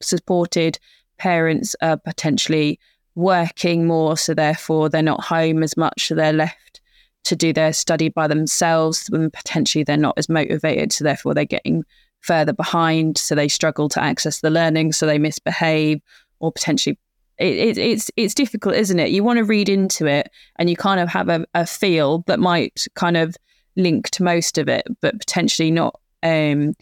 supported. 0.00 0.78
Parents 1.18 1.74
are 1.80 1.96
potentially 1.96 2.78
working 3.18 3.86
more, 3.86 4.16
so 4.16 4.32
therefore 4.32 4.88
they're 4.88 5.02
not 5.02 5.24
home 5.24 5.62
as 5.62 5.76
much, 5.76 6.06
so 6.06 6.14
they're 6.14 6.32
left 6.32 6.80
to 7.24 7.34
do 7.34 7.52
their 7.52 7.72
study 7.72 8.08
by 8.08 8.28
themselves. 8.28 9.10
And 9.12 9.32
potentially 9.32 9.84
they're 9.84 9.96
not 9.96 10.16
as 10.16 10.28
motivated, 10.28 10.92
so 10.92 11.04
therefore 11.04 11.34
they're 11.34 11.44
getting 11.44 11.84
further 12.20 12.52
behind, 12.52 13.18
so 13.18 13.34
they 13.34 13.48
struggle 13.48 13.88
to 13.88 14.02
access 14.02 14.40
the 14.40 14.50
learning, 14.50 14.92
so 14.92 15.04
they 15.04 15.18
misbehave, 15.18 16.00
or 16.38 16.52
potentially 16.52 16.98
it, 17.38 17.56
it, 17.56 17.78
it's 17.78 18.10
it's 18.16 18.34
difficult, 18.34 18.74
isn't 18.74 18.98
it? 18.98 19.10
You 19.10 19.24
want 19.24 19.38
to 19.38 19.44
read 19.44 19.68
into 19.68 20.06
it, 20.06 20.28
and 20.56 20.70
you 20.70 20.76
kind 20.76 21.00
of 21.00 21.08
have 21.08 21.28
a, 21.28 21.44
a 21.54 21.66
feel 21.66 22.24
that 22.26 22.40
might 22.40 22.86
kind 22.94 23.16
of 23.16 23.36
link 23.76 24.10
to 24.10 24.22
most 24.22 24.58
of 24.58 24.68
it, 24.68 24.86
but 25.00 25.18
potentially 25.18 25.70
not 25.70 26.00
um, 26.22 26.74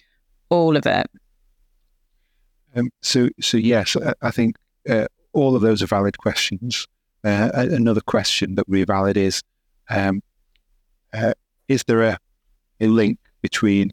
all 0.49 0.77
of 0.77 0.87
it. 0.87 1.07
Um, 2.75 2.91
so, 3.03 3.29
so 3.41 3.57
yes, 3.57 3.97
I 4.21 4.31
think 4.31 4.57
uh, 4.89 5.07
all 5.37 5.55
of 5.55 5.63
those 5.63 5.83
are 5.83 5.87
valid 5.87 6.17
questions. 6.19 6.89
Uh, 7.23 7.51
another 7.55 8.01
question 8.01 8.55
that 8.55 8.69
we 8.69 8.83
valid 8.85 9.17
is: 9.17 9.43
um, 9.91 10.23
uh, 11.13 11.35
Is 11.69 11.85
there 11.85 12.03
a, 12.03 12.19
a 12.81 12.87
link 12.87 13.19
between 13.43 13.93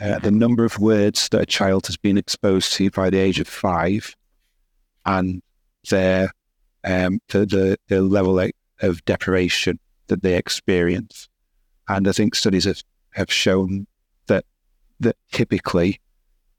uh, 0.00 0.18
the 0.18 0.30
number 0.30 0.64
of 0.64 0.78
words 0.78 1.28
that 1.30 1.40
a 1.40 1.46
child 1.46 1.86
has 1.86 1.96
been 1.96 2.18
exposed 2.18 2.72
to 2.74 2.90
by 2.90 3.08
the 3.08 3.18
age 3.18 3.40
of 3.40 3.48
five 3.48 4.14
and 5.06 5.42
their 5.88 6.30
um, 6.84 7.20
the, 7.28 7.46
the, 7.46 7.78
the 7.88 8.02
level 8.02 8.38
of 8.80 9.04
deprivation 9.04 9.78
that 10.08 10.22
they 10.22 10.36
experience? 10.36 11.28
And 11.88 12.06
I 12.06 12.12
think 12.12 12.34
studies 12.34 12.64
have, 12.64 12.82
have 13.12 13.32
shown 13.32 13.86
that 14.26 14.44
that 15.00 15.16
typically 15.30 16.00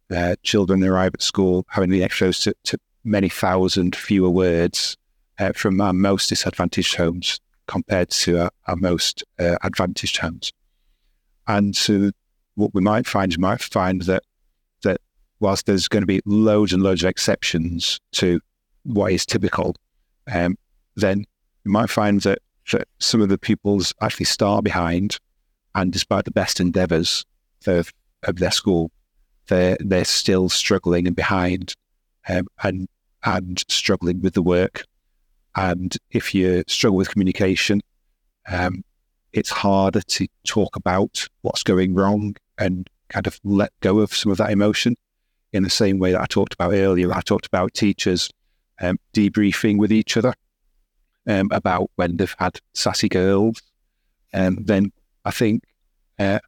uh, 0.09 0.35
children 0.41 0.83
arrive 0.83 1.13
at 1.13 1.21
school 1.21 1.65
having 1.69 1.91
been 1.91 2.01
exposed 2.01 2.43
to, 2.43 2.55
to 2.63 2.79
many 3.03 3.29
thousand 3.29 3.95
fewer 3.95 4.29
words 4.29 4.97
uh, 5.39 5.51
from 5.53 5.81
our 5.81 5.93
most 5.93 6.29
disadvantaged 6.29 6.95
homes 6.95 7.39
compared 7.67 8.09
to 8.09 8.39
our, 8.39 8.51
our 8.67 8.75
most 8.75 9.23
uh, 9.39 9.57
advantaged 9.63 10.17
homes. 10.17 10.51
And 11.47 11.75
so 11.75 12.11
what 12.55 12.73
we 12.73 12.81
might 12.81 13.07
find 13.07 13.31
is 13.31 13.37
might 13.37 13.61
find 13.61 14.01
that 14.03 14.23
that 14.83 14.99
whilst 15.39 15.65
there's 15.65 15.87
going 15.87 16.03
to 16.03 16.07
be 16.07 16.21
loads 16.25 16.73
and 16.73 16.83
loads 16.83 17.03
of 17.03 17.09
exceptions 17.09 17.99
to 18.13 18.39
what 18.83 19.11
is 19.11 19.25
typical, 19.25 19.75
um, 20.31 20.55
then 20.95 21.25
you 21.65 21.71
might 21.71 21.89
find 21.89 22.21
that, 22.21 22.39
that 22.71 22.87
some 22.99 23.21
of 23.21 23.29
the 23.29 23.37
pupils 23.37 23.93
actually 24.01 24.25
start 24.25 24.63
behind, 24.63 25.17
and 25.75 25.91
despite 25.91 26.25
the 26.25 26.31
best 26.31 26.59
endeavours 26.59 27.25
of, 27.65 27.91
of 28.23 28.37
their 28.37 28.51
school, 28.51 28.91
they're 29.47 29.77
they're 29.79 30.05
still 30.05 30.47
struggling 30.47 31.07
and 31.07 31.15
behind, 31.15 31.73
um, 32.29 32.47
and 32.61 32.87
and 33.23 33.63
struggling 33.67 34.21
with 34.21 34.33
the 34.33 34.41
work. 34.41 34.85
And 35.55 35.95
if 36.11 36.33
you 36.33 36.63
struggle 36.67 36.97
with 36.97 37.09
communication, 37.09 37.81
um, 38.47 38.83
it's 39.31 39.51
harder 39.51 40.01
to 40.01 40.27
talk 40.45 40.75
about 40.75 41.27
what's 41.41 41.63
going 41.63 41.93
wrong 41.93 42.35
and 42.57 42.89
kind 43.09 43.27
of 43.27 43.39
let 43.43 43.71
go 43.79 43.99
of 43.99 44.13
some 44.13 44.31
of 44.31 44.37
that 44.37 44.51
emotion 44.51 44.95
in 45.51 45.63
the 45.63 45.69
same 45.69 45.99
way 45.99 46.11
that 46.11 46.21
I 46.21 46.25
talked 46.25 46.53
about 46.53 46.73
earlier. 46.73 47.13
I 47.13 47.21
talked 47.21 47.45
about 47.45 47.73
teachers 47.73 48.29
um, 48.81 48.99
debriefing 49.13 49.77
with 49.77 49.91
each 49.91 50.17
other 50.17 50.33
um, 51.27 51.49
about 51.51 51.91
when 51.95 52.17
they've 52.17 52.35
had 52.39 52.59
sassy 52.73 53.09
girls. 53.09 53.61
And 54.33 54.65
then 54.65 54.91
I 55.25 55.31
think 55.31 55.63
uh, 56.17 56.39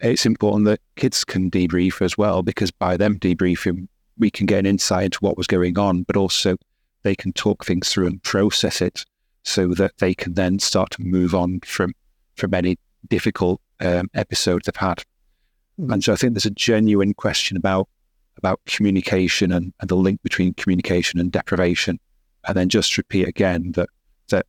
it's 0.00 0.26
important 0.26 0.66
that 0.66 0.80
kids 0.96 1.24
can 1.24 1.50
debrief 1.50 2.02
as 2.02 2.18
well, 2.18 2.42
because 2.42 2.70
by 2.70 2.96
them 2.96 3.18
debriefing, 3.18 3.88
we 4.18 4.30
can 4.30 4.46
get 4.46 4.60
an 4.60 4.66
insight 4.66 5.06
into 5.06 5.18
what 5.20 5.36
was 5.36 5.46
going 5.46 5.78
on, 5.78 6.02
but 6.02 6.16
also 6.16 6.56
they 7.02 7.14
can 7.14 7.32
talk 7.32 7.64
things 7.64 7.88
through 7.88 8.06
and 8.06 8.22
process 8.22 8.80
it 8.80 9.04
so 9.44 9.68
that 9.68 9.96
they 9.98 10.14
can 10.14 10.34
then 10.34 10.58
start 10.58 10.90
to 10.90 11.02
move 11.02 11.34
on 11.34 11.60
from 11.60 11.94
from 12.36 12.54
any 12.54 12.78
difficult 13.08 13.60
um, 13.80 14.08
episode 14.14 14.62
they've 14.64 14.76
had. 14.76 15.02
Mm. 15.80 15.94
And 15.94 16.04
so 16.04 16.12
I 16.12 16.16
think 16.16 16.34
there's 16.34 16.46
a 16.46 16.50
genuine 16.50 17.14
question 17.14 17.56
about 17.56 17.88
about 18.36 18.60
communication 18.66 19.50
and, 19.52 19.72
and 19.80 19.88
the 19.88 19.96
link 19.96 20.22
between 20.22 20.54
communication 20.54 21.18
and 21.18 21.32
deprivation. 21.32 21.98
And 22.46 22.56
then 22.56 22.68
just 22.68 22.96
repeat 22.96 23.26
again 23.26 23.72
that 23.72 23.88
that 24.28 24.46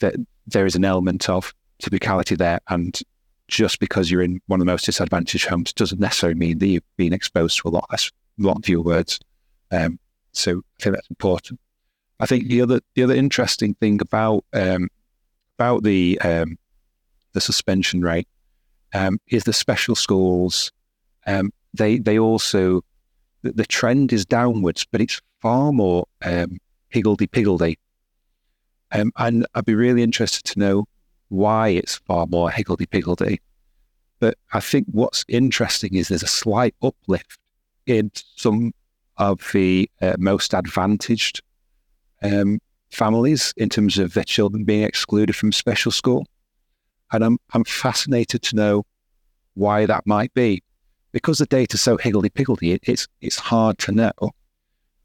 that 0.00 0.14
there 0.46 0.66
is 0.66 0.76
an 0.76 0.84
element 0.84 1.28
of 1.28 1.54
typicality 1.82 2.36
there 2.36 2.60
and 2.68 3.00
just 3.48 3.80
because 3.80 4.10
you're 4.10 4.22
in 4.22 4.40
one 4.46 4.60
of 4.60 4.66
the 4.66 4.72
most 4.72 4.86
disadvantaged 4.86 5.46
homes 5.46 5.72
doesn't 5.72 6.00
necessarily 6.00 6.38
mean 6.38 6.58
that 6.58 6.66
you've 6.66 6.96
been 6.96 7.12
exposed 7.12 7.58
to 7.58 7.68
a 7.68 7.70
lot 7.70 7.86
less 7.90 8.10
lot 8.38 8.64
fewer 8.64 8.82
words. 8.82 9.18
Um, 9.70 9.98
so 10.32 10.62
I 10.78 10.82
think 10.82 10.96
that's 10.96 11.10
important. 11.10 11.60
I 12.20 12.26
think 12.26 12.48
the 12.48 12.60
other 12.62 12.80
the 12.94 13.02
other 13.02 13.14
interesting 13.14 13.74
thing 13.74 14.00
about 14.00 14.44
um, 14.52 14.88
about 15.58 15.82
the 15.82 16.20
um, 16.20 16.56
the 17.32 17.40
suspension 17.40 18.02
rate 18.02 18.28
um, 18.94 19.18
is 19.28 19.44
the 19.44 19.52
special 19.52 19.94
schools. 19.94 20.70
Um, 21.26 21.50
they 21.74 21.98
they 21.98 22.18
also 22.18 22.82
the, 23.42 23.52
the, 23.52 23.66
trend 23.66 24.12
is 24.12 24.24
downwards, 24.24 24.86
but 24.90 25.00
it's 25.00 25.20
far 25.40 25.72
more 25.72 26.06
higgledy 26.90 27.26
piggledy. 27.26 27.78
Um, 28.92 29.10
and 29.16 29.46
I'd 29.54 29.64
be 29.64 29.74
really 29.74 30.02
interested 30.02 30.44
to 30.44 30.58
know 30.58 30.84
why 31.28 31.68
it's 31.68 31.96
far 31.96 32.26
more 32.26 32.50
higgledy 32.50 32.86
piggledy. 32.86 33.40
But 34.20 34.36
I 34.52 34.60
think 34.60 34.86
what's 34.90 35.24
interesting 35.26 35.94
is 35.94 36.08
there's 36.08 36.22
a 36.22 36.28
slight 36.28 36.74
uplift 36.82 37.38
in 37.86 38.10
some 38.14 38.72
of 39.16 39.50
the 39.52 39.90
uh, 40.00 40.14
most 40.18 40.54
advantaged 40.54 41.42
um, 42.22 42.60
families 42.90 43.52
in 43.56 43.68
terms 43.68 43.98
of 43.98 44.14
their 44.14 44.24
children 44.24 44.64
being 44.64 44.84
excluded 44.84 45.34
from 45.34 45.52
special 45.52 45.90
school. 45.90 46.26
And 47.12 47.24
I'm, 47.24 47.38
I'm 47.52 47.64
fascinated 47.64 48.42
to 48.42 48.56
know 48.56 48.84
why 49.54 49.86
that 49.86 50.06
might 50.06 50.32
be. 50.34 50.62
Because 51.10 51.38
the 51.38 51.46
data's 51.46 51.82
so 51.82 51.98
higgledy-piggledy, 51.98 52.72
it, 52.72 52.80
it's, 52.84 53.06
it's 53.20 53.38
hard 53.38 53.78
to 53.78 53.92
know. 53.92 54.12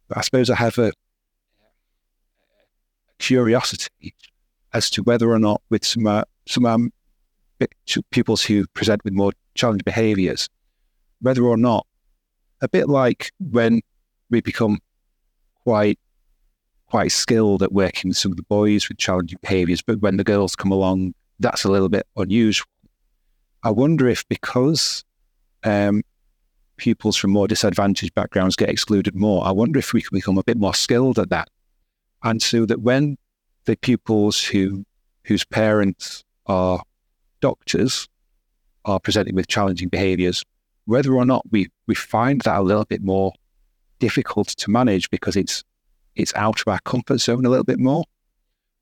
But 0.08 0.18
I 0.18 0.22
suppose 0.22 0.50
I 0.50 0.56
have 0.56 0.78
a 0.78 0.94
curiosity 3.20 4.14
as 4.74 4.90
to 4.92 5.04
whether 5.04 5.30
or 5.32 5.40
not 5.40 5.62
with 5.70 5.84
some, 5.84 6.06
uh, 6.06 6.24
some 6.46 6.66
um, 6.66 6.94
pupils 8.12 8.44
who 8.44 8.68
present 8.68 9.04
with 9.04 9.14
more 9.14 9.32
challenging 9.56 9.84
behaviours, 9.84 10.50
whether 11.22 11.44
or 11.44 11.58
not, 11.58 11.87
a 12.62 12.70
bit 12.70 12.88
like 12.90 13.32
when 13.40 13.82
we 14.30 14.42
become 14.42 14.80
quite 15.64 16.00
quite 16.88 17.12
skilled 17.12 17.62
at 17.62 17.74
working 17.74 18.10
with 18.10 18.18
some 18.18 18.32
of 18.32 18.38
the 18.38 18.44
boys 18.44 18.88
with 18.88 18.98
challenging 18.98 19.38
behaviours, 19.42 19.82
but 19.82 20.00
when 20.00 20.16
the 20.16 20.24
girls 20.24 20.56
come 20.56 20.72
along, 20.72 21.14
that's 21.40 21.66
a 21.66 21.70
little 21.70 21.90
bit 21.90 22.08
unusual. 22.16 22.68
I 23.62 23.72
wonder 23.72 24.08
if 24.08 24.26
because 24.30 25.04
um, 25.66 26.02
pupils 26.78 27.18
from 27.18 27.32
more 27.32 27.48
disadvantaged 27.48 28.16
backgrounds 28.16 28.56
get 28.56 28.70
excluded 28.70 29.16
more, 29.16 29.46
I 29.46 29.52
wonder 29.52 29.80
if 29.80 29.92
we 29.92 30.02
can 30.02 30.16
become 30.16 30.38
a 30.38 30.44
bit 30.44 30.58
more 30.58 30.74
skilled 30.74 31.20
at 31.20 31.30
that. 31.30 31.50
And 32.24 32.42
so 32.42 32.66
that 32.66 32.82
when 32.82 33.18
the 33.66 33.76
pupils 33.76 34.44
who 34.44 34.86
whose 35.26 35.44
parents 35.44 36.24
are 36.46 36.82
doctors 37.42 38.08
are 38.86 39.00
presenting 39.00 39.36
with 39.36 39.48
challenging 39.48 39.90
behaviours, 39.90 40.44
whether 40.86 41.14
or 41.14 41.26
not 41.26 41.44
we, 41.52 41.68
we 41.88 41.96
find 41.96 42.42
that 42.42 42.60
a 42.60 42.62
little 42.62 42.86
bit 42.86 43.02
more 43.02 43.34
difficult 44.00 44.50
to 44.50 44.70
manage 44.70 45.10
because 45.10 45.36
it's 45.36 45.64
it's 46.16 46.34
out 46.36 46.62
of 46.62 46.68
our 46.68 46.80
comfort 46.80 47.20
zone 47.20 47.46
a 47.46 47.50
little 47.50 47.64
bit 47.64 47.80
more, 47.80 48.04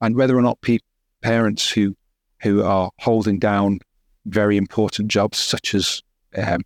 and 0.02 0.16
whether 0.16 0.38
or 0.38 0.42
not 0.42 0.62
pe- 0.62 0.80
parents 1.22 1.70
who 1.70 1.96
who 2.42 2.64
are 2.64 2.92
holding 3.00 3.40
down 3.40 3.80
very 4.26 4.58
important 4.58 5.08
jobs 5.10 5.38
such 5.38 5.74
as 5.74 6.02
um, 6.36 6.62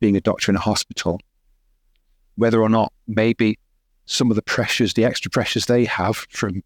being 0.00 0.16
a 0.16 0.20
doctor 0.20 0.50
in 0.50 0.56
a 0.56 0.60
hospital 0.60 1.20
whether 2.36 2.60
or 2.60 2.68
not 2.68 2.92
maybe 3.06 3.58
some 4.06 4.30
of 4.30 4.36
the 4.36 4.42
pressures, 4.42 4.94
the 4.94 5.04
extra 5.04 5.30
pressures 5.30 5.66
they 5.66 5.84
have 5.84 6.16
from, 6.30 6.62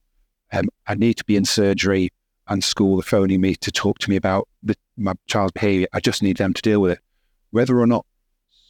um, 0.52 0.68
I 0.86 0.94
need 0.94 1.14
to 1.14 1.24
be 1.24 1.36
in 1.36 1.44
surgery 1.44 2.10
and 2.48 2.64
school 2.64 2.98
are 2.98 3.02
phoning 3.02 3.40
me 3.40 3.54
to 3.56 3.70
talk 3.70 3.98
to 3.98 4.10
me 4.10 4.16
about 4.16 4.48
the, 4.62 4.74
my 4.96 5.14
child's 5.26 5.52
behaviour. 5.52 5.86
I 5.92 6.00
just 6.00 6.22
need 6.22 6.38
them 6.38 6.54
to 6.54 6.62
deal 6.62 6.80
with 6.80 6.92
it. 6.92 7.00
Whether 7.50 7.78
or 7.78 7.86
not 7.86 8.06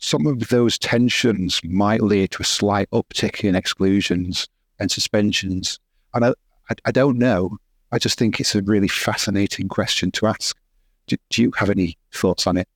some 0.00 0.26
of 0.26 0.48
those 0.48 0.78
tensions 0.78 1.60
might 1.64 2.02
lead 2.02 2.30
to 2.32 2.42
a 2.42 2.44
slight 2.44 2.88
uptick 2.90 3.44
in 3.44 3.54
exclusions 3.54 4.48
and 4.78 4.90
suspensions. 4.90 5.78
And 6.14 6.24
I, 6.24 6.34
I, 6.70 6.74
I 6.86 6.90
don't 6.90 7.18
know. 7.18 7.58
I 7.90 7.98
just 7.98 8.18
think 8.18 8.38
it's 8.38 8.54
a 8.54 8.62
really 8.62 8.88
fascinating 8.88 9.68
question 9.68 10.10
to 10.12 10.26
ask. 10.26 10.56
Do, 11.06 11.16
do 11.30 11.42
you 11.42 11.52
have 11.56 11.70
any 11.70 11.96
thoughts 12.12 12.46
on 12.46 12.58
it? 12.58 12.68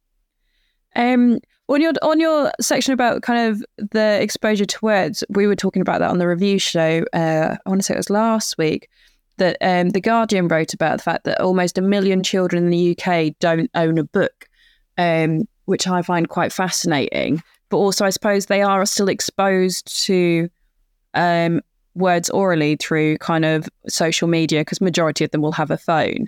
Um, 0.96 1.38
on 1.68 1.80
your 1.80 1.92
on 2.02 2.20
your 2.20 2.52
section 2.60 2.92
about 2.92 3.22
kind 3.22 3.50
of 3.50 3.90
the 3.90 4.20
exposure 4.20 4.64
to 4.64 4.78
words, 4.82 5.24
we 5.30 5.46
were 5.46 5.56
talking 5.56 5.82
about 5.82 6.00
that 6.00 6.10
on 6.10 6.18
the 6.18 6.28
review 6.28 6.58
show. 6.58 7.04
Uh, 7.12 7.56
I 7.64 7.68
want 7.68 7.80
to 7.80 7.84
say 7.84 7.94
it 7.94 7.98
was 7.98 8.10
last 8.10 8.58
week 8.58 8.88
that 9.38 9.56
um, 9.60 9.90
the 9.90 10.00
Guardian 10.00 10.48
wrote 10.48 10.74
about 10.74 10.98
the 10.98 11.02
fact 11.02 11.24
that 11.24 11.40
almost 11.40 11.78
a 11.78 11.82
million 11.82 12.22
children 12.22 12.64
in 12.64 12.70
the 12.70 12.96
UK 12.96 13.34
don't 13.38 13.70
own 13.74 13.98
a 13.98 14.04
book, 14.04 14.48
um, 14.98 15.46
which 15.72 15.88
I 15.88 16.02
find 16.02 16.28
quite 16.28 16.52
fascinating. 16.52 17.42
But 17.70 17.78
also, 17.78 18.04
I 18.04 18.10
suppose 18.10 18.46
they 18.46 18.60
are 18.60 18.84
still 18.84 19.08
exposed 19.08 20.04
to 20.04 20.50
um, 21.14 21.62
words 21.94 22.28
orally 22.28 22.76
through 22.76 23.16
kind 23.18 23.46
of 23.46 23.68
social 23.88 24.28
media 24.28 24.60
because 24.60 24.82
majority 24.82 25.24
of 25.24 25.30
them 25.30 25.40
will 25.40 25.52
have 25.52 25.70
a 25.70 25.78
phone. 25.78 26.26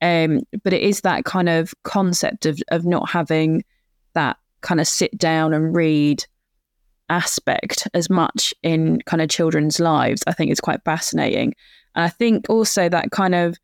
Um, 0.00 0.42
but 0.62 0.72
it 0.72 0.82
is 0.82 1.00
that 1.00 1.24
kind 1.24 1.48
of 1.48 1.74
concept 1.82 2.46
of 2.46 2.60
of 2.68 2.84
not 2.84 3.10
having 3.10 3.64
that 4.14 4.36
kind 4.60 4.80
of 4.80 4.86
sit 4.86 5.18
down 5.18 5.52
and 5.52 5.74
read 5.74 6.24
aspect 7.08 7.88
as 7.94 8.08
much 8.08 8.54
in 8.62 9.00
kind 9.06 9.20
of 9.20 9.28
children's 9.28 9.80
lives, 9.80 10.22
I 10.28 10.32
think 10.32 10.52
is 10.52 10.60
quite 10.60 10.84
fascinating. 10.84 11.54
And 11.96 12.04
I 12.04 12.08
think 12.08 12.46
also 12.48 12.88
that 12.88 13.10
kind 13.10 13.34
of 13.34 13.56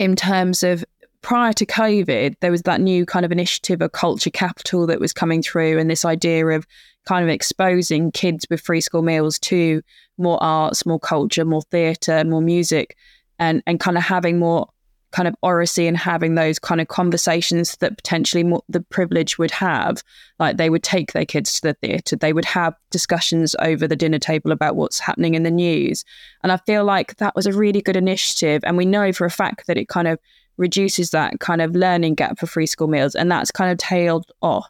in 0.00 0.16
terms 0.16 0.64
of 0.64 0.84
prior 1.22 1.52
to 1.52 1.66
COVID, 1.66 2.36
there 2.40 2.50
was 2.50 2.62
that 2.62 2.80
new 2.80 3.04
kind 3.04 3.24
of 3.24 3.32
initiative 3.32 3.82
of 3.82 3.92
culture 3.92 4.30
capital 4.30 4.86
that 4.86 5.00
was 5.00 5.12
coming 5.12 5.42
through, 5.42 5.78
and 5.78 5.90
this 5.90 6.04
idea 6.04 6.46
of 6.46 6.66
kind 7.06 7.24
of 7.24 7.30
exposing 7.30 8.12
kids 8.12 8.46
with 8.50 8.60
free 8.60 8.80
school 8.80 9.02
meals 9.02 9.38
to 9.38 9.82
more 10.18 10.42
arts, 10.42 10.84
more 10.84 11.00
culture, 11.00 11.44
more 11.44 11.62
theatre, 11.62 12.24
more 12.24 12.42
music, 12.42 12.96
and 13.38 13.62
and 13.66 13.80
kind 13.80 13.96
of 13.96 14.04
having 14.04 14.38
more 14.38 14.68
kind 15.10 15.26
of 15.26 15.34
oracy 15.42 15.86
and 15.86 15.96
having 15.96 16.34
those 16.34 16.58
kind 16.58 16.80
of 16.80 16.88
conversations 16.88 17.76
that 17.76 17.96
potentially 17.96 18.44
more, 18.44 18.62
the 18.68 18.80
privilege 18.80 19.38
would 19.38 19.50
have. 19.50 20.02
Like 20.38 20.58
they 20.58 20.68
would 20.68 20.82
take 20.82 21.12
their 21.12 21.24
kids 21.24 21.54
to 21.54 21.68
the 21.68 21.74
theatre, 21.74 22.16
they 22.16 22.32
would 22.32 22.44
have 22.44 22.74
discussions 22.90 23.56
over 23.60 23.88
the 23.88 23.96
dinner 23.96 24.18
table 24.18 24.52
about 24.52 24.76
what's 24.76 24.98
happening 24.98 25.34
in 25.34 25.44
the 25.44 25.50
news. 25.50 26.04
And 26.42 26.52
I 26.52 26.58
feel 26.58 26.84
like 26.84 27.16
that 27.16 27.34
was 27.34 27.46
a 27.46 27.52
really 27.52 27.80
good 27.80 27.96
initiative. 27.96 28.62
And 28.64 28.76
we 28.76 28.84
know 28.84 29.12
for 29.12 29.24
a 29.24 29.30
fact 29.30 29.66
that 29.66 29.78
it 29.78 29.88
kind 29.88 30.08
of 30.08 30.18
reduces 30.58 31.10
that 31.10 31.40
kind 31.40 31.62
of 31.62 31.74
learning 31.74 32.14
gap 32.14 32.38
for 32.38 32.46
free 32.46 32.66
school 32.66 32.88
meals. 32.88 33.14
And 33.14 33.30
that's 33.30 33.50
kind 33.50 33.72
of 33.72 33.78
tailed 33.78 34.30
off 34.42 34.68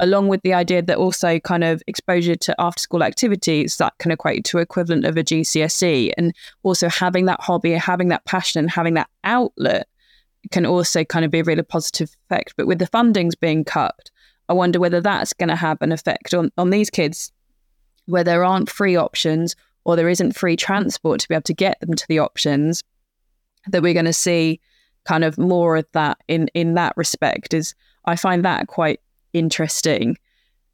along 0.00 0.28
with 0.28 0.40
the 0.42 0.54
idea 0.54 0.82
that 0.82 0.96
also 0.96 1.38
kind 1.38 1.62
of 1.62 1.82
exposure 1.86 2.34
to 2.34 2.54
after 2.58 2.80
school 2.80 3.02
activities 3.02 3.76
that 3.76 3.92
can 3.98 4.10
equate 4.10 4.44
to 4.46 4.58
equivalent 4.58 5.04
of 5.04 5.16
a 5.16 5.22
GCSE 5.22 6.12
and 6.16 6.34
also 6.62 6.88
having 6.88 7.26
that 7.26 7.40
hobby, 7.40 7.72
having 7.72 8.08
that 8.08 8.24
passion 8.24 8.60
and 8.60 8.70
having 8.70 8.94
that 8.94 9.10
outlet 9.24 9.86
can 10.50 10.64
also 10.64 11.04
kind 11.04 11.24
of 11.24 11.30
be 11.30 11.40
a 11.40 11.44
really 11.44 11.62
positive 11.62 12.16
effect. 12.24 12.54
But 12.56 12.66
with 12.66 12.78
the 12.78 12.86
fundings 12.86 13.38
being 13.38 13.62
cut, 13.62 14.10
I 14.48 14.54
wonder 14.54 14.80
whether 14.80 15.02
that's 15.02 15.34
going 15.34 15.50
to 15.50 15.56
have 15.56 15.80
an 15.82 15.92
effect 15.92 16.32
on, 16.32 16.50
on 16.56 16.70
these 16.70 16.88
kids 16.88 17.30
where 18.06 18.24
there 18.24 18.42
aren't 18.42 18.70
free 18.70 18.96
options 18.96 19.54
or 19.84 19.96
there 19.96 20.08
isn't 20.08 20.32
free 20.36 20.56
transport 20.56 21.20
to 21.20 21.28
be 21.28 21.34
able 21.34 21.42
to 21.42 21.54
get 21.54 21.78
them 21.80 21.94
to 21.94 22.08
the 22.08 22.18
options 22.18 22.82
that 23.68 23.82
we're 23.82 23.94
going 23.94 24.06
to 24.06 24.14
see 24.14 24.60
kind 25.04 25.24
of 25.24 25.38
more 25.38 25.76
of 25.76 25.86
that 25.92 26.18
in 26.28 26.48
in 26.54 26.74
that 26.74 26.96
respect 26.96 27.54
is 27.54 27.74
I 28.04 28.16
find 28.16 28.44
that 28.44 28.66
quite 28.66 29.00
interesting. 29.32 30.16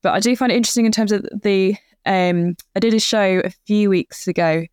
But 0.02 0.14
I 0.14 0.20
do 0.20 0.36
find 0.36 0.52
it 0.52 0.56
interesting 0.56 0.86
in 0.86 0.92
terms 0.92 1.12
of 1.12 1.26
the. 1.42 1.76
Um, 2.04 2.56
I 2.76 2.80
did 2.80 2.94
a 2.94 3.00
show 3.00 3.40
a 3.44 3.50
few 3.66 3.90
weeks 3.90 4.28
ago 4.28 4.64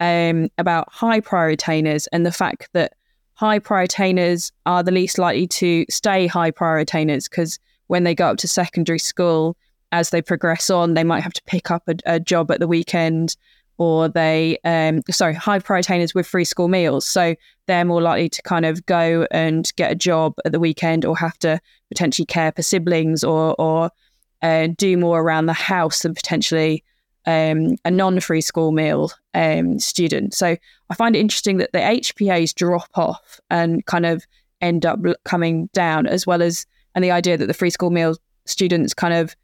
um, 0.00 0.48
about 0.58 0.92
high 0.92 1.20
prior 1.20 1.50
attainers 1.50 2.08
and 2.08 2.26
the 2.26 2.32
fact 2.32 2.68
that 2.72 2.94
high 3.34 3.60
prior 3.60 3.82
attainers 3.82 4.50
are 4.66 4.82
the 4.82 4.90
least 4.90 5.16
likely 5.16 5.46
to 5.46 5.86
stay 5.88 6.26
high 6.26 6.50
prior 6.50 6.78
attainers 6.78 7.28
because 7.28 7.60
when 7.86 8.02
they 8.02 8.14
go 8.14 8.26
up 8.26 8.38
to 8.38 8.48
secondary 8.48 8.98
school, 8.98 9.56
as 9.92 10.10
they 10.10 10.22
progress 10.22 10.68
on, 10.70 10.94
they 10.94 11.04
might 11.04 11.22
have 11.22 11.32
to 11.32 11.42
pick 11.46 11.70
up 11.70 11.82
a, 11.88 11.94
a 12.06 12.20
job 12.20 12.50
at 12.50 12.60
the 12.60 12.68
weekend 12.68 13.36
or 13.80 14.10
they, 14.10 14.58
um, 14.66 15.00
sorry, 15.10 15.32
high 15.32 15.58
prior 15.58 15.78
attainers 15.78 16.14
with 16.14 16.26
free 16.26 16.44
school 16.44 16.68
meals. 16.68 17.06
So 17.06 17.34
they're 17.66 17.86
more 17.86 18.02
likely 18.02 18.28
to 18.28 18.42
kind 18.42 18.66
of 18.66 18.84
go 18.84 19.26
and 19.30 19.72
get 19.76 19.90
a 19.90 19.94
job 19.94 20.34
at 20.44 20.52
the 20.52 20.60
weekend 20.60 21.06
or 21.06 21.16
have 21.16 21.38
to 21.38 21.58
potentially 21.88 22.26
care 22.26 22.52
for 22.52 22.60
siblings 22.60 23.24
or, 23.24 23.54
or 23.58 23.90
uh, 24.42 24.68
do 24.76 24.98
more 24.98 25.22
around 25.22 25.46
the 25.46 25.54
house 25.54 26.02
than 26.02 26.12
potentially 26.12 26.84
um, 27.24 27.76
a 27.86 27.90
non-free 27.90 28.42
school 28.42 28.70
meal 28.70 29.12
um, 29.32 29.78
student. 29.78 30.34
So 30.34 30.58
I 30.90 30.94
find 30.94 31.16
it 31.16 31.20
interesting 31.20 31.56
that 31.56 31.72
the 31.72 31.78
HPAs 31.78 32.54
drop 32.54 32.90
off 32.96 33.40
and 33.48 33.86
kind 33.86 34.04
of 34.04 34.26
end 34.60 34.84
up 34.84 35.00
coming 35.24 35.70
down, 35.72 36.06
as 36.06 36.26
well 36.26 36.42
as 36.42 36.66
and 36.94 37.02
the 37.02 37.12
idea 37.12 37.38
that 37.38 37.46
the 37.46 37.54
free 37.54 37.70
school 37.70 37.88
meal 37.88 38.14
students 38.44 38.92
kind 38.92 39.14
of 39.14 39.34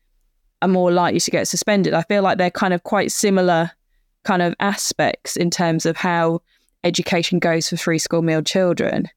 are 0.60 0.68
more 0.68 0.92
likely 0.92 1.20
to 1.20 1.30
get 1.30 1.48
suspended. 1.48 1.94
I 1.94 2.02
feel 2.02 2.22
like 2.22 2.36
they're 2.36 2.50
kind 2.50 2.74
of 2.74 2.82
quite 2.82 3.10
similar 3.12 3.70
kind 4.26 4.42
of 4.42 4.54
aspects 4.60 5.36
in 5.36 5.50
terms 5.50 5.86
of 5.86 5.96
how 5.96 6.42
education 6.84 7.38
goes 7.38 7.68
for 7.68 7.76
free 7.76 7.98
school 7.98 8.22
meal 8.22 8.42
children. 8.42 9.08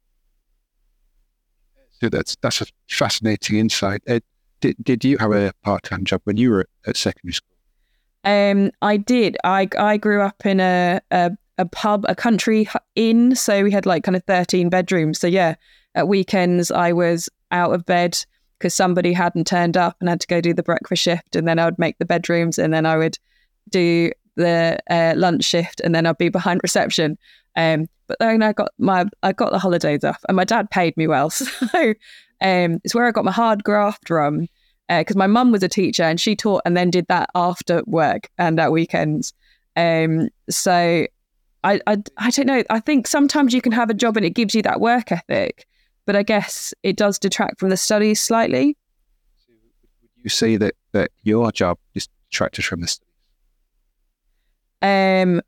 So 2.00 2.08
that's 2.08 2.38
that's 2.42 2.62
a 2.62 2.66
fascinating 2.88 3.58
insight. 3.58 4.02
Uh, 4.08 4.22
did 4.62 4.78
did 4.84 5.04
you 5.04 5.18
have 5.18 5.32
a 5.32 5.52
part 5.64 5.84
time 5.84 6.06
job 6.06 6.22
when 6.24 6.38
you 6.38 6.52
were 6.52 6.66
at 6.86 6.96
secondary 6.96 7.34
school? 7.34 7.50
Um, 8.24 8.72
I 8.82 8.98
did. 8.98 9.36
I 9.44 9.68
I 9.78 9.98
grew 9.98 10.22
up 10.22 10.46
in 10.46 10.60
a, 10.60 11.02
a 11.12 11.32
a 11.58 11.66
pub, 11.66 12.06
a 12.08 12.16
country 12.16 12.70
inn, 12.96 13.36
so 13.36 13.64
we 13.64 13.72
had 13.72 13.86
like 13.86 14.04
kind 14.04 14.16
of 14.16 14.24
thirteen 14.24 14.70
bedrooms. 14.70 15.20
So 15.20 15.28
yeah, 15.28 15.56
at 15.96 16.08
weekends 16.08 16.72
I 16.72 16.94
was 16.94 17.30
out 17.52 17.74
of 17.74 17.86
bed 17.86 18.18
because 18.58 18.74
somebody 18.74 19.14
hadn't 19.14 19.48
turned 19.48 19.76
up 19.76 19.98
and 20.00 20.10
had 20.10 20.22
to 20.22 20.28
go 20.28 20.40
do 20.40 20.54
the 20.54 20.64
breakfast 20.64 21.04
shift, 21.04 21.36
and 21.36 21.48
then 21.48 21.60
I 21.60 21.66
would 21.66 21.80
make 21.80 21.98
the 21.98 22.06
bedrooms, 22.06 22.60
and 22.60 22.74
then 22.74 22.86
I 22.86 22.96
would 22.98 23.18
do 23.70 24.12
the 24.40 24.80
uh, 24.90 25.14
lunch 25.16 25.44
shift, 25.44 25.80
and 25.82 25.94
then 25.94 26.06
I'd 26.06 26.18
be 26.18 26.30
behind 26.30 26.62
reception. 26.64 27.18
Um, 27.56 27.88
but 28.08 28.18
then 28.20 28.42
I 28.42 28.54
got 28.54 28.72
my 28.80 29.06
I 29.22 29.34
got 29.34 29.52
the 29.52 29.60
holidays 29.60 30.04
off, 30.04 30.24
and 30.28 30.36
my 30.36 30.46
dad 30.46 30.72
paid 30.72 30.98
me 30.98 31.08
well, 31.08 31.30
so 31.30 31.94
um, 32.42 32.80
it's 32.84 32.96
where 32.96 33.06
I 33.06 33.12
got 33.12 33.26
my 33.26 33.32
hard 33.32 33.64
graft 33.64 34.08
from. 34.08 34.48
Because 34.88 35.16
uh, 35.16 35.20
my 35.20 35.28
mum 35.28 35.52
was 35.52 35.62
a 35.62 35.70
teacher 35.70 36.02
and 36.02 36.20
she 36.20 36.36
taught 36.36 36.64
and 36.66 36.76
then 36.76 36.90
did 36.90 37.06
that 37.10 37.30
after 37.36 37.84
work 37.86 38.28
and 38.40 38.60
at 38.60 38.72
weekends. 38.72 39.34
Um, 39.76 40.30
so 40.50 41.06
I, 41.64 41.80
I 41.86 41.98
I 42.18 42.30
don't 42.32 42.48
know. 42.48 42.64
I 42.72 42.80
think 42.80 43.06
sometimes 43.06 43.54
you 43.54 43.62
can 43.62 43.72
have 43.72 43.92
a 43.92 43.94
job 43.94 44.18
and 44.18 44.26
it 44.26 44.32
gives 44.32 44.56
you 44.56 44.64
that 44.64 44.82
work 44.82 45.12
ethic, 45.12 45.68
but 46.08 46.16
I 46.16 46.24
guess 46.24 46.74
it 46.82 46.98
does 46.98 47.20
detract 47.20 47.60
from 47.60 47.70
the 47.70 47.78
studies 47.78 48.20
slightly. 48.20 48.78
Would 49.48 50.24
you 50.24 50.30
say 50.30 50.58
that 50.58 50.74
that 50.94 51.12
your 51.22 51.52
job 51.52 51.78
is 51.94 52.08
detracted 52.32 52.66
from 52.66 52.82
the 52.82 52.88
studies? 52.88 53.09
Um, 54.82 55.42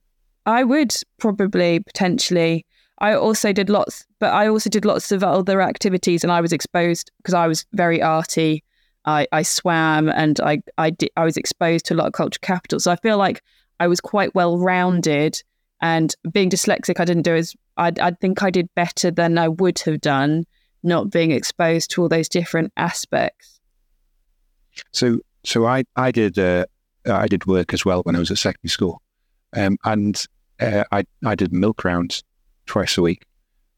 I 0.45 0.63
would 0.63 0.95
probably 1.17 1.79
potentially. 1.79 2.65
I 2.99 3.15
also 3.15 3.51
did 3.51 3.69
lots, 3.69 4.05
but 4.19 4.31
I 4.31 4.47
also 4.47 4.69
did 4.69 4.85
lots 4.85 5.11
of 5.11 5.23
other 5.23 5.61
activities, 5.61 6.23
and 6.23 6.31
I 6.31 6.41
was 6.41 6.53
exposed 6.53 7.11
because 7.17 7.33
I 7.33 7.47
was 7.47 7.65
very 7.73 8.01
arty. 8.01 8.63
I, 9.05 9.27
I 9.31 9.41
swam, 9.41 10.09
and 10.09 10.39
I 10.41 10.61
I 10.77 10.91
did, 10.91 11.09
I 11.17 11.23
was 11.23 11.37
exposed 11.37 11.85
to 11.85 11.93
a 11.93 11.97
lot 11.97 12.07
of 12.07 12.13
cultural 12.13 12.41
capital. 12.41 12.79
So 12.79 12.91
I 12.91 12.95
feel 12.97 13.17
like 13.17 13.41
I 13.79 13.87
was 13.87 13.99
quite 14.01 14.35
well 14.35 14.57
rounded. 14.57 15.41
And 15.83 16.15
being 16.31 16.51
dyslexic, 16.51 16.99
I 16.99 17.05
didn't 17.05 17.23
do 17.23 17.35
as 17.35 17.55
I 17.77 17.91
I 17.99 18.11
think 18.11 18.43
I 18.43 18.51
did 18.51 18.69
better 18.75 19.09
than 19.09 19.37
I 19.37 19.47
would 19.47 19.79
have 19.79 20.01
done 20.01 20.45
not 20.83 21.09
being 21.09 21.31
exposed 21.31 21.91
to 21.91 22.01
all 22.01 22.09
those 22.09 22.29
different 22.29 22.71
aspects. 22.77 23.59
So 24.91 25.19
so 25.43 25.65
I 25.65 25.83
I 25.95 26.11
did 26.11 26.37
uh, 26.37 26.65
I 27.05 27.27
did 27.27 27.45
work 27.45 27.73
as 27.73 27.83
well 27.85 28.01
when 28.03 28.15
I 28.15 28.19
was 28.19 28.31
at 28.31 28.37
secondary 28.37 28.69
school. 28.69 29.01
Um, 29.55 29.77
and 29.83 30.25
uh, 30.59 30.83
I, 30.91 31.05
I 31.25 31.35
did 31.35 31.51
milk 31.51 31.83
rounds 31.83 32.23
twice 32.65 32.97
a 32.97 33.01
week. 33.01 33.25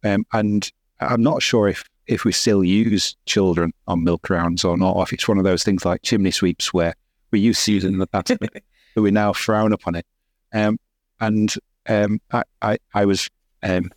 Um, 0.03 0.25
and 0.33 0.69
I'm 0.99 1.23
not 1.23 1.41
sure 1.41 1.67
if, 1.67 1.83
if 2.07 2.25
we 2.25 2.31
still 2.31 2.63
use 2.63 3.15
children 3.25 3.73
on 3.87 4.03
milk 4.03 4.29
rounds 4.29 4.63
or 4.63 4.77
not, 4.77 4.95
or 4.95 5.03
if 5.03 5.13
it's 5.13 5.27
one 5.27 5.37
of 5.37 5.43
those 5.43 5.63
things 5.63 5.85
like 5.85 6.01
chimney 6.03 6.31
sweeps 6.31 6.73
where 6.73 6.93
we 7.31 7.39
used 7.39 7.63
to 7.65 7.73
use 7.73 7.83
it 7.83 7.89
in 7.89 7.97
the 7.97 8.07
past, 8.07 8.31
but 8.39 9.01
we 9.01 9.11
now 9.11 9.33
frown 9.33 9.73
upon 9.73 9.95
it. 9.95 10.05
Um, 10.53 10.77
and 11.19 11.53
um, 11.87 12.21
I, 12.31 12.43
I, 12.61 12.77
I, 12.93 13.05
was 13.05 13.29
um, 13.63 13.91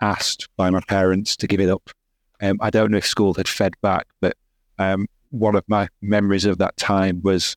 asked 0.00 0.48
by 0.56 0.70
my 0.70 0.80
parents 0.80 1.36
to 1.36 1.46
give 1.46 1.60
it 1.60 1.68
up. 1.68 1.90
Um, 2.40 2.58
I 2.60 2.70
don't 2.70 2.90
know 2.90 2.98
if 2.98 3.06
school 3.06 3.34
had 3.34 3.48
fed 3.48 3.74
back, 3.82 4.06
but 4.20 4.36
um, 4.78 5.06
one 5.30 5.54
of 5.56 5.64
my 5.68 5.88
memories 6.00 6.44
of 6.44 6.58
that 6.58 6.76
time 6.76 7.20
was 7.22 7.56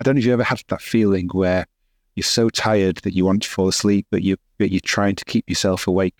I 0.00 0.04
don't 0.04 0.14
know 0.14 0.18
if 0.18 0.26
you 0.26 0.32
ever 0.32 0.44
had 0.44 0.62
that 0.68 0.82
feeling 0.82 1.28
where 1.32 1.66
you're 2.14 2.24
so 2.24 2.48
tired 2.48 2.96
that 2.98 3.14
you 3.14 3.24
want 3.24 3.42
to 3.42 3.48
fall 3.48 3.68
asleep, 3.68 4.06
but 4.10 4.22
you 4.22 4.36
but 4.58 4.70
you're 4.70 4.80
trying 4.80 5.16
to 5.16 5.24
keep 5.24 5.48
yourself 5.48 5.86
awake. 5.86 6.14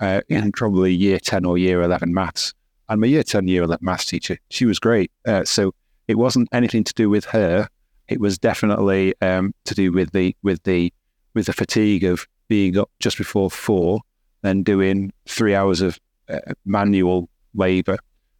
Uh, 0.00 0.20
in 0.28 0.52
probably 0.52 0.92
year 0.92 1.18
ten 1.18 1.44
or 1.44 1.58
year 1.58 1.82
eleven 1.82 2.14
maths, 2.14 2.54
and 2.88 3.00
my 3.00 3.06
year 3.06 3.24
ten, 3.24 3.48
year 3.48 3.64
eleven 3.64 3.84
maths 3.84 4.04
teacher, 4.04 4.38
she 4.50 4.64
was 4.64 4.78
great. 4.78 5.10
Uh, 5.26 5.44
so 5.44 5.74
it 6.06 6.16
wasn't 6.16 6.48
anything 6.52 6.84
to 6.84 6.94
do 6.94 7.10
with 7.10 7.24
her. 7.26 7.68
It 8.06 8.20
was 8.20 8.38
definitely 8.38 9.14
um, 9.20 9.54
to 9.64 9.74
do 9.74 9.90
with 9.92 10.12
the 10.12 10.36
with 10.42 10.62
the 10.62 10.92
with 11.34 11.46
the 11.46 11.52
fatigue 11.52 12.04
of 12.04 12.26
being 12.46 12.78
up 12.78 12.90
just 13.00 13.18
before 13.18 13.50
four, 13.50 14.00
then 14.42 14.62
doing 14.62 15.12
three 15.26 15.54
hours 15.54 15.80
of 15.80 15.98
uh, 16.28 16.38
manual 16.64 17.28
labour, 17.54 17.98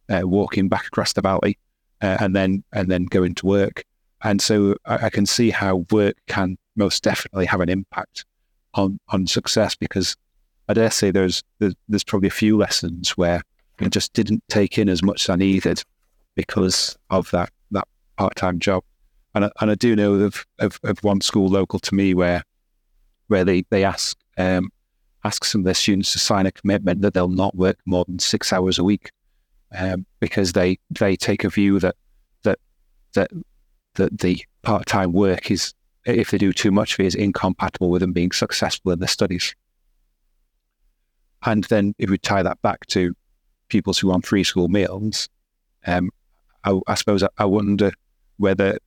uh, 0.09 0.21
walking 0.23 0.69
back 0.69 0.87
across 0.87 1.13
the 1.13 1.21
valley, 1.21 1.57
uh, 2.01 2.17
and 2.19 2.35
then 2.35 2.63
and 2.71 2.89
then 2.89 3.03
going 3.03 3.35
to 3.35 3.45
work. 3.45 3.83
And 4.23 4.41
so 4.41 4.75
I, 4.85 5.05
I, 5.05 5.09
can 5.09 5.25
see 5.25 5.49
how 5.49 5.85
work 5.91 6.15
can 6.27 6.57
most 6.75 7.03
definitely 7.03 7.45
have 7.45 7.61
an 7.61 7.69
impact 7.69 8.25
on 8.73 8.99
on 9.09 9.27
success 9.27 9.75
because 9.75 10.15
I 10.67 10.73
dare 10.73 10.91
say 10.91 11.11
there's 11.11 11.43
there's, 11.59 11.73
there's 11.87 12.03
probably 12.03 12.27
a 12.27 12.31
few 12.31 12.57
lessons 12.57 13.11
where 13.11 13.41
I 13.79 13.87
just 13.87 14.13
didn't 14.13 14.43
take 14.49 14.77
in 14.77 14.89
as 14.89 15.01
much 15.01 15.23
as 15.23 15.29
I 15.29 15.35
needed 15.35 15.83
because 16.35 16.97
of 17.09 17.31
that 17.31 17.49
that 17.71 17.87
part 18.17 18.35
time 18.35 18.59
job. 18.59 18.83
And 19.35 19.45
I, 19.45 19.51
and 19.61 19.71
I 19.71 19.75
do 19.75 19.95
know 19.95 20.15
of, 20.15 20.45
of, 20.57 20.79
of 20.83 21.03
one 21.03 21.21
school 21.21 21.47
local 21.47 21.79
to 21.79 21.95
me 21.95 22.13
where 22.13 22.43
where 23.27 23.45
they 23.45 23.63
they 23.69 23.83
ask 23.83 24.17
um, 24.37 24.69
ask 25.23 25.43
some 25.45 25.61
of 25.61 25.65
their 25.65 25.73
students 25.73 26.11
to 26.13 26.19
sign 26.19 26.45
a 26.45 26.51
commitment 26.51 27.01
that 27.01 27.13
they'll 27.13 27.27
not 27.27 27.55
work 27.55 27.77
more 27.85 28.05
than 28.05 28.19
six 28.19 28.51
hours 28.51 28.79
a 28.79 28.83
week 28.83 29.11
um, 29.77 30.05
because 30.19 30.53
they 30.53 30.77
they 30.89 31.15
take 31.15 31.43
a 31.43 31.49
view 31.49 31.79
that 31.79 31.95
that 32.43 32.59
that 33.13 33.29
that 33.95 34.19
the 34.19 34.43
part 34.61 34.85
time 34.85 35.13
work 35.13 35.51
is 35.51 35.73
if 36.05 36.31
they 36.31 36.37
do 36.37 36.53
too 36.53 36.71
much 36.71 36.93
of 36.93 37.01
it 37.01 37.07
is 37.07 37.15
incompatible 37.15 37.89
with 37.89 38.01
them 38.01 38.13
being 38.13 38.31
successful 38.31 38.91
in 38.91 38.99
their 38.99 39.07
studies. 39.07 39.55
And 41.45 41.63
then 41.65 41.95
if 41.97 42.09
we 42.09 42.17
tie 42.17 42.43
that 42.43 42.61
back 42.61 42.85
to 42.87 43.15
pupils 43.69 43.99
who 43.99 44.11
on 44.11 44.21
free 44.21 44.43
school 44.43 44.67
meals, 44.67 45.29
um, 45.85 46.09
I, 46.63 46.79
I, 46.87 46.95
suppose 46.95 47.23
I, 47.23 47.29
I 47.37 47.45
wonder 47.45 47.91
whether 48.37 48.77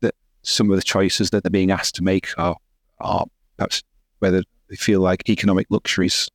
that 0.00 0.14
some 0.42 0.70
of 0.70 0.76
the 0.76 0.82
choices 0.82 1.30
that 1.30 1.42
they're 1.42 1.50
being 1.50 1.70
asked 1.70 1.94
to 1.96 2.04
make 2.04 2.28
are, 2.38 2.56
are 3.00 3.26
perhaps 3.56 3.82
whether 4.18 4.42
they 4.68 4.76
feel 4.76 5.00
like 5.00 5.28
economic 5.28 5.66
luxuries 5.70 6.28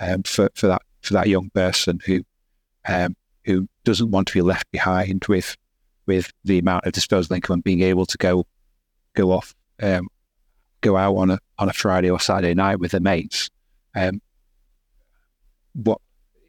um, 0.00 0.22
for, 0.22 0.50
for 0.54 0.66
that 0.68 0.82
for 1.02 1.14
that 1.14 1.28
young 1.28 1.50
person 1.50 1.98
who 2.04 2.22
um, 2.86 3.16
who 3.44 3.68
doesn't 3.84 4.10
want 4.10 4.28
to 4.28 4.34
be 4.34 4.42
left 4.42 4.70
behind 4.70 5.24
with 5.28 5.56
with 6.10 6.32
the 6.42 6.58
amount 6.58 6.84
of 6.86 6.92
disposable 6.92 7.36
income 7.36 7.54
and 7.54 7.64
being 7.64 7.82
able 7.82 8.04
to 8.04 8.18
go 8.18 8.44
go 9.14 9.30
off 9.30 9.54
um, 9.80 10.08
go 10.80 10.96
out 10.96 11.14
on 11.14 11.30
a 11.30 11.38
on 11.56 11.68
a 11.68 11.72
Friday 11.72 12.10
or 12.10 12.18
Saturday 12.18 12.52
night 12.52 12.80
with 12.80 12.90
their 12.90 13.00
mates. 13.00 13.48
Um, 13.94 14.20
what 15.74 16.00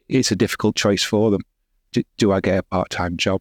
it's 0.08 0.32
a 0.32 0.36
difficult 0.36 0.74
choice 0.74 1.04
for 1.04 1.30
them. 1.30 1.42
Do, 1.92 2.02
do 2.16 2.32
I 2.32 2.40
get 2.40 2.58
a 2.58 2.62
part 2.64 2.90
time 2.90 3.16
job 3.16 3.40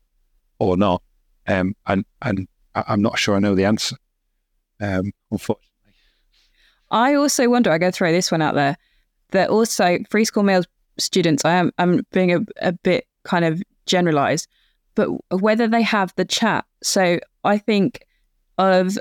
or 0.60 0.78
not? 0.78 1.02
Um, 1.48 1.76
and 1.88 2.06
and 2.22 2.48
I'm 2.76 3.02
not 3.02 3.18
sure 3.18 3.36
I 3.36 3.40
know 3.40 3.56
the 3.56 3.66
answer. 3.66 3.96
Um, 4.80 5.12
unfortunately. 5.32 5.70
I 6.92 7.16
also 7.16 7.50
wonder, 7.50 7.72
I 7.72 7.80
go 7.80 7.90
throw 7.90 8.12
this 8.12 8.32
one 8.32 8.44
out 8.44 8.54
there, 8.54 8.78
that 9.32 9.50
also 9.50 9.98
free 10.12 10.26
school 10.26 10.44
meals 10.44 10.68
students, 11.00 11.44
I 11.46 11.54
am 11.54 11.72
I'm 11.80 12.06
being 12.12 12.32
a, 12.32 12.42
a 12.62 12.74
bit 12.74 13.08
kind 13.24 13.44
of 13.44 13.60
generalized, 13.88 14.48
but 15.02 15.42
whether 15.42 15.68
they 15.68 15.82
have 15.82 16.14
the 16.16 16.26
chat. 16.26 16.66
So 16.84 17.20
I 17.44 17.58
think 17.58 18.06
of 18.58 18.98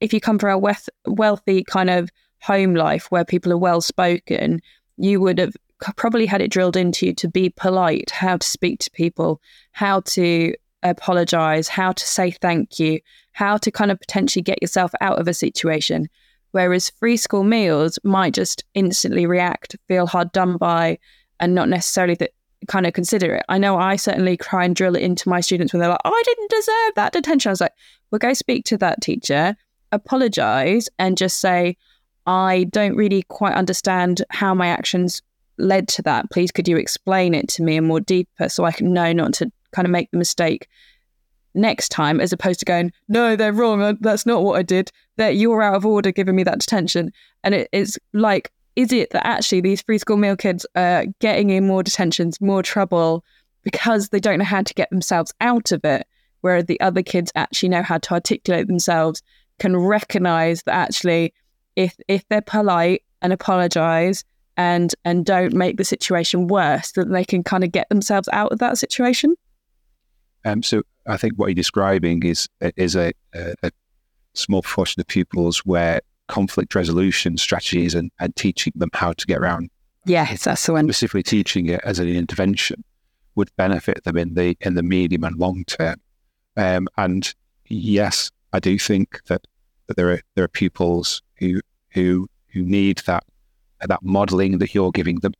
if 0.00 0.12
you 0.12 0.20
come 0.20 0.38
from 0.38 0.62
a 0.62 1.10
wealthy 1.10 1.64
kind 1.64 1.88
of 1.90 2.10
home 2.42 2.74
life 2.74 3.10
where 3.10 3.24
people 3.24 3.52
are 3.52 3.58
well 3.58 3.80
spoken, 3.80 4.60
you 4.98 5.20
would 5.20 5.38
have 5.38 5.56
probably 5.96 6.26
had 6.26 6.42
it 6.42 6.50
drilled 6.50 6.76
into 6.76 7.06
you 7.06 7.14
to 7.14 7.28
be 7.28 7.48
polite, 7.50 8.10
how 8.10 8.36
to 8.36 8.46
speak 8.46 8.80
to 8.80 8.90
people, 8.90 9.40
how 9.72 10.00
to 10.00 10.54
apologize, 10.82 11.68
how 11.68 11.92
to 11.92 12.06
say 12.06 12.30
thank 12.30 12.78
you, 12.78 13.00
how 13.32 13.56
to 13.56 13.70
kind 13.70 13.90
of 13.90 13.98
potentially 13.98 14.42
get 14.42 14.60
yourself 14.60 14.92
out 15.00 15.18
of 15.18 15.28
a 15.28 15.34
situation. 15.34 16.08
Whereas 16.50 16.90
free 16.90 17.16
school 17.16 17.44
meals 17.44 17.98
might 18.04 18.34
just 18.34 18.64
instantly 18.74 19.24
react, 19.24 19.76
feel 19.86 20.06
hard 20.06 20.30
done 20.32 20.58
by, 20.58 20.98
and 21.40 21.54
not 21.54 21.68
necessarily 21.68 22.16
that 22.16 22.32
kind 22.66 22.86
of 22.86 22.92
consider 22.92 23.36
it. 23.36 23.44
I 23.48 23.58
know 23.58 23.78
I 23.78 23.96
certainly 23.96 24.36
try 24.36 24.64
and 24.64 24.74
drill 24.74 24.96
it 24.96 25.02
into 25.02 25.28
my 25.28 25.40
students 25.40 25.72
when 25.72 25.80
they're 25.80 25.90
like, 25.90 26.00
oh, 26.04 26.10
I 26.10 26.22
didn't 26.24 26.50
deserve 26.50 26.94
that 26.96 27.12
detention. 27.12 27.50
I 27.50 27.52
was 27.52 27.60
like, 27.60 27.72
well, 28.10 28.18
go 28.18 28.32
speak 28.34 28.64
to 28.66 28.78
that 28.78 29.00
teacher, 29.00 29.56
apologize, 29.92 30.88
and 30.98 31.16
just 31.16 31.40
say, 31.40 31.76
I 32.26 32.64
don't 32.64 32.96
really 32.96 33.22
quite 33.22 33.54
understand 33.54 34.22
how 34.30 34.54
my 34.54 34.66
actions 34.66 35.22
led 35.56 35.88
to 35.88 36.02
that. 36.02 36.30
Please, 36.30 36.50
could 36.50 36.68
you 36.68 36.76
explain 36.76 37.34
it 37.34 37.48
to 37.48 37.62
me 37.62 37.76
in 37.76 37.86
more 37.86 38.00
deeper 38.00 38.48
so 38.48 38.64
I 38.64 38.72
can 38.72 38.92
know 38.92 39.12
not 39.12 39.34
to 39.34 39.50
kind 39.72 39.86
of 39.86 39.92
make 39.92 40.10
the 40.10 40.18
mistake 40.18 40.68
next 41.54 41.88
time, 41.88 42.20
as 42.20 42.32
opposed 42.32 42.60
to 42.60 42.66
going, 42.66 42.92
no, 43.08 43.34
they're 43.34 43.52
wrong. 43.52 43.82
Uh, 43.82 43.94
that's 44.00 44.26
not 44.26 44.42
what 44.42 44.58
I 44.58 44.62
did. 44.62 44.92
That 45.16 45.36
you're 45.36 45.62
out 45.62 45.74
of 45.74 45.86
order 45.86 46.12
giving 46.12 46.36
me 46.36 46.44
that 46.44 46.60
detention. 46.60 47.12
And 47.42 47.54
it, 47.54 47.68
it's 47.72 47.98
like, 48.12 48.52
is 48.78 48.92
it 48.92 49.10
that 49.10 49.26
actually 49.26 49.60
these 49.60 49.82
free 49.82 49.98
school 49.98 50.16
meal 50.16 50.36
kids 50.36 50.64
are 50.76 51.04
getting 51.18 51.50
in 51.50 51.66
more 51.66 51.82
detentions, 51.82 52.40
more 52.40 52.62
trouble 52.62 53.24
because 53.64 54.10
they 54.10 54.20
don't 54.20 54.38
know 54.38 54.44
how 54.44 54.62
to 54.62 54.72
get 54.72 54.88
themselves 54.90 55.34
out 55.40 55.72
of 55.72 55.84
it, 55.84 56.06
where 56.42 56.62
the 56.62 56.80
other 56.80 57.02
kids 57.02 57.32
actually 57.34 57.70
know 57.70 57.82
how 57.82 57.98
to 57.98 58.14
articulate 58.14 58.68
themselves, 58.68 59.20
can 59.58 59.76
recognize 59.76 60.62
that 60.62 60.76
actually 60.76 61.34
if 61.74 61.96
if 62.06 62.22
they're 62.28 62.40
polite 62.40 63.02
and 63.20 63.32
apologize 63.32 64.22
and 64.56 64.94
and 65.04 65.26
don't 65.26 65.54
make 65.54 65.76
the 65.76 65.84
situation 65.84 66.46
worse, 66.46 66.92
that 66.92 67.10
they 67.10 67.24
can 67.24 67.42
kind 67.42 67.64
of 67.64 67.72
get 67.72 67.88
themselves 67.88 68.28
out 68.32 68.52
of 68.52 68.60
that 68.60 68.78
situation. 68.78 69.34
Um, 70.44 70.62
so 70.62 70.82
I 71.04 71.16
think 71.16 71.34
what 71.34 71.48
you're 71.48 71.54
describing 71.54 72.22
is 72.22 72.48
is 72.76 72.94
a, 72.94 73.12
a, 73.34 73.54
a 73.64 73.72
small 74.34 74.62
proportion 74.62 75.00
of 75.00 75.08
pupils 75.08 75.66
where 75.66 76.00
conflict 76.28 76.74
resolution 76.74 77.36
strategies 77.36 77.94
and, 77.94 78.10
and 78.20 78.34
teaching 78.36 78.72
them 78.76 78.90
how 78.92 79.12
to 79.12 79.26
get 79.26 79.38
around. 79.38 79.70
Yes, 80.04 80.44
that's 80.44 80.64
the 80.64 80.72
one. 80.72 80.84
Specifically 80.86 81.22
teaching 81.22 81.66
it 81.66 81.80
as 81.84 81.98
an 81.98 82.08
intervention 82.08 82.84
would 83.34 83.54
benefit 83.56 84.04
them 84.04 84.16
in 84.16 84.34
the 84.34 84.56
in 84.60 84.74
the 84.74 84.82
medium 84.82 85.24
and 85.24 85.36
long 85.36 85.64
term. 85.64 85.96
Um, 86.56 86.88
and 86.96 87.34
yes, 87.66 88.30
I 88.52 88.60
do 88.60 88.78
think 88.78 89.22
that, 89.26 89.46
that 89.86 89.96
there 89.96 90.10
are 90.12 90.20
there 90.34 90.44
are 90.44 90.48
pupils 90.48 91.22
who 91.38 91.60
who 91.90 92.28
who 92.48 92.62
need 92.62 92.98
that 93.06 93.24
that 93.86 94.02
modeling 94.02 94.58
that 94.58 94.74
you're 94.74 94.90
giving 94.90 95.20
them, 95.20 95.34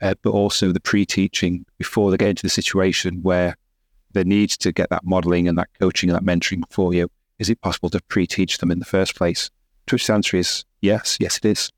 uh, 0.00 0.14
but 0.22 0.30
also 0.30 0.70
the 0.70 0.80
pre-teaching 0.80 1.64
before 1.78 2.10
they 2.10 2.16
get 2.16 2.28
into 2.28 2.42
the 2.42 2.48
situation 2.48 3.22
where 3.22 3.56
they 4.12 4.24
need 4.24 4.50
to 4.50 4.72
get 4.72 4.90
that 4.90 5.04
modeling 5.04 5.48
and 5.48 5.58
that 5.58 5.68
coaching 5.78 6.10
and 6.10 6.16
that 6.16 6.24
mentoring 6.24 6.62
for 6.70 6.94
you. 6.94 7.08
Is 7.38 7.50
it 7.50 7.60
possible 7.60 7.90
to 7.90 8.00
pre-teach 8.08 8.58
them 8.58 8.70
in 8.70 8.78
the 8.78 8.84
first 8.84 9.16
place? 9.16 9.50
To 9.90 9.96
which 9.96 10.06
the 10.06 10.12
answer 10.12 10.36
is 10.36 10.64
yes, 10.80 11.16
yes, 11.18 11.38
it 11.38 11.46
is. 11.46 11.72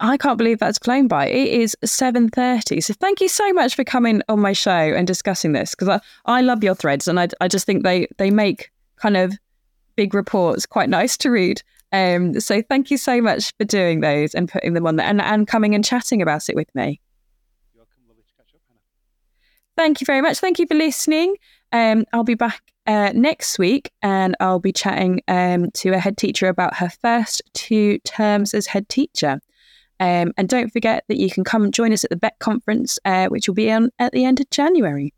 I 0.00 0.16
can't 0.16 0.36
believe 0.36 0.58
that's 0.58 0.78
flown 0.78 1.06
by. 1.06 1.28
It 1.28 1.46
is 1.46 1.76
7.30. 1.84 2.82
So 2.82 2.94
thank 2.94 3.20
you 3.20 3.28
so 3.28 3.52
much 3.52 3.76
for 3.76 3.84
coming 3.84 4.20
on 4.28 4.40
my 4.40 4.54
show 4.54 4.72
and 4.72 5.06
discussing 5.06 5.52
this 5.52 5.70
because 5.70 5.88
I, 5.88 6.00
I 6.24 6.40
love 6.40 6.64
your 6.64 6.74
threads 6.74 7.06
and 7.06 7.20
I, 7.20 7.28
I 7.40 7.46
just 7.46 7.64
think 7.64 7.84
they, 7.84 8.08
they 8.18 8.32
make 8.32 8.72
kind 8.96 9.16
of 9.16 9.34
big 9.94 10.14
reports 10.14 10.66
quite 10.66 10.88
nice 10.88 11.16
to 11.18 11.30
read. 11.30 11.62
Um, 11.92 12.40
so 12.40 12.60
thank 12.60 12.90
you 12.90 12.98
so 12.98 13.20
much 13.20 13.52
for 13.56 13.64
doing 13.64 14.00
those 14.00 14.34
and 14.34 14.48
putting 14.48 14.72
them 14.72 14.88
on 14.88 14.96
there 14.96 15.06
and, 15.06 15.20
and 15.20 15.46
coming 15.46 15.76
and 15.76 15.84
chatting 15.84 16.20
about 16.20 16.48
it 16.48 16.56
with 16.56 16.74
me. 16.74 17.00
You're 17.72 17.84
welcome. 17.84 18.02
Lovely 18.08 18.24
to 18.24 18.32
catch 18.36 18.52
up, 18.52 18.62
Hannah. 18.66 18.80
Thank 19.76 20.00
you 20.00 20.06
very 20.06 20.22
much. 20.22 20.38
Thank 20.38 20.58
you 20.58 20.66
for 20.66 20.74
listening. 20.74 21.36
Um, 21.74 22.04
I'll 22.12 22.22
be 22.22 22.36
back 22.36 22.62
uh, 22.86 23.10
next 23.16 23.58
week 23.58 23.90
and 24.00 24.36
I'll 24.38 24.60
be 24.60 24.72
chatting 24.72 25.20
um, 25.26 25.72
to 25.72 25.90
a 25.90 25.98
head 25.98 26.16
teacher 26.16 26.46
about 26.46 26.76
her 26.76 26.88
first 26.88 27.42
two 27.52 27.98
terms 28.04 28.54
as 28.54 28.66
head 28.66 28.88
teacher. 28.88 29.40
Um, 29.98 30.32
and 30.36 30.48
don't 30.48 30.72
forget 30.72 31.02
that 31.08 31.16
you 31.16 31.30
can 31.30 31.42
come 31.42 31.64
and 31.64 31.74
join 31.74 31.92
us 31.92 32.04
at 32.04 32.10
the 32.10 32.16
Bett 32.16 32.38
conference, 32.38 33.00
uh, 33.04 33.26
which 33.26 33.48
will 33.48 33.56
be 33.56 33.72
on 33.72 33.90
at 33.98 34.12
the 34.12 34.24
end 34.24 34.38
of 34.38 34.48
January. 34.50 35.12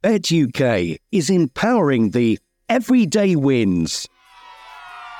Bett 0.00 0.32
UK 0.32 0.98
is 1.12 1.28
empowering 1.28 2.10
the 2.10 2.38
everyday 2.68 3.36
wins. 3.36 4.08